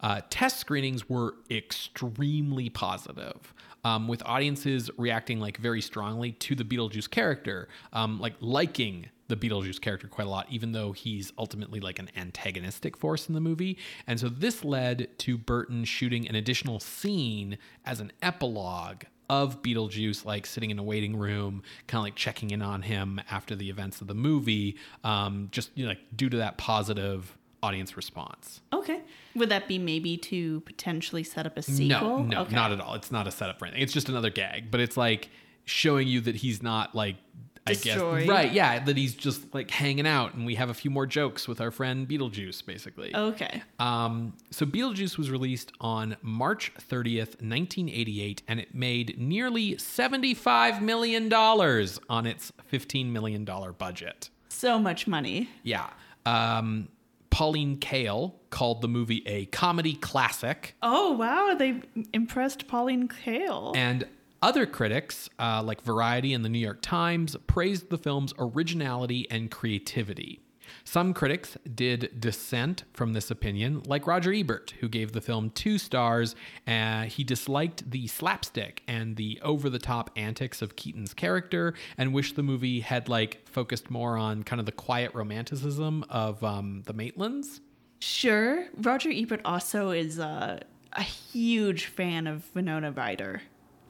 Uh, 0.00 0.20
test 0.30 0.58
screenings 0.58 1.08
were 1.08 1.36
extremely 1.48 2.68
positive, 2.68 3.54
um, 3.84 4.08
with 4.08 4.20
audiences 4.26 4.90
reacting 4.98 5.38
like 5.38 5.58
very 5.58 5.80
strongly 5.80 6.32
to 6.32 6.56
the 6.56 6.64
Beetlejuice 6.64 7.08
character, 7.08 7.68
um, 7.92 8.18
like 8.18 8.34
liking 8.40 9.06
the 9.32 9.48
Beetlejuice 9.48 9.80
character 9.80 10.08
quite 10.08 10.26
a 10.26 10.30
lot, 10.30 10.46
even 10.50 10.72
though 10.72 10.92
he's 10.92 11.32
ultimately 11.38 11.80
like 11.80 11.98
an 11.98 12.10
antagonistic 12.16 12.96
force 12.96 13.28
in 13.28 13.34
the 13.34 13.40
movie. 13.40 13.78
And 14.06 14.20
so 14.20 14.28
this 14.28 14.62
led 14.62 15.08
to 15.20 15.38
Burton 15.38 15.84
shooting 15.84 16.28
an 16.28 16.34
additional 16.34 16.80
scene 16.80 17.56
as 17.86 17.98
an 18.00 18.12
epilogue 18.20 19.04
of 19.30 19.62
Beetlejuice, 19.62 20.26
like 20.26 20.44
sitting 20.44 20.70
in 20.70 20.78
a 20.78 20.82
waiting 20.82 21.16
room, 21.16 21.62
kind 21.86 22.00
of 22.00 22.04
like 22.04 22.14
checking 22.14 22.50
in 22.50 22.60
on 22.60 22.82
him 22.82 23.22
after 23.30 23.56
the 23.56 23.70
events 23.70 24.02
of 24.02 24.06
the 24.06 24.14
movie, 24.14 24.76
um, 25.02 25.48
just 25.50 25.70
you 25.74 25.84
know, 25.84 25.90
like 25.90 26.00
due 26.14 26.28
to 26.28 26.36
that 26.36 26.58
positive 26.58 27.38
audience 27.62 27.96
response. 27.96 28.60
Okay. 28.74 29.00
Would 29.34 29.48
that 29.48 29.66
be 29.66 29.78
maybe 29.78 30.18
to 30.18 30.60
potentially 30.60 31.22
set 31.22 31.46
up 31.46 31.56
a 31.56 31.62
sequel? 31.62 32.18
No, 32.18 32.22
no, 32.22 32.40
okay. 32.42 32.54
not 32.54 32.72
at 32.72 32.80
all. 32.80 32.94
It's 32.94 33.10
not 33.10 33.26
a 33.26 33.30
setup 33.30 33.58
for 33.58 33.64
anything. 33.64 33.82
It's 33.82 33.94
just 33.94 34.10
another 34.10 34.30
gag, 34.30 34.70
but 34.70 34.80
it's 34.80 34.98
like 34.98 35.30
showing 35.64 36.08
you 36.08 36.20
that 36.20 36.36
he's 36.36 36.62
not 36.62 36.94
like 36.94 37.16
I 37.64 37.74
guess 37.74 38.00
right, 38.00 38.52
yeah, 38.52 38.82
that 38.84 38.96
he's 38.96 39.14
just 39.14 39.54
like 39.54 39.70
hanging 39.70 40.06
out, 40.06 40.34
and 40.34 40.44
we 40.44 40.56
have 40.56 40.68
a 40.68 40.74
few 40.74 40.90
more 40.90 41.06
jokes 41.06 41.46
with 41.46 41.60
our 41.60 41.70
friend 41.70 42.08
Beetlejuice, 42.08 42.64
basically. 42.66 43.14
Okay. 43.14 43.62
Um, 43.78 44.34
so 44.50 44.66
Beetlejuice 44.66 45.16
was 45.16 45.30
released 45.30 45.70
on 45.80 46.16
March 46.22 46.72
30th, 46.74 47.40
1988, 47.40 48.42
and 48.48 48.58
it 48.58 48.74
made 48.74 49.16
nearly 49.18 49.76
$75 49.76 50.80
million 50.80 51.32
on 51.32 52.26
its 52.26 52.52
$15 52.72 53.06
million 53.12 53.44
budget. 53.44 54.30
So 54.48 54.78
much 54.78 55.06
money. 55.06 55.48
Yeah. 55.62 55.90
Um, 56.26 56.88
Pauline 57.30 57.78
Kael 57.78 58.34
called 58.50 58.82
the 58.82 58.88
movie 58.88 59.22
a 59.26 59.46
comedy 59.46 59.94
classic, 59.94 60.74
Oh 60.82 61.12
wow, 61.12 61.54
they 61.58 61.80
impressed 62.12 62.68
Pauline 62.68 63.08
Kael. 63.08 63.74
and 63.74 64.06
other 64.42 64.66
critics, 64.66 65.30
uh, 65.38 65.62
like 65.62 65.82
Variety 65.82 66.34
and 66.34 66.44
the 66.44 66.48
New 66.48 66.58
York 66.58 66.82
Times, 66.82 67.36
praised 67.46 67.90
the 67.90 67.98
film's 67.98 68.34
originality 68.38 69.26
and 69.30 69.50
creativity. 69.50 70.40
Some 70.84 71.14
critics 71.14 71.56
did 71.74 72.20
dissent 72.20 72.84
from 72.92 73.12
this 73.12 73.30
opinion, 73.30 73.82
like 73.86 74.06
Roger 74.06 74.32
Ebert, 74.32 74.74
who 74.80 74.88
gave 74.88 75.12
the 75.12 75.20
film 75.20 75.50
two 75.50 75.78
stars. 75.78 76.34
Uh, 76.66 77.02
he 77.02 77.24
disliked 77.24 77.90
the 77.90 78.06
slapstick 78.06 78.82
and 78.88 79.16
the 79.16 79.38
over 79.42 79.68
the 79.70 79.78
top 79.78 80.10
antics 80.16 80.62
of 80.62 80.76
Keaton's 80.76 81.14
character 81.14 81.74
and 81.98 82.12
wished 82.12 82.36
the 82.36 82.42
movie 82.42 82.80
had 82.80 83.08
like 83.08 83.46
focused 83.48 83.90
more 83.90 84.16
on 84.16 84.42
kind 84.42 84.60
of 84.60 84.66
the 84.66 84.72
quiet 84.72 85.14
romanticism 85.14 86.04
of 86.08 86.42
um, 86.42 86.82
the 86.86 86.94
Maitlands. 86.94 87.60
Sure. 88.00 88.66
Roger 88.78 89.10
Ebert 89.12 89.40
also 89.44 89.90
is 89.90 90.18
uh, 90.18 90.58
a 90.94 91.02
huge 91.02 91.86
fan 91.86 92.26
of 92.26 92.52
Winona 92.54 92.90
Ryder. 92.90 93.42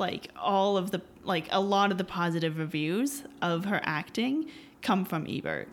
Like 0.03 0.33
all 0.37 0.77
of 0.77 0.91
the 0.91 1.01
like 1.23 1.47
a 1.53 1.61
lot 1.61 1.93
of 1.93 1.97
the 1.97 2.03
positive 2.03 2.59
reviews 2.59 3.23
of 3.41 3.67
her 3.67 3.81
acting 3.85 4.51
come 4.83 5.05
from 5.05 5.29
Ebert. 5.29 5.69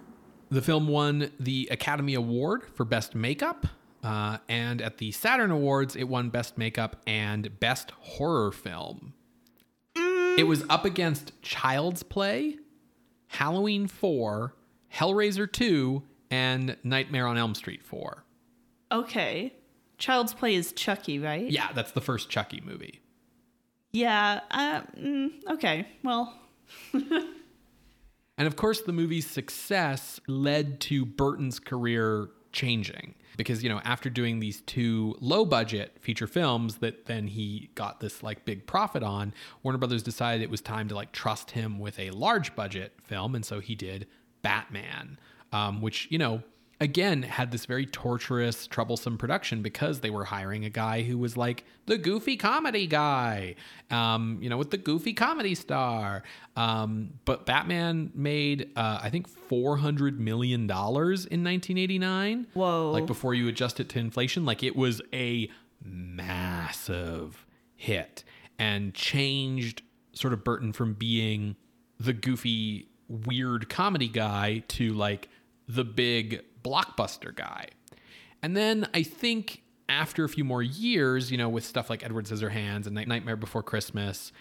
The 0.52 0.62
film 0.62 0.88
won 0.88 1.32
the 1.40 1.68
Academy 1.72 2.14
Award 2.14 2.62
for 2.76 2.86
Best 2.86 3.16
Makeup. 3.16 3.66
Uh, 4.04 4.38
and 4.48 4.84
at 4.84 5.00
the 5.00 5.12
Saturn 5.12 5.50
Awards, 5.50 5.96
it 5.96 6.04
won 6.04 6.30
Best 6.30 6.60
Makeup 6.60 6.98
and 7.08 7.60
Best 7.60 7.90
Horror 8.00 8.52
Film. 8.52 9.14
It 9.96 10.48
was 10.48 10.64
up 10.70 10.86
against 10.86 11.34
Child's 11.42 12.04
Play, 12.04 12.58
Halloween 13.30 13.88
4, 13.88 14.54
Hellraiser 14.94 15.52
2, 15.52 16.04
and 16.30 16.78
Nightmare 16.84 17.26
on 17.26 17.36
Elm 17.36 17.56
Street 17.56 17.84
4. 17.84 18.24
Okay. 18.92 19.56
Child's 19.98 20.36
Play 20.36 20.54
is 20.54 20.72
Chucky, 20.72 21.18
right? 21.18 21.50
Yeah, 21.50 21.72
that's 21.74 21.94
the 21.94 22.02
first 22.02 22.30
Chucky 22.30 22.62
movie. 22.64 23.02
Yeah. 23.92 24.42
Uh, 24.52 24.82
mm, 24.98 25.32
okay. 25.52 25.88
Well, 26.04 26.34
And 28.40 28.48
of 28.48 28.56
course, 28.56 28.82
the 28.82 28.94
movie's 28.94 29.30
success 29.30 30.22
led 30.26 30.80
to 30.82 31.06
Burton's 31.06 31.60
career 31.60 32.30
changing 32.54 33.16
because, 33.36 33.62
you 33.62 33.70
know, 33.70 33.82
after 33.84 34.10
doing 34.10 34.40
these 34.40 34.62
two 34.62 35.14
low 35.20 35.44
budget 35.44 35.98
feature 36.00 36.26
films 36.26 36.78
that 36.78 37.06
then 37.06 37.28
he 37.28 37.70
got 37.76 38.00
this 38.00 38.24
like 38.24 38.46
big 38.46 38.66
profit 38.66 39.04
on, 39.04 39.34
Warner 39.62 39.78
Brothers 39.78 40.04
decided 40.04 40.42
it 40.42 40.50
was 40.50 40.62
time 40.62 40.88
to 40.88 40.96
like 40.96 41.12
trust 41.12 41.52
him 41.52 41.80
with 41.80 42.00
a 42.00 42.12
large 42.12 42.56
budget 42.56 42.94
film. 43.04 43.36
And 43.36 43.44
so 43.44 43.60
he 43.60 43.76
did 43.76 44.08
Batman, 44.42 45.20
um, 45.52 45.82
which, 45.82 46.08
you 46.10 46.18
know, 46.18 46.42
again 46.80 47.24
had 47.24 47.52
this 47.52 47.66
very 47.66 47.86
torturous, 47.86 48.68
troublesome 48.68 49.18
production 49.18 49.62
because 49.62 50.00
they 50.00 50.10
were 50.10 50.26
hiring 50.26 50.66
a 50.66 50.70
guy 50.70 51.02
who 51.02 51.18
was 51.18 51.36
like 51.36 51.66
the 51.86 51.98
goofy 51.98 52.38
comedy 52.38 52.88
guy, 52.88 53.56
um, 53.92 54.38
you 54.42 54.50
know, 54.50 54.58
with 54.58 54.72
the 54.72 54.78
goofy 54.78 55.14
comedy 55.14 55.56
star. 55.56 56.24
Um, 56.56 57.14
but 57.26 57.46
Batman 57.46 58.12
made, 58.14 58.70
uh, 58.76 59.00
I 59.02 59.10
think, 59.10 59.28
four 59.28 59.78
hundred 59.78 60.20
million 60.20 60.68
dollars 60.68 61.26
in 61.26 61.44
nineteen 61.44 61.78
eighty 61.78 62.00
nine. 62.00 62.48
Whoa. 62.54 62.92
Like 62.92 63.06
before 63.06 63.34
you 63.34 63.48
adjust 63.48 63.80
it 63.80 63.90
to 63.90 64.00
inflation, 64.00 64.46
like 64.46 64.64
it 64.64 64.76
was 64.76 65.02
a 65.14 65.50
massive 65.84 67.46
hit 67.76 68.24
and 68.58 68.94
changed 68.94 69.82
sort 70.14 70.34
of 70.34 70.44
Burton 70.44 70.74
from 70.74 70.94
being 70.94 71.56
the 72.00 72.14
goofy, 72.14 72.90
weird 73.08 73.70
comedy 73.70 74.08
guy 74.10 74.64
to 74.68 74.94
like 74.94 75.30
the 75.68 75.86
big 75.86 76.44
blockbuster 76.64 77.36
guy. 77.36 77.68
And 78.42 78.56
then 78.56 78.88
I 78.94 79.04
think 79.04 79.64
after 79.88 80.24
a 80.24 80.30
few 80.30 80.44
more 80.44 80.64
years, 80.64 81.32
you 81.32 81.38
know, 81.38 81.50
with 81.50 81.66
stuff 81.66 81.90
like 81.90 82.04
Edward 82.04 82.26
Scissorhands 82.26 82.86
and 82.86 82.96
Nightmare 82.96 83.36
Before 83.36 83.64
Christmas, 83.64 84.32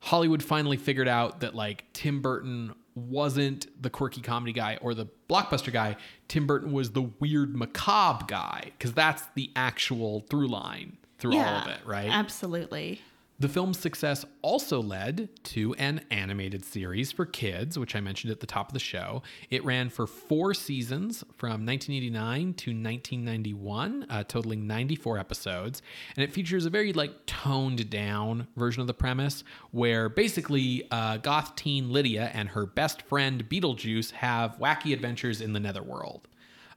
Hollywood 0.00 0.42
finally 0.42 0.76
figured 0.76 1.08
out 1.08 1.40
that 1.40 1.54
like 1.54 1.84
Tim 1.92 2.20
Burton 2.20 2.74
wasn't 2.94 3.66
the 3.82 3.90
quirky 3.90 4.20
comedy 4.20 4.52
guy 4.52 4.78
or 4.80 4.94
the 4.94 5.06
blockbuster 5.28 5.72
guy. 5.72 5.96
Tim 6.28 6.46
Burton 6.46 6.72
was 6.72 6.92
the 6.92 7.02
weird 7.20 7.56
macabre 7.56 8.24
guy 8.28 8.72
because 8.78 8.92
that's 8.92 9.24
the 9.34 9.50
actual 9.56 10.20
through 10.30 10.48
line 10.48 10.96
through 11.18 11.36
all 11.38 11.44
of 11.44 11.68
it, 11.68 11.80
right? 11.86 12.08
Absolutely. 12.10 13.00
The 13.40 13.48
film's 13.48 13.80
success 13.80 14.24
also 14.42 14.80
led 14.80 15.28
to 15.44 15.74
an 15.74 16.02
animated 16.08 16.64
series 16.64 17.10
for 17.10 17.26
kids, 17.26 17.76
which 17.76 17.96
I 17.96 18.00
mentioned 18.00 18.30
at 18.30 18.38
the 18.38 18.46
top 18.46 18.68
of 18.68 18.74
the 18.74 18.78
show. 18.78 19.24
It 19.50 19.64
ran 19.64 19.88
for 19.88 20.06
four 20.06 20.54
seasons 20.54 21.24
from 21.36 21.66
1989 21.66 22.54
to 22.54 22.70
1991, 22.70 24.06
uh, 24.08 24.22
totaling 24.22 24.68
94 24.68 25.18
episodes, 25.18 25.82
and 26.16 26.22
it 26.22 26.32
features 26.32 26.64
a 26.64 26.70
very 26.70 26.92
like 26.92 27.26
toned 27.26 27.90
down 27.90 28.46
version 28.56 28.82
of 28.82 28.86
the 28.86 28.94
premise, 28.94 29.42
where 29.72 30.08
basically 30.08 30.86
uh, 30.92 31.16
goth 31.16 31.56
teen 31.56 31.92
Lydia 31.92 32.30
and 32.34 32.50
her 32.50 32.66
best 32.66 33.02
friend 33.02 33.48
Beetlejuice 33.48 34.12
have 34.12 34.58
wacky 34.58 34.92
adventures 34.92 35.40
in 35.40 35.52
the 35.52 35.60
Netherworld. 35.60 36.28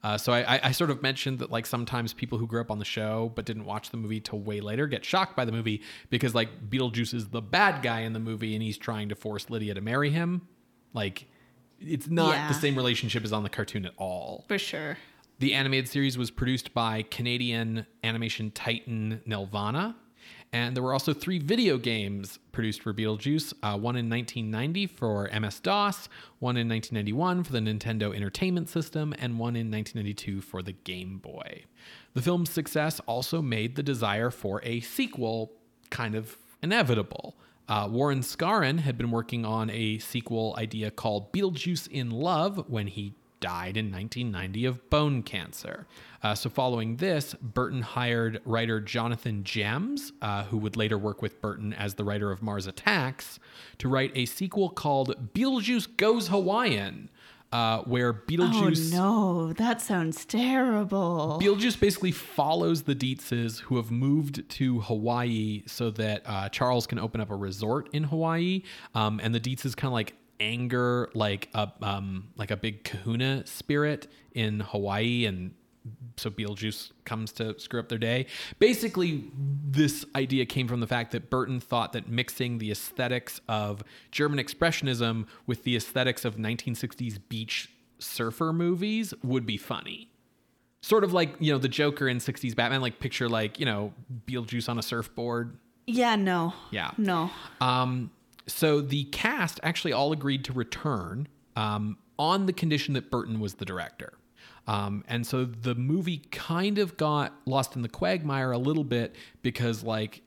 Uh, 0.08 0.18
so 0.18 0.32
I, 0.32 0.58
I, 0.64 0.72
sort 0.72 0.90
of 0.90 1.02
mentioned 1.02 1.40
that 1.40 1.52
like 1.52 1.66
sometimes 1.66 2.14
people 2.14 2.38
who 2.38 2.48
grew 2.48 2.62
up 2.62 2.72
on 2.72 2.80
the 2.80 2.86
show 2.86 3.34
but 3.36 3.44
didn't 3.44 3.66
watch 3.66 3.90
the 3.90 3.98
movie 3.98 4.22
till 4.22 4.40
way 4.40 4.62
later 4.62 4.88
get 4.88 5.04
shocked 5.04 5.36
by 5.36 5.44
the 5.44 5.52
movie 5.52 5.82
because 6.10 6.34
like 6.34 6.70
Beetlejuice 6.70 7.14
is 7.14 7.28
the 7.28 7.42
bad 7.42 7.84
guy 7.84 8.02
in 8.02 8.14
the 8.14 8.20
movie 8.20 8.54
and 8.54 8.64
he's 8.64 8.78
trying 8.78 9.10
to 9.10 9.16
force 9.16 9.50
Lydia 9.50 9.74
to 9.74 9.82
marry 9.82 10.10
him. 10.10 10.48
Like 10.94 11.26
it's 11.82 12.08
not 12.08 12.36
Yeah. 12.36 12.48
the 12.48 12.54
same 12.54 12.78
relationship 12.78 13.26
as 13.26 13.34
on 13.34 13.44
the 13.44 13.50
cartoon 13.50 13.86
at 13.86 13.92
all. 13.98 14.46
For 14.48 14.58
sure. 14.58 14.98
The 15.40 15.54
animated 15.54 15.90
series 15.90 16.18
was 16.18 16.32
produced 16.32 16.74
by 16.74 17.02
Canadian 17.02 17.86
animation 18.02 18.52
titan 18.52 19.22
Nelvana. 19.28 19.96
And 20.54 20.76
there 20.76 20.84
were 20.84 20.94
also 20.94 21.14
three 21.14 21.40
video 21.40 21.78
games 21.78 22.40
produced 22.52 22.82
for 22.82 22.94
Beetlejuice 22.94 23.54
uh, 23.64 23.78
one 23.78 23.96
in 23.96 24.10
1990 24.10 24.88
for 24.88 25.30
MS 25.40 25.60
DOS, 25.60 26.10
one 26.40 26.56
in 26.56 26.70
1991 26.70 27.44
for 27.44 27.52
the 27.52 27.60
Nintendo 27.60 28.16
Entertainment 28.16 28.70
System, 28.70 29.14
and 29.20 29.38
one 29.38 29.56
in 29.56 29.70
1992 29.70 30.42
for 30.42 30.62
the 30.62 30.72
Game 30.72 31.18
Boy. 31.18 31.66
The 32.14 32.22
film's 32.22 32.50
success 32.50 33.00
also 33.02 33.42
made 33.42 33.76
the 33.76 33.84
desire 33.84 34.32
for 34.32 34.62
a 34.64 34.80
sequel 34.80 35.52
kind 35.90 36.16
of 36.16 36.38
inevitable. 36.64 37.36
Uh, 37.68 37.88
Warren 37.92 38.22
Skaaren 38.22 38.80
had 38.80 38.98
been 38.98 39.12
working 39.12 39.46
on 39.46 39.70
a 39.70 40.00
sequel 40.00 40.56
idea 40.58 40.90
called 40.90 41.34
Beetlejuice 41.34 41.88
in 41.90 42.10
Love 42.10 42.64
when 42.70 42.88
he 42.88 43.14
died 43.40 43.78
in 43.78 43.92
1990 43.92 44.66
of 44.66 44.90
bone 44.90 45.24
cancer. 45.24 45.88
Uh, 46.24 46.34
so, 46.36 46.50
following 46.50 46.98
this, 46.98 47.34
Burton 47.36 47.82
hired 47.82 48.42
writer 48.46 48.80
Jonathan 48.80 49.44
Gems, 49.44 50.14
uh, 50.22 50.44
who 50.46 50.58
would 50.58 50.76
later 50.76 50.98
work 50.98 51.22
with 51.22 51.42
Burton 51.42 51.74
as 51.74 51.96
the 51.96 52.04
writer 52.04 52.32
of 52.32 52.42
Mars 52.42 52.68
Attacks, 52.68 53.40
to 53.78 53.88
write 53.88 54.12
a 54.16 54.26
sequel 54.26 54.70
called 54.70 55.34
Beetlejuice 55.34 55.96
Goes 55.98 56.28
Hawaiian, 56.30 57.10
uh, 57.52 57.80
where 57.84 58.14
Beetlejuice. 58.14 58.94
Oh 58.94 58.98
no, 59.48 59.54
that 59.54 59.82
sounds 59.82 60.26
terrible. 60.26 61.40
Beetlejuice 61.42 61.80
basically 61.80 62.12
follows 62.12 62.84
the 62.84 62.96
Deetzes 62.96 63.60
who 63.62 63.78
have 63.78 63.92
moved 63.92 64.50
to 64.50 64.82
Hawaii 64.82 65.64
so 65.66 65.92
that 65.92 66.24
uh, 66.26 66.50
Charles 66.50 66.88
can 66.88 67.00
open 67.00 67.22
up 67.22 67.30
a 67.30 67.36
resort 67.36 67.90
in 67.94 68.04
Hawaii. 68.06 68.64
Um, 68.96 69.20
and 69.24 69.34
the 69.34 69.40
Deetzes 69.40 69.76
kind 69.76 69.90
of 69.90 69.94
like 69.94 70.16
anger 70.40 71.10
like 71.14 71.50
a 71.54 71.72
um, 71.82 72.30
like 72.36 72.52
a 72.52 72.58
big 72.58 72.84
kahuna 72.84 73.46
spirit 73.46 74.08
in 74.34 74.60
Hawaii 74.60 75.26
and 75.26 75.54
so 76.18 76.30
Beetlejuice 76.30 76.92
comes 77.06 77.32
to 77.34 77.58
screw 77.58 77.80
up 77.80 77.88
their 77.88 77.98
day. 77.98 78.26
Basically, 78.60 79.32
this 79.66 80.06
idea 80.16 80.46
came 80.46 80.68
from 80.68 80.82
the 80.82 80.88
fact 80.88 81.12
that 81.14 81.30
Burton 81.30 81.62
thought 81.62 81.94
that 81.94 82.10
mixing 82.10 82.58
the 82.58 82.72
aesthetics 82.72 83.40
of 83.48 83.84
German 84.12 84.38
Expressionism 84.38 85.28
with 85.46 85.64
the 85.64 85.78
aesthetics 85.78 86.26
of 86.26 86.36
1960s 86.36 87.20
beach 87.30 87.70
surfer 88.00 88.52
movies 88.52 89.14
would 89.24 89.46
be 89.46 89.56
funny 89.56 90.10
sort 90.82 91.04
of 91.04 91.14
like 91.14 91.36
you 91.40 91.52
know 91.52 91.58
the 91.58 91.68
Joker 91.68 92.08
in 92.08 92.18
'60s 92.18 92.56
Batman. 92.56 92.82
Like 92.82 93.00
picture 93.00 93.28
like 93.30 93.60
you 93.60 93.66
know 93.66 93.94
Beetlejuice 94.26 94.70
on 94.70 94.78
a 94.78 94.82
surfboard, 94.82 95.58
Yeah, 95.86 96.16
no. 96.16 96.54
Yeah. 96.72 96.92
No. 96.98 97.32
Um, 97.62 98.12
so 98.48 98.82
the 98.82 99.06
cast 99.06 99.60
actually 99.64 99.94
all 99.94 100.12
agreed 100.12 100.46
to 100.46 100.54
return 100.54 101.28
um, 101.56 101.98
on 102.18 102.46
the 102.46 102.54
condition 102.54 102.94
that 102.94 103.12
Burton 103.12 103.40
was 103.40 103.56
the 103.56 103.66
director. 103.66 104.14
Um, 104.68 105.04
and 105.08 105.26
so 105.26 105.46
the 105.46 105.76
movie 105.76 106.18
kind 106.32 106.78
of 106.78 106.98
got 106.98 107.34
lost 107.46 107.76
in 107.76 107.82
the 107.82 107.90
quagmire 107.90 108.52
a 108.52 108.58
little 108.58 108.84
bit 108.84 109.16
because, 109.42 109.84
like, 109.84 110.22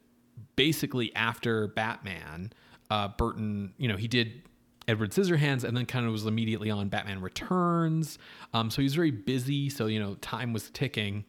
basically 0.56 1.14
after 1.14 1.68
Batman, 1.68 2.52
uh, 2.90 3.08
Burton, 3.08 3.74
you 3.76 3.86
know, 3.86 3.96
he 3.96 4.08
did 4.08 4.42
Edward 4.88 5.10
Scissorhands 5.10 5.62
and 5.62 5.76
then 5.76 5.86
kind 5.86 6.06
of 6.06 6.12
was 6.12 6.26
immediately 6.26 6.70
on 6.70 6.88
Batman 6.88 7.20
Returns. 7.20 8.18
Um, 8.54 8.70
so 8.70 8.76
he 8.76 8.84
was 8.84 8.94
very 8.94 9.10
busy. 9.10 9.68
So, 9.68 9.86
you 9.86 10.00
know, 10.00 10.14
time 10.16 10.52
was 10.52 10.70
ticking. 10.70 11.24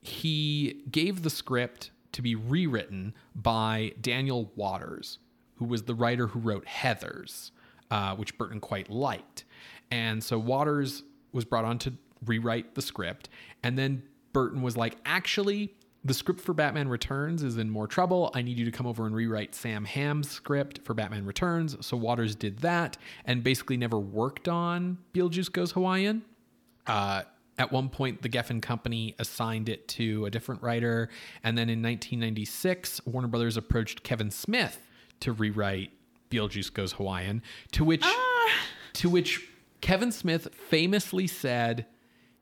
He 0.00 0.82
gave 0.90 1.22
the 1.22 1.30
script 1.30 1.90
to 2.12 2.22
be 2.22 2.34
rewritten 2.34 3.14
by 3.34 3.92
Daniel 4.00 4.52
Waters, 4.56 5.18
who 5.60 5.66
was 5.66 5.82
the 5.82 5.94
writer 5.94 6.26
who 6.26 6.40
wrote 6.40 6.64
Heathers, 6.64 7.50
uh, 7.90 8.16
which 8.16 8.36
Burton 8.38 8.60
quite 8.60 8.90
liked. 8.90 9.44
And 9.90 10.24
so 10.24 10.38
Waters 10.38 11.04
was 11.32 11.44
brought 11.44 11.66
on 11.66 11.78
to 11.80 11.92
rewrite 12.24 12.74
the 12.74 12.82
script. 12.82 13.28
And 13.62 13.78
then 13.78 14.02
Burton 14.32 14.62
was 14.62 14.74
like, 14.74 14.96
actually, 15.04 15.74
the 16.02 16.14
script 16.14 16.40
for 16.40 16.54
Batman 16.54 16.88
Returns 16.88 17.42
is 17.42 17.58
in 17.58 17.68
more 17.68 17.86
trouble. 17.86 18.30
I 18.34 18.40
need 18.40 18.58
you 18.58 18.64
to 18.64 18.70
come 18.70 18.86
over 18.86 19.04
and 19.04 19.14
rewrite 19.14 19.54
Sam 19.54 19.84
Hamm's 19.84 20.30
script 20.30 20.80
for 20.82 20.94
Batman 20.94 21.26
Returns. 21.26 21.76
So 21.84 21.94
Waters 21.94 22.34
did 22.34 22.60
that 22.60 22.96
and 23.26 23.44
basically 23.44 23.76
never 23.76 23.98
worked 23.98 24.48
on 24.48 24.96
Beetlejuice 25.12 25.52
Goes 25.52 25.72
Hawaiian. 25.72 26.22
Uh, 26.86 27.22
at 27.58 27.70
one 27.70 27.90
point, 27.90 28.22
the 28.22 28.30
Geffen 28.30 28.62
Company 28.62 29.14
assigned 29.18 29.68
it 29.68 29.86
to 29.88 30.24
a 30.24 30.30
different 30.30 30.62
writer. 30.62 31.10
And 31.44 31.58
then 31.58 31.68
in 31.68 31.82
1996, 31.82 33.02
Warner 33.04 33.28
Brothers 33.28 33.58
approached 33.58 34.02
Kevin 34.02 34.30
Smith 34.30 34.78
to 35.20 35.32
rewrite 35.32 35.90
Beetlejuice 36.30 36.72
Goes 36.72 36.92
Hawaiian, 36.92 37.42
to 37.72 37.84
which, 37.84 38.04
to 38.94 39.08
which 39.08 39.48
Kevin 39.80 40.12
Smith 40.12 40.48
famously 40.54 41.26
said, 41.26 41.86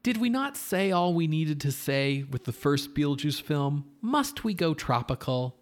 did 0.03 0.19
we 0.19 0.29
not 0.29 0.57
say 0.57 0.93
all 0.93 1.13
we 1.13 1.27
needed 1.27 1.61
to 1.63 1.73
say 1.73 2.25
with 2.31 2.45
the 2.45 2.53
first 2.53 2.95
Beetlejuice 2.95 3.43
film? 3.43 3.85
Must 4.01 4.45
we 4.45 4.55
go 4.55 4.75
tropical? 4.75 5.57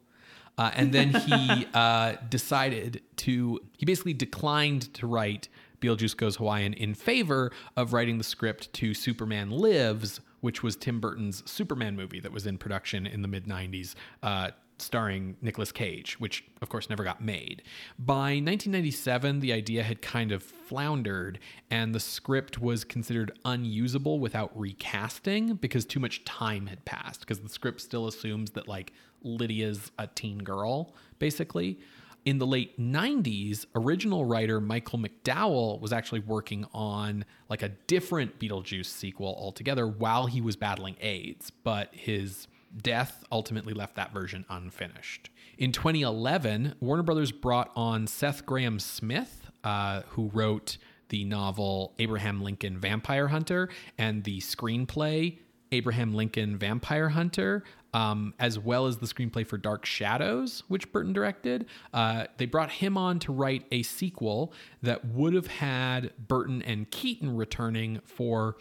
Uh, 0.58 0.70
and 0.74 0.92
then 0.92 1.12
he 1.12 1.66
uh, 1.74 2.16
decided 2.28 3.02
to, 3.16 3.60
he 3.76 3.86
basically 3.86 4.14
declined 4.14 4.92
to 4.94 5.06
write 5.06 5.48
Beetlejuice 5.80 6.16
Goes 6.16 6.36
Hawaiian 6.36 6.72
in 6.74 6.94
favor 6.94 7.52
of 7.76 7.92
writing 7.92 8.18
the 8.18 8.24
script 8.24 8.72
to 8.74 8.94
Superman 8.94 9.50
Lives, 9.50 10.20
which 10.40 10.62
was 10.62 10.76
Tim 10.76 11.00
Burton's 11.00 11.48
Superman 11.50 11.96
movie 11.96 12.20
that 12.20 12.32
was 12.32 12.46
in 12.46 12.58
production 12.58 13.06
in 13.06 13.22
the 13.22 13.28
mid 13.28 13.46
90s. 13.46 13.94
Uh, 14.22 14.50
starring 14.78 15.36
Nicolas 15.40 15.72
Cage, 15.72 16.18
which 16.20 16.44
of 16.60 16.68
course 16.68 16.90
never 16.90 17.04
got 17.04 17.20
made. 17.20 17.62
By 17.98 18.40
1997, 18.40 19.40
the 19.40 19.52
idea 19.52 19.82
had 19.82 20.02
kind 20.02 20.32
of 20.32 20.42
floundered, 20.42 21.38
and 21.70 21.94
the 21.94 22.00
script 22.00 22.60
was 22.60 22.84
considered 22.84 23.32
unusable 23.44 24.18
without 24.18 24.58
recasting 24.58 25.54
because 25.54 25.84
too 25.84 26.00
much 26.00 26.24
time 26.24 26.66
had 26.66 26.84
passed. 26.84 27.20
Because 27.20 27.40
the 27.40 27.48
script 27.48 27.80
still 27.80 28.06
assumes 28.06 28.50
that, 28.52 28.68
like, 28.68 28.92
Lydia's 29.22 29.90
a 29.98 30.06
teen 30.06 30.38
girl, 30.38 30.94
basically. 31.18 31.78
In 32.24 32.38
the 32.38 32.46
late 32.46 32.78
90s, 32.80 33.66
original 33.76 34.24
writer 34.24 34.60
Michael 34.60 34.98
McDowell 34.98 35.80
was 35.80 35.92
actually 35.92 36.20
working 36.20 36.66
on 36.74 37.24
like 37.48 37.62
a 37.62 37.68
different 37.68 38.40
Beetlejuice 38.40 38.86
sequel 38.86 39.36
altogether 39.38 39.86
while 39.86 40.26
he 40.26 40.40
was 40.40 40.56
battling 40.56 40.96
AIDS, 41.00 41.52
but 41.62 41.88
his 41.92 42.48
death 42.76 43.24
ultimately 43.30 43.72
left 43.72 43.96
that 43.96 44.12
version 44.12 44.44
unfinished. 44.48 45.30
In 45.58 45.72
2011, 45.72 46.74
Warner 46.80 47.02
Brothers 47.02 47.32
brought 47.32 47.70
on 47.74 48.06
Seth 48.06 48.44
Grahame-Smith, 48.44 49.50
uh, 49.64 50.02
who 50.08 50.30
wrote 50.32 50.76
the 51.08 51.24
novel 51.24 51.94
Abraham 51.98 52.42
Lincoln 52.42 52.78
Vampire 52.78 53.28
Hunter 53.28 53.68
and 53.96 54.24
the 54.24 54.40
screenplay 54.40 55.38
Abraham 55.72 56.14
Lincoln 56.14 56.56
Vampire 56.56 57.08
Hunter, 57.08 57.64
um, 57.92 58.34
as 58.38 58.58
well 58.58 58.86
as 58.86 58.98
the 58.98 59.06
screenplay 59.06 59.46
for 59.46 59.58
Dark 59.58 59.84
Shadows, 59.84 60.62
which 60.68 60.92
Burton 60.92 61.12
directed. 61.12 61.66
Uh, 61.92 62.26
they 62.36 62.46
brought 62.46 62.70
him 62.70 62.96
on 62.96 63.18
to 63.20 63.32
write 63.32 63.64
a 63.72 63.82
sequel 63.82 64.52
that 64.82 65.04
would 65.06 65.34
have 65.34 65.46
had 65.46 66.12
Burton 66.28 66.62
and 66.62 66.90
Keaton 66.90 67.36
returning 67.36 68.00
for 68.04 68.56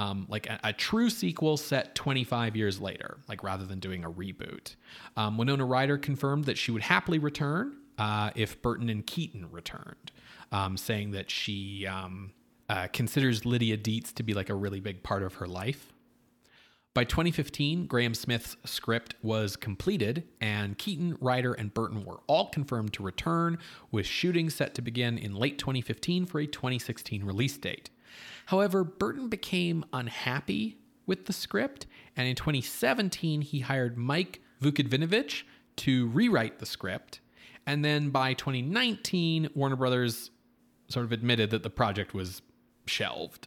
um, 0.00 0.24
like 0.30 0.48
a, 0.48 0.58
a, 0.64 0.72
true 0.72 1.10
sequel 1.10 1.58
set 1.58 1.94
25 1.94 2.56
years 2.56 2.80
later, 2.80 3.18
like 3.28 3.42
rather 3.42 3.66
than 3.66 3.80
doing 3.80 4.02
a 4.02 4.10
reboot. 4.10 4.76
Um, 5.14 5.36
Winona 5.36 5.66
Ryder 5.66 5.98
confirmed 5.98 6.46
that 6.46 6.56
she 6.56 6.70
would 6.70 6.82
happily 6.82 7.18
return 7.18 7.76
uh, 7.98 8.30
if 8.34 8.62
Burton 8.62 8.88
and 8.88 9.06
Keaton 9.06 9.50
returned, 9.50 10.10
um, 10.52 10.78
saying 10.78 11.10
that 11.10 11.30
she 11.30 11.86
um, 11.86 12.32
uh, 12.70 12.86
considers 12.94 13.44
Lydia 13.44 13.76
Deetz 13.76 14.14
to 14.14 14.22
be 14.22 14.32
like 14.32 14.48
a 14.48 14.54
really 14.54 14.80
big 14.80 15.02
part 15.02 15.22
of 15.22 15.34
her 15.34 15.46
life. 15.46 15.92
By 16.94 17.04
2015, 17.04 17.86
Grahame-Smith's 17.86 18.56
script 18.64 19.14
was 19.22 19.54
completed, 19.54 20.24
and 20.40 20.76
Keaton, 20.78 21.18
Ryder, 21.20 21.52
and 21.52 21.72
Burton 21.72 22.04
were 22.04 22.20
all 22.26 22.48
confirmed 22.48 22.94
to 22.94 23.02
return, 23.02 23.58
with 23.92 24.06
shooting 24.06 24.50
set 24.50 24.74
to 24.74 24.82
begin 24.82 25.18
in 25.18 25.36
late 25.36 25.58
2015 25.58 26.26
for 26.26 26.40
a 26.40 26.46
2016 26.46 27.22
release 27.22 27.58
date. 27.58 27.90
However, 28.50 28.82
Burton 28.82 29.28
became 29.28 29.84
unhappy 29.92 30.76
with 31.06 31.26
the 31.26 31.32
script, 31.32 31.86
and 32.16 32.26
in 32.26 32.34
2017, 32.34 33.42
he 33.42 33.60
hired 33.60 33.96
Mike 33.96 34.40
Vukadinovich 34.60 35.44
to 35.76 36.08
rewrite 36.08 36.58
the 36.58 36.66
script. 36.66 37.20
And 37.64 37.84
then 37.84 38.10
by 38.10 38.34
2019, 38.34 39.50
Warner 39.54 39.76
Brothers 39.76 40.32
sort 40.88 41.04
of 41.04 41.12
admitted 41.12 41.50
that 41.50 41.62
the 41.62 41.70
project 41.70 42.12
was 42.12 42.42
shelved. 42.86 43.46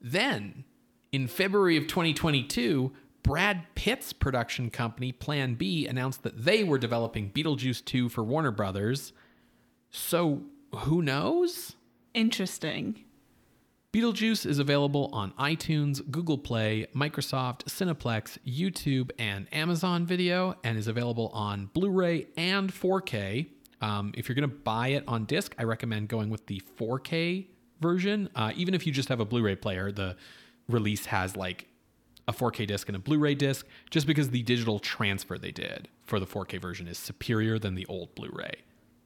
Then, 0.00 0.62
in 1.10 1.26
February 1.26 1.76
of 1.76 1.88
2022, 1.88 2.92
Brad 3.24 3.66
Pitt's 3.74 4.12
production 4.12 4.70
company, 4.70 5.10
Plan 5.10 5.56
B, 5.56 5.88
announced 5.88 6.22
that 6.22 6.44
they 6.44 6.62
were 6.62 6.78
developing 6.78 7.32
Beetlejuice 7.32 7.84
2 7.84 8.08
for 8.10 8.22
Warner 8.22 8.52
Brothers. 8.52 9.12
So, 9.90 10.42
who 10.72 11.02
knows? 11.02 11.74
Interesting. 12.14 13.05
Beetlejuice 13.96 14.44
is 14.44 14.58
available 14.58 15.08
on 15.14 15.32
iTunes, 15.38 16.02
Google 16.10 16.36
Play, 16.36 16.86
Microsoft, 16.94 17.64
Cineplex, 17.64 18.36
YouTube, 18.46 19.10
and 19.18 19.46
Amazon 19.54 20.04
Video, 20.04 20.54
and 20.62 20.76
is 20.76 20.86
available 20.86 21.28
on 21.28 21.70
Blu 21.72 21.88
ray 21.88 22.26
and 22.36 22.70
4K. 22.70 23.46
Um, 23.80 24.12
if 24.14 24.28
you're 24.28 24.34
going 24.34 24.50
to 24.50 24.54
buy 24.54 24.88
it 24.88 25.04
on 25.08 25.24
disc, 25.24 25.54
I 25.58 25.62
recommend 25.62 26.08
going 26.08 26.28
with 26.28 26.44
the 26.44 26.60
4K 26.78 27.46
version. 27.80 28.28
Uh, 28.34 28.52
even 28.54 28.74
if 28.74 28.86
you 28.86 28.92
just 28.92 29.08
have 29.08 29.20
a 29.20 29.24
Blu 29.24 29.40
ray 29.40 29.56
player, 29.56 29.90
the 29.90 30.14
release 30.68 31.06
has 31.06 31.34
like 31.34 31.66
a 32.28 32.34
4K 32.34 32.66
disc 32.66 32.88
and 32.90 32.96
a 32.96 33.00
Blu 33.00 33.18
ray 33.18 33.34
disc, 33.34 33.66
just 33.88 34.06
because 34.06 34.28
the 34.28 34.42
digital 34.42 34.78
transfer 34.78 35.38
they 35.38 35.52
did 35.52 35.88
for 36.04 36.20
the 36.20 36.26
4K 36.26 36.60
version 36.60 36.86
is 36.86 36.98
superior 36.98 37.58
than 37.58 37.74
the 37.74 37.86
old 37.86 38.14
Blu 38.14 38.28
ray. 38.30 38.56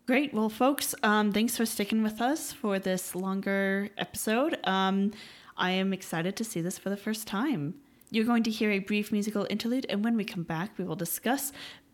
Great. 0.07 0.35
Well, 0.35 0.49
folks, 0.49 0.95
um, 1.03 1.33
thanks 1.33 1.57
for 1.57 1.65
sticking 1.65 2.03
with 2.03 2.21
us 2.21 2.53
for 2.53 2.79
this 2.79 3.15
longer 3.15 3.91
episode. 3.97 4.59
Um, 4.65 5.13
I 5.57 5.71
am 5.73 5.93
excited 5.93 6.37
to 6.37 6.45
see 6.45 6.61
this 6.61 6.79
for 6.79 6.91
the 6.91 6.97
first 6.97 7.27
time. 7.27 7.75
You're 8.11 8.25
going 8.25 8.43
to 8.45 8.51
hear 8.51 8.71
a 8.73 8.81
brief 8.81 9.13
musical 9.13 9.47
interlude, 9.49 9.87
and 9.89 10.03
when 10.03 10.17
we 10.17 10.25
come 10.25 10.43
back, 10.43 10.77
we 10.79 10.85
will 10.85 10.97
discuss 10.97 11.53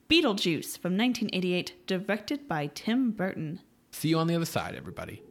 Beetlejuice 0.08 0.78
from 0.78 0.96
1988, 0.96 1.86
directed 1.86 2.48
by 2.48 2.70
Tim 2.74 3.10
Burton. 3.10 3.60
See 3.90 4.08
you 4.08 4.18
on 4.18 4.26
the 4.26 4.34
other 4.34 4.46
side, 4.46 4.74
everybody. 4.74 5.22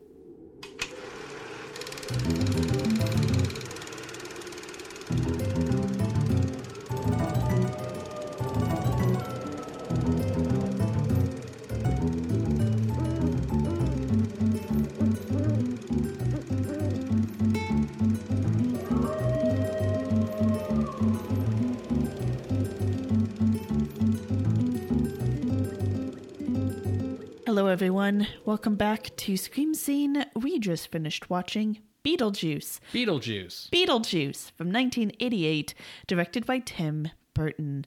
Hello, 27.55 27.67
everyone. 27.67 28.27
Welcome 28.43 28.75
back 28.75 29.15
to 29.15 29.37
Scream 29.37 29.73
Scene. 29.73 30.25
We 30.35 30.59
just 30.59 30.91
finished 30.91 31.29
watching 31.29 31.79
Beetlejuice. 32.03 32.81
Beetlejuice. 32.91 33.69
Beetlejuice 33.69 34.51
from 34.57 34.73
1988, 34.73 35.73
directed 36.05 36.45
by 36.45 36.59
Tim 36.59 37.07
Burton. 37.33 37.85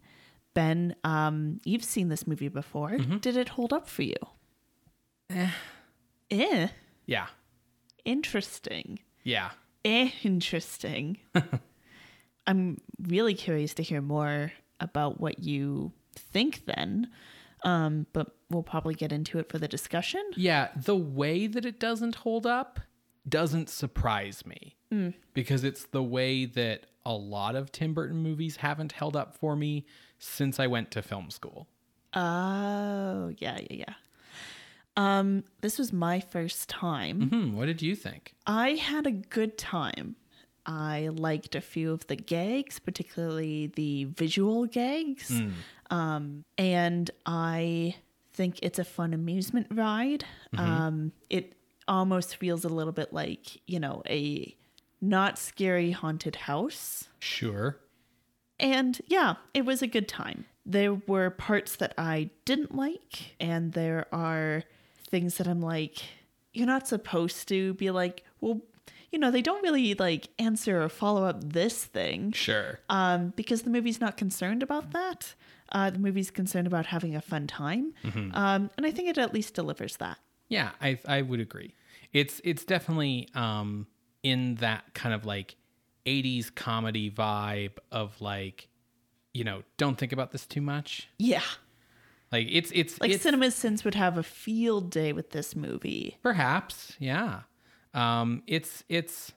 Ben, 0.55 0.97
um, 1.05 1.61
you've 1.65 1.85
seen 1.85 2.09
this 2.09 2.27
movie 2.27 2.49
before. 2.49 2.93
Mm-hmm. 2.93 3.19
Did 3.19 3.36
it 3.36 3.51
hold 3.51 3.74
up 3.74 3.86
for 3.86 4.05
you? 4.05 4.16
Eh. 5.28 5.51
Eh. 6.31 6.69
Yeah. 7.05 7.27
Interesting. 8.07 9.01
Yeah. 9.23 9.51
Eh, 9.85 10.12
interesting. 10.23 11.19
I'm 12.47 12.81
really 13.03 13.35
curious 13.35 13.74
to 13.74 13.82
hear 13.82 14.01
more 14.01 14.51
about 14.81 15.20
what 15.20 15.40
you 15.40 15.93
think 16.16 16.65
then. 16.65 17.11
Um, 17.65 18.07
but 18.15 18.35
we'll 18.51 18.62
probably 18.62 18.95
get 18.95 19.12
into 19.12 19.39
it 19.39 19.49
for 19.49 19.59
the 19.59 19.69
discussion. 19.69 20.23
Yeah, 20.37 20.69
the 20.77 20.97
way 20.97 21.47
that 21.47 21.65
it 21.65 21.79
doesn't 21.79 22.16
hold 22.16 22.47
up 22.47 22.81
doesn't 23.29 23.69
surprise 23.69 24.47
me 24.47 24.75
because 25.35 25.65
it's 25.65 25.85
the 25.85 26.03
way 26.03 26.47
that 26.47 26.87
a 27.05 27.12
lot 27.12 27.55
of 27.57 27.70
Tim 27.70 27.93
Burton 27.93 28.16
movies 28.16 28.57
haven't 28.57 28.93
held 28.93 29.16
up 29.16 29.37
for 29.37 29.55
me 29.55 29.85
since 30.19 30.59
I 30.59 30.66
went 30.66 30.91
to 30.93 31.03
film 31.03 31.31
school. 31.31 31.66
Oh, 32.15 33.33
yeah, 33.39 33.59
yeah, 33.70 33.85
yeah. 33.87 33.95
Um, 34.97 35.45
this 35.61 35.79
was 35.79 35.93
my 35.93 36.20
first 36.20 36.69
time. 36.69 37.29
Hmm, 37.29 37.57
what 37.57 37.66
did 37.66 37.83
you 37.83 37.95
think? 37.95 38.35
I 38.47 38.70
had 38.70 39.07
a 39.07 39.12
good 39.12 39.57
time. 39.59 40.16
I 40.66 41.09
liked 41.12 41.55
a 41.55 41.61
few 41.61 41.93
of 41.93 42.07
the 42.09 42.16
gags, 42.16 42.79
particularly 42.79 43.69
the 43.69 44.05
visual 44.05 44.66
gags. 44.66 45.31
Um, 45.91 46.45
and 46.59 47.11
I 47.25 47.95
think 48.39 48.60
it's 48.62 48.78
a 48.78 48.85
fun 48.85 49.12
amusement 49.12 49.66
ride. 49.69 50.24
Um, 50.56 51.10
it 51.28 51.55
almost 51.89 52.36
feels 52.36 52.65
a 52.65 52.69
little 52.69 52.93
bit 52.93 53.12
like, 53.12 53.60
you 53.66 53.81
know, 53.81 54.05
a 54.09 54.56
not 55.01 55.39
scary 55.39 55.90
haunted 55.90 56.36
house. 56.36 57.09
Sure. 57.19 57.78
And 58.60 59.01
yeah, 59.09 59.35
it 59.55 59.65
was 59.65 59.82
a 59.82 59.89
good 59.89 60.06
time. 60.06 60.44
There 60.65 60.94
were 60.94 61.31
parts 61.31 61.74
that 61.77 61.94
I 61.98 62.31
didn't 62.44 62.77
like, 62.77 63.35
and 63.40 63.73
there 63.73 64.06
are 64.12 64.62
things 65.10 65.39
that 65.39 65.48
I'm 65.48 65.60
like, 65.60 65.97
you're 66.52 66.66
not 66.66 66.86
supposed 66.86 67.48
to 67.48 67.74
be 67.74 67.90
like, 67.90 68.23
well, 68.40 68.60
you 69.10 69.19
know, 69.19 69.32
they 69.32 69.43
don't 69.43 69.62
really 69.65 69.94
like 69.94 70.28
answer 70.39 70.81
or 70.81 70.89
follow 70.89 71.24
up 71.24 71.52
this 71.52 71.85
thing. 71.85 72.31
Sure. 72.31 72.78
Um, 72.89 73.32
because 73.35 73.62
the 73.62 73.70
movie's 73.70 74.01
not 74.01 74.16
concerned 74.16 74.62
about 74.62 74.93
that. 74.93 75.35
Uh, 75.70 75.90
the 75.90 75.99
movie's 75.99 76.31
concerned 76.31 76.66
about 76.66 76.86
having 76.86 77.15
a 77.15 77.20
fun 77.20 77.47
time. 77.47 77.93
Um, 78.05 78.70
and 78.77 78.86
I 78.86 78.90
think 78.90 79.09
it 79.09 79.19
at 79.19 79.35
least 79.35 79.55
delivers 79.55 79.97
that. 79.99 80.19
Yeah, 80.49 80.70
I 80.81 80.99
I 81.07 81.23
would 81.23 81.40
agree. 81.40 81.74
It's 82.12 82.40
it's 82.45 82.65
definitely 82.65 83.28
um 83.35 83.86
in 84.23 84.57
that 84.57 84.95
kind 84.95 85.15
of 85.15 85.24
like 85.27 85.57
80s 86.07 86.55
comedy 86.55 87.11
vibe 87.11 87.73
of 87.93 88.20
like 88.20 88.69
you 89.35 89.45
know, 89.45 89.62
don't 89.77 89.97
think 89.97 90.12
about 90.12 90.32
this 90.32 90.47
too 90.47 90.61
much. 90.61 91.09
Yeah. 91.19 91.43
Like 92.32 92.49
it's 92.51 92.70
it's 92.74 93.01
Like 93.01 93.11
it's, 93.11 93.23
Cinema 93.23 93.51
Sins 93.51 93.85
would 93.85 93.95
have 93.95 94.19
a 94.19 94.23
field 94.23 94.90
day 94.90 95.12
with 95.12 95.31
this 95.31 95.55
movie. 95.55 96.19
Perhaps, 96.23 96.95
yeah. 96.99 97.40
Um, 97.95 98.43
it's 98.47 98.85
it's 98.89 99.32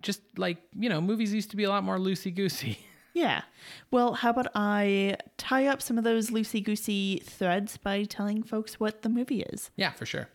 just 0.00 0.20
like 0.36 0.58
you 0.78 0.88
know, 0.88 1.00
movies 1.00 1.34
used 1.34 1.50
to 1.50 1.56
be 1.56 1.64
a 1.64 1.68
lot 1.68 1.84
more 1.84 1.98
loosey 1.98 2.34
goosey. 2.34 2.78
Yeah. 3.14 3.42
Well, 3.90 4.14
how 4.14 4.30
about 4.30 4.48
I 4.54 5.16
tie 5.36 5.66
up 5.66 5.82
some 5.82 5.98
of 5.98 6.04
those 6.04 6.30
loosey 6.30 6.62
goosey 6.62 7.22
threads 7.24 7.76
by 7.76 8.04
telling 8.04 8.42
folks 8.42 8.78
what 8.78 9.02
the 9.02 9.08
movie 9.08 9.42
is? 9.42 9.70
yeah, 9.76 9.90
for 9.92 10.06
sure. 10.06 10.28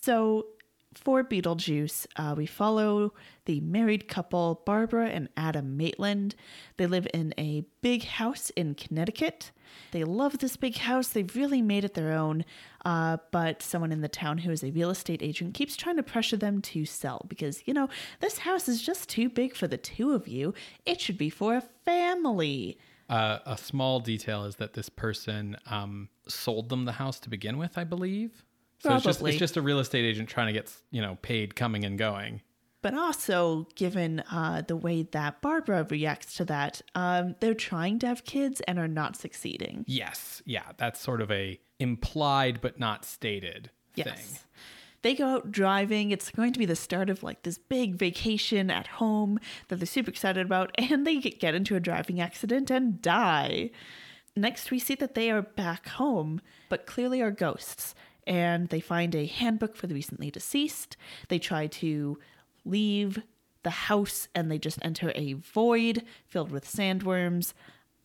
So, 0.00 0.46
for 0.94 1.22
Beetlejuice, 1.22 2.06
uh, 2.16 2.34
we 2.36 2.46
follow 2.46 3.12
the 3.44 3.60
married 3.60 4.08
couple, 4.08 4.62
Barbara 4.64 5.08
and 5.08 5.28
Adam 5.36 5.76
Maitland. 5.76 6.34
They 6.76 6.86
live 6.86 7.06
in 7.12 7.34
a 7.38 7.64
big 7.82 8.04
house 8.04 8.50
in 8.50 8.74
Connecticut. 8.74 9.52
They 9.92 10.04
love 10.04 10.38
this 10.38 10.56
big 10.56 10.76
house. 10.78 11.08
They've 11.08 11.36
really 11.36 11.62
made 11.62 11.84
it 11.84 11.94
their 11.94 12.12
own. 12.12 12.44
Uh, 12.84 13.18
but 13.30 13.62
someone 13.62 13.92
in 13.92 14.00
the 14.00 14.08
town 14.08 14.38
who 14.38 14.50
is 14.50 14.64
a 14.64 14.70
real 14.70 14.90
estate 14.90 15.22
agent 15.22 15.54
keeps 15.54 15.76
trying 15.76 15.96
to 15.96 16.02
pressure 16.02 16.36
them 16.36 16.62
to 16.62 16.84
sell 16.84 17.26
because, 17.28 17.62
you 17.66 17.74
know, 17.74 17.88
this 18.20 18.38
house 18.38 18.68
is 18.68 18.82
just 18.82 19.08
too 19.08 19.28
big 19.28 19.54
for 19.54 19.66
the 19.66 19.76
two 19.76 20.12
of 20.12 20.26
you. 20.26 20.54
It 20.86 21.00
should 21.00 21.18
be 21.18 21.30
for 21.30 21.56
a 21.56 21.62
family. 21.84 22.78
Uh, 23.08 23.38
a 23.46 23.56
small 23.56 24.00
detail 24.00 24.44
is 24.44 24.56
that 24.56 24.74
this 24.74 24.88
person 24.88 25.56
um, 25.66 26.08
sold 26.26 26.68
them 26.68 26.84
the 26.84 26.92
house 26.92 27.18
to 27.20 27.30
begin 27.30 27.56
with, 27.56 27.78
I 27.78 27.84
believe. 27.84 28.44
So 28.80 28.94
it's 28.94 29.04
just 29.04 29.22
it's 29.22 29.38
just 29.38 29.56
a 29.56 29.62
real 29.62 29.80
estate 29.80 30.04
agent 30.04 30.28
trying 30.28 30.46
to 30.48 30.52
get 30.52 30.72
you 30.90 31.02
know 31.02 31.18
paid 31.22 31.54
coming 31.56 31.84
and 31.84 31.98
going. 31.98 32.42
But 32.80 32.94
also, 32.94 33.66
given 33.74 34.20
uh, 34.30 34.62
the 34.66 34.76
way 34.76 35.02
that 35.02 35.40
Barbara 35.42 35.84
reacts 35.90 36.34
to 36.34 36.44
that, 36.44 36.80
um, 36.94 37.34
they're 37.40 37.52
trying 37.52 37.98
to 37.98 38.06
have 38.06 38.24
kids 38.24 38.60
and 38.68 38.78
are 38.78 38.86
not 38.86 39.16
succeeding. 39.16 39.84
Yes, 39.88 40.42
yeah, 40.46 40.62
that's 40.76 41.00
sort 41.00 41.20
of 41.20 41.30
a 41.32 41.58
implied 41.80 42.60
but 42.60 42.78
not 42.78 43.04
stated 43.04 43.70
Yes. 43.96 44.20
thing. 44.20 44.38
They 45.02 45.14
go 45.14 45.26
out 45.26 45.50
driving. 45.50 46.10
It's 46.12 46.30
going 46.30 46.52
to 46.52 46.58
be 46.58 46.66
the 46.66 46.76
start 46.76 47.10
of 47.10 47.22
like 47.24 47.42
this 47.42 47.58
big 47.58 47.96
vacation 47.96 48.70
at 48.70 48.86
home 48.86 49.38
that 49.68 49.76
they're 49.76 49.86
super 49.86 50.10
excited 50.10 50.46
about, 50.46 50.70
and 50.78 51.04
they 51.06 51.18
get 51.18 51.40
get 51.40 51.54
into 51.56 51.74
a 51.74 51.80
driving 51.80 52.20
accident 52.20 52.70
and 52.70 53.02
die. 53.02 53.70
Next, 54.36 54.70
we 54.70 54.78
see 54.78 54.94
that 54.96 55.14
they 55.14 55.32
are 55.32 55.42
back 55.42 55.88
home, 55.88 56.40
but 56.68 56.86
clearly 56.86 57.20
are 57.20 57.32
ghosts. 57.32 57.96
And 58.28 58.68
they 58.68 58.80
find 58.80 59.14
a 59.14 59.26
handbook 59.26 59.74
for 59.74 59.88
the 59.88 59.94
recently 59.94 60.30
deceased. 60.30 60.96
They 61.28 61.40
try 61.40 61.66
to 61.66 62.18
leave 62.64 63.22
the 63.62 63.70
house 63.70 64.28
and 64.34 64.50
they 64.50 64.58
just 64.58 64.78
enter 64.82 65.10
a 65.14 65.32
void 65.32 66.04
filled 66.26 66.52
with 66.52 66.70
sandworms, 66.70 67.54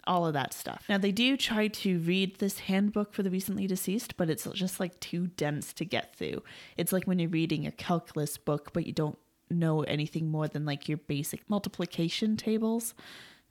all 0.08 0.26
of 0.26 0.34
that 0.34 0.54
stuff. 0.54 0.86
Now, 0.90 0.98
they 0.98 1.12
do 1.12 1.38
try 1.38 1.68
to 1.68 2.00
read 2.00 2.40
this 2.40 2.60
handbook 2.60 3.14
for 3.14 3.22
the 3.22 3.30
recently 3.30 3.68
deceased, 3.68 4.18
but 4.18 4.30
it's 4.30 4.46
just 4.54 4.80
like 4.80 5.00
too 5.00 5.28
dense 5.28 5.74
to 5.74 5.86
get 5.86 6.16
through. 6.16 6.42
It's 6.78 6.92
like 6.92 7.06
when 7.06 7.20
you're 7.20 7.30
reading 7.30 7.68
a 7.68 7.72
calculus 7.72 8.38
book, 8.38 8.72
but 8.74 8.88
you 8.88 8.94
don't 8.94 9.18
know 9.50 9.82
anything 9.84 10.32
more 10.32 10.48
than 10.48 10.66
like 10.66 10.90
your 10.90 10.98
basic 10.98 11.50
multiplication 11.50 12.36
tables. 12.38 12.94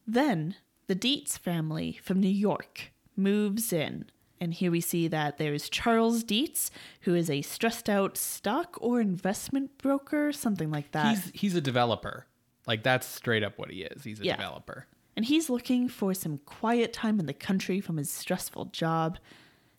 Then 0.07 0.57
the 0.89 0.97
Deetz 0.97 1.39
family 1.39 2.01
from 2.03 2.20
New 2.20 2.28
York 2.28 2.93
moves 3.16 3.73
in. 3.73 4.07
And 4.43 4.52
here 4.52 4.73
we 4.73 4.81
see 4.81 5.06
that 5.06 5.39
there's 5.39 5.69
Charles 5.69 6.24
Deetz, 6.24 6.70
who 7.02 7.14
is 7.14 7.31
a 7.31 7.43
stressed 7.43 7.89
out 7.89 8.16
stock 8.16 8.77
or 8.81 9.01
investment 9.01 9.78
broker, 9.78 10.32
something 10.32 10.69
like 10.69 10.90
that. 10.90 11.06
He's 11.16 11.31
he's 11.32 11.55
a 11.55 11.60
developer. 11.60 12.27
Like 12.66 12.82
that's 12.82 13.06
straight 13.06 13.44
up 13.44 13.56
what 13.56 13.70
he 13.70 13.82
is. 13.85 14.02
He's 14.02 14.20
a 14.20 14.24
Yeah. 14.24 14.36
developer. 14.36 14.86
and 15.16 15.24
he's 15.27 15.48
looking 15.48 15.89
for 15.89 16.12
some 16.14 16.39
quiet 16.39 16.93
time 16.93 17.20
in 17.20 17.27
the 17.27 17.35
country 17.35 17.81
from 17.81 17.98
his 17.98 18.10
stressful 18.10 18.64
job. 18.66 19.19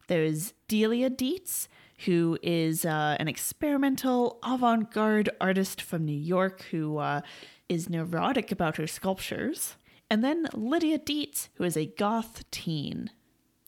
There's 0.08 0.54
Delia 0.70 1.10
Deetz, 1.10 1.68
who 2.06 2.38
is 2.42 2.86
uh, 2.86 3.18
an 3.20 3.28
experimental 3.28 4.40
avant 4.44 4.92
garde 4.92 5.30
artist 5.42 5.82
from 5.82 6.06
New 6.06 6.18
York 6.36 6.62
who 6.72 7.00
uh, 7.00 7.22
is 7.68 7.90
neurotic 7.90 8.52
about 8.52 8.78
her 8.78 8.88
sculptures. 8.88 9.76
And 10.10 10.24
then 10.24 10.48
Lydia 10.54 11.00
Deetz, 11.00 11.50
who 11.56 11.64
is 11.66 11.76
a 11.76 11.86
goth 11.88 12.50
teen. 12.52 13.10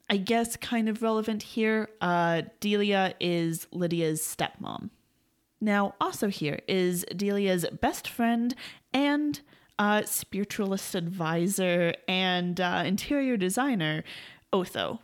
I 0.10 0.18
guess 0.18 0.56
kind 0.56 0.88
of 0.88 1.02
relevant 1.02 1.41
here, 1.41 1.90
uh, 1.99 2.44
Delia 2.60 3.15
is 3.19 3.68
Lydia's 3.72 4.22
stepmom. 4.22 4.90
Now, 5.60 5.95
also 5.99 6.27
here 6.27 6.60
is 6.68 7.06
Delia's 7.15 7.65
best 7.82 8.07
friend 8.07 8.53
and 8.94 9.41
uh, 9.80 10.03
spiritualist 10.03 10.94
advisor 10.94 11.95
and 12.07 12.61
uh, 12.61 12.84
interior 12.86 13.36
designer, 13.36 14.03
Otho. 14.53 14.99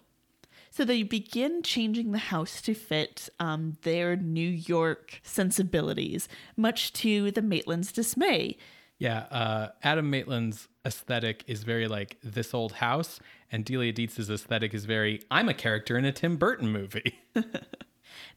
So 0.70 0.86
they 0.86 1.04
begin 1.04 1.64
changing 1.64 2.12
the 2.12 2.18
house 2.18 2.62
to 2.62 2.74
fit 2.74 3.28
um, 3.40 3.78
their 3.82 4.16
New 4.16 4.48
York 4.48 5.20
sensibilities, 5.24 6.30
much 6.56 6.94
to 6.94 7.32
the 7.32 7.42
Maitland's 7.42 7.92
dismay. 7.92 8.56
Yeah, 9.02 9.26
uh, 9.32 9.70
Adam 9.82 10.12
Maitland's 10.12 10.68
aesthetic 10.86 11.44
is 11.48 11.64
very 11.64 11.88
like 11.88 12.18
this 12.22 12.54
old 12.54 12.74
house, 12.74 13.20
and 13.52 13.66
Delia 13.66 13.92
Deetz's 13.92 14.30
aesthetic 14.30 14.76
is 14.76 14.86
very 14.86 15.24
I'm 15.32 15.50
a 15.50 15.56
character 15.56 15.98
in 15.98 16.06
a 16.06 16.12
Tim 16.12 16.38
Burton 16.38 16.72
movie. 16.72 17.20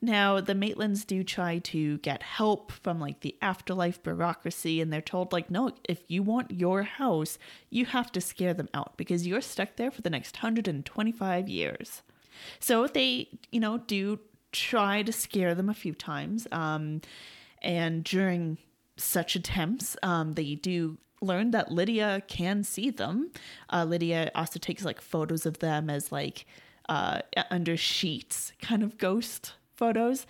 Now, 0.01 0.41
the 0.41 0.55
Maitlands 0.55 1.07
do 1.07 1.25
try 1.25 1.59
to 1.59 1.99
get 1.99 2.23
help 2.23 2.73
from 2.73 3.01
like 3.01 3.21
the 3.21 3.37
afterlife 3.41 4.03
bureaucracy, 4.03 4.81
and 4.81 4.93
they're 4.93 5.01
told, 5.01 5.33
like, 5.33 5.51
no, 5.51 5.73
if 5.89 6.03
you 6.09 6.23
want 6.23 6.51
your 6.51 6.83
house, 6.83 7.39
you 7.71 7.87
have 7.87 8.13
to 8.13 8.21
scare 8.21 8.55
them 8.55 8.69
out 8.75 8.97
because 8.97 9.27
you're 9.27 9.41
stuck 9.41 9.77
there 9.77 9.91
for 9.91 10.03
the 10.03 10.11
next 10.11 10.37
125 10.37 11.49
years. 11.49 12.03
So 12.61 12.87
they, 12.87 13.29
you 13.51 13.61
know, 13.61 13.79
do 13.79 14.21
try 14.53 15.03
to 15.03 15.13
scare 15.13 15.55
them 15.55 15.69
a 15.69 15.75
few 15.75 15.95
times. 15.95 16.47
Um, 16.53 17.01
and 17.63 18.05
during 18.05 18.59
such 18.97 19.37
attempts, 19.37 19.97
um, 20.03 20.35
they 20.35 20.55
do 20.55 20.99
learn 21.21 21.51
that 21.53 21.73
Lydia 21.73 22.23
can 22.29 22.63
see 22.63 22.91
them. 22.91 23.31
Uh, 23.73 23.85
Lydia 23.85 24.31
also 24.35 24.59
takes 24.59 24.85
like 24.85 25.01
photos 25.01 25.47
of 25.47 25.59
them 25.59 25.89
as 25.91 26.13
like 26.13 26.47
uh, 26.89 27.21
under 27.51 27.77
sheets, 27.77 28.53
kind 28.61 28.83
of 28.83 28.99
ghost 28.99 29.55
photos. 29.75 30.27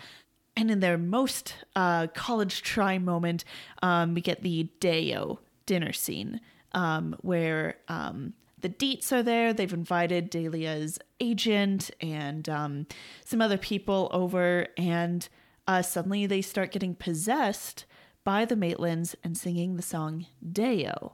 And 0.56 0.70
in 0.70 0.80
their 0.80 0.96
most 0.98 1.54
uh, 1.74 2.06
college 2.08 2.62
try 2.62 2.98
moment, 2.98 3.44
um, 3.82 4.14
we 4.14 4.20
get 4.20 4.42
the 4.42 4.64
Day-O 4.78 5.40
dinner 5.66 5.92
scene 5.92 6.40
um, 6.72 7.16
where 7.22 7.76
um, 7.88 8.34
the 8.60 8.68
Deetz 8.68 9.12
are 9.12 9.22
there. 9.22 9.52
They've 9.52 9.72
invited 9.72 10.30
Delia's 10.30 10.98
agent 11.20 11.90
and 12.00 12.48
um, 12.48 12.86
some 13.24 13.42
other 13.42 13.58
people 13.58 14.08
over, 14.12 14.68
and 14.76 15.28
uh, 15.66 15.82
suddenly 15.82 16.26
they 16.26 16.40
start 16.40 16.70
getting 16.70 16.94
possessed 16.94 17.84
by 18.24 18.44
the 18.44 18.56
Maitlands 18.56 19.14
and 19.22 19.36
singing 19.36 19.76
the 19.76 19.82
song 19.82 20.26
Day-O. 20.42 21.12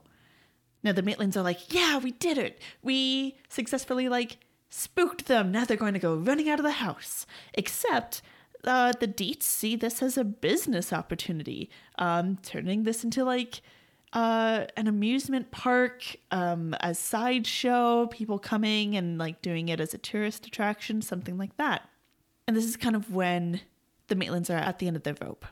Now 0.83 0.93
the 0.93 1.03
Maitlands 1.03 1.35
are 1.37 1.43
like, 1.43 1.73
"Yeah, 1.73 1.99
we 1.99 2.11
did 2.11 2.37
it. 2.37 2.59
We 2.81 3.37
successfully 3.49 4.09
like 4.09 4.37
spooked 4.71 5.27
them. 5.27 5.51
Now 5.51 5.65
they're 5.65 5.77
going 5.77 5.93
to 5.93 5.99
go 5.99 6.15
running 6.15 6.49
out 6.49 6.59
of 6.59 6.63
the 6.63 6.71
house. 6.71 7.27
Except 7.53 8.21
uh, 8.63 8.93
the 8.99 9.07
Deetz 9.07 9.43
see 9.43 9.75
this 9.75 10.01
as 10.01 10.17
a 10.17 10.23
business 10.23 10.91
opportunity, 10.91 11.69
um, 11.99 12.37
turning 12.41 12.83
this 12.83 13.03
into 13.03 13.23
like 13.23 13.61
uh, 14.13 14.65
an 14.77 14.87
amusement 14.87 15.51
park, 15.51 16.15
um, 16.31 16.75
a 16.79 16.95
sideshow, 16.95 18.07
people 18.07 18.39
coming 18.39 18.95
and 18.95 19.17
like 19.17 19.41
doing 19.41 19.69
it 19.69 19.79
as 19.79 19.93
a 19.93 19.97
tourist 19.97 20.47
attraction, 20.47 21.01
something 21.01 21.37
like 21.37 21.55
that. 21.57 21.87
And 22.47 22.55
this 22.57 22.65
is 22.65 22.77
kind 22.77 22.95
of 22.95 23.13
when 23.13 23.61
the 24.07 24.15
Maitlands 24.15 24.49
are 24.49 24.57
at 24.57 24.79
the 24.79 24.87
end 24.87 24.95
of 24.95 25.03
their 25.03 25.15
rope. 25.21 25.45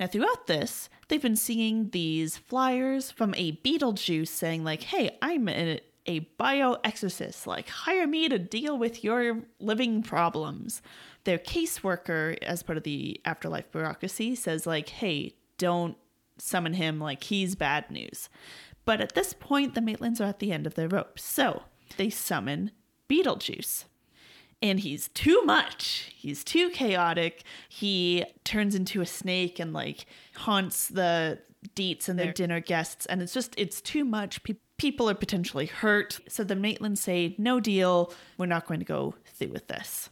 Now, 0.00 0.06
throughout 0.06 0.46
this, 0.46 0.88
they've 1.08 1.20
been 1.20 1.36
seeing 1.36 1.90
these 1.90 2.38
flyers 2.38 3.10
from 3.10 3.34
a 3.36 3.52
Beetlejuice 3.56 4.28
saying, 4.28 4.64
like, 4.64 4.84
hey, 4.84 5.18
I'm 5.20 5.46
a, 5.46 5.78
a 6.06 6.20
bioexorcist. 6.40 7.46
Like, 7.46 7.68
hire 7.68 8.06
me 8.06 8.26
to 8.30 8.38
deal 8.38 8.78
with 8.78 9.04
your 9.04 9.42
living 9.58 10.02
problems. 10.02 10.80
Their 11.24 11.36
caseworker, 11.36 12.42
as 12.42 12.62
part 12.62 12.78
of 12.78 12.84
the 12.84 13.20
afterlife 13.26 13.70
bureaucracy, 13.70 14.34
says, 14.36 14.66
like, 14.66 14.88
hey, 14.88 15.34
don't 15.58 15.98
summon 16.38 16.72
him. 16.72 16.98
Like, 16.98 17.24
he's 17.24 17.54
bad 17.54 17.90
news. 17.90 18.30
But 18.86 19.02
at 19.02 19.14
this 19.14 19.34
point, 19.34 19.74
the 19.74 19.82
Maitlands 19.82 20.18
are 20.18 20.24
at 20.24 20.38
the 20.38 20.50
end 20.50 20.66
of 20.66 20.76
their 20.76 20.88
rope. 20.88 21.18
So 21.18 21.64
they 21.98 22.08
summon 22.08 22.70
Beetlejuice 23.06 23.84
and 24.62 24.80
he's 24.80 25.08
too 25.08 25.42
much. 25.44 26.12
He's 26.14 26.44
too 26.44 26.70
chaotic. 26.70 27.44
He 27.68 28.24
turns 28.44 28.74
into 28.74 29.00
a 29.00 29.06
snake 29.06 29.58
and 29.58 29.72
like 29.72 30.06
haunts 30.36 30.88
the 30.88 31.40
Deetz 31.74 32.08
and 32.08 32.18
their 32.18 32.32
dinner 32.32 32.60
guests, 32.60 33.06
and 33.06 33.20
it's 33.20 33.34
just 33.34 33.54
it's 33.58 33.80
too 33.80 34.04
much. 34.04 34.42
Pe- 34.42 34.54
people 34.78 35.10
are 35.10 35.14
potentially 35.14 35.66
hurt. 35.66 36.20
So 36.28 36.42
the 36.42 36.54
Maitlands 36.54 36.98
say, 36.98 37.34
"No 37.38 37.60
deal. 37.60 38.12
We're 38.38 38.46
not 38.46 38.66
going 38.66 38.80
to 38.80 38.86
go 38.86 39.14
through 39.26 39.48
with 39.48 39.68
this." 39.68 40.10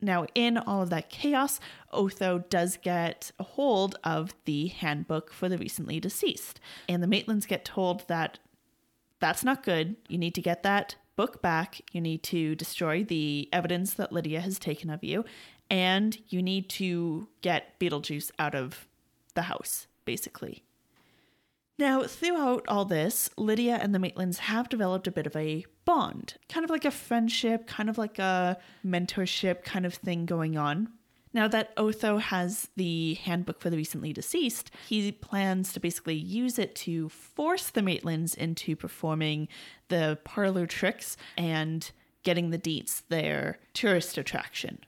Now, 0.00 0.26
in 0.34 0.58
all 0.58 0.82
of 0.82 0.90
that 0.90 1.08
chaos, 1.08 1.60
Otho 1.92 2.40
does 2.50 2.76
get 2.76 3.30
a 3.38 3.44
hold 3.44 3.96
of 4.04 4.34
the 4.44 4.66
handbook 4.66 5.32
for 5.32 5.48
the 5.48 5.56
recently 5.56 6.00
deceased, 6.00 6.60
and 6.88 7.02
the 7.02 7.06
Maitlands 7.06 7.46
get 7.46 7.64
told 7.64 8.06
that 8.08 8.38
that's 9.20 9.44
not 9.44 9.62
good. 9.62 9.96
You 10.08 10.18
need 10.18 10.34
to 10.34 10.42
get 10.42 10.62
that 10.64 10.96
book 11.16 11.42
back. 11.42 11.80
You 11.92 12.00
need 12.00 12.22
to 12.24 12.54
destroy 12.54 13.04
the 13.04 13.48
evidence 13.52 13.94
that 13.94 14.12
Lydia 14.12 14.40
has 14.40 14.58
taken 14.58 14.90
of 14.90 15.04
you, 15.04 15.24
and 15.70 16.16
you 16.28 16.42
need 16.42 16.68
to 16.70 17.28
get 17.42 17.78
Beetlejuice 17.78 18.30
out 18.38 18.54
of 18.54 18.86
the 19.34 19.42
house, 19.42 19.86
basically. 20.04 20.64
Now, 21.78 22.04
throughout 22.04 22.64
all 22.68 22.84
this, 22.84 23.28
Lydia 23.36 23.78
and 23.82 23.92
the 23.92 23.98
Maitlands 23.98 24.38
have 24.38 24.68
developed 24.68 25.08
a 25.08 25.12
bit 25.12 25.26
of 25.26 25.34
a 25.34 25.64
bond, 25.84 26.34
kind 26.48 26.62
of 26.62 26.70
like 26.70 26.84
a 26.84 26.90
friendship, 26.90 27.66
kind 27.66 27.90
of 27.90 27.98
like 27.98 28.18
a 28.20 28.58
mentorship 28.86 29.64
kind 29.64 29.84
of 29.84 29.94
thing 29.94 30.24
going 30.24 30.56
on. 30.56 30.88
Now 31.34 31.48
that 31.48 31.72
Otho 31.76 32.18
has 32.18 32.68
the 32.76 33.14
handbook 33.14 33.60
for 33.60 33.68
the 33.68 33.76
recently 33.76 34.12
deceased, 34.12 34.70
he 34.88 35.10
plans 35.10 35.72
to 35.72 35.80
basically 35.80 36.14
use 36.14 36.60
it 36.60 36.76
to 36.76 37.08
force 37.08 37.70
the 37.70 37.80
Maitlands 37.80 38.36
into 38.36 38.76
performing 38.76 39.48
the 39.88 40.18
parlor 40.22 40.66
tricks 40.66 41.16
and 41.36 41.90
getting 42.22 42.50
the 42.50 42.58
Deetz 42.58 43.02
their 43.08 43.58
tourist 43.74 44.16
attraction. 44.16 44.78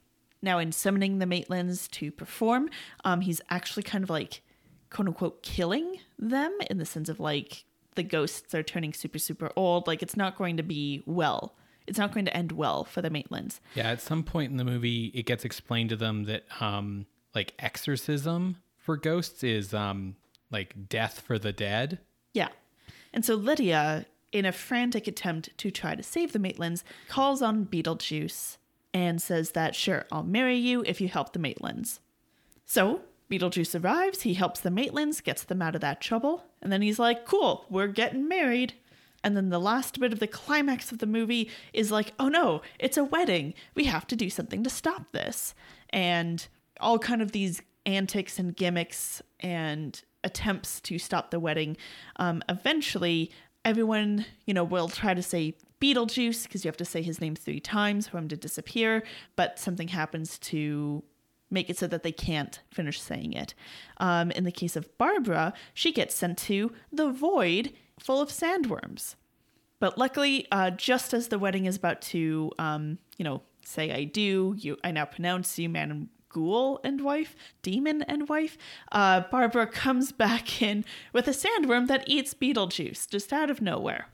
Now, 0.40 0.58
in 0.58 0.70
summoning 0.70 1.18
the 1.18 1.26
Maitlands 1.26 1.90
to 1.90 2.12
perform, 2.12 2.70
um, 3.04 3.22
he's 3.22 3.40
actually 3.50 3.82
kind 3.82 4.04
of 4.04 4.10
like, 4.10 4.42
quote 4.88 5.08
unquote, 5.08 5.42
killing 5.42 5.98
them 6.16 6.56
in 6.70 6.78
the 6.78 6.86
sense 6.86 7.08
of 7.08 7.18
like 7.18 7.64
the 7.96 8.04
ghosts 8.04 8.54
are 8.54 8.62
turning 8.62 8.92
super, 8.92 9.18
super 9.18 9.50
old. 9.56 9.88
Like, 9.88 10.00
it's 10.00 10.16
not 10.16 10.38
going 10.38 10.58
to 10.58 10.62
be 10.62 11.02
well 11.06 11.56
it's 11.86 11.98
not 11.98 12.12
going 12.12 12.24
to 12.26 12.36
end 12.36 12.52
well 12.52 12.84
for 12.84 13.02
the 13.02 13.10
Maitlands. 13.10 13.60
Yeah, 13.74 13.90
at 13.90 14.00
some 14.00 14.22
point 14.22 14.50
in 14.50 14.56
the 14.56 14.64
movie, 14.64 15.06
it 15.14 15.26
gets 15.26 15.44
explained 15.44 15.90
to 15.90 15.96
them 15.96 16.24
that 16.24 16.44
um, 16.60 17.06
like 17.34 17.54
exorcism 17.58 18.56
for 18.76 18.96
ghosts 18.96 19.44
is 19.44 19.74
um, 19.74 20.16
like 20.50 20.88
death 20.88 21.20
for 21.20 21.38
the 21.38 21.52
dead. 21.52 21.98
Yeah. 22.32 22.48
And 23.12 23.24
so 23.24 23.34
Lydia, 23.34 24.06
in 24.32 24.44
a 24.44 24.52
frantic 24.52 25.06
attempt 25.06 25.56
to 25.58 25.70
try 25.70 25.94
to 25.94 26.02
save 26.02 26.32
the 26.32 26.38
Maitlands, 26.38 26.82
calls 27.08 27.42
on 27.42 27.66
Beetlejuice 27.66 28.58
and 28.92 29.20
says 29.20 29.52
that, 29.52 29.74
sure, 29.74 30.06
I'll 30.10 30.22
marry 30.22 30.56
you 30.56 30.82
if 30.86 31.00
you 31.00 31.08
help 31.08 31.32
the 31.32 31.38
Maitlands. 31.38 31.98
So 32.64 33.02
Beetlejuice 33.30 33.82
arrives, 33.82 34.22
he 34.22 34.34
helps 34.34 34.60
the 34.60 34.70
Maitlands, 34.70 35.22
gets 35.22 35.44
them 35.44 35.60
out 35.60 35.74
of 35.74 35.80
that 35.80 36.00
trouble, 36.00 36.44
and 36.62 36.72
then 36.72 36.82
he's 36.82 36.98
like, 36.98 37.26
cool, 37.26 37.66
we're 37.68 37.88
getting 37.88 38.28
married. 38.28 38.74
And 39.26 39.36
then 39.36 39.48
the 39.48 39.58
last 39.58 39.98
bit 39.98 40.12
of 40.12 40.20
the 40.20 40.28
climax 40.28 40.92
of 40.92 40.98
the 40.98 41.06
movie 41.06 41.50
is 41.72 41.90
like, 41.90 42.12
oh 42.20 42.28
no, 42.28 42.62
it's 42.78 42.96
a 42.96 43.02
wedding. 43.02 43.54
We 43.74 43.82
have 43.86 44.06
to 44.06 44.14
do 44.14 44.30
something 44.30 44.62
to 44.62 44.70
stop 44.70 45.10
this. 45.10 45.52
And 45.90 46.46
all 46.78 47.00
kind 47.00 47.20
of 47.20 47.32
these 47.32 47.60
antics 47.86 48.38
and 48.38 48.54
gimmicks 48.54 49.20
and 49.40 50.00
attempts 50.22 50.80
to 50.82 51.00
stop 51.00 51.32
the 51.32 51.40
wedding. 51.40 51.76
Um, 52.20 52.40
eventually, 52.48 53.32
everyone, 53.64 54.26
you 54.44 54.54
know, 54.54 54.62
will 54.62 54.88
try 54.88 55.12
to 55.12 55.24
say 55.24 55.56
Beetlejuice 55.80 56.44
because 56.44 56.64
you 56.64 56.68
have 56.68 56.76
to 56.76 56.84
say 56.84 57.02
his 57.02 57.20
name 57.20 57.34
three 57.34 57.58
times 57.58 58.06
for 58.06 58.18
him 58.18 58.28
to 58.28 58.36
disappear, 58.36 59.02
but 59.34 59.58
something 59.58 59.88
happens 59.88 60.38
to 60.38 61.02
make 61.50 61.68
it 61.68 61.78
so 61.78 61.88
that 61.88 62.04
they 62.04 62.12
can't 62.12 62.60
finish 62.70 63.00
saying 63.00 63.32
it. 63.32 63.54
Um, 63.96 64.30
in 64.30 64.44
the 64.44 64.52
case 64.52 64.76
of 64.76 64.96
Barbara, 64.98 65.52
she 65.74 65.90
gets 65.90 66.14
sent 66.14 66.38
to 66.38 66.70
the 66.92 67.10
void 67.10 67.72
full 67.98 68.20
of 68.20 68.28
sandworms. 68.30 69.14
But 69.78 69.98
luckily, 69.98 70.46
uh, 70.50 70.70
just 70.70 71.12
as 71.12 71.28
the 71.28 71.38
wedding 71.38 71.66
is 71.66 71.76
about 71.76 72.00
to, 72.02 72.50
um, 72.58 72.98
you 73.18 73.24
know, 73.24 73.42
say 73.64 73.92
I 73.92 74.04
do, 74.04 74.54
you, 74.56 74.78
I 74.82 74.90
now 74.90 75.04
pronounce 75.04 75.58
you 75.58 75.68
man 75.68 75.90
and 75.90 76.08
ghoul 76.28 76.80
and 76.84 77.00
wife, 77.00 77.34
demon 77.62 78.02
and 78.02 78.28
wife, 78.28 78.56
uh, 78.92 79.22
Barbara 79.30 79.66
comes 79.66 80.12
back 80.26 80.62
in 80.62 80.84
with 81.12 81.28
a 81.28 81.32
sandworm 81.32 81.86
that 81.88 82.04
eats 82.06 82.34
Beetlejuice 82.34 83.08
just 83.08 83.32
out 83.32 83.50
of 83.50 83.60
nowhere. 83.60 84.08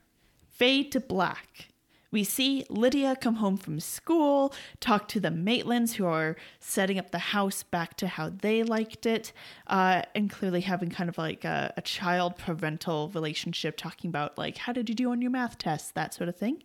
Fade 0.49 0.93
to 0.93 1.01
black. 1.01 1.72
We 2.13 2.25
see 2.25 2.67
Lydia 2.69 3.17
come 3.17 3.37
home 3.37 3.57
from 3.57 3.81
school, 3.81 4.55
talk 4.81 5.09
to 5.09 5.19
the 5.19 5.31
Maitlands 5.31 5.95
who 5.95 6.05
are 6.05 6.37
setting 6.61 6.99
up 6.99 7.11
the 7.11 7.19
house 7.19 7.63
back 7.63 7.97
to 7.97 8.07
how 8.07 8.29
they 8.29 8.63
liked 8.63 9.07
it, 9.07 9.33
uh, 9.67 10.03
and 10.15 10.29
clearly 10.29 10.61
having 10.61 10.91
kind 10.91 11.09
of 11.09 11.17
like 11.17 11.45
a, 11.45 11.73
a 11.79 11.81
child 11.81 12.37
parental 12.37 13.09
relationship, 13.15 13.79
talking 13.79 14.11
about 14.11 14.37
like, 14.37 14.59
how 14.59 14.75
did 14.75 14.91
you 14.91 14.95
do 14.95 15.11
on 15.11 15.23
your 15.23 15.31
math 15.31 15.57
test, 15.57 15.95
that 15.95 16.13
sort 16.13 16.29
of 16.29 16.37
thing. 16.37 16.63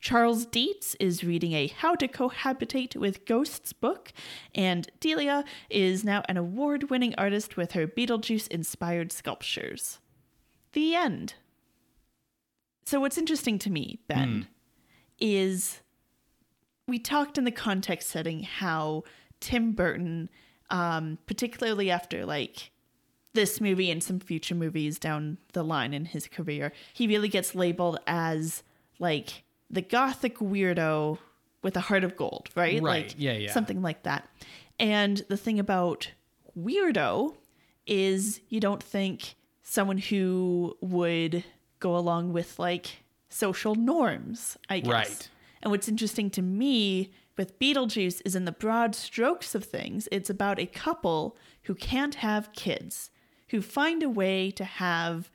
Charles 0.00 0.46
Deetz 0.46 0.96
is 0.98 1.22
reading 1.22 1.52
a 1.52 1.68
How 1.68 1.94
to 1.94 2.08
Cohabitate 2.08 2.96
with 2.96 3.24
Ghosts 3.24 3.72
book, 3.72 4.12
and 4.52 4.90
Delia 4.98 5.44
is 5.70 6.02
now 6.02 6.24
an 6.28 6.36
award 6.36 6.90
winning 6.90 7.14
artist 7.16 7.56
with 7.56 7.72
her 7.72 7.86
Beetlejuice 7.86 8.48
inspired 8.48 9.12
sculptures. 9.12 10.00
The 10.72 10.96
end. 10.96 11.34
So, 12.84 12.98
what's 12.98 13.18
interesting 13.18 13.58
to 13.60 13.70
me, 13.70 14.00
Ben, 14.08 14.28
mm 14.28 14.46
is 15.18 15.80
we 16.86 16.98
talked 16.98 17.38
in 17.38 17.44
the 17.44 17.50
context 17.50 18.08
setting 18.08 18.42
how 18.42 19.04
Tim 19.40 19.72
Burton, 19.72 20.30
um, 20.70 21.18
particularly 21.26 21.90
after 21.90 22.24
like 22.24 22.70
this 23.34 23.60
movie 23.60 23.90
and 23.90 24.02
some 24.02 24.20
future 24.20 24.54
movies 24.54 24.98
down 24.98 25.38
the 25.52 25.62
line 25.62 25.94
in 25.94 26.06
his 26.06 26.26
career, 26.26 26.72
he 26.92 27.06
really 27.06 27.28
gets 27.28 27.54
labeled 27.54 27.98
as 28.06 28.62
like 28.98 29.44
the 29.70 29.82
gothic 29.82 30.38
weirdo 30.38 31.18
with 31.62 31.76
a 31.76 31.80
heart 31.80 32.04
of 32.04 32.16
gold, 32.16 32.48
right? 32.54 32.82
Right. 32.82 33.06
Like, 33.06 33.14
yeah, 33.18 33.32
yeah. 33.32 33.52
Something 33.52 33.82
like 33.82 34.04
that. 34.04 34.28
And 34.78 35.24
the 35.28 35.36
thing 35.36 35.58
about 35.58 36.10
weirdo 36.58 37.34
is 37.86 38.40
you 38.48 38.60
don't 38.60 38.82
think 38.82 39.34
someone 39.62 39.98
who 39.98 40.76
would 40.80 41.44
go 41.80 41.96
along 41.96 42.32
with 42.32 42.58
like 42.58 43.02
social 43.28 43.74
norms, 43.74 44.56
I 44.68 44.80
guess. 44.80 44.90
Right. 44.92 45.28
And 45.62 45.70
what's 45.70 45.88
interesting 45.88 46.30
to 46.30 46.42
me 46.42 47.12
with 47.36 47.58
Beetlejuice 47.58 48.22
is 48.24 48.34
in 48.34 48.44
the 48.44 48.52
broad 48.52 48.94
strokes 48.94 49.54
of 49.54 49.64
things, 49.64 50.08
it's 50.10 50.30
about 50.30 50.58
a 50.58 50.66
couple 50.66 51.36
who 51.64 51.74
can't 51.74 52.16
have 52.16 52.52
kids, 52.52 53.10
who 53.50 53.60
find 53.62 54.02
a 54.02 54.08
way 54.08 54.50
to 54.52 54.64
have 54.64 55.30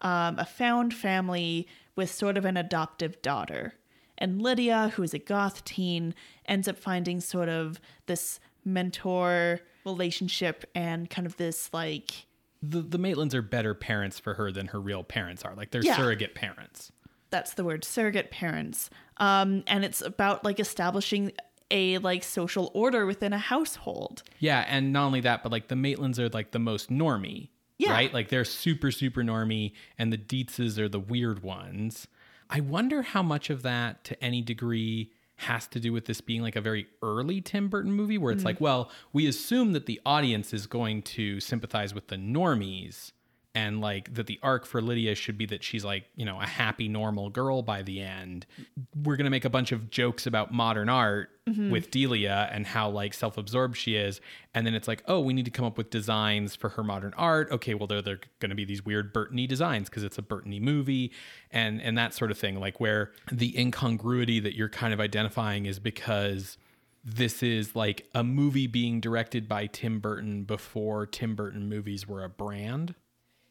um, 0.00 0.38
a 0.38 0.44
found 0.44 0.94
family 0.94 1.66
with 1.96 2.10
sort 2.10 2.36
of 2.36 2.44
an 2.44 2.56
adoptive 2.56 3.20
daughter. 3.22 3.74
And 4.16 4.40
Lydia, 4.42 4.92
who 4.94 5.02
is 5.02 5.14
a 5.14 5.18
goth 5.18 5.64
teen, 5.64 6.14
ends 6.46 6.68
up 6.68 6.78
finding 6.78 7.20
sort 7.20 7.48
of 7.48 7.80
this 8.06 8.40
mentor 8.64 9.60
relationship 9.84 10.64
and 10.74 11.08
kind 11.10 11.26
of 11.26 11.36
this 11.36 11.70
like. 11.72 12.26
The, 12.62 12.80
the 12.82 12.98
Maitlands 12.98 13.34
are 13.34 13.42
better 13.42 13.74
parents 13.74 14.18
for 14.18 14.34
her 14.34 14.50
than 14.50 14.68
her 14.68 14.80
real 14.80 15.04
parents 15.04 15.44
are. 15.44 15.54
Like 15.54 15.70
they're 15.70 15.82
Yeah. 15.82 15.96
surrogate 15.96 16.34
parents. 16.34 16.90
That's 17.30 17.54
the 17.54 17.64
word 17.64 17.84
surrogate 17.84 18.30
parents 18.30 18.90
um 19.18 19.64
and 19.66 19.84
it's 19.84 20.00
about 20.00 20.44
like 20.44 20.60
establishing 20.60 21.32
a 21.70 21.98
like 21.98 22.24
social 22.24 22.70
order 22.74 23.04
within 23.06 23.32
a 23.32 23.38
household 23.38 24.22
Yeah, 24.38 24.64
and 24.68 24.92
not 24.92 25.04
only 25.04 25.20
that, 25.20 25.42
but 25.42 25.52
like 25.52 25.68
the 25.68 25.74
Maitlands 25.74 26.18
are 26.18 26.28
like 26.28 26.52
the 26.52 26.58
most 26.58 26.90
normy. 26.90 27.48
Yeah. 27.76 27.92
Right? 27.92 28.12
Like 28.12 28.28
they're 28.28 28.44
super, 28.44 28.90
super 28.90 29.22
normy, 29.22 29.72
and 29.98 30.12
the 30.12 30.18
Deetzes 30.18 30.78
are 30.78 30.88
the 30.88 30.98
weird 30.98 31.42
ones. 31.42 32.08
I 32.50 32.60
wonder 32.60 33.02
how 33.02 33.22
much 33.22 33.50
of 33.50 33.62
that, 33.62 34.02
to 34.04 34.24
any 34.24 34.42
degree, 34.42 35.12
has 35.36 35.68
to 35.68 35.78
do 35.78 35.92
with 35.92 36.06
this 36.06 36.20
being 36.20 36.42
like 36.42 36.56
a 36.56 36.60
very 36.60 36.88
early 37.02 37.40
Tim 37.40 37.68
Burton 37.68 37.92
movie 37.92 38.18
where 38.18 38.32
it's 38.32 38.44
like, 38.44 38.60
well, 38.60 38.90
we 39.12 39.28
assume 39.28 39.72
that 39.74 39.86
the 39.86 40.00
audience 40.04 40.52
is 40.52 40.66
going 40.66 41.02
to 41.02 41.38
sympathize 41.38 41.94
with 41.94 42.08
the 42.08 42.16
normies 42.16 43.12
and 43.54 43.80
like 43.80 44.12
that 44.14 44.26
the 44.26 44.38
arc 44.42 44.66
for 44.66 44.80
Lydia 44.80 45.14
should 45.14 45.38
be 45.38 45.46
that 45.46 45.64
she's 45.64 45.84
like, 45.84 46.04
you 46.14 46.24
know, 46.24 46.40
a 46.40 46.46
happy 46.46 46.88
normal 46.88 47.30
girl 47.30 47.62
by 47.62 47.82
the 47.82 48.00
end. 48.00 48.46
We're 48.94 49.16
going 49.16 49.24
to 49.24 49.30
make 49.30 49.44
a 49.44 49.50
bunch 49.50 49.72
of 49.72 49.90
jokes 49.90 50.26
about 50.26 50.52
modern 50.52 50.88
art 50.88 51.30
mm-hmm. 51.48 51.70
with 51.70 51.90
Delia 51.90 52.48
and 52.52 52.66
how 52.66 52.90
like 52.90 53.14
self-absorbed 53.14 53.76
she 53.76 53.96
is 53.96 54.20
and 54.54 54.66
then 54.66 54.74
it's 54.74 54.88
like, 54.88 55.02
"Oh, 55.06 55.20
we 55.20 55.32
need 55.32 55.44
to 55.44 55.50
come 55.50 55.64
up 55.64 55.78
with 55.78 55.90
designs 55.90 56.56
for 56.56 56.70
her 56.70 56.84
modern 56.84 57.14
art." 57.16 57.50
Okay, 57.50 57.74
well 57.74 57.86
they're 57.86 58.02
they're 58.02 58.20
going 58.40 58.50
to 58.50 58.56
be 58.56 58.64
these 58.64 58.84
weird 58.84 59.14
Burtony 59.14 59.48
designs 59.48 59.88
because 59.88 60.04
it's 60.04 60.18
a 60.18 60.22
Burtony 60.22 60.60
movie 60.60 61.12
and 61.50 61.80
and 61.80 61.96
that 61.96 62.14
sort 62.14 62.30
of 62.30 62.38
thing 62.38 62.60
like 62.60 62.80
where 62.80 63.12
the 63.32 63.58
incongruity 63.58 64.40
that 64.40 64.54
you're 64.54 64.68
kind 64.68 64.92
of 64.92 65.00
identifying 65.00 65.66
is 65.66 65.78
because 65.78 66.58
this 67.04 67.42
is 67.42 67.74
like 67.74 68.06
a 68.14 68.22
movie 68.22 68.66
being 68.66 69.00
directed 69.00 69.48
by 69.48 69.66
Tim 69.66 70.00
Burton 70.00 70.44
before 70.44 71.06
Tim 71.06 71.34
Burton 71.34 71.68
movies 71.68 72.06
were 72.06 72.22
a 72.22 72.28
brand. 72.28 72.94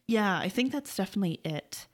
Yeah, 0.08 0.40
I 0.40 0.50
think 0.50 0.72
that's 0.72 0.96
definitely 0.96 1.40
it. 1.44 1.88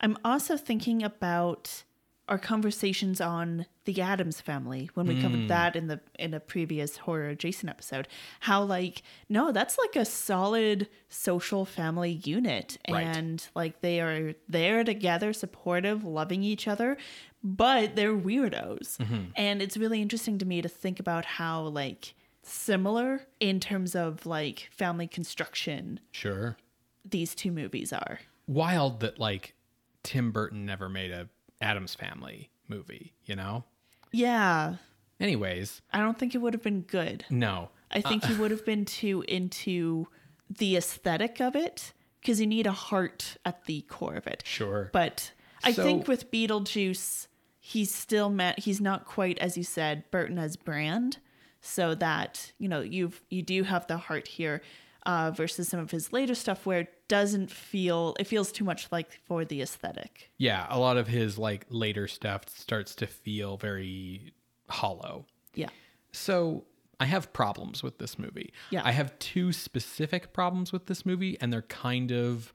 I'm 0.00 0.16
also 0.24 0.56
thinking 0.56 1.02
about 1.02 1.84
our 2.30 2.38
conversations 2.38 3.20
on 3.20 3.66
the 3.84 4.00
Addams 4.00 4.40
Family 4.40 4.88
when 4.94 5.06
we 5.08 5.20
covered 5.20 5.40
hmm. 5.40 5.46
that 5.48 5.74
in 5.74 5.88
the 5.88 6.00
in 6.16 6.32
a 6.32 6.38
previous 6.38 6.98
horror 6.98 7.28
adjacent 7.28 7.68
episode. 7.68 8.06
How 8.38 8.62
like 8.62 9.02
no, 9.28 9.50
that's 9.50 9.76
like 9.76 9.96
a 9.96 10.04
solid 10.04 10.88
social 11.08 11.64
family 11.64 12.12
unit 12.24 12.78
Right. 12.88 13.04
and 13.04 13.46
like 13.56 13.80
they 13.80 14.00
are 14.00 14.34
there 14.48 14.84
together, 14.84 15.32
supportive, 15.32 16.04
loving 16.04 16.44
each 16.44 16.68
other, 16.68 16.96
but 17.42 17.96
they're 17.96 18.16
weirdos. 18.16 18.98
Mm-hmm. 18.98 19.24
And 19.34 19.60
it's 19.60 19.76
really 19.76 20.00
interesting 20.00 20.38
to 20.38 20.46
me 20.46 20.62
to 20.62 20.68
think 20.68 21.00
about 21.00 21.24
how 21.24 21.62
like 21.62 22.14
similar 22.44 23.22
in 23.40 23.58
terms 23.58 23.96
of 23.96 24.24
like 24.24 24.68
family 24.70 25.08
construction 25.08 25.98
Sure. 26.12 26.56
These 27.04 27.34
two 27.34 27.50
movies 27.52 27.92
are. 27.92 28.20
Wild 28.46 29.00
that 29.00 29.18
like 29.18 29.54
Tim 30.02 30.32
Burton 30.32 30.66
never 30.66 30.88
made 30.88 31.10
a 31.10 31.28
Addams 31.60 31.94
Family 31.94 32.50
movie, 32.68 33.12
you 33.26 33.36
know? 33.36 33.64
Yeah, 34.12 34.76
Anyways, 35.20 35.82
I 35.92 35.98
don't 35.98 36.18
think 36.18 36.34
it 36.34 36.38
would 36.38 36.54
have 36.54 36.62
been 36.62 36.80
good. 36.82 37.24
no. 37.30 37.68
I 37.92 38.00
think 38.00 38.24
he 38.24 38.34
would 38.36 38.52
have 38.52 38.64
been 38.64 38.84
too 38.84 39.24
into 39.28 40.06
the 40.48 40.76
aesthetic 40.76 41.40
of 41.40 41.56
it 41.56 41.92
because 42.20 42.40
you 42.40 42.46
need 42.46 42.66
a 42.68 42.72
heart 42.72 43.36
at 43.44 43.64
the 43.64 43.80
core 43.82 44.14
of 44.14 44.28
it. 44.28 44.44
Sure. 44.46 44.90
But 44.92 45.32
I 45.64 45.72
So- 45.72 45.82
think 45.82 46.06
with 46.06 46.30
Beetlejuice, 46.30 47.26
he's 47.58 47.92
still 47.92 48.30
met. 48.30 48.60
He's 48.60 48.80
not 48.80 49.04
quite 49.06 49.38
as 49.40 49.56
you 49.58 49.64
said, 49.64 50.08
Burton 50.12 50.38
as 50.38 50.54
brand, 50.56 51.18
so 51.60 51.94
that 51.96 52.52
you 52.58 52.68
know 52.68 52.80
you've 52.80 53.20
you 53.28 53.42
do 53.42 53.64
have 53.64 53.86
the 53.88 53.98
heart 53.98 54.28
here. 54.28 54.62
Uh, 55.06 55.30
versus 55.30 55.66
some 55.68 55.80
of 55.80 55.90
his 55.90 56.12
later 56.12 56.34
stuff 56.34 56.66
where 56.66 56.80
it 56.80 57.08
doesn't 57.08 57.50
feel 57.50 58.14
it 58.20 58.26
feels 58.26 58.52
too 58.52 58.64
much 58.64 58.86
like 58.92 59.18
for 59.24 59.44
the 59.44 59.62
aesthetic. 59.62 60.30
yeah, 60.36 60.66
a 60.68 60.78
lot 60.78 60.96
of 60.98 61.08
his 61.08 61.38
like 61.38 61.64
later 61.70 62.06
stuff 62.06 62.48
starts 62.48 62.94
to 62.96 63.06
feel 63.06 63.56
very 63.56 64.32
hollow. 64.68 65.24
Yeah. 65.54 65.68
So 66.12 66.64
I 67.00 67.06
have 67.06 67.32
problems 67.32 67.82
with 67.82 67.98
this 67.98 68.18
movie. 68.18 68.52
Yeah. 68.68 68.82
I 68.84 68.92
have 68.92 69.18
two 69.18 69.52
specific 69.52 70.32
problems 70.34 70.70
with 70.70 70.86
this 70.86 71.06
movie, 71.06 71.38
and 71.40 71.50
they're 71.50 71.62
kind 71.62 72.12
of 72.12 72.52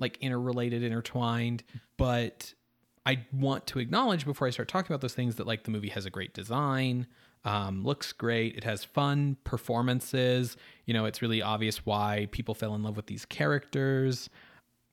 like 0.00 0.18
interrelated, 0.20 0.82
intertwined. 0.82 1.62
But 1.96 2.54
I 3.06 3.24
want 3.32 3.66
to 3.68 3.78
acknowledge 3.78 4.24
before 4.24 4.48
I 4.48 4.50
start 4.50 4.66
talking 4.68 4.92
about 4.92 5.00
those 5.00 5.14
things 5.14 5.36
that 5.36 5.46
like 5.46 5.62
the 5.64 5.70
movie 5.70 5.90
has 5.90 6.06
a 6.06 6.10
great 6.10 6.34
design, 6.34 7.06
um, 7.44 7.84
looks 7.84 8.12
great, 8.12 8.56
it 8.56 8.64
has 8.64 8.84
fun 8.84 9.36
performances. 9.44 10.56
You 10.86 10.94
know, 10.94 11.04
it's 11.04 11.20
really 11.22 11.42
obvious 11.42 11.84
why 11.84 12.28
people 12.30 12.54
fell 12.54 12.74
in 12.74 12.82
love 12.82 12.96
with 12.96 13.06
these 13.06 13.24
characters 13.26 14.28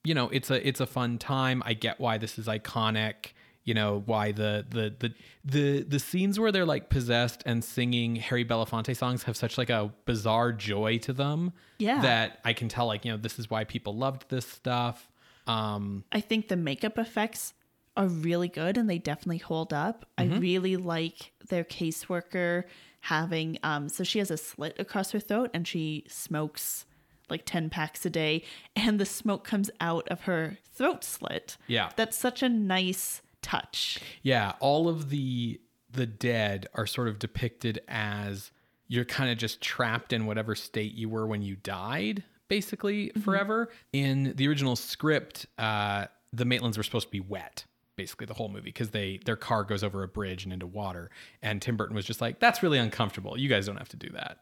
you 0.04 0.14
know 0.14 0.28
it's 0.30 0.50
a 0.50 0.66
it's 0.66 0.80
a 0.80 0.86
fun 0.86 1.16
time 1.16 1.62
i 1.64 1.72
get 1.74 2.00
why 2.00 2.18
this 2.18 2.36
is 2.36 2.48
iconic 2.48 3.34
you 3.62 3.72
know 3.72 4.02
why 4.06 4.32
the 4.32 4.66
the 4.68 4.92
the 4.98 5.14
the 5.44 5.82
the 5.84 5.98
scenes 6.00 6.40
where 6.40 6.50
they're 6.50 6.66
like 6.66 6.88
possessed 6.88 7.40
and 7.46 7.62
singing 7.62 8.16
harry 8.16 8.44
belafonte 8.44 8.96
songs 8.96 9.22
have 9.22 9.36
such 9.36 9.56
like 9.56 9.70
a 9.70 9.92
bizarre 10.04 10.50
joy 10.50 10.98
to 10.98 11.12
them 11.12 11.52
Yeah. 11.78 12.00
that 12.02 12.40
i 12.44 12.52
can 12.52 12.68
tell 12.68 12.86
like 12.86 13.04
you 13.04 13.12
know 13.12 13.16
this 13.16 13.38
is 13.38 13.48
why 13.48 13.62
people 13.62 13.94
loved 13.94 14.28
this 14.28 14.44
stuff 14.44 15.08
um 15.46 16.02
I 16.10 16.20
think 16.20 16.48
the 16.48 16.56
makeup 16.56 16.98
effects 16.98 17.54
are 17.96 18.06
really 18.06 18.48
good 18.48 18.76
and 18.78 18.88
they 18.88 18.98
definitely 18.98 19.38
hold 19.38 19.72
up. 19.72 20.06
I 20.16 20.24
really 20.24 20.76
like 20.76 21.32
their 21.48 21.64
caseworker 21.64 22.64
having 23.00 23.58
um 23.64 23.88
so 23.88 24.04
she 24.04 24.20
has 24.20 24.30
a 24.30 24.36
slit 24.36 24.76
across 24.78 25.10
her 25.10 25.18
throat 25.18 25.50
and 25.52 25.66
she 25.66 26.04
smokes 26.08 26.86
like 27.28 27.42
10 27.44 27.68
packs 27.68 28.06
a 28.06 28.10
day 28.10 28.44
and 28.76 29.00
the 29.00 29.04
smoke 29.06 29.42
comes 29.44 29.70
out 29.80 30.06
of 30.08 30.22
her 30.22 30.56
throat 30.72 31.02
slit. 31.04 31.56
Yeah. 31.66 31.90
That's 31.96 32.16
such 32.16 32.42
a 32.42 32.48
nice 32.48 33.22
touch. 33.42 33.98
yeah 34.22 34.52
all 34.60 34.88
of 34.88 35.10
the 35.10 35.60
the 35.90 36.06
dead 36.06 36.68
are 36.74 36.86
sort 36.86 37.08
of 37.08 37.18
depicted 37.18 37.80
as 37.88 38.52
you're 38.86 39.04
kind 39.04 39.30
of 39.30 39.36
just 39.36 39.60
trapped 39.60 40.12
in 40.12 40.26
whatever 40.26 40.54
state 40.54 40.94
you 40.94 41.08
were 41.08 41.26
when 41.26 41.42
you 41.42 41.56
died 41.56 42.22
basically 42.48 43.10
forever 43.24 43.68
in 43.92 44.32
the 44.36 44.46
original 44.46 44.76
script 44.76 45.46
uh 45.58 46.06
the 46.32 46.44
maitlands 46.44 46.76
were 46.76 46.82
supposed 46.84 47.08
to 47.08 47.10
be 47.10 47.20
wet 47.20 47.64
basically 48.02 48.26
the 48.26 48.34
whole 48.34 48.48
movie 48.48 48.62
because 48.64 48.90
they 48.90 49.18
their 49.24 49.36
car 49.36 49.62
goes 49.64 49.82
over 49.84 50.02
a 50.02 50.08
bridge 50.08 50.44
and 50.44 50.52
into 50.52 50.66
water 50.66 51.10
and 51.42 51.62
tim 51.62 51.76
burton 51.76 51.94
was 51.94 52.04
just 52.04 52.20
like 52.20 52.38
that's 52.40 52.62
really 52.62 52.78
uncomfortable 52.78 53.38
you 53.38 53.48
guys 53.48 53.66
don't 53.66 53.76
have 53.78 53.88
to 53.88 53.96
do 53.96 54.08
that 54.10 54.38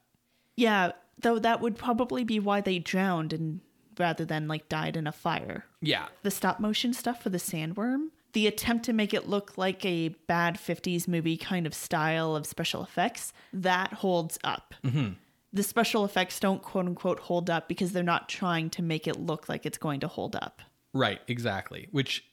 Yeah, 0.57 0.93
though 1.21 1.39
that 1.39 1.61
would 1.61 1.77
probably 1.77 2.25
be 2.25 2.39
why 2.41 2.61
they 2.61 2.79
drowned 2.79 3.33
and 3.33 3.61
rather 3.99 4.25
than 4.25 4.49
like 4.49 4.69
died 4.69 4.97
in 4.97 5.07
a 5.07 5.13
fire. 5.13 5.65
yeah 5.83 6.07
the 6.23 6.31
stop 6.31 6.59
motion 6.61 6.93
stuff 6.95 7.23
for 7.23 7.29
the 7.31 7.39
sandworm, 7.39 8.09
the 8.33 8.47
attempt 8.47 8.85
to 8.87 8.93
make 8.93 9.13
it 9.13 9.29
look 9.29 9.59
like 9.59 9.85
a 9.85 10.09
bad 10.29 10.57
50s 10.57 11.07
movie 11.09 11.37
kind 11.37 11.67
of 11.67 11.75
style 11.75 12.35
of 12.37 12.47
special 12.47 12.83
effects, 12.83 13.33
that 13.53 13.93
holds 13.95 14.39
up. 14.45 14.75
Mm-hmm. 14.85 15.15
The 15.53 15.63
special 15.65 16.05
effects 16.05 16.39
don't 16.41 16.63
quote 16.63 16.87
unquote 16.87 17.19
hold 17.21 17.51
up 17.51 17.67
because 17.69 17.91
they're 17.93 18.03
not 18.15 18.29
trying 18.29 18.71
to 18.71 18.83
make 18.83 19.07
it 19.09 19.19
look 19.19 19.49
like 19.49 19.67
it's 19.67 19.79
going 19.79 20.01
to 20.01 20.09
hold 20.09 20.35
up. 20.37 20.63
right 20.95 21.21
exactly 21.29 21.89
which 21.91 22.25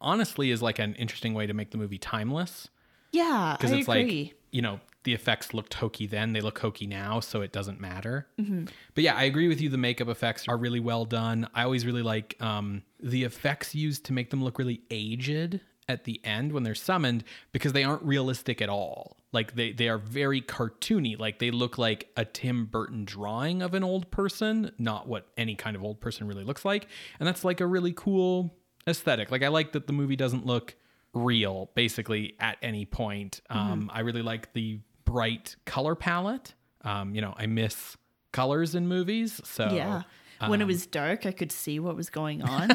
honestly 0.00 0.50
is 0.50 0.62
like 0.62 0.78
an 0.78 0.94
interesting 0.94 1.34
way 1.34 1.46
to 1.46 1.54
make 1.54 1.70
the 1.70 1.78
movie 1.78 1.98
timeless. 1.98 2.68
Yeah, 3.12 3.56
because 3.56 3.72
it's 3.72 3.88
agree. 3.88 4.24
like 4.24 4.34
you 4.50 4.62
know 4.62 4.80
the 5.04 5.14
effects 5.14 5.54
looked 5.54 5.74
hokey 5.74 6.06
then. 6.06 6.32
They 6.32 6.40
look 6.40 6.58
hokey 6.58 6.86
now 6.86 7.20
so 7.20 7.40
it 7.40 7.52
doesn't 7.52 7.80
matter. 7.80 8.26
Mm-hmm. 8.40 8.64
but 8.94 9.04
yeah 9.04 9.14
i 9.14 9.24
agree 9.24 9.48
with 9.48 9.60
you. 9.60 9.68
The 9.68 9.78
makeup 9.78 10.08
effects 10.08 10.48
are 10.48 10.56
really 10.56 10.80
well 10.80 11.04
done. 11.04 11.48
I 11.54 11.62
always 11.62 11.86
really 11.86 12.02
like 12.02 12.36
um, 12.40 12.82
the 13.00 13.24
effects 13.24 13.74
used 13.74 14.04
to 14.06 14.12
make 14.12 14.30
them 14.30 14.42
look 14.42 14.58
really 14.58 14.82
aged 14.90 15.60
at 15.88 16.04
the 16.04 16.20
end 16.24 16.52
when 16.52 16.62
they're 16.62 16.74
summoned 16.74 17.24
because 17.52 17.72
they 17.72 17.84
aren't 17.84 18.02
realistic 18.02 18.60
at 18.60 18.68
all. 18.68 19.16
Like 19.32 19.54
they, 19.54 19.72
they 19.72 19.88
are 19.88 19.98
very 19.98 20.40
cartoony. 20.40 21.18
Like 21.18 21.38
they 21.38 21.50
look 21.50 21.78
like 21.78 22.10
a 22.16 22.24
tim 22.24 22.66
burton 22.66 23.04
drawing 23.04 23.62
of 23.62 23.74
an 23.74 23.84
old 23.84 24.10
person 24.10 24.72
not 24.78 25.06
what 25.06 25.28
any 25.36 25.54
kind 25.54 25.76
of 25.76 25.84
old 25.84 26.00
person 26.00 26.26
really 26.26 26.44
looks 26.44 26.64
like. 26.64 26.88
And 27.20 27.26
that's 27.26 27.44
like 27.44 27.60
a 27.60 27.66
really 27.66 27.92
cool 27.92 28.54
aesthetic 28.86 29.30
like 29.30 29.42
i 29.42 29.48
like 29.48 29.72
that 29.72 29.86
the 29.86 29.92
movie 29.92 30.16
doesn't 30.16 30.46
look 30.46 30.76
real 31.16 31.70
basically 31.74 32.34
at 32.38 32.58
any 32.62 32.84
point. 32.84 33.40
Um, 33.50 33.90
I 33.92 34.00
really 34.00 34.22
like 34.22 34.52
the 34.52 34.80
bright 35.04 35.56
color 35.64 35.94
palette. 35.94 36.54
Um, 36.82 37.14
you 37.14 37.20
know, 37.20 37.34
I 37.36 37.46
miss 37.46 37.96
colors 38.32 38.74
in 38.74 38.86
movies. 38.86 39.40
So 39.44 39.70
yeah. 39.72 40.02
When 40.46 40.60
it 40.60 40.66
was 40.66 40.86
dark, 40.86 41.24
I 41.24 41.32
could 41.32 41.50
see 41.50 41.80
what 41.80 41.96
was 41.96 42.10
going 42.10 42.42
on. 42.42 42.70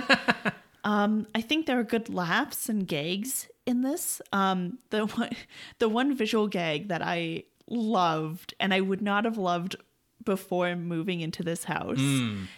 um, 0.83 1.27
I 1.35 1.41
think 1.41 1.67
there 1.67 1.79
are 1.79 1.83
good 1.83 2.09
laughs 2.09 2.67
and 2.69 2.87
gags 2.87 3.47
in 3.67 3.83
this. 3.83 4.19
Um, 4.33 4.79
the 4.89 5.05
one, 5.05 5.29
the 5.77 5.87
one 5.87 6.15
visual 6.15 6.47
gag 6.47 6.87
that 6.87 7.03
I 7.03 7.43
loved 7.69 8.55
and 8.59 8.73
I 8.73 8.81
would 8.81 9.01
not 9.01 9.25
have 9.25 9.37
loved 9.37 9.75
before 10.23 10.75
moving 10.75 11.21
into 11.21 11.41
this 11.43 11.63
house 11.63 11.99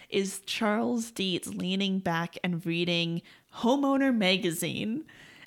is 0.09 0.41
Charles 0.45 1.11
Deetz 1.11 1.47
leaning 1.57 1.99
back 1.99 2.37
and 2.43 2.65
reading 2.65 3.21
Homeowner 3.57 4.15
magazine. 4.15 5.05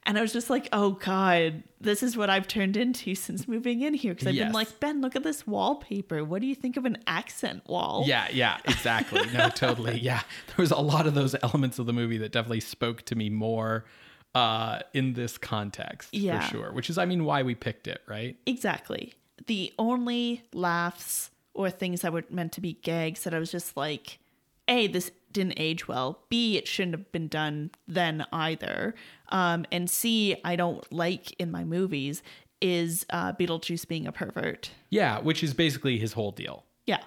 And 0.09 0.17
I 0.17 0.21
was 0.23 0.33
just 0.33 0.49
like, 0.51 0.69
oh 0.73 0.91
God, 0.93 1.65
this 1.81 2.01
is 2.01 2.17
what 2.17 2.31
I've 2.31 2.47
turned 2.47 2.77
into 2.77 3.17
since 3.17 3.49
moving 3.49 3.81
in 3.83 3.93
here. 3.93 4.15
Because 4.15 4.29
I've 4.29 4.35
been 4.37 4.53
like, 4.53 4.79
Ben, 4.79 5.01
look 5.01 5.17
at 5.17 5.25
this 5.25 5.45
wallpaper. 5.49 6.23
What 6.25 6.41
do 6.43 6.47
you 6.47 6.55
think 6.55 6.77
of 6.77 6.85
an 6.85 6.99
accent 7.09 7.67
wall? 7.67 8.05
Yeah, 8.07 8.29
yeah, 8.33 8.59
exactly. 8.67 9.23
No, 9.33 9.49
totally. 9.55 9.99
Yeah. 9.99 10.21
There 10.47 10.57
was 10.59 10.71
a 10.71 10.79
lot 10.79 11.09
of 11.09 11.15
those 11.15 11.35
elements 11.43 11.81
of 11.81 11.87
the 11.87 11.93
movie 11.93 12.19
that 12.19 12.31
definitely 12.31 12.61
spoke 12.61 13.03
to 13.07 13.17
me 13.17 13.31
more 13.31 13.85
uh, 14.33 14.79
in 14.95 15.15
this 15.15 15.39
context 15.39 16.15
Yeah. 16.15 16.41
for 16.41 16.49
sure. 16.51 16.73
Which 16.73 16.89
is, 16.89 16.99
I 16.99 17.05
mean, 17.05 17.25
why 17.25 17.43
we 17.43 17.57
picked 17.57 17.89
it, 17.89 18.01
right? 18.07 18.37
Exactly. 18.47 19.13
The 19.49 19.73
only 19.77 20.43
laughs 20.53 21.31
or 21.53 21.69
things 21.69 22.03
that 22.03 22.13
were 22.13 22.23
meant 22.31 22.53
to 22.53 22.61
be 22.61 22.75
gags 22.75 23.25
that 23.25 23.35
I 23.35 23.41
was 23.41 23.51
just 23.51 23.77
like, 23.77 24.21
A, 24.69 24.87
this 24.87 25.11
didn't 25.37 25.59
age 25.59 25.87
well. 25.87 26.21
B, 26.29 26.57
it 26.57 26.67
shouldn't 26.67 26.97
have 26.97 27.13
been 27.13 27.29
done 27.29 27.71
then 27.87 28.27
either. 28.33 28.95
Um, 29.29 29.65
and 29.71 29.89
C, 29.89 30.37
I 30.45 30.57
don't 30.57 30.91
like 30.93 31.33
in 31.41 31.51
my 31.51 31.65
movies 31.65 32.23
is 32.61 33.05
uh, 33.11 33.33
Beetlejuice 33.35 33.87
being 33.87 34.07
a 34.07 34.13
pervert. 34.13 34.71
Yeah, 34.91 35.21
which 35.21 35.43
is 35.45 35.53
basically 35.55 35.99
his 35.99 36.15
whole 36.15 36.33
deal. 36.33 36.65
Yeah. 36.87 37.03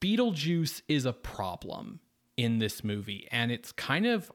Beetlejuice 0.00 0.82
is 0.88 1.04
a 1.04 1.12
problem 1.12 2.00
in 2.36 2.60
this 2.60 2.84
movie, 2.84 3.26
and 3.32 3.50
it's 3.50 3.72
kind 3.72 4.06
of 4.06 4.30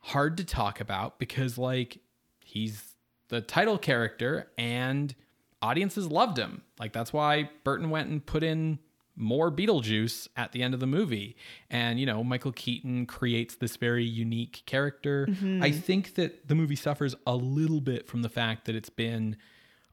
hard 0.00 0.36
to 0.36 0.44
talk 0.44 0.80
about 0.80 1.18
because, 1.18 1.56
like, 1.56 1.98
he's 2.40 2.94
the 3.28 3.40
title 3.40 3.78
character 3.78 4.48
and 4.58 5.14
audiences 5.62 6.08
loved 6.08 6.38
him. 6.38 6.62
Like, 6.78 6.92
that's 6.92 7.12
why 7.12 7.48
Burton 7.64 7.88
went 7.88 8.10
and 8.10 8.24
put 8.24 8.42
in 8.42 8.78
more 9.16 9.50
Beetlejuice 9.50 10.28
at 10.36 10.52
the 10.52 10.62
end 10.62 10.74
of 10.74 10.80
the 10.80 10.86
movie. 10.86 11.36
And, 11.70 11.98
you 11.98 12.06
know, 12.06 12.22
Michael 12.22 12.52
Keaton 12.52 13.06
creates 13.06 13.56
this 13.56 13.76
very 13.76 14.04
unique 14.04 14.62
character. 14.66 15.26
Mm-hmm. 15.26 15.62
I 15.62 15.70
think 15.70 16.14
that 16.14 16.48
the 16.48 16.54
movie 16.54 16.76
suffers 16.76 17.14
a 17.26 17.34
little 17.34 17.80
bit 17.80 18.06
from 18.06 18.22
the 18.22 18.28
fact 18.28 18.66
that 18.66 18.74
it's 18.74 18.90
been 18.90 19.36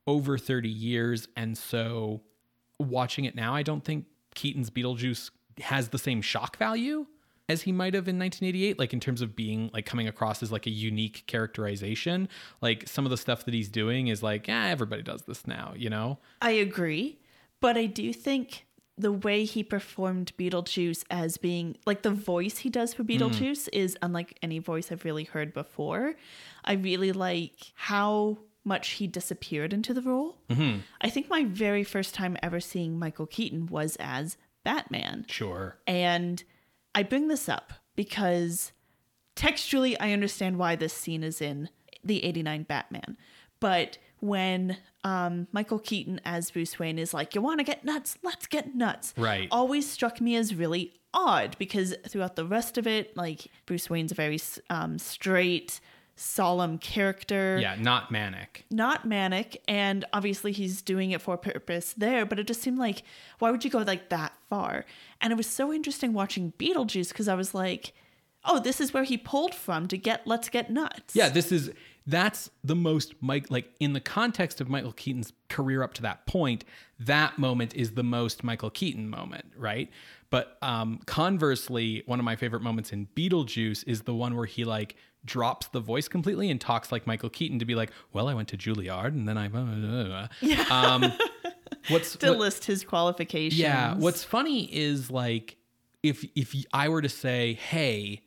over 0.05 0.37
30 0.37 0.69
years. 0.69 1.27
And 1.35 1.57
so 1.57 2.21
watching 2.79 3.25
it 3.25 3.35
now, 3.35 3.55
I 3.55 3.63
don't 3.63 3.83
think 3.83 4.05
Keaton's 4.35 4.69
Beetlejuice 4.69 5.31
has 5.61 5.89
the 5.89 5.99
same 5.99 6.21
shock 6.21 6.57
value 6.57 7.05
as 7.49 7.63
he 7.63 7.71
might 7.71 7.93
have 7.93 8.07
in 8.07 8.17
1988 8.17 8.79
like 8.79 8.93
in 8.93 8.99
terms 8.99 9.21
of 9.21 9.35
being 9.35 9.69
like 9.73 9.85
coming 9.85 10.07
across 10.07 10.41
as 10.41 10.51
like 10.51 10.65
a 10.65 10.69
unique 10.71 11.23
characterization 11.27 12.27
like 12.61 12.87
some 12.87 13.05
of 13.05 13.11
the 13.11 13.17
stuff 13.17 13.45
that 13.45 13.53
he's 13.53 13.69
doing 13.69 14.07
is 14.07 14.23
like 14.23 14.47
yeah 14.47 14.67
everybody 14.67 15.03
does 15.03 15.23
this 15.23 15.45
now 15.45 15.73
you 15.75 15.89
know 15.89 16.17
I 16.41 16.51
agree, 16.51 17.19
but 17.61 17.77
I 17.77 17.85
do 17.85 18.11
think 18.11 18.65
the 18.97 19.11
way 19.11 19.43
he 19.43 19.63
performed 19.63 20.31
Beetlejuice 20.37 21.03
as 21.09 21.37
being 21.37 21.77
like 21.85 22.03
the 22.03 22.11
voice 22.11 22.59
he 22.59 22.69
does 22.69 22.93
for 22.93 23.03
hmm. 23.03 23.09
Beetlejuice 23.09 23.69
is 23.73 23.97
unlike 24.01 24.37
any 24.41 24.59
voice 24.59 24.91
I've 24.91 25.05
really 25.05 25.23
heard 25.23 25.53
before. 25.53 26.15
I 26.63 26.73
really 26.73 27.11
like 27.11 27.73
how 27.75 28.37
much 28.63 28.91
he 28.91 29.07
disappeared 29.07 29.73
into 29.73 29.93
the 29.93 30.01
role. 30.01 30.37
Mm-hmm. 30.49 30.79
I 31.01 31.09
think 31.09 31.29
my 31.29 31.43
very 31.43 31.83
first 31.83 32.13
time 32.13 32.37
ever 32.41 32.59
seeing 32.59 32.97
Michael 32.97 33.25
Keaton 33.25 33.65
was 33.65 33.97
as 33.99 34.37
Batman. 34.63 35.25
sure 35.27 35.77
And 35.85 36.43
I 36.95 37.03
bring 37.03 37.27
this 37.27 37.49
up 37.49 37.73
because 37.95 38.71
textually, 39.35 39.99
I 39.99 40.11
understand 40.11 40.57
why 40.57 40.75
this 40.75 40.93
scene 40.93 41.23
is 41.23 41.41
in 41.41 41.69
the 42.03 42.23
89 42.23 42.63
Batman. 42.63 43.17
But 43.59 43.97
when 44.23 44.77
um, 45.03 45.47
Michael 45.51 45.79
Keaton 45.79 46.21
as 46.23 46.49
Bruce 46.49 46.79
Wayne 46.79 46.97
is 46.97 47.13
like, 47.13 47.35
You 47.35 47.41
want 47.41 47.59
to 47.59 47.63
get 47.63 47.83
nuts? 47.83 48.17
Let's 48.23 48.47
get 48.47 48.73
nuts. 48.73 49.13
Right. 49.17 49.49
Always 49.51 49.89
struck 49.89 50.21
me 50.21 50.35
as 50.37 50.55
really 50.55 50.93
odd 51.13 51.57
because 51.59 51.93
throughout 52.07 52.37
the 52.37 52.45
rest 52.45 52.77
of 52.77 52.87
it, 52.87 53.15
like, 53.17 53.47
Bruce 53.65 53.89
Wayne's 53.89 54.13
a 54.13 54.15
very 54.15 54.39
um, 54.69 54.97
straight, 54.97 55.79
solemn 56.15 56.77
character 56.77 57.57
yeah 57.59 57.75
not 57.79 58.11
manic 58.11 58.65
not 58.69 59.03
manic 59.03 59.59
and 59.67 60.05
obviously 60.13 60.51
he's 60.51 60.83
doing 60.83 61.09
it 61.09 61.19
for 61.19 61.33
a 61.33 61.37
purpose 61.39 61.95
there 61.97 62.23
but 62.23 62.37
it 62.37 62.45
just 62.45 62.61
seemed 62.61 62.77
like 62.77 63.01
why 63.39 63.49
would 63.49 63.65
you 63.65 63.71
go 63.71 63.79
like 63.79 64.09
that 64.09 64.31
far 64.47 64.85
and 65.21 65.33
it 65.33 65.35
was 65.35 65.47
so 65.47 65.73
interesting 65.73 66.13
watching 66.13 66.53
beetlejuice 66.59 67.09
because 67.09 67.27
i 67.27 67.33
was 67.33 67.55
like 67.55 67.93
oh 68.45 68.59
this 68.59 68.79
is 68.79 68.93
where 68.93 69.03
he 69.03 69.17
pulled 69.17 69.55
from 69.55 69.87
to 69.87 69.97
get 69.97 70.21
let's 70.27 70.49
get 70.49 70.69
nuts 70.69 71.15
yeah 71.15 71.29
this 71.29 71.51
is 71.51 71.71
that's 72.05 72.49
the 72.63 72.75
most 72.75 73.13
mike 73.21 73.49
like 73.49 73.73
in 73.79 73.93
the 73.93 73.99
context 73.99 74.59
of 74.59 74.69
michael 74.69 74.91
keaton's 74.93 75.33
career 75.49 75.83
up 75.83 75.93
to 75.93 76.01
that 76.01 76.25
point 76.25 76.65
that 76.99 77.37
moment 77.37 77.73
is 77.75 77.91
the 77.91 78.03
most 78.03 78.43
michael 78.43 78.69
keaton 78.69 79.09
moment 79.09 79.45
right 79.57 79.89
but 80.29 80.57
um 80.61 80.99
conversely 81.05 82.03
one 82.05 82.19
of 82.19 82.25
my 82.25 82.35
favorite 82.35 82.61
moments 82.61 82.91
in 82.91 83.07
beetlejuice 83.15 83.83
is 83.87 84.01
the 84.01 84.13
one 84.13 84.35
where 84.35 84.45
he 84.45 84.65
like 84.65 84.95
drops 85.25 85.67
the 85.67 85.79
voice 85.79 86.09
completely 86.09 86.49
and 86.49 86.59
talks 86.59 86.91
like 86.91 87.07
michael 87.07 87.29
keaton 87.29 87.59
to 87.59 87.65
be 87.65 87.75
like 87.75 87.91
well 88.11 88.27
i 88.27 88.33
went 88.33 88.47
to 88.47 88.57
juilliard 88.57 89.07
and 89.07 89.27
then 89.27 89.37
i 89.37 89.47
yeah. 90.41 90.65
um 90.69 91.13
what's 91.89 92.15
to 92.17 92.29
what- 92.29 92.39
list 92.39 92.65
his 92.65 92.83
qualifications 92.83 93.59
yeah. 93.59 93.95
What's 93.95 94.23
funny 94.23 94.73
is 94.73 95.09
like 95.09 95.57
if 96.01 96.25
if 96.35 96.53
I 96.73 96.89
were 96.89 97.01
to 97.01 97.09
say, 97.09 97.53
"Hey, 97.53 98.21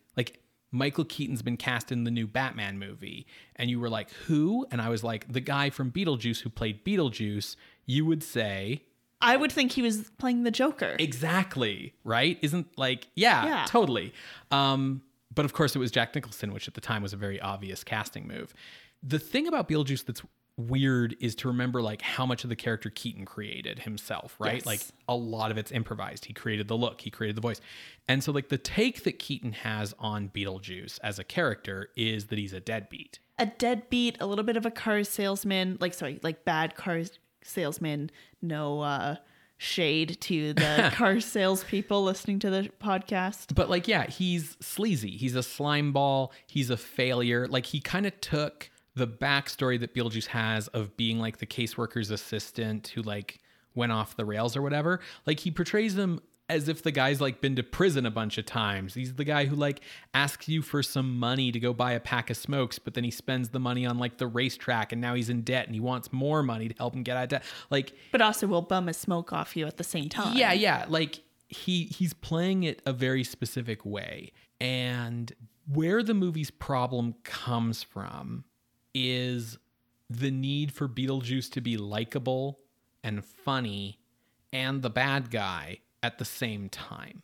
Michael 0.73 1.05
Keaton's 1.05 1.43
been 1.43 1.57
cast 1.57 1.91
in 1.93 2.05
the 2.05 2.11
new 2.11 2.27
Batman 2.27 2.79
movie," 2.79 3.27
and 3.57 3.71
you 3.71 3.79
were 3.81 3.89
like, 3.91 4.11
"Who?" 4.27 4.67
and 4.71 4.81
I 4.81 4.89
was 4.89 5.03
like, 5.05 5.33
"The 5.33 5.41
guy 5.41 5.71
from 5.71 5.91
Beetlejuice 5.93 6.41
who 6.41 6.51
played 6.51 6.85
Beetlejuice," 6.85 7.57
you 7.87 8.05
would 8.05 8.23
say, 8.23 8.83
i 9.23 9.35
would 9.37 9.51
think 9.51 9.73
he 9.73 9.81
was 9.83 10.11
playing 10.19 10.43
the 10.43 10.51
joker 10.51 10.95
"Exactly, 10.99 11.95
right?" 12.05 12.39
Isn't 12.43 12.67
like, 12.79 13.09
yeah, 13.15 13.47
Yeah. 13.47 13.65
totally. 13.67 14.13
Um, 14.51 15.03
but 15.35 15.45
of 15.45 15.53
course, 15.53 15.75
it 15.77 15.79
was 15.79 15.91
Jack 15.91 16.15
Nicholson, 16.15 16.53
which 16.53 16.67
at 16.69 16.75
the 16.75 16.81
time 16.81 17.03
was 17.03 17.13
a 17.13 17.17
very 17.17 17.41
obvious 17.41 17.85
casting 17.85 18.27
move. 18.27 18.55
The 19.03 19.19
thing 19.19 19.47
about 19.47 19.69
Beetlejuice 19.69 20.05
that's 20.05 20.23
weird 20.57 21.15
is 21.21 21.35
to 21.37 21.49
remember 21.49 21.83
like 21.83 22.01
how 22.01 22.25
much 22.25 22.43
of 22.45 22.51
the 22.51 22.57
character 22.57 22.91
Keaton 22.91 23.25
created 23.25 23.81
himself, 23.81 24.35
right? 24.39 24.55
Yes. 24.55 24.67
Like 24.67 24.81
a 25.09 25.15
lot 25.15 25.51
of 25.51 25.59
it's 25.59 25.71
improvised. 25.71 26.25
He 26.25 26.33
created 26.33 26.67
the 26.69 26.77
look, 26.77 27.03
he 27.03 27.11
created 27.11 27.37
the 27.37 27.43
voice. 27.43 27.61
And 28.09 28.25
so 28.25 28.33
like 28.33 28.49
the 28.49 28.59
take 28.59 29.05
that 29.05 29.19
Keaton 29.19 29.53
has 29.53 29.95
on 29.99 30.31
Beetlejuice 30.31 30.99
as 31.03 31.19
a 31.19 31.25
character 31.25 31.89
is 31.97 32.27
that 32.27 32.39
he's 32.39 32.53
a 32.55 32.61
deadbeat. 32.61 33.19
a 33.39 33.47
deadbeat 33.47 34.17
a 34.21 34.27
little 34.27 34.45
bit 34.45 34.57
of 34.57 34.65
a 34.65 34.71
car 34.71 35.05
salesman 35.05 35.77
like 35.81 35.93
sorry 35.93 36.19
like 36.23 36.45
bad 36.47 36.75
car 36.75 37.03
salesman 37.43 38.11
no 38.41 38.81
uh 38.81 39.17
shade 39.59 40.19
to 40.21 40.53
the 40.55 40.91
car 40.95 41.21
salespeople 41.21 42.03
listening 42.03 42.39
to 42.39 42.51
the 42.51 42.71
podcast 42.83 43.55
But 43.55 43.69
like 43.71 43.87
yeah, 43.89 44.07
he's 44.07 44.57
sleazy. 44.61 45.11
He's 45.11 45.35
a 45.35 45.43
slime 45.43 45.93
ball, 45.93 46.33
he's 46.47 46.71
a 46.71 46.77
failure. 46.77 47.47
Like 47.47 47.67
he 47.67 47.81
kind 47.81 48.07
of 48.07 48.19
took 48.21 48.71
the 48.97 49.07
backstory 49.07 49.79
that 49.79 49.95
Beetlejuice 49.95 50.27
has 50.27 50.69
of 50.69 50.97
being 50.97 51.21
like 51.21 51.37
the 51.39 51.47
caseworker's 51.47 52.11
assistant 52.11 52.89
who 52.89 53.03
like 53.03 53.39
went 53.75 53.93
off 53.93 54.17
the 54.17 54.25
rails 54.25 54.57
or 54.57 54.63
whatever. 54.63 55.01
Like 55.27 55.41
he 55.41 55.51
portrays 55.51 55.95
them 55.95 56.21
as 56.49 56.69
if 56.69 56.83
the 56.83 56.93
guy's 56.93 57.21
like 57.21 57.41
been 57.41 57.57
to 57.57 57.63
prison 57.63 58.07
a 58.07 58.11
bunch 58.11 58.39
of 58.39 58.47
times. 58.47 58.95
He's 58.95 59.15
the 59.15 59.25
guy 59.25 59.45
who 59.45 59.55
like 59.55 59.81
asks 60.15 60.49
you 60.49 60.63
for 60.63 60.83
some 60.83 61.19
money 61.19 61.53
to 61.53 61.61
go 61.61 61.75
buy 61.75 61.93
a 61.93 62.01
pack 62.01 62.31
of 62.31 62.39
smokes, 62.39 62.79
but 62.79 62.95
then 62.95 63.05
he 63.05 63.11
spends 63.11 63.51
the 63.51 63.59
money 63.61 63.85
on 63.85 63.99
like 63.99 64.17
the 64.17 64.27
racetrack 64.27 64.93
and 64.93 65.01
now 65.01 65.15
he's 65.15 65.29
in 65.29 65.43
debt 65.43 65.67
and 65.67 65.75
he 65.75 65.81
wants 65.81 66.11
more 66.11 66.43
money 66.43 66.69
to 66.69 66.75
help 66.79 66.95
him 66.95 67.03
get 67.03 67.19
out 67.19 67.25
of 67.25 67.29
debt. 67.29 67.45
Like 67.69 67.93
but 68.13 68.23
also 68.23 68.47
will 68.47 68.63
bum 68.63 68.89
a 68.89 68.95
smoke 68.95 69.33
off 69.33 69.57
you 69.57 69.67
at 69.67 69.77
the 69.77 69.85
same 69.85 70.09
time. 70.09 70.39
yeah, 70.39 70.53
yeah. 70.53 70.87
Like 70.89 71.21
he 71.49 71.85
he's 71.85 72.15
playing 72.15 72.63
it 72.63 72.81
a 72.87 72.95
very 72.95 73.25
specific 73.25 73.85
way. 73.85 74.33
And 74.59 75.33
where 75.71 76.03
the 76.03 76.15
movie's 76.15 76.51
problem 76.51 77.15
comes 77.25 77.83
from 77.83 78.45
is 78.97 79.59
the 80.09 80.31
need 80.31 80.73
for 80.73 80.89
Beetlejuice 80.89 81.51
to 81.53 81.61
be 81.61 81.77
likable 81.77 82.61
and 83.05 83.25
funny 83.25 83.99
and 84.53 84.83
the 84.83 84.91
bad 84.91 85.31
guy 85.31 85.79
at 86.03 86.19
the 86.19 86.25
same 86.25 86.69
time. 86.69 87.23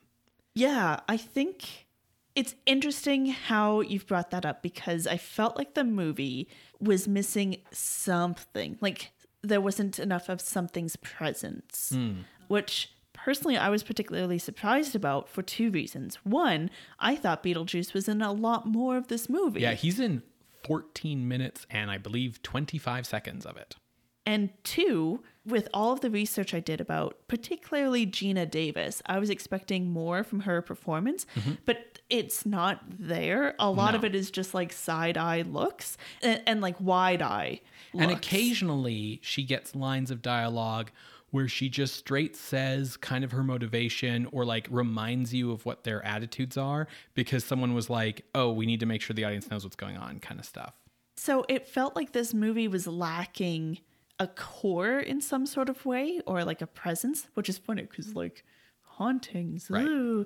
Yeah, 0.54 1.00
I 1.08 1.16
think 1.16 1.86
it's 2.34 2.54
interesting 2.66 3.26
how 3.26 3.80
you've 3.80 4.06
brought 4.06 4.30
that 4.30 4.44
up 4.44 4.62
because 4.62 5.06
I 5.06 5.16
felt 5.16 5.56
like 5.56 5.74
the 5.74 5.84
movie 5.84 6.48
was 6.78 7.08
missing 7.08 7.56
something. 7.70 8.76
Like 8.80 9.12
there 9.42 9.60
wasn't 9.60 9.98
enough 9.98 10.28
of 10.28 10.40
something's 10.40 10.96
presence, 10.96 11.92
hmm. 11.94 12.20
which 12.48 12.92
personally 13.12 13.56
I 13.56 13.70
was 13.70 13.82
particularly 13.82 14.38
surprised 14.38 14.94
about 14.94 15.28
for 15.28 15.42
two 15.42 15.70
reasons. 15.70 16.16
One, 16.24 16.70
I 16.98 17.16
thought 17.16 17.42
Beetlejuice 17.42 17.94
was 17.94 18.08
in 18.08 18.20
a 18.20 18.32
lot 18.32 18.66
more 18.66 18.96
of 18.96 19.08
this 19.08 19.28
movie. 19.28 19.60
Yeah, 19.60 19.74
he's 19.74 19.98
in 19.98 20.22
14 20.64 21.26
minutes 21.26 21.66
and 21.70 21.90
I 21.90 21.98
believe 21.98 22.42
25 22.42 23.06
seconds 23.06 23.46
of 23.46 23.56
it. 23.56 23.76
And 24.24 24.50
two, 24.62 25.22
with 25.44 25.68
all 25.74 25.92
of 25.92 26.00
the 26.00 26.10
research 26.10 26.54
I 26.54 26.60
did 26.60 26.80
about 26.80 27.18
particularly 27.26 28.06
Geena 28.06 28.48
Davis, 28.48 29.02
I 29.06 29.18
was 29.18 29.30
expecting 29.30 29.90
more 29.90 30.22
from 30.22 30.40
her 30.40 30.62
performance, 30.62 31.26
mm-hmm. 31.34 31.54
but 31.64 31.98
it's 32.08 32.46
not 32.46 32.82
there. 32.86 33.56
A 33.58 33.70
lot 33.70 33.96
of 33.96 34.04
it 34.04 34.14
is 34.14 34.30
just 34.30 34.54
like 34.54 34.72
side 34.72 35.18
eye 35.18 35.42
looks 35.42 35.96
and, 36.22 36.40
and 36.46 36.60
like 36.60 36.80
wide 36.80 37.22
eye. 37.22 37.60
And 37.98 38.10
occasionally 38.10 39.18
she 39.22 39.42
gets 39.42 39.74
lines 39.74 40.10
of 40.10 40.22
dialogue 40.22 40.92
where 41.32 41.48
she 41.48 41.68
just 41.68 41.96
straight 41.96 42.36
says 42.36 42.96
kind 42.96 43.24
of 43.24 43.32
her 43.32 43.42
motivation 43.42 44.28
or 44.32 44.44
like 44.44 44.68
reminds 44.70 45.34
you 45.34 45.50
of 45.50 45.66
what 45.66 45.82
their 45.82 46.04
attitudes 46.04 46.56
are 46.56 46.86
because 47.14 47.44
someone 47.44 47.74
was 47.74 47.90
like, 47.90 48.24
oh, 48.34 48.52
we 48.52 48.64
need 48.64 48.78
to 48.80 48.86
make 48.86 49.02
sure 49.02 49.12
the 49.14 49.24
audience 49.24 49.50
knows 49.50 49.64
what's 49.64 49.74
going 49.76 49.96
on, 49.96 50.20
kind 50.20 50.38
of 50.38 50.46
stuff. 50.46 50.74
So 51.16 51.44
it 51.48 51.66
felt 51.66 51.96
like 51.96 52.12
this 52.12 52.32
movie 52.32 52.68
was 52.68 52.86
lacking 52.86 53.78
a 54.18 54.26
core 54.28 54.98
in 55.00 55.20
some 55.20 55.46
sort 55.46 55.68
of 55.68 55.84
way 55.84 56.20
or 56.26 56.44
like 56.44 56.62
a 56.62 56.66
presence, 56.66 57.28
which 57.34 57.48
is 57.48 57.58
funny 57.58 57.82
because 57.82 58.14
like 58.14 58.44
hauntings. 58.82 59.68
Right. 59.70 59.84
ooh. 59.84 60.24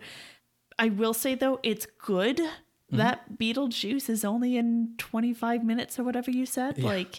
I 0.78 0.90
will 0.90 1.14
say 1.14 1.34
though, 1.34 1.58
it's 1.62 1.86
good 2.04 2.40
Mm-hmm. 2.86 2.98
that 2.98 3.36
Beetlejuice 3.36 4.08
is 4.08 4.24
only 4.24 4.56
in 4.56 4.94
25 4.98 5.64
minutes 5.64 5.98
or 5.98 6.04
whatever 6.04 6.30
you 6.30 6.46
said. 6.46 6.80
Like, 6.80 7.16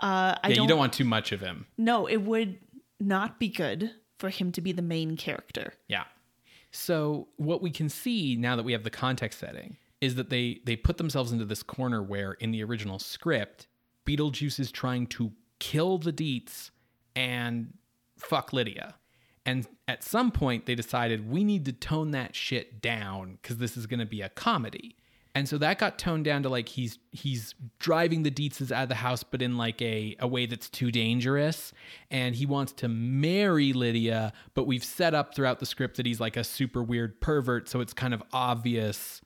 uh, 0.00 0.38
I 0.44 0.50
yeah, 0.50 0.54
don't, 0.54 0.62
you 0.62 0.68
don't 0.68 0.78
want 0.78 0.92
too 0.92 1.04
much 1.04 1.32
of 1.32 1.40
him. 1.40 1.66
no, 1.76 2.06
it 2.06 2.18
would 2.22 2.60
not 3.00 3.38
be 3.38 3.48
good 3.48 3.92
for 4.18 4.30
him 4.30 4.52
to 4.52 4.60
be 4.60 4.72
the 4.72 4.82
main 4.82 5.16
character. 5.16 5.74
Yeah. 5.88 6.04
So 6.70 7.28
what 7.36 7.62
we 7.62 7.70
can 7.70 7.88
see 7.88 8.36
now 8.36 8.56
that 8.56 8.64
we 8.64 8.72
have 8.72 8.84
the 8.84 8.90
context 8.90 9.38
setting 9.38 9.76
is 10.00 10.14
that 10.16 10.30
they 10.30 10.60
they 10.64 10.76
put 10.76 10.96
themselves 10.96 11.32
into 11.32 11.44
this 11.44 11.62
corner 11.62 12.02
where 12.02 12.32
in 12.34 12.50
the 12.50 12.62
original 12.62 12.98
script, 12.98 13.66
Beetlejuice 14.06 14.60
is 14.60 14.70
trying 14.70 15.06
to 15.08 15.32
kill 15.58 15.98
the 15.98 16.12
Deetz 16.12 16.70
and 17.16 17.74
fuck 18.16 18.52
Lydia. 18.52 18.94
And 19.44 19.66
at 19.86 20.04
some 20.04 20.30
point, 20.30 20.66
they 20.66 20.74
decided 20.74 21.30
we 21.30 21.42
need 21.42 21.64
to 21.64 21.72
tone 21.72 22.10
that 22.10 22.36
shit 22.36 22.82
down 22.82 23.38
because 23.40 23.56
this 23.56 23.76
is 23.76 23.86
going 23.86 24.00
to 24.00 24.06
be 24.06 24.20
a 24.20 24.28
comedy. 24.28 24.96
And 25.38 25.48
so 25.48 25.56
that 25.58 25.78
got 25.78 25.98
toned 26.00 26.24
down 26.24 26.42
to 26.42 26.48
like 26.48 26.68
he's 26.68 26.98
he's 27.12 27.54
driving 27.78 28.24
the 28.24 28.30
Deetzes 28.30 28.72
out 28.72 28.82
of 28.82 28.88
the 28.88 28.96
house, 28.96 29.22
but 29.22 29.40
in 29.40 29.56
like 29.56 29.80
a, 29.80 30.16
a 30.18 30.26
way 30.26 30.46
that's 30.46 30.68
too 30.68 30.90
dangerous. 30.90 31.72
And 32.10 32.34
he 32.34 32.44
wants 32.44 32.72
to 32.72 32.88
marry 32.88 33.72
Lydia, 33.72 34.32
but 34.54 34.66
we've 34.66 34.82
set 34.82 35.14
up 35.14 35.36
throughout 35.36 35.60
the 35.60 35.66
script 35.66 35.96
that 35.98 36.06
he's 36.06 36.18
like 36.18 36.36
a 36.36 36.42
super 36.42 36.82
weird 36.82 37.20
pervert, 37.20 37.68
so 37.68 37.80
it's 37.80 37.92
kind 37.92 38.12
of 38.14 38.22
obvious 38.32 39.20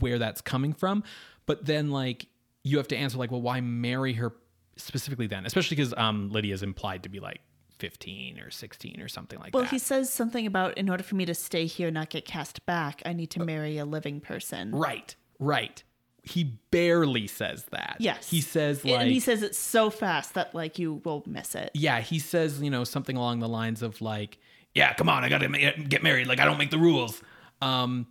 where 0.00 0.18
that's 0.18 0.42
coming 0.42 0.74
from. 0.74 1.02
But 1.46 1.64
then 1.64 1.90
like 1.90 2.26
you 2.62 2.76
have 2.76 2.88
to 2.88 2.96
answer 2.96 3.16
like, 3.16 3.30
well, 3.30 3.40
why 3.42 3.62
marry 3.62 4.12
her 4.14 4.34
specifically 4.76 5.26
then? 5.28 5.46
Especially 5.46 5.76
because 5.76 5.94
um 5.96 6.28
Lydia 6.30 6.52
is 6.52 6.62
implied 6.62 7.04
to 7.04 7.08
be 7.08 7.20
like 7.20 7.40
15 7.78 8.38
or 8.38 8.50
16 8.50 9.00
or 9.00 9.08
something 9.08 9.38
like 9.38 9.54
Well, 9.54 9.62
that. 9.62 9.66
Well, 9.66 9.70
he 9.70 9.78
says 9.78 10.12
something 10.12 10.46
about 10.46 10.76
in 10.76 10.90
order 10.90 11.02
for 11.02 11.14
me 11.14 11.24
to 11.24 11.34
stay 11.34 11.64
here 11.66 11.88
and 11.88 11.94
not 11.94 12.10
get 12.10 12.26
cast 12.26 12.64
back, 12.66 13.00
I 13.06 13.14
need 13.14 13.30
to 13.30 13.40
Uh, 13.40 13.44
marry 13.46 13.78
a 13.78 13.84
living 13.84 14.20
person. 14.20 14.70
Right, 14.70 15.16
right. 15.38 15.82
He 16.22 16.58
barely 16.70 17.26
says 17.26 17.64
that. 17.70 17.96
Yes. 17.98 18.30
He 18.30 18.40
says 18.40 18.84
like 18.84 19.00
and 19.00 19.10
he 19.10 19.20
says 19.20 19.42
it 19.42 19.54
so 19.54 19.90
fast 19.90 20.34
that 20.34 20.54
like 20.54 20.78
you 20.78 21.02
will 21.04 21.22
miss 21.26 21.54
it. 21.54 21.70
Yeah, 21.74 22.00
he 22.00 22.18
says, 22.18 22.62
you 22.62 22.70
know, 22.70 22.84
something 22.84 23.16
along 23.16 23.40
the 23.40 23.48
lines 23.48 23.82
of 23.82 24.00
like, 24.00 24.38
"Yeah, 24.74 24.94
come 24.94 25.10
on, 25.10 25.22
I 25.22 25.28
got 25.28 25.38
to 25.38 25.48
get 25.88 26.02
married. 26.02 26.26
Like 26.26 26.40
I 26.40 26.46
don't 26.46 26.58
make 26.58 26.70
the 26.70 26.78
rules." 26.78 27.22
Um 27.60 28.06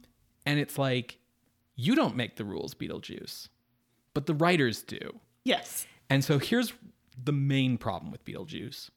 and 0.45 0.59
it's 0.59 0.77
like 0.77 1.17
you 1.75 1.95
don't 1.95 2.15
make 2.15 2.35
the 2.35 2.45
rules, 2.45 2.75
Beetlejuice. 2.75 3.49
But 4.13 4.27
the 4.27 4.35
writers 4.35 4.83
do. 4.83 5.19
Yes. 5.43 5.87
And 6.09 6.23
so 6.23 6.37
here's 6.37 6.73
the 7.21 7.31
main 7.31 7.77
problem 7.77 8.11
with 8.11 8.23
Beetlejuice. 8.25 8.89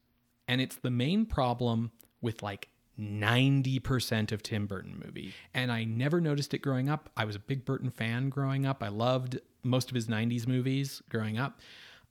And 0.48 0.60
it's 0.60 0.76
the 0.76 0.90
main 0.90 1.26
problem 1.26 1.90
with 2.20 2.42
like 2.42 2.68
90% 2.98 4.32
of 4.32 4.42
Tim 4.42 4.66
Burton 4.66 5.02
movie. 5.04 5.34
And 5.54 5.70
I 5.70 5.84
never 5.84 6.20
noticed 6.20 6.54
it 6.54 6.58
growing 6.58 6.88
up. 6.88 7.10
I 7.16 7.24
was 7.24 7.36
a 7.36 7.40
big 7.40 7.64
Burton 7.64 7.90
fan 7.90 8.28
growing 8.28 8.66
up. 8.66 8.82
I 8.82 8.88
loved 8.88 9.38
most 9.62 9.90
of 9.90 9.94
his 9.94 10.06
90s 10.06 10.46
movies 10.46 11.02
growing 11.10 11.38
up. 11.38 11.60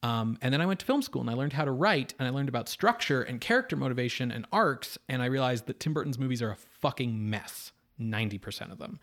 Um, 0.03 0.37
and 0.41 0.53
then 0.53 0.61
I 0.61 0.65
went 0.67 0.79
to 0.81 0.85
film 0.85 1.01
school 1.01 1.21
and 1.21 1.29
I 1.29 1.33
learned 1.33 1.53
how 1.53 1.65
to 1.65 1.71
write 1.71 2.13
and 2.19 2.27
I 2.27 2.31
learned 2.31 2.49
about 2.49 2.69
structure 2.69 3.23
and 3.23 3.41
character 3.41 3.75
motivation 3.75 4.31
and 4.31 4.45
arcs. 4.51 4.97
And 5.09 5.21
I 5.21 5.25
realized 5.25 5.65
that 5.65 5.79
Tim 5.79 5.93
Burton's 5.93 6.19
movies 6.19 6.41
are 6.41 6.51
a 6.51 6.55
fucking 6.55 7.29
mess, 7.29 7.71
90% 7.99 8.71
of 8.71 8.77
them, 8.77 8.99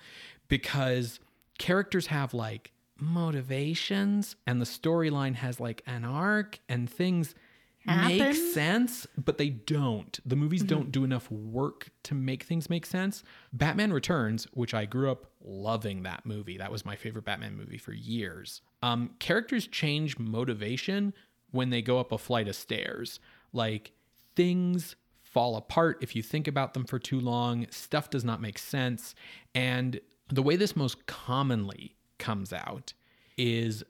because 0.46 1.18
characters 1.58 2.06
have 2.06 2.34
like 2.34 2.72
motivations 3.00 4.36
and 4.46 4.60
the 4.60 4.64
storyline 4.64 5.34
has 5.34 5.58
like 5.58 5.82
an 5.86 6.04
arc 6.04 6.60
and 6.68 6.88
things 6.88 7.34
make 7.86 8.20
Happen? 8.20 8.52
sense, 8.52 9.06
but 9.16 9.38
they 9.38 9.50
don't. 9.50 10.18
The 10.24 10.36
movies 10.36 10.62
don't 10.62 10.92
do 10.92 11.04
enough 11.04 11.30
work 11.30 11.90
to 12.04 12.14
make 12.14 12.44
things 12.44 12.70
make 12.70 12.86
sense. 12.86 13.22
Batman 13.52 13.92
Returns, 13.92 14.46
which 14.52 14.74
I 14.74 14.84
grew 14.84 15.10
up 15.10 15.26
loving 15.44 16.02
that 16.04 16.24
movie. 16.24 16.58
That 16.58 16.70
was 16.70 16.84
my 16.84 16.96
favorite 16.96 17.24
Batman 17.24 17.56
movie 17.56 17.78
for 17.78 17.92
years. 17.92 18.62
Um, 18.82 19.10
characters 19.18 19.66
change 19.66 20.18
motivation 20.18 21.14
when 21.50 21.70
they 21.70 21.82
go 21.82 21.98
up 21.98 22.12
a 22.12 22.18
flight 22.18 22.48
of 22.48 22.54
stairs. 22.56 23.18
Like 23.52 23.92
things 24.36 24.96
fall 25.22 25.56
apart 25.56 25.98
if 26.02 26.14
you 26.14 26.22
think 26.22 26.46
about 26.46 26.74
them 26.74 26.84
for 26.84 26.98
too 26.98 27.18
long. 27.18 27.66
Stuff 27.70 28.10
does 28.10 28.24
not 28.24 28.40
make 28.40 28.58
sense. 28.58 29.14
And 29.54 30.00
the 30.28 30.42
way 30.42 30.56
this 30.56 30.76
most 30.76 31.06
commonly 31.06 31.96
comes 32.18 32.52
out 32.52 32.92
is 33.36 33.82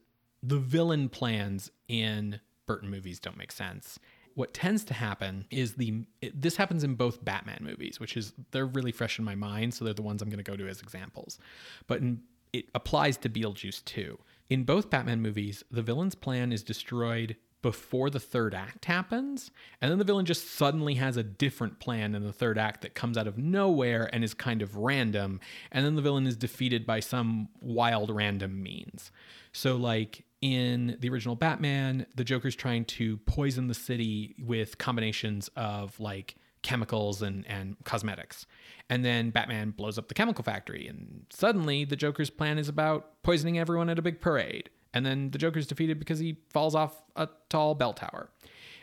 the 0.43 0.59
villain 0.59 1.09
plans 1.09 1.71
in 1.89 2.41
Burton 2.67 2.91
movies 2.91 3.21
don't 3.21 3.37
make 3.37 3.53
sense. 3.53 3.99
What 4.35 4.55
tends 4.55 4.85
to 4.85 4.95
happen 4.95 5.47
is 5.51 5.75
the 5.75 6.05
it, 6.21 6.41
this 6.41 6.57
happens 6.57 6.85
in 6.85 6.95
both 6.95 7.25
Batman 7.25 7.61
movies, 7.63 8.01
which 8.01 8.17
is 8.17 8.33
they're 8.51 8.67
really 8.67 8.93
fresh 8.93 9.19
in 9.19 9.25
my 9.25 9.35
mind, 9.35 9.75
so 9.75 9.85
they're 9.85 9.93
the 9.93 10.03
ones 10.03 10.23
I'm 10.23 10.31
going 10.31 10.43
to 10.43 10.51
go 10.51 10.57
to 10.57 10.69
as 10.69 10.81
examples. 10.81 11.39
But 11.87 12.01
in, 12.01 12.23
it 12.53 12.67
applies 12.75 13.17
to 13.19 13.29
Beetlejuice 13.29 13.85
too. 13.85 14.19
In 14.49 14.65
both 14.65 14.91
Batman 14.91 15.21
movies, 15.21 15.65
the 15.71 15.83
villain's 15.83 16.15
plan 16.15 16.53
is 16.53 16.63
destroyed 16.63 17.37
before 17.63 18.11
the 18.11 18.21
third 18.21 18.55
act 18.55 18.87
happens, 18.87 19.51
and 19.81 19.91
then 19.91 19.99
the 19.99 20.05
villain 20.05 20.27
just 20.27 20.51
suddenly 20.51 20.95
has 20.95 21.17
a 21.17 21.23
different 21.23 21.79
plan 21.79 22.15
in 22.15 22.25
the 22.25 22.33
third 22.33 22.59
act 22.59 22.81
that 22.83 22.95
comes 22.95 23.17
out 23.17 23.29
of 23.29 23.39
nowhere 23.39 24.11
and 24.13 24.25
is 24.25 24.35
kind 24.35 24.63
of 24.63 24.77
random, 24.77 25.41
and 25.71 25.87
then 25.87 25.95
the 25.95 26.03
villain 26.03 26.27
is 26.27 26.37
defeated 26.37 26.85
by 26.85 26.99
some 26.99 27.49
wild 27.61 28.11
random 28.11 28.63
means. 28.63 29.13
So 29.53 29.77
like 29.77 30.25
in 30.43 30.97
the 31.01 31.09
original 31.09 31.37
Batman, 31.37 32.05
the 32.17 32.25
Joker's 32.25 32.57
trying 32.57 32.85
to 32.87 33.17
poison 33.19 33.69
the 33.69 33.75
city 33.75 34.35
with 34.45 34.77
combinations 34.77 35.49
of 35.57 35.99
like 35.99 36.35
chemicals 36.63 37.23
and, 37.23 37.47
and 37.47 37.77
cosmetics. 37.85 38.47
And 38.91 39.05
then 39.05 39.31
Batman 39.31 39.71
blows 39.71 39.99
up 39.99 40.09
the 40.09 40.15
chemical 40.15 40.45
factory, 40.45 40.87
and 40.87 41.25
suddenly 41.31 41.85
the 41.85 41.97
Joker's 41.97 42.29
plan 42.31 42.59
is 42.59 42.69
about 42.69 43.23
poisoning 43.23 43.59
everyone 43.59 43.89
at 43.89 43.99
a 43.99 44.03
big 44.03 44.21
parade. 44.21 44.69
And 44.93 45.07
then 45.07 45.31
the 45.31 45.39
Joker's 45.39 45.67
defeated 45.67 45.99
because 45.99 46.19
he 46.19 46.37
falls 46.51 46.75
off 46.75 47.03
a 47.17 47.29
tall 47.49 47.75
bell 47.75 47.95
tower. 47.95 48.29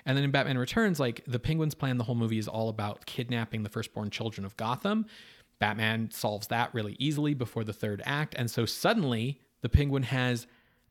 And 0.06 0.18
then 0.18 0.23
in 0.23 0.31
Batman 0.31 0.57
Returns, 0.57 0.99
like 0.99 1.23
the 1.27 1.40
Penguin's 1.40 1.76
plan, 1.76 1.98
the 1.98 2.03
whole 2.06 2.15
movie 2.15 2.40
is 2.40 2.48
all 2.48 2.69
about 2.69 3.06
kidnapping 3.06 3.64
the 3.64 3.69
firstborn 3.69 4.10
children 4.10 4.44
of 4.45 4.57
Gotham. 4.57 5.06
Batman 5.60 6.10
solves 6.10 6.48
that 6.48 6.73
really 6.73 6.95
easily 6.99 7.34
before 7.34 7.64
the 7.64 7.73
third 7.73 8.02
act. 8.06 8.34
And 8.38 8.49
so 8.49 8.65
suddenly 8.65 9.41
the 9.61 9.69
Penguin 9.69 10.03
has 10.03 10.48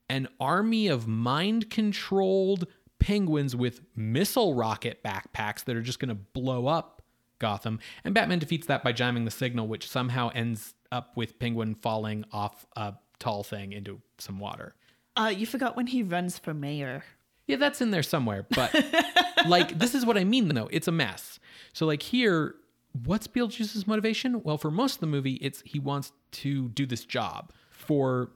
an 0.09 0.28
army 0.40 0.89
of 0.89 1.06
mind 1.06 1.70
controlled 1.70 2.66
penguins 2.98 3.55
with 3.55 3.80
missile 3.94 4.55
rocket 4.55 5.02
backpacks 5.02 5.64
that 5.64 5.76
are 5.76 5.82
just 5.82 6.01
going 6.01 6.09
to 6.09 6.14
blow 6.14 6.66
up 6.66 7.02
Gotham. 7.39 7.78
And 8.05 8.14
Batman 8.14 8.39
defeats 8.39 8.66
that 8.66 8.82
by 8.82 8.93
jamming 8.93 9.24
the 9.24 9.30
signal, 9.30 9.68
which 9.68 9.89
somehow 9.89 10.30
ends 10.35 10.74
up 10.90 11.16
with 11.16 11.39
Penguin 11.39 11.74
falling 11.74 12.24
off 12.32 12.66
a 12.76 12.94
tall 13.18 13.43
thing 13.43 13.72
into 13.72 14.01
some 14.18 14.39
water. 14.39 14.74
Uh, 15.16 15.32
you 15.35 15.47
forgot 15.47 15.76
when 15.76 15.89
he 15.89 16.02
runs 16.02 16.39
for 16.39 16.55
mayor. 16.55 17.05
Yeah, 17.47 17.56
that's 17.56 17.80
in 17.80 17.90
there 17.90 18.02
somewhere. 18.02 18.47
But 18.51 18.74
like, 19.47 19.78
this 19.78 19.94
is 19.94 20.05
what 20.05 20.18
I 20.18 20.24
mean, 20.24 20.48
though. 20.48 20.68
It's 20.70 20.89
a 20.89 20.93
mess. 20.93 21.39
So, 21.72 21.86
like, 21.86 22.02
here, 22.02 22.55
what's 23.05 23.26
Beetlejuice's 23.26 23.86
motivation? 23.86 24.43
Well, 24.43 24.59
for 24.59 24.70
most 24.70 24.97
of 24.97 25.01
the 25.01 25.06
movie, 25.06 25.35
it's 25.35 25.62
he 25.64 25.78
wants 25.78 26.12
to 26.32 26.68
do 26.68 26.86
this 26.86 27.05
job 27.05 27.52
for 27.70 28.30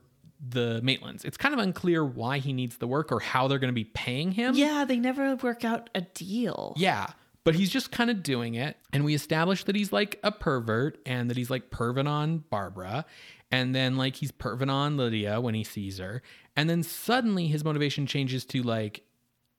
the 0.47 0.81
Maitlands. 0.83 1.23
It's 1.25 1.37
kind 1.37 1.53
of 1.53 1.59
unclear 1.59 2.03
why 2.03 2.39
he 2.39 2.53
needs 2.53 2.77
the 2.77 2.87
work 2.87 3.11
or 3.11 3.19
how 3.19 3.47
they're 3.47 3.59
going 3.59 3.69
to 3.69 3.73
be 3.73 3.85
paying 3.85 4.31
him. 4.31 4.55
Yeah, 4.55 4.85
they 4.85 4.97
never 4.97 5.35
work 5.37 5.63
out 5.63 5.89
a 5.95 6.01
deal. 6.01 6.73
Yeah. 6.77 7.07
But 7.45 7.55
he's 7.55 7.69
just 7.69 7.91
kind 7.91 8.09
of 8.09 8.23
doing 8.23 8.55
it. 8.55 8.77
And 8.93 9.03
we 9.03 9.15
establish 9.15 9.65
that 9.65 9.75
he's 9.75 9.91
like 9.91 10.19
a 10.23 10.31
pervert 10.31 10.97
and 11.05 11.29
that 11.29 11.37
he's 11.37 11.49
like 11.49 11.69
perving 11.69 12.07
on 12.07 12.39
Barbara. 12.49 13.05
And 13.51 13.75
then 13.75 13.97
like 13.97 14.15
he's 14.15 14.31
perving 14.31 14.71
on 14.71 14.97
Lydia 14.97 15.41
when 15.41 15.53
he 15.53 15.63
sees 15.63 15.97
her. 15.99 16.21
And 16.55 16.69
then 16.69 16.83
suddenly 16.83 17.47
his 17.47 17.63
motivation 17.63 18.07
changes 18.07 18.45
to 18.45 18.63
like, 18.63 19.03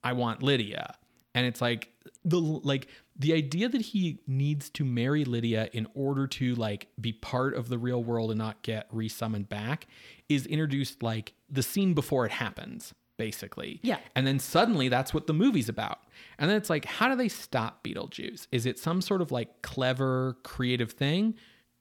I 0.03 0.15
want 0.15 0.43
Lydia. 0.43 0.97
And 1.35 1.47
it's 1.47 1.61
like 1.61 1.91
the 2.25 2.39
like 2.41 2.89
the 3.17 3.33
idea 3.33 3.69
that 3.69 3.81
he 3.81 4.19
needs 4.27 4.69
to 4.71 4.85
marry 4.85 5.25
Lydia 5.25 5.69
in 5.73 5.87
order 5.95 6.27
to 6.27 6.55
like 6.57 6.89
be 7.01 7.13
part 7.13 7.55
of 7.55 7.69
the 7.69 7.79
real 7.79 8.03
world 8.03 8.31
and 8.31 8.39
not 8.39 8.63
get 8.63 8.93
resummoned 8.93 9.49
back 9.49 9.87
is 10.29 10.47
introduced 10.47 11.03
like 11.03 11.33
the 11.49 11.63
scene 11.63 11.95
before 11.95 12.27
it 12.27 12.33
happens, 12.33 12.93
basically. 13.17 13.79
Yeah. 13.83 13.99
And 14.17 14.27
then 14.27 14.41
suddenly 14.41 14.89
that's 14.89 15.15
what 15.15 15.29
the 15.29 15.33
movie's 15.33 15.69
about. 15.69 16.01
And 16.39 16.51
then 16.51 16.57
it's 16.57 16.71
like, 16.71 16.87
how 16.87 17.09
do 17.09 17.15
they 17.15 17.29
stop 17.29 17.85
Beetlejuice? 17.85 18.49
Is 18.51 18.67
it 18.67 18.81
some 18.81 19.01
sort 19.01 19.23
of 19.23 19.31
like 19.31 19.63
clever, 19.63 20.37
creative 20.43 20.93
thing? 20.93 21.35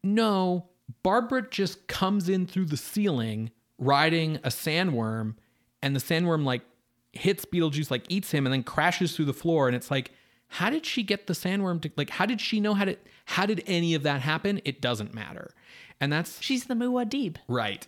No. 0.04 0.70
Barbara 1.02 1.50
just 1.50 1.88
comes 1.88 2.30
in 2.30 2.46
through 2.46 2.66
the 2.66 2.78
ceiling 2.78 3.50
riding 3.80 4.36
a 4.38 4.50
sandworm, 4.50 5.36
and 5.82 5.96
the 5.96 6.00
sandworm 6.00 6.44
like 6.44 6.62
hits 7.12 7.46
Beetlejuice, 7.46 7.90
like 7.90 8.06
eats 8.10 8.30
him, 8.32 8.46
and 8.46 8.54
then 8.54 8.64
crashes 8.64 9.16
through 9.16 9.26
the 9.26 9.34
floor. 9.34 9.68
And 9.68 9.76
it's 9.76 9.90
like, 9.90 10.12
how 10.54 10.70
did 10.70 10.86
she 10.86 11.02
get 11.02 11.26
the 11.28 11.34
sandworm 11.34 11.82
to 11.82 11.92
like 11.98 12.12
how 12.12 12.26
did 12.28 12.40
she 12.40 12.60
know 12.60 12.74
how 12.76 12.86
to 12.86 12.96
how 13.26 13.46
did 13.46 13.64
any 13.66 13.96
of 13.96 14.04
that 14.04 14.22
happen? 14.22 14.62
It 14.66 14.82
doesn't 14.82 15.14
matter. 15.14 15.52
And 16.00 16.12
that's 16.14 16.42
She's 16.42 16.66
the 16.66 16.74
Muad'Dib. 16.76 17.38
Right. 17.48 17.88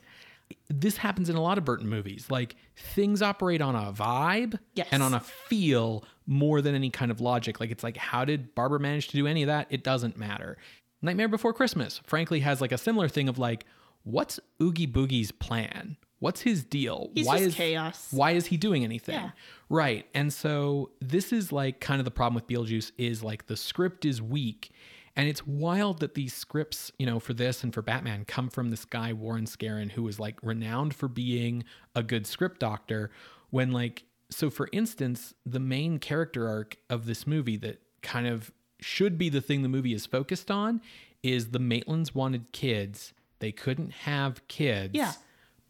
This 0.69 0.97
happens 0.97 1.29
in 1.29 1.35
a 1.35 1.41
lot 1.41 1.57
of 1.57 1.65
Burton 1.65 1.87
movies. 1.89 2.27
Like 2.29 2.55
things 2.75 3.21
operate 3.21 3.61
on 3.61 3.75
a 3.75 3.91
vibe 3.93 4.57
Yes. 4.73 4.87
and 4.91 5.03
on 5.03 5.13
a 5.13 5.19
feel 5.19 6.03
more 6.25 6.61
than 6.61 6.73
any 6.73 6.89
kind 6.89 7.11
of 7.11 7.21
logic. 7.21 7.59
Like 7.59 7.69
it's 7.71 7.83
like, 7.83 7.97
how 7.97 8.25
did 8.25 8.55
Barbara 8.55 8.79
manage 8.79 9.09
to 9.09 9.17
do 9.17 9.27
any 9.27 9.43
of 9.43 9.47
that? 9.47 9.67
It 9.69 9.83
doesn't 9.83 10.17
matter. 10.17 10.57
Nightmare 11.01 11.27
Before 11.27 11.53
Christmas, 11.53 11.99
frankly, 12.03 12.39
has 12.39 12.61
like 12.61 12.71
a 12.71 12.77
similar 12.79 13.07
thing 13.07 13.29
of 13.29 13.37
like, 13.37 13.65
what's 14.03 14.39
Oogie 14.61 14.87
Boogie's 14.87 15.31
plan? 15.31 15.97
What's 16.19 16.41
his 16.41 16.63
deal? 16.63 17.11
He's 17.13 17.25
why 17.25 17.37
just 17.37 17.49
is 17.49 17.55
chaos. 17.55 18.07
why 18.11 18.31
is 18.31 18.47
he 18.47 18.57
doing 18.57 18.83
anything? 18.83 19.15
Yeah. 19.15 19.31
Right. 19.69 20.07
And 20.13 20.33
so 20.33 20.91
this 21.01 21.33
is 21.33 21.51
like 21.51 21.79
kind 21.79 21.99
of 21.99 22.05
the 22.05 22.11
problem 22.11 22.35
with 22.35 22.47
Beetlejuice 22.47 22.91
is 22.97 23.23
like 23.23 23.47
the 23.47 23.57
script 23.57 24.05
is 24.05 24.21
weak. 24.21 24.71
And 25.17 25.29
it's 25.29 25.47
wild 25.47 25.99
that 25.99 26.13
these 26.15 26.33
scripts, 26.33 26.91
you 26.99 27.05
know, 27.05 27.19
for 27.19 27.33
this 27.33 27.63
and 27.63 27.73
for 27.73 27.81
Batman 27.81 28.25
come 28.25 28.49
from 28.49 28.69
this 28.69 28.83
guy, 28.83 29.13
Warren 29.13 29.45
Skaaren, 29.45 29.91
who 29.91 30.03
was 30.03 30.19
like 30.19 30.37
renowned 30.43 30.93
for 30.93 31.07
being 31.07 31.63
a 31.95 32.03
good 32.03 32.27
script 32.27 32.59
doctor 32.59 33.11
when 33.49 33.71
like 33.71 34.03
so 34.29 34.49
for 34.49 34.67
instance, 34.73 35.33
the 35.45 35.59
main 35.59 35.99
character 35.99 36.47
arc 36.47 36.77
of 36.89 37.05
this 37.05 37.25
movie 37.25 37.57
that 37.57 37.81
kind 38.01 38.27
of 38.27 38.51
should 38.81 39.17
be 39.17 39.29
the 39.29 39.41
thing 39.41 39.61
the 39.61 39.69
movie 39.69 39.93
is 39.93 40.05
focused 40.05 40.51
on 40.51 40.81
is 41.23 41.49
the 41.49 41.59
Maitlands 41.59 42.13
wanted 42.13 42.51
kids. 42.51 43.13
They 43.39 43.51
couldn't 43.51 43.91
have 43.91 44.47
kids. 44.47 44.93
Yeah. 44.93 45.13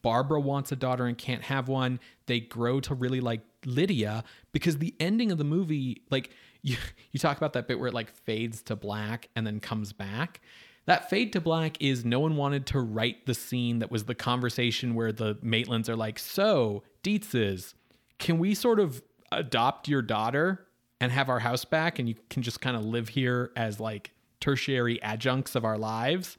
Barbara 0.06 0.40
wants 0.40 0.72
a 0.72 0.76
daughter 0.76 1.08
and 1.08 1.18
can't 1.18 1.42
have 1.42 1.68
one. 1.68 2.00
They 2.28 2.40
grow 2.40 2.80
to 2.82 2.94
really 2.94 3.22
like 3.22 3.42
Lydia 3.66 4.24
because 4.52 4.78
the 4.78 4.94
ending 5.00 5.32
of 5.32 5.40
the 5.40 5.44
movie, 5.44 6.04
like 6.12 6.30
you, 6.62 6.78
you 7.12 7.20
talk 7.20 7.38
about 7.38 7.54
that 7.54 7.68
bit 7.68 7.80
where 7.80 7.88
it 7.88 7.94
like 7.96 8.12
fades 8.12 8.62
to 8.64 8.76
black 8.76 9.30
and 9.36 9.48
then 9.48 9.60
comes 9.60 9.94
back. 9.94 10.42
That 10.86 11.10
fade 11.10 11.34
to 11.34 11.42
black 11.42 11.82
is 11.82 12.06
no 12.06 12.20
one 12.20 12.36
wanted 12.36 12.68
to 12.68 12.82
write 12.82 13.26
the 13.26 13.34
scene 13.34 13.80
that 13.80 13.90
was 13.90 14.04
the 14.04 14.14
conversation 14.14 14.94
where 14.94 15.12
the 15.12 15.38
Maitlands 15.38 15.90
are 15.90 15.96
like, 15.96 16.20
So, 16.20 16.84
Deetzes, 17.02 17.74
can 18.20 18.38
we 18.38 18.54
sort 18.54 18.80
of 18.80 19.02
adopt 19.32 19.88
your 19.88 20.04
daughter 20.04 20.68
and 21.02 21.12
have 21.12 21.30
our 21.30 21.40
house 21.40 21.66
back 21.66 21.98
and 21.98 22.08
you 22.08 22.14
can 22.30 22.44
just 22.44 22.62
kind 22.62 22.78
of 22.78 22.86
live 22.86 23.10
here 23.10 23.52
as 23.56 23.80
like 23.80 24.12
tertiary 24.40 25.02
adjuncts 25.02 25.56
of 25.56 25.66
our 25.66 25.80
lives? 25.80 26.38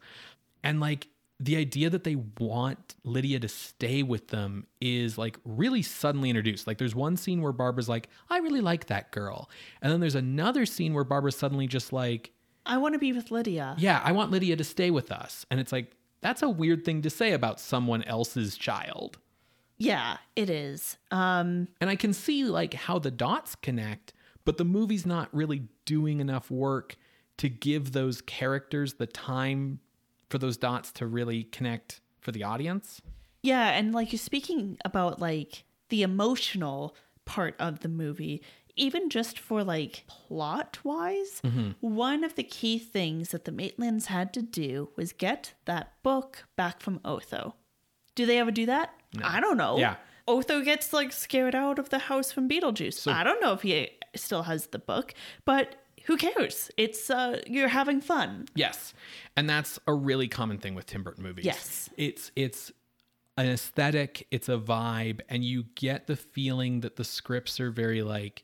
And 0.63 0.79
like 0.79 1.09
the 1.39 1.55
idea 1.55 1.89
that 1.89 2.03
they 2.03 2.15
want 2.39 2.95
Lydia 3.03 3.39
to 3.39 3.47
stay 3.47 4.01
with 4.01 4.29
them 4.29 4.65
is 4.81 5.17
like 5.17 5.37
really 5.45 5.83
suddenly 5.83 6.29
introduced. 6.29 6.65
Like 6.65 6.79
there's 6.79 6.95
one 6.95 7.15
scene 7.15 7.41
where 7.41 7.51
Barbara's 7.51 7.87
like, 7.87 8.09
I 8.29 8.39
really 8.39 8.61
like 8.61 8.87
that 8.87 9.11
girl. 9.11 9.49
And 9.81 9.91
then 9.91 9.99
there's 9.99 10.15
another 10.15 10.65
scene 10.65 10.93
where 10.93 11.03
Barbara's 11.03 11.35
suddenly 11.37 11.67
just 11.67 11.93
like, 11.93 12.31
I 12.65 12.77
want 12.79 12.93
to 12.93 12.99
be 12.99 13.13
with 13.13 13.29
Lydia. 13.31 13.75
yeah, 13.77 14.01
I 14.03 14.11
want 14.13 14.31
Lydia 14.31 14.55
to 14.55 14.63
stay 14.63 14.89
with 14.91 15.11
us. 15.11 15.45
And 15.51 15.59
it's 15.59 15.71
like, 15.71 15.91
that's 16.21 16.41
a 16.41 16.49
weird 16.49 16.83
thing 16.83 17.03
to 17.03 17.09
say 17.09 17.33
about 17.33 17.59
someone 17.59 18.03
else's 18.03 18.57
child. 18.57 19.19
Yeah, 19.77 20.17
it 20.35 20.49
is. 20.49 20.97
Um, 21.11 21.67
And 21.79 21.89
I 21.89 21.95
can 21.95 22.13
see 22.13 22.45
like 22.45 22.73
how 22.73 22.97
the 22.97 23.11
dots 23.11 23.53
connect, 23.55 24.11
but 24.43 24.57
the 24.57 24.65
movie's 24.65 25.05
not 25.05 25.29
really 25.31 25.67
doing 25.85 26.19
enough 26.19 26.49
work 26.49 26.97
to 27.37 27.47
give 27.47 27.91
those 27.91 28.21
characters 28.21 28.95
the 28.95 29.05
time 29.05 29.79
for 30.29 30.37
those 30.37 30.57
dots 30.57 30.91
to 30.93 31.07
really 31.07 31.43
connect 31.43 32.01
for 32.19 32.31
the 32.31 32.43
audience. 32.43 33.01
yeah, 33.43 33.69
and 33.69 33.93
like 33.93 34.11
you're 34.11 34.19
speaking 34.19 34.77
about 34.83 35.21
like 35.21 35.63
the 35.89 36.03
emotional 36.03 36.95
part 37.25 37.55
of 37.59 37.79
the 37.79 37.87
movie, 37.87 38.41
even 38.75 39.09
just 39.09 39.39
for 39.39 39.63
like 39.63 40.03
plot 40.07 40.79
wise, 40.83 41.41
mm-hmm. 41.43 41.71
one 41.79 42.23
of 42.23 42.35
the 42.35 42.43
key 42.43 42.77
things 42.77 43.29
that 43.29 43.45
the 43.45 43.51
Maitlands 43.51 44.05
had 44.07 44.33
to 44.33 44.41
do 44.41 44.89
was 44.95 45.13
get 45.13 45.53
that 45.65 45.93
book 46.03 46.45
back 46.55 46.81
from 46.81 46.99
Otho. 47.05 47.55
Do 48.15 48.25
they 48.25 48.39
ever 48.39 48.51
do 48.51 48.65
that? 48.65 48.93
I 49.23 49.39
don't 49.39 49.57
know. 49.57 49.77
Yeah. 49.77 49.95
Otho 50.27 50.61
gets 50.61 50.91
like 50.91 51.13
scared 51.13 51.55
out 51.55 51.79
of 51.79 51.89
the 51.89 51.99
house 51.99 52.31
from 52.31 52.49
Beetlejuice. 52.49 53.09
I 53.09 53.23
don't 53.23 53.41
know 53.41 53.53
if 53.53 53.61
he 53.61 53.89
still 54.15 54.43
has 54.43 54.67
the 54.67 54.79
book, 54.79 55.13
but 55.45 55.75
who 56.07 56.17
cares? 56.17 56.71
It's 56.77 57.09
uh 57.09 57.41
you're 57.45 57.67
having 57.67 58.01
fun. 58.01 58.47
Yes. 58.55 58.93
And 59.35 59.49
that's 59.49 59.77
a 59.85 59.93
really 59.93 60.27
common 60.27 60.57
thing 60.57 60.73
with 60.73 60.85
Tim 60.85 61.03
Burton 61.03 61.23
movies. 61.23 61.45
Yes. 61.45 61.89
It's 61.97 62.31
it's 62.35 62.71
an 63.37 63.47
aesthetic, 63.47 64.25
it's 64.31 64.49
a 64.49 64.57
vibe, 64.57 65.19
and 65.29 65.43
you 65.43 65.65
get 65.75 66.07
the 66.07 66.15
feeling 66.15 66.79
that 66.79 66.95
the 66.95 67.03
scripts 67.03 67.59
are 67.59 67.69
very 67.69 68.01
like, 68.01 68.43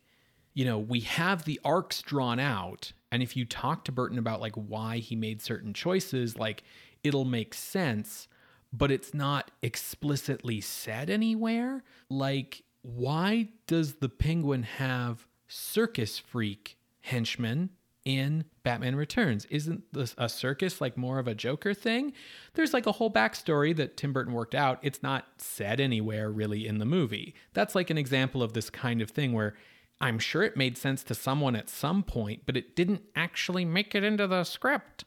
you 0.53 0.65
know, 0.65 0.77
we 0.77 0.99
have 0.99 1.45
the 1.45 1.59
arcs 1.65 2.03
drawn 2.03 2.39
out, 2.39 2.91
and 3.11 3.23
if 3.23 3.35
you 3.35 3.43
talk 3.43 3.85
to 3.85 3.91
Burton 3.91 4.19
about 4.19 4.39
like 4.39 4.55
why 4.55 4.97
he 4.97 5.15
made 5.15 5.41
certain 5.41 5.73
choices, 5.73 6.37
like 6.37 6.63
it'll 7.03 7.25
make 7.25 7.53
sense, 7.53 8.27
but 8.71 8.91
it's 8.91 9.13
not 9.13 9.51
explicitly 9.61 10.61
said 10.61 11.09
anywhere. 11.09 11.83
Like, 12.09 12.63
why 12.81 13.49
does 13.67 13.95
the 13.95 14.09
penguin 14.09 14.63
have 14.63 15.25
circus 15.47 16.19
freak 16.19 16.77
henchmen 17.03 17.69
in 18.05 18.45
Batman 18.63 18.95
Returns? 18.95 19.45
Isn't 19.45 19.83
this 19.93 20.15
a 20.17 20.27
circus 20.27 20.81
like 20.81 20.97
more 20.97 21.19
of 21.19 21.27
a 21.27 21.35
Joker 21.35 21.73
thing? 21.73 22.13
There's 22.53 22.73
like 22.73 22.85
a 22.85 22.91
whole 22.91 23.11
backstory 23.11 23.75
that 23.75 23.95
Tim 23.95 24.11
Burton 24.11 24.33
worked 24.33 24.55
out. 24.55 24.79
It's 24.81 25.03
not 25.03 25.25
said 25.37 25.79
anywhere 25.79 26.29
really 26.29 26.67
in 26.67 26.79
the 26.79 26.85
movie. 26.85 27.35
That's 27.53 27.75
like 27.75 27.89
an 27.89 27.97
example 27.97 28.41
of 28.41 28.53
this 28.53 28.69
kind 28.69 29.01
of 29.01 29.09
thing 29.09 29.33
where 29.33 29.55
I'm 30.01 30.19
sure 30.19 30.43
it 30.43 30.57
made 30.57 30.77
sense 30.77 31.03
to 31.03 31.15
someone 31.15 31.55
at 31.55 31.69
some 31.69 32.03
point, 32.03 32.41
but 32.45 32.57
it 32.57 32.75
didn't 32.75 33.03
actually 33.15 33.63
make 33.63 33.95
it 33.95 34.03
into 34.03 34.27
the 34.27 34.43
script. 34.43 35.05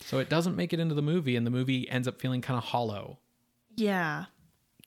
So 0.00 0.18
it 0.18 0.28
doesn't 0.28 0.56
make 0.56 0.72
it 0.72 0.80
into 0.80 0.94
the 0.94 1.02
movie, 1.02 1.36
and 1.36 1.46
the 1.46 1.50
movie 1.50 1.88
ends 1.88 2.08
up 2.08 2.20
feeling 2.20 2.40
kind 2.40 2.58
of 2.58 2.64
hollow. 2.64 3.18
Yeah. 3.76 4.24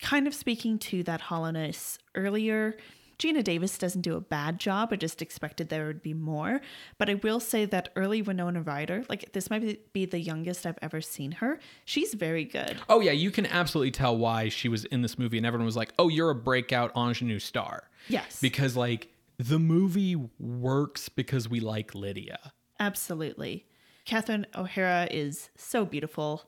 Kind 0.02 0.28
of 0.28 0.34
speaking 0.34 0.78
to 0.80 1.04
that 1.04 1.22
hollowness 1.22 2.00
earlier, 2.16 2.76
Geena 3.18 3.44
Davis 3.44 3.78
doesn't 3.78 4.02
do 4.02 4.16
a 4.16 4.22
bad 4.22 4.60
job. 4.60 4.90
I 4.92 4.98
just 4.98 5.22
expected 5.22 5.70
there 5.70 5.88
would 5.88 6.02
be 6.02 6.14
more. 6.14 6.62
But 6.98 7.10
I 7.10 7.16
will 7.16 7.40
say 7.40 7.66
that 7.66 7.90
early 7.96 8.22
Winona 8.22 8.62
Ryder, 8.62 9.04
like 9.10 9.32
this 9.32 9.50
might 9.50 9.94
be- 9.94 10.06
the 10.06 10.20
youngest 10.20 10.66
I've 10.66 10.78
ever 10.82 11.02
seen 11.02 11.32
her. 11.34 11.60
She's 11.86 12.14
very 12.14 12.46
good. 12.46 12.78
Oh 12.90 13.00
yeah, 13.00 13.12
you 13.12 13.32
can 13.32 13.46
absolutely 13.46 13.92
tell 13.92 14.16
why 14.18 14.50
she 14.50 14.70
was 14.70 14.86
in 14.86 15.02
this 15.02 15.18
movie, 15.18 15.38
and 15.38 15.46
everyone 15.46 15.66
was 15.66 15.76
like, 15.76 15.94
"Oh, 15.98 16.10
you're 16.10 16.30
a 16.30 16.36
breakout 16.36 16.92
ingenue 16.96 17.40
star." 17.40 17.90
Yes. 18.08 18.40
because 18.40 18.76
like 18.76 19.10
the 19.38 19.58
movie 19.58 20.16
works 20.40 21.10
because 21.10 21.50
we 21.50 21.60
like 21.60 21.96
Lydia. 21.96 22.54
Absolutely. 22.80 23.66
Catherine 24.06 24.46
O'Hara 24.56 25.08
is 25.10 25.50
so 25.58 25.86
beautiful. 25.86 26.44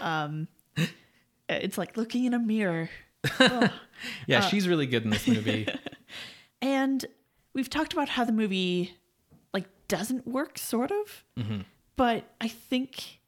Um, 0.00 0.46
it's 1.48 1.76
like 1.78 1.96
looking 1.96 2.24
in 2.26 2.34
a 2.34 2.38
mirror. 2.38 2.88
Yeah, 4.26 4.40
she's 4.40 4.66
really 4.66 4.86
good 4.86 5.04
in 5.04 5.10
this 5.10 5.26
movie. 5.26 5.66
And 6.62 7.06
we've 7.54 7.70
talked 7.70 7.94
about 7.94 8.10
how 8.10 8.24
the 8.24 8.32
movie 8.32 8.94
like 9.54 9.64
doesn't 9.88 10.26
work 10.26 10.58
sort 10.58 10.90
of. 10.90 11.24
But 11.96 12.34
I 12.38 12.48
think 12.48 13.20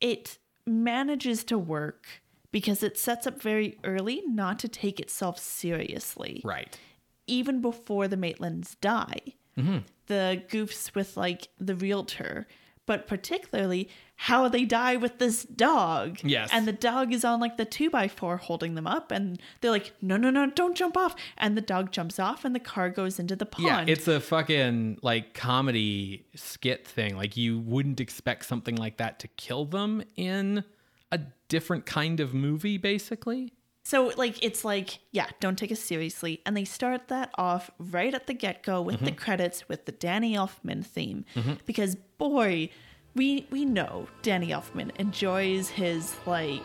it 0.00 0.38
manages 0.66 1.44
to 1.44 1.58
work 1.58 2.06
because 2.52 2.82
it 2.82 2.96
sets 2.98 3.26
up 3.26 3.42
very 3.42 3.78
early 3.84 4.22
not 4.26 4.58
to 4.60 4.68
take 4.68 4.98
itself 4.98 5.38
seriously. 5.38 6.40
right. 6.42 6.78
Even 7.26 7.60
before 7.60 8.08
the 8.08 8.16
Maitlands 8.16 8.76
die. 8.80 9.20
Mm-hmm. 9.58 9.78
The 10.06 10.42
goofs 10.48 10.94
with 10.94 11.16
like 11.18 11.48
the 11.58 11.74
realtor, 11.74 12.46
but 12.90 13.06
particularly 13.06 13.88
how 14.16 14.48
they 14.48 14.64
die 14.64 14.96
with 14.96 15.18
this 15.18 15.44
dog. 15.44 16.18
Yes. 16.24 16.50
And 16.52 16.66
the 16.66 16.72
dog 16.72 17.12
is 17.12 17.24
on 17.24 17.38
like 17.38 17.56
the 17.56 17.64
two 17.64 17.88
by 17.88 18.08
four 18.08 18.36
holding 18.36 18.74
them 18.74 18.84
up, 18.88 19.12
and 19.12 19.40
they're 19.60 19.70
like, 19.70 19.92
no, 20.02 20.16
no, 20.16 20.28
no, 20.28 20.50
don't 20.50 20.76
jump 20.76 20.96
off. 20.96 21.14
And 21.38 21.56
the 21.56 21.60
dog 21.60 21.92
jumps 21.92 22.18
off, 22.18 22.44
and 22.44 22.52
the 22.52 22.58
car 22.58 22.90
goes 22.90 23.20
into 23.20 23.36
the 23.36 23.46
pond. 23.46 23.68
Yeah, 23.68 23.84
it's 23.86 24.08
a 24.08 24.18
fucking 24.18 24.98
like 25.02 25.34
comedy 25.34 26.26
skit 26.34 26.84
thing. 26.84 27.16
Like 27.16 27.36
you 27.36 27.60
wouldn't 27.60 28.00
expect 28.00 28.46
something 28.46 28.74
like 28.74 28.96
that 28.96 29.20
to 29.20 29.28
kill 29.28 29.66
them 29.66 30.02
in 30.16 30.64
a 31.12 31.20
different 31.48 31.86
kind 31.86 32.18
of 32.18 32.34
movie, 32.34 32.76
basically. 32.76 33.52
So 33.90 34.12
like 34.16 34.36
it's 34.48 34.64
like, 34.64 35.00
yeah, 35.10 35.26
don't 35.40 35.58
take 35.58 35.72
us 35.72 35.80
seriously. 35.80 36.40
And 36.46 36.56
they 36.56 36.64
start 36.64 37.08
that 37.08 37.30
off 37.36 37.70
right 37.78 38.14
at 38.14 38.28
the 38.28 38.34
get-go 38.34 38.80
with 38.82 38.96
Mm-hmm. 38.96 39.04
the 39.06 39.12
credits 39.12 39.68
with 39.68 39.84
the 39.86 39.92
Danny 39.92 40.34
Elfman 40.36 40.84
theme. 40.86 41.24
Because 41.66 41.96
boy, 42.18 42.70
we 43.16 43.46
we 43.50 43.64
know 43.64 44.06
Danny 44.22 44.48
Elfman 44.48 44.90
enjoys 45.04 45.68
his 45.70 46.14
like 46.24 46.62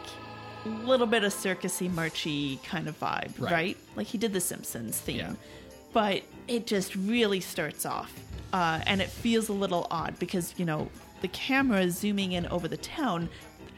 little 0.83 1.07
bit 1.07 1.23
of 1.23 1.33
circusy 1.33 1.91
marchy 1.91 2.57
kind 2.71 2.87
of 2.87 2.99
vibe, 2.99 3.33
Right. 3.39 3.51
right? 3.51 3.77
Like 3.95 4.07
he 4.07 4.17
did 4.19 4.31
the 4.33 4.41
Simpsons 4.41 4.99
theme. 4.99 5.17
Yeah. 5.17 5.33
But 5.93 6.21
it 6.47 6.67
just 6.67 6.95
really 6.95 7.39
starts 7.39 7.85
off. 7.87 8.11
Uh, 8.53 8.81
and 8.85 9.01
it 9.01 9.09
feels 9.09 9.49
a 9.49 9.53
little 9.53 9.87
odd 9.89 10.13
because, 10.19 10.53
you 10.57 10.65
know, 10.65 10.89
the 11.21 11.27
camera 11.29 11.81
is 11.81 11.97
zooming 11.97 12.33
in 12.33 12.45
over 12.47 12.67
the 12.67 12.77
town, 12.77 13.29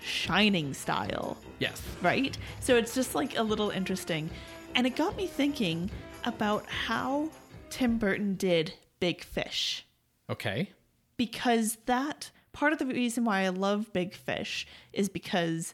shining 0.01 0.73
style 0.73 1.37
Yes. 1.59 1.81
right? 2.01 2.37
So 2.59 2.75
it's 2.75 2.93
just 2.93 3.15
like 3.15 3.37
a 3.37 3.43
little 3.43 3.69
interesting. 3.69 4.29
And 4.75 4.85
it 4.85 4.95
got 4.95 5.17
me 5.17 5.27
thinking 5.27 5.89
about 6.23 6.65
how 6.67 7.29
Tim 7.69 7.97
Burton 7.97 8.35
did 8.35 8.73
Big 8.99 9.23
Fish. 9.23 9.85
Okay. 10.29 10.71
Because 11.15 11.77
that 11.85 12.31
part 12.53 12.73
of 12.73 12.79
the 12.79 12.85
reason 12.85 13.23
why 13.23 13.41
I 13.41 13.49
love 13.49 13.91
Big 13.93 14.13
Fish 14.13 14.67
is 14.93 15.09
because 15.09 15.73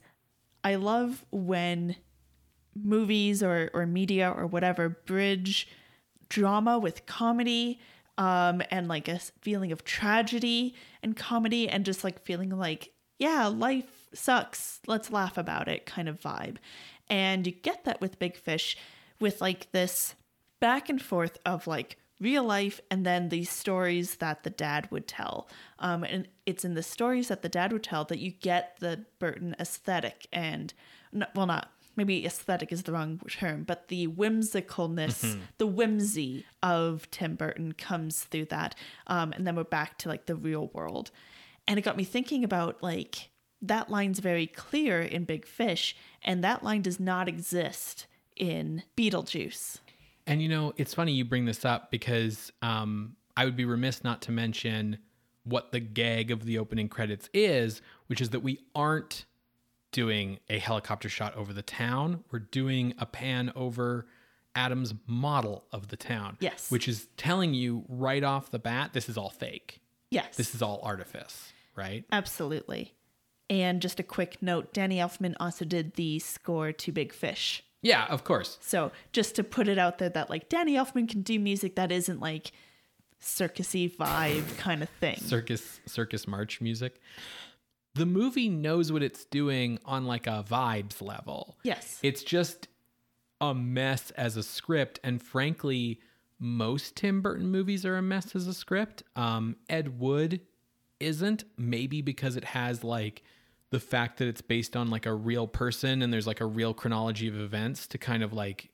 I 0.63 0.75
love 0.75 1.25
when 1.31 1.95
movies 2.75 3.43
or, 3.43 3.69
or 3.73 3.85
media 3.85 4.33
or 4.35 4.47
whatever 4.47 4.89
bridge 4.89 5.67
drama 6.29 6.79
with 6.79 7.05
comedy 7.05 7.79
um, 8.17 8.61
and 8.71 8.87
like 8.87 9.07
a 9.07 9.19
feeling 9.41 9.71
of 9.71 9.83
tragedy 9.83 10.75
and 11.01 11.15
comedy 11.15 11.67
and 11.67 11.85
just 11.85 12.03
like 12.03 12.23
feeling 12.23 12.49
like, 12.49 12.91
yeah, 13.19 13.47
life 13.47 14.02
sucks. 14.17 14.79
Let's 14.87 15.11
laugh 15.11 15.37
about 15.37 15.67
it 15.67 15.85
kind 15.85 16.07
of 16.09 16.19
vibe. 16.19 16.57
And 17.09 17.45
you 17.45 17.53
get 17.53 17.83
that 17.85 18.01
with 18.01 18.19
Big 18.19 18.35
Fish 18.37 18.77
with 19.19 19.41
like 19.41 19.71
this 19.71 20.15
back 20.59 20.89
and 20.89 21.01
forth 21.01 21.37
of 21.45 21.67
like 21.67 21.97
real 22.19 22.43
life 22.43 22.79
and 22.89 23.05
then 23.05 23.29
these 23.29 23.49
stories 23.49 24.15
that 24.15 24.43
the 24.43 24.49
dad 24.49 24.87
would 24.91 25.07
tell. 25.07 25.49
Um, 25.79 26.03
and 26.03 26.27
it's 26.45 26.63
in 26.63 26.73
the 26.73 26.83
stories 26.83 27.27
that 27.27 27.41
the 27.41 27.49
dad 27.49 27.73
would 27.73 27.83
tell 27.83 28.05
that 28.05 28.19
you 28.19 28.31
get 28.31 28.77
the 28.79 29.05
Burton 29.19 29.55
aesthetic 29.59 30.27
and, 30.31 30.73
well, 31.35 31.47
not 31.47 31.69
maybe 31.95 32.25
aesthetic 32.25 32.71
is 32.71 32.83
the 32.83 32.91
wrong 32.91 33.19
term, 33.29 33.63
but 33.63 33.87
the 33.89 34.07
whimsicalness, 34.07 35.23
Mm-hmm. 35.23 35.39
the 35.57 35.67
whimsy 35.67 36.45
of 36.63 37.09
Tim 37.11 37.35
Burton 37.35 37.73
comes 37.73 38.23
through 38.23 38.45
that. 38.45 38.73
Um, 39.07 39.31
and 39.33 39.45
then 39.45 39.55
we're 39.55 39.63
back 39.63 39.97
to 39.99 40.09
like 40.09 40.25
the 40.25 40.35
real 40.35 40.71
world. 40.73 41.11
And 41.67 41.77
it 41.77 41.83
got 41.83 41.97
me 41.97 42.03
thinking 42.03 42.43
about 42.43 42.81
like 42.81 43.29
that 43.63 43.89
line's 43.89 44.19
very 44.19 44.45
clear 44.45 45.01
in 45.01 45.23
Big 45.23 45.45
Fish, 45.45 45.95
and 46.21 46.43
that 46.43 46.63
line 46.63 46.81
does 46.81 46.99
not 46.99 47.27
exist 47.27 48.05
in 48.35 48.83
Beetlejuice. 48.95 49.79
And 50.27 50.41
you 50.41 50.49
know, 50.49 50.73
it's 50.77 50.93
funny 50.93 51.13
you 51.13 51.25
bring 51.25 51.45
this 51.45 51.65
up 51.65 51.89
because 51.89 52.51
um, 52.61 53.15
I 53.35 53.45
would 53.45 53.55
be 53.55 53.65
remiss 53.65 54.03
not 54.03 54.21
to 54.23 54.31
mention 54.31 54.99
what 55.43 55.71
the 55.71 55.79
gag 55.79 56.31
of 56.31 56.45
the 56.45 56.59
opening 56.59 56.87
credits 56.87 57.29
is, 57.33 57.81
which 58.07 58.21
is 58.21 58.29
that 58.29 58.41
we 58.41 58.59
aren't 58.75 59.25
doing 59.91 60.39
a 60.49 60.59
helicopter 60.59 61.09
shot 61.09 61.35
over 61.35 61.53
the 61.53 61.61
town. 61.61 62.23
We're 62.31 62.39
doing 62.39 62.93
a 62.97 63.05
pan 63.05 63.51
over 63.55 64.07
Adam's 64.55 64.93
model 65.07 65.65
of 65.71 65.89
the 65.89 65.97
town. 65.97 66.37
Yes. 66.39 66.69
Which 66.71 66.87
is 66.87 67.07
telling 67.17 67.53
you 67.53 67.85
right 67.87 68.23
off 68.23 68.51
the 68.51 68.59
bat, 68.59 68.91
this 68.93 69.09
is 69.09 69.17
all 69.17 69.29
fake. 69.29 69.81
Yes. 70.09 70.35
This 70.35 70.55
is 70.55 70.61
all 70.61 70.79
artifice, 70.83 71.51
right? 71.75 72.05
Absolutely. 72.11 72.93
And 73.53 73.83
just 73.83 73.99
a 73.99 74.03
quick 74.03 74.41
note 74.41 74.73
Danny 74.73 74.97
Elfman 74.97 75.35
also 75.39 75.63
did 75.63 75.93
the 75.93 76.17
score 76.17 76.71
to 76.71 76.91
Big 76.91 77.13
Fish. 77.13 77.63
Yeah, 77.83 78.05
of 78.09 78.23
course. 78.23 78.57
So 78.61 78.91
just 79.11 79.35
to 79.35 79.43
put 79.43 79.67
it 79.67 79.77
out 79.77 79.99
there 79.99 80.09
that 80.09 80.29
like 80.29 80.49
Danny 80.49 80.73
Elfman 80.73 81.07
can 81.07 81.21
do 81.21 81.37
music 81.39 81.75
that 81.75 81.91
isn't 81.91 82.19
like 82.19 82.51
circusy 83.21 83.95
vibe 83.95 84.57
kind 84.57 84.81
of 84.81 84.89
thing. 84.99 85.17
circus 85.17 85.81
circus 85.85 86.27
march 86.27 86.61
music. 86.61 86.99
The 87.93 88.07
movie 88.07 88.49
knows 88.49 88.91
what 88.91 89.03
it's 89.03 89.23
doing 89.25 89.77
on 89.85 90.05
like 90.05 90.25
a 90.25 90.43
vibes 90.49 90.99
level. 90.99 91.57
yes. 91.63 91.99
It's 92.01 92.23
just 92.23 92.67
a 93.39 93.53
mess 93.53 94.09
as 94.11 94.35
a 94.35 94.41
script 94.43 94.99
and 95.03 95.21
frankly 95.21 95.99
most 96.39 96.95
Tim 96.95 97.21
Burton 97.21 97.51
movies 97.51 97.85
are 97.85 97.97
a 97.97 98.01
mess 98.01 98.35
as 98.35 98.47
a 98.47 98.53
script. 98.53 99.03
Um 99.15 99.57
Ed 99.69 99.99
Wood 99.99 100.41
isn't 100.99 101.43
maybe 101.57 102.01
because 102.01 102.35
it 102.37 102.45
has 102.45 102.83
like 102.83 103.21
the 103.73 103.79
fact 103.79 104.19
that 104.19 104.27
it's 104.27 104.41
based 104.41 104.75
on 104.75 104.89
like 104.91 105.07
a 105.07 105.13
real 105.13 105.47
person 105.47 106.03
and 106.03 106.13
there's 106.13 106.27
like 106.27 106.41
a 106.41 106.45
real 106.45 106.75
chronology 106.75 107.27
of 107.27 107.35
events 107.35 107.87
to 107.87 107.97
kind 107.97 108.21
of 108.21 108.31
like 108.31 108.69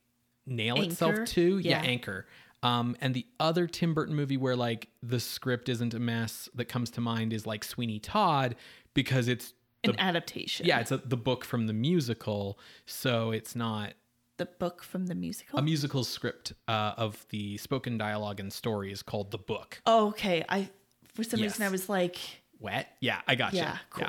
nail 0.45 0.75
Anchor? 0.75 0.91
itself 0.91 1.25
to. 1.25 1.57
Yeah, 1.59 1.81
Yeah. 1.81 1.89
anchor. 1.89 2.27
Um, 2.61 2.97
and 2.99 3.13
the 3.13 3.25
other 3.39 3.65
Tim 3.65 3.93
Burton 3.93 4.13
movie 4.13 4.35
where 4.35 4.57
like 4.57 4.89
the 5.01 5.21
script 5.21 5.69
isn't 5.69 5.93
a 5.93 5.99
mess 5.99 6.49
that 6.53 6.65
comes 6.65 6.89
to 6.91 7.01
mind 7.01 7.31
is 7.31 7.47
like 7.47 7.63
Sweeney 7.63 7.99
Todd 7.99 8.57
because 8.93 9.29
it's 9.29 9.53
An 9.85 9.95
adaptation. 9.97 10.65
yeah, 10.65 10.81
it's 10.81 10.91
a, 10.91 10.97
the 10.97 11.15
book 11.15 11.45
from 11.45 11.67
the 11.67 11.73
musical, 11.73 12.59
so 12.85 13.31
it's 13.31 13.55
not 13.55 13.93
The 14.35 14.47
book 14.47 14.83
from 14.83 15.05
the 15.05 15.15
musical. 15.15 15.57
a 15.57 15.61
musical 15.61 16.03
script 16.03 16.51
uh, 16.67 16.95
of 16.97 17.25
the 17.29 17.55
spoken 17.55 17.97
dialogue 17.97 18.41
and 18.41 18.51
story 18.51 18.91
is 18.91 19.01
called 19.01 19.31
the 19.31 19.37
book. 19.37 19.81
oh, 19.85 20.09
okay. 20.09 20.43
I 20.49 20.69
for 21.13 21.23
some 21.23 21.39
Yes. 21.39 21.51
reason 21.51 21.65
I 21.65 21.69
was 21.69 21.87
like, 21.87 22.17
Wet? 22.59 22.89
Yeah, 22.99 23.21
I 23.25 23.35
got 23.35 23.53
Yeah, 23.53 23.71
you. 23.75 23.79
cool. 23.91 24.07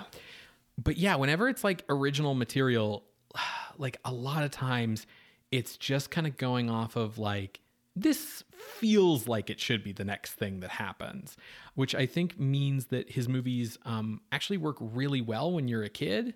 But 0.83 0.97
yeah, 0.97 1.17
whenever 1.17 1.49
it's 1.49 1.65
like 1.65 1.85
original 1.89 2.35
material, 2.35 3.05
like 3.79 3.99
a 4.05 4.13
lot 4.13 4.45
of 4.45 4.51
times 4.51 5.07
it's 5.51 5.77
just 5.77 6.11
kind 6.11 6.27
of 6.27 6.37
going 6.37 6.71
off 6.71 6.97
of 6.97 7.19
like 7.19 7.61
this 7.97 8.45
feels 8.53 9.27
like 9.27 9.51
it 9.51 9.61
should 9.61 9.83
be 9.83 9.93
the 9.93 10.05
next 10.05 10.33
thing 10.33 10.61
that 10.61 10.71
happens, 10.71 11.37
which 11.75 11.95
I 11.95 12.07
think 12.07 12.39
means 12.39 12.87
that 12.87 13.11
his 13.11 13.29
movies 13.29 13.79
um, 13.85 14.21
actually 14.33 14.59
work 14.59 14.77
really 14.81 15.21
well 15.21 15.53
when 15.53 15.69
you're 15.69 15.83
a 15.83 15.89
kid. 15.89 16.35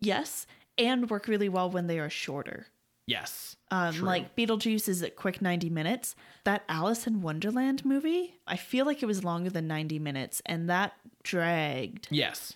yes, 0.00 0.46
and 0.78 1.10
work 1.10 1.26
really 1.26 1.48
well 1.48 1.70
when 1.70 1.86
they 1.86 1.98
are 1.98 2.10
shorter. 2.10 2.66
Yes. 3.06 3.56
Um, 3.72 4.02
like 4.02 4.36
Beetlejuice 4.36 4.88
is 4.88 5.02
a 5.02 5.10
quick 5.10 5.42
90 5.42 5.68
minutes. 5.68 6.14
That 6.44 6.62
Alice 6.68 7.06
in 7.06 7.22
Wonderland 7.22 7.84
movie, 7.84 8.36
I 8.46 8.56
feel 8.56 8.86
like 8.86 9.02
it 9.02 9.06
was 9.06 9.24
longer 9.24 9.50
than 9.50 9.66
90 9.66 9.98
minutes, 9.98 10.40
and 10.46 10.70
that 10.70 10.92
dragged 11.24 12.06
yes. 12.10 12.54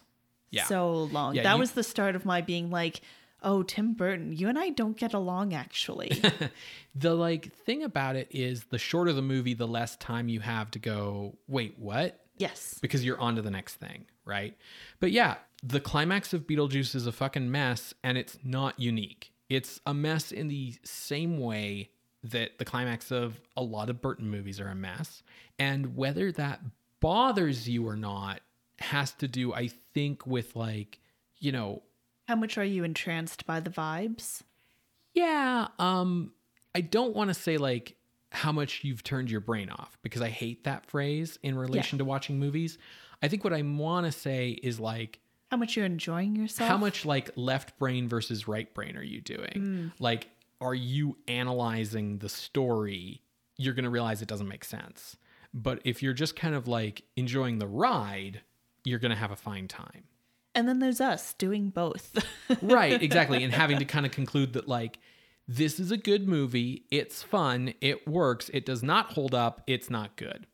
Yeah. 0.55 0.65
so 0.65 1.05
long. 1.05 1.35
Yeah, 1.35 1.43
that 1.45 1.55
you- 1.55 1.61
was 1.61 1.73
the 1.73 1.83
start 1.83 2.17
of 2.17 2.25
my 2.25 2.41
being 2.41 2.71
like, 2.71 3.01
oh, 3.43 3.63
Tim 3.63 3.93
Burton, 3.95 4.33
you 4.33 4.49
and 4.49 4.59
I 4.59 4.71
don't 4.71 4.97
get 4.97 5.13
along 5.15 5.53
actually. 5.55 6.23
The 6.97 7.15
like 7.15 7.53
thing 7.53 7.83
about 7.83 8.15
it 8.15 8.29
is 8.31 8.65
the 8.71 8.79
shorter 8.79 9.13
the 9.13 9.21
movie, 9.23 9.55
the 9.55 9.67
less 9.67 9.97
time 9.97 10.29
you 10.29 10.39
have 10.41 10.71
to 10.73 10.79
go, 10.79 11.37
wait, 11.49 11.75
what? 11.79 12.21
yes. 12.39 12.79
Because 12.81 13.05
you're 13.05 13.19
on 13.21 13.37
to 13.37 13.43
the 13.43 13.51
next 13.51 13.75
thing, 13.77 14.07
right? 14.25 14.57
But 15.01 15.11
yeah, 15.11 15.37
the 15.63 15.81
climax 15.81 16.33
of 16.33 16.47
Beetlejuice 16.47 16.95
is 16.95 17.07
a 17.07 17.13
fucking 17.13 17.51
mess 17.51 17.95
and 18.05 18.17
it's 18.19 18.39
not 18.45 18.79
unique. 18.79 19.33
It's 19.49 19.81
a 19.87 19.93
mess 19.95 20.31
in 20.33 20.49
the 20.49 20.75
same 20.85 21.39
way 21.39 21.91
that 22.23 22.59
the 22.59 22.65
climax 22.65 23.11
of 23.13 23.41
a 23.57 23.63
lot 23.63 23.91
of 23.91 24.01
Burton 24.01 24.31
movies 24.31 24.59
are 24.61 24.69
a 24.69 24.75
mess. 24.75 25.23
And 25.59 25.97
whether 25.97 26.33
that 26.33 26.61
bothers 27.01 27.69
you 27.69 27.87
or 27.87 27.97
not 27.97 28.41
has 28.85 29.13
to 29.15 29.29
do, 29.29 29.53
I 29.53 29.69
think, 29.93 30.27
with 30.27 30.57
like, 30.57 31.01
you 31.39 31.53
know, 31.53 31.83
How 32.29 32.37
much 32.37 32.57
are 32.59 32.65
you 32.65 32.85
entranced 32.85 33.45
by 33.47 33.61
the 33.61 33.71
vibes? 33.71 34.43
Yeah, 35.15 35.69
um 35.79 36.33
I 36.75 36.81
don't 36.81 37.15
want 37.15 37.29
to 37.31 37.35
say 37.35 37.57
like 37.57 37.97
how 38.33 38.51
much 38.51 38.83
you've 38.83 39.05
turned 39.05 39.31
your 39.31 39.41
brain 39.41 39.71
off 39.71 39.97
because 40.03 40.21
I 40.23 40.29
hate 40.29 40.65
that 40.65 40.87
phrase 40.87 41.39
in 41.43 41.57
relation 41.57 41.99
to 41.99 42.05
watching 42.05 42.39
movies. 42.41 42.79
I 43.23 43.29
think 43.29 43.45
what 43.45 43.53
I 43.53 43.63
want 43.63 44.07
to 44.07 44.13
say 44.13 44.51
is 44.51 44.81
like 44.81 45.21
How 45.53 45.57
much 45.57 45.77
you're 45.77 45.87
enjoying 45.87 46.35
yourself? 46.35 46.69
how 46.69 46.77
much 46.77 47.05
like 47.05 47.31
left 47.37 47.79
brain 47.79 48.09
versus 48.09 48.49
right 48.49 48.73
brain 48.75 48.97
are 48.97 49.05
you 49.05 49.21
doing? 49.21 49.93
Like 50.01 50.29
are 50.61 50.75
you 50.75 51.17
analyzing 51.29 52.19
the 52.19 52.29
story? 52.29 53.23
You're 53.57 53.75
going 53.75 53.85
to 53.85 53.91
realize 53.91 54.21
it 54.23 54.29
doesn't 54.29 54.49
make 54.49 54.65
sense. 54.65 55.17
But 55.53 55.81
if 55.85 56.03
you're 56.03 56.15
just 56.15 56.35
kind 56.35 56.55
of 56.57 56.67
like 56.67 57.05
enjoying 57.17 57.59
the 57.59 57.69
ride, 57.69 58.41
you're 58.85 58.99
going 58.99 59.11
to 59.11 59.17
have 59.17 59.31
a 59.31 59.37
fine 59.37 59.69
time. 59.69 60.05
And 60.55 60.69
then 60.69 60.79
there's 60.79 61.01
us 61.01 61.35
doing 61.35 61.71
both. 61.71 62.17
right 62.63 63.03
exactly 63.03 63.43
and 63.43 63.53
having 63.53 63.79
to 63.79 63.85
kind 63.85 64.07
of 64.07 64.13
conclude 64.13 64.53
that 64.53 64.69
like 64.69 64.99
this 65.49 65.81
is 65.81 65.91
a 65.91 65.97
good 65.97 66.29
movie 66.29 66.85
it's 66.91 67.23
fun 67.23 67.73
it 67.81 68.07
works 68.07 68.51
it 68.53 68.65
does 68.67 68.83
not 68.83 69.13
hold 69.13 69.35
up 69.35 69.63
it's 69.67 69.89
not 69.91 70.15
good 70.17 70.47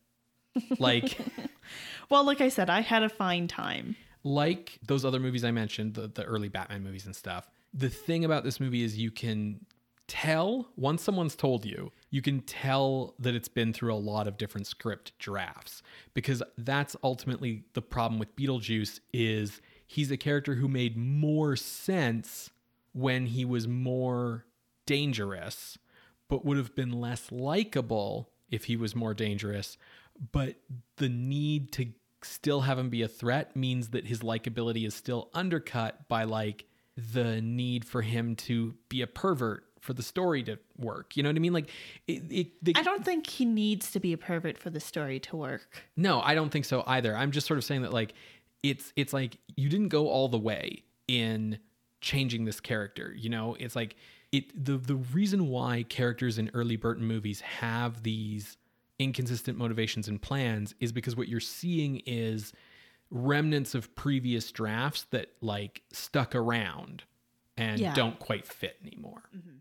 like 0.79 1.19
well, 2.11 2.25
like 2.25 2.41
I 2.41 2.49
said, 2.49 2.71
I 2.71 2.81
had 2.81 3.03
a 3.03 3.09
fine 3.09 3.47
time. 3.49 3.97
like 4.23 4.79
those 4.87 5.05
other 5.05 5.19
movies 5.19 5.45
i 5.45 5.51
mentioned 5.51 5.95
the, 5.95 6.07
the 6.09 6.25
early 6.25 6.49
batman 6.49 6.83
movies 6.83 7.07
and 7.07 7.17
stuff 7.17 7.51
the 7.73 7.89
thing 7.89 8.25
about 8.25 8.45
this 8.45 8.61
movie 8.61 8.83
is 8.83 8.99
you 8.99 9.11
can 9.11 9.65
tell 10.09 10.69
once 10.77 11.03
someone's 11.03 11.35
told 11.37 11.65
you 11.65 11.91
you 12.11 12.21
can 12.23 12.41
tell 12.41 13.15
that 13.19 13.35
it's 13.35 13.49
been 13.49 13.73
through 13.73 13.95
a 13.95 13.97
lot 13.97 14.27
of 14.27 14.37
different 14.37 14.67
script 14.67 15.13
drafts 15.19 15.83
because 16.15 16.43
that's 16.59 16.97
ultimately 17.03 17.65
the 17.75 17.83
problem 17.83 18.19
with 18.19 18.35
beetlejuice 18.37 19.01
is 19.13 19.61
he's 19.87 20.11
a 20.11 20.17
character 20.17 20.57
who 20.57 20.69
made 20.69 20.97
more 20.97 21.57
sense 21.57 22.51
when 22.93 23.27
he 23.27 23.45
was 23.45 23.69
more 23.69 24.45
dangerous 24.87 25.79
but 26.31 26.45
would 26.45 26.57
have 26.57 26.75
been 26.75 26.93
less 26.93 27.31
likable 27.31 28.31
if 28.51 28.65
he 28.65 28.77
was 28.77 28.97
more 28.97 29.13
dangerous. 29.13 29.77
But 30.33 30.57
the 30.97 31.09
need 31.09 31.73
to 31.73 31.89
still 32.23 32.63
have 32.63 32.79
him 32.79 32.89
be 32.89 33.03
a 33.03 33.09
threat 33.09 33.57
means 33.57 33.89
that 33.89 34.07
his 34.07 34.21
likability 34.21 34.87
is 34.87 34.95
still 34.95 35.29
undercut 35.35 36.09
by 36.09 36.25
like 36.25 36.67
the 36.97 37.41
need 37.41 37.85
for 37.85 38.03
him 38.03 38.37
to 38.37 38.75
be 38.89 39.03
a 39.03 39.07
pervert 39.07 39.65
for 39.81 39.93
the 39.95 40.03
story 40.03 40.43
to 40.45 40.59
work. 40.79 41.17
You 41.17 41.23
know 41.23 41.29
what 41.31 41.37
I 41.37 41.41
mean? 41.41 41.53
Like, 41.53 41.71
it, 42.07 42.23
it, 42.31 42.65
they, 42.65 42.73
I 42.77 42.83
don't 42.83 43.05
think 43.05 43.27
he 43.27 43.45
needs 43.45 43.91
to 43.93 44.01
be 44.01 44.13
a 44.13 44.19
pervert 44.19 44.59
for 44.59 44.71
the 44.71 44.81
story 44.81 45.19
to 45.21 45.37
work. 45.37 45.83
no, 45.97 46.21
I 46.21 46.35
don't 46.35 46.51
think 46.51 46.65
so 46.67 46.85
either. 46.87 47.17
I'm 47.17 47.31
just 47.33 47.47
sort 47.47 47.59
of 47.59 47.65
saying 47.65 47.83
that 47.83 47.93
like 47.93 48.13
it's 48.63 48.93
it's 48.97 49.13
like 49.13 49.39
you 49.57 49.69
didn't 49.69 49.89
go 49.89 50.09
all 50.09 50.29
the 50.29 50.39
way 50.39 50.85
in 51.09 51.59
changing 52.01 52.45
this 52.45 52.61
character. 52.61 53.15
You 53.17 53.31
know, 53.31 53.57
it's 53.59 53.75
like 53.75 53.97
it 54.33 54.65
the 54.65 54.77
the 54.77 54.97
reason 54.97 55.49
why 55.49 55.85
characters 55.89 56.39
in 56.39 56.51
early 56.55 56.77
Burton 56.77 57.05
movies 57.07 57.41
have 57.41 58.03
these 58.03 58.57
inconsistent 58.99 59.57
motivations 59.57 60.09
and 60.09 60.21
plans 60.21 60.75
is 60.79 60.93
because 60.93 61.17
what 61.17 61.27
you're 61.27 61.41
seeing 61.41 62.03
is 62.05 62.53
remnants 63.11 63.75
of 63.75 63.95
previous 63.95 64.53
drafts 64.53 65.05
that 65.11 65.31
like 65.41 65.83
stuck 65.91 66.35
around 66.35 67.05
and 67.57 67.81
Yeah. 67.81 67.95
don't 67.95 68.19
quite 68.19 68.47
fit 68.47 68.77
anymore. 68.87 69.23
Mm-hmm. 69.37 69.57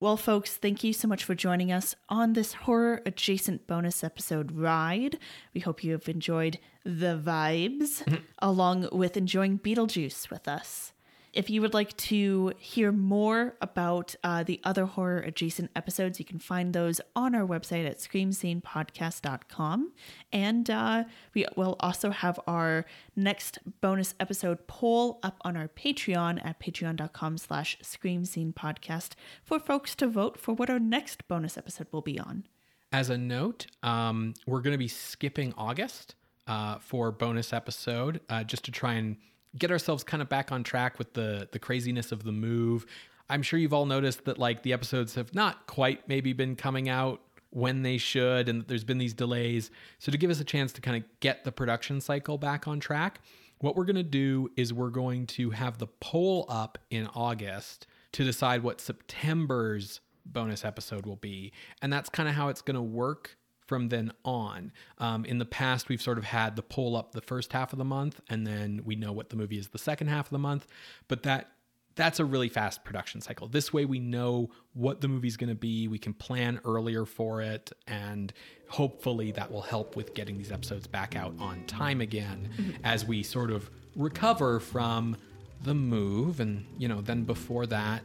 Well, 0.00 0.16
folks, 0.16 0.56
thank 0.56 0.84
you 0.84 0.92
so 0.92 1.08
much 1.08 1.24
for 1.24 1.34
joining 1.34 1.72
us 1.72 1.96
on 2.08 2.34
this 2.34 2.52
horror 2.52 3.02
adjacent 3.04 3.66
bonus 3.66 4.04
episode 4.04 4.52
ride. 4.52 5.18
We 5.52 5.60
hope 5.60 5.82
you 5.82 5.90
have 5.90 6.08
enjoyed 6.08 6.60
the 6.84 7.20
vibes 7.20 8.04
mm-hmm. 8.04 8.22
along 8.38 8.90
with 8.92 9.16
enjoying 9.16 9.58
Beetlejuice 9.58 10.30
with 10.30 10.46
us. 10.46 10.92
If 11.32 11.50
you 11.50 11.60
would 11.60 11.74
like 11.74 11.96
to 11.96 12.52
hear 12.58 12.90
more 12.90 13.54
about 13.60 14.14
uh, 14.24 14.42
the 14.42 14.60
other 14.64 14.86
horror 14.86 15.18
adjacent 15.18 15.70
episodes, 15.76 16.18
you 16.18 16.24
can 16.24 16.38
find 16.38 16.72
those 16.72 17.00
on 17.14 17.34
our 17.34 17.46
website 17.46 17.86
at 17.86 17.98
screamscenepodcast.com. 17.98 19.92
And 20.32 20.70
uh, 20.70 21.04
we 21.34 21.46
will 21.56 21.76
also 21.80 22.10
have 22.10 22.40
our 22.46 22.86
next 23.14 23.58
bonus 23.80 24.14
episode 24.18 24.66
poll 24.66 25.18
up 25.22 25.38
on 25.42 25.56
our 25.56 25.68
Patreon 25.68 26.44
at 26.44 26.60
patreon.com 26.60 27.38
slash 27.38 27.78
screamscenepodcast 27.82 29.12
for 29.42 29.58
folks 29.58 29.94
to 29.96 30.06
vote 30.06 30.38
for 30.38 30.54
what 30.54 30.70
our 30.70 30.78
next 30.78 31.28
bonus 31.28 31.58
episode 31.58 31.88
will 31.92 32.02
be 32.02 32.18
on. 32.18 32.44
As 32.90 33.10
a 33.10 33.18
note, 33.18 33.66
um, 33.82 34.32
we're 34.46 34.62
going 34.62 34.72
to 34.72 34.78
be 34.78 34.88
skipping 34.88 35.52
August 35.58 36.14
uh, 36.46 36.78
for 36.78 37.12
bonus 37.12 37.52
episode 37.52 38.20
uh, 38.30 38.42
just 38.44 38.64
to 38.64 38.70
try 38.70 38.94
and 38.94 39.18
get 39.58 39.70
ourselves 39.70 40.04
kind 40.04 40.22
of 40.22 40.28
back 40.28 40.52
on 40.52 40.62
track 40.62 40.98
with 40.98 41.14
the 41.14 41.48
the 41.52 41.58
craziness 41.58 42.12
of 42.12 42.24
the 42.24 42.32
move. 42.32 42.86
I'm 43.30 43.42
sure 43.42 43.58
you've 43.58 43.74
all 43.74 43.86
noticed 43.86 44.24
that 44.24 44.38
like 44.38 44.62
the 44.62 44.72
episodes 44.72 45.14
have 45.14 45.34
not 45.34 45.66
quite 45.66 46.08
maybe 46.08 46.32
been 46.32 46.56
coming 46.56 46.88
out 46.88 47.20
when 47.50 47.82
they 47.82 47.98
should 47.98 48.48
and 48.48 48.66
there's 48.68 48.84
been 48.84 48.98
these 48.98 49.14
delays. 49.14 49.70
So 49.98 50.12
to 50.12 50.18
give 50.18 50.30
us 50.30 50.40
a 50.40 50.44
chance 50.44 50.72
to 50.74 50.80
kind 50.80 50.96
of 50.96 51.04
get 51.20 51.44
the 51.44 51.52
production 51.52 52.00
cycle 52.00 52.38
back 52.38 52.68
on 52.68 52.80
track, 52.80 53.20
what 53.58 53.76
we're 53.76 53.84
going 53.84 53.96
to 53.96 54.02
do 54.02 54.50
is 54.56 54.72
we're 54.72 54.90
going 54.90 55.26
to 55.26 55.50
have 55.50 55.78
the 55.78 55.86
poll 55.86 56.46
up 56.48 56.78
in 56.90 57.06
August 57.14 57.86
to 58.12 58.24
decide 58.24 58.62
what 58.62 58.80
September's 58.80 60.00
bonus 60.24 60.64
episode 60.64 61.06
will 61.06 61.16
be. 61.16 61.52
And 61.82 61.92
that's 61.92 62.08
kind 62.08 62.28
of 62.28 62.34
how 62.34 62.48
it's 62.48 62.62
going 62.62 62.76
to 62.76 62.82
work 62.82 63.36
from 63.68 63.90
then 63.90 64.10
on. 64.24 64.72
Um, 64.96 65.24
in 65.24 65.38
the 65.38 65.44
past, 65.44 65.88
we've 65.88 66.02
sort 66.02 66.18
of 66.18 66.24
had 66.24 66.56
the 66.56 66.62
pull 66.62 66.96
up 66.96 67.12
the 67.12 67.20
first 67.20 67.52
half 67.52 67.72
of 67.72 67.78
the 67.78 67.84
month, 67.84 68.20
and 68.28 68.46
then 68.46 68.80
we 68.84 68.96
know 68.96 69.12
what 69.12 69.28
the 69.28 69.36
movie 69.36 69.58
is 69.58 69.68
the 69.68 69.78
second 69.78 70.08
half 70.08 70.26
of 70.26 70.30
the 70.30 70.38
month. 70.38 70.66
But 71.06 71.22
that 71.22 71.52
that's 71.94 72.20
a 72.20 72.24
really 72.24 72.48
fast 72.48 72.84
production 72.84 73.20
cycle. 73.20 73.48
This 73.48 73.72
way, 73.72 73.84
we 73.84 73.98
know 73.98 74.50
what 74.72 75.00
the 75.00 75.08
movie's 75.08 75.36
going 75.36 75.48
to 75.48 75.56
be. 75.56 75.88
We 75.88 75.98
can 75.98 76.14
plan 76.14 76.60
earlier 76.64 77.04
for 77.04 77.42
it, 77.42 77.72
and 77.86 78.32
hopefully, 78.68 79.32
that 79.32 79.50
will 79.50 79.62
help 79.62 79.96
with 79.96 80.14
getting 80.14 80.38
these 80.38 80.52
episodes 80.52 80.86
back 80.86 81.14
out 81.14 81.34
on 81.38 81.64
time 81.66 82.00
again 82.00 82.48
mm-hmm. 82.56 82.70
as 82.84 83.04
we 83.04 83.22
sort 83.22 83.50
of 83.50 83.68
recover 83.96 84.60
from 84.60 85.16
the 85.64 85.74
move. 85.74 86.40
And 86.40 86.64
you 86.78 86.88
know, 86.88 87.00
then 87.00 87.24
before 87.24 87.66
that, 87.66 88.02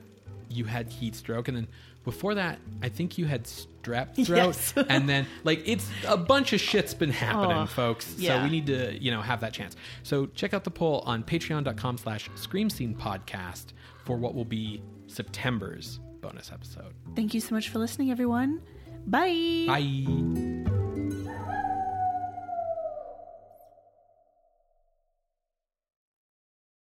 you 0.50 0.66
had 0.66 0.90
heat 0.90 1.16
stroke, 1.16 1.48
and 1.48 1.56
then 1.56 1.68
before 2.04 2.36
that, 2.36 2.60
I 2.82 2.90
think 2.90 3.18
you 3.18 3.26
had 3.26 3.48
strep 3.84 4.16
throat, 4.26 4.56
yes. 4.56 4.74
and 4.90 5.08
then 5.08 5.28
like 5.44 5.62
it's 5.66 5.90
a 6.08 6.18
bunch 6.18 6.54
of 6.54 6.62
shit's 6.62 6.94
been 6.94 7.12
happening, 7.12 7.58
oh, 7.58 7.66
folks. 7.66 8.16
Yeah. 8.18 8.38
So 8.38 8.44
we 8.44 8.50
need 8.50 8.68
to 8.68 8.98
you 9.02 9.12
know 9.12 9.22
have 9.22 9.42
that 9.42 9.54
chance. 9.54 9.76
So 10.04 10.28
check 10.28 10.54
out 10.54 10.64
the 10.64 10.72
poll 10.72 11.04
on 11.06 11.24
Patreon.com/slash 11.24 12.30
Scream 12.36 12.70
Scene 12.70 12.96
Podcast 12.96 13.74
for 14.06 14.18
what 14.18 14.36
will 14.36 14.46
be 14.46 14.82
September's 15.08 16.00
bonus 16.22 16.52
episode. 16.52 16.94
Thank 17.16 17.34
you 17.34 17.42
so 17.42 17.56
much 17.56 17.70
for 17.70 17.80
listening, 17.80 18.12
everyone. 18.12 18.62
Bye. 19.06 19.66
Bye. 19.68 20.83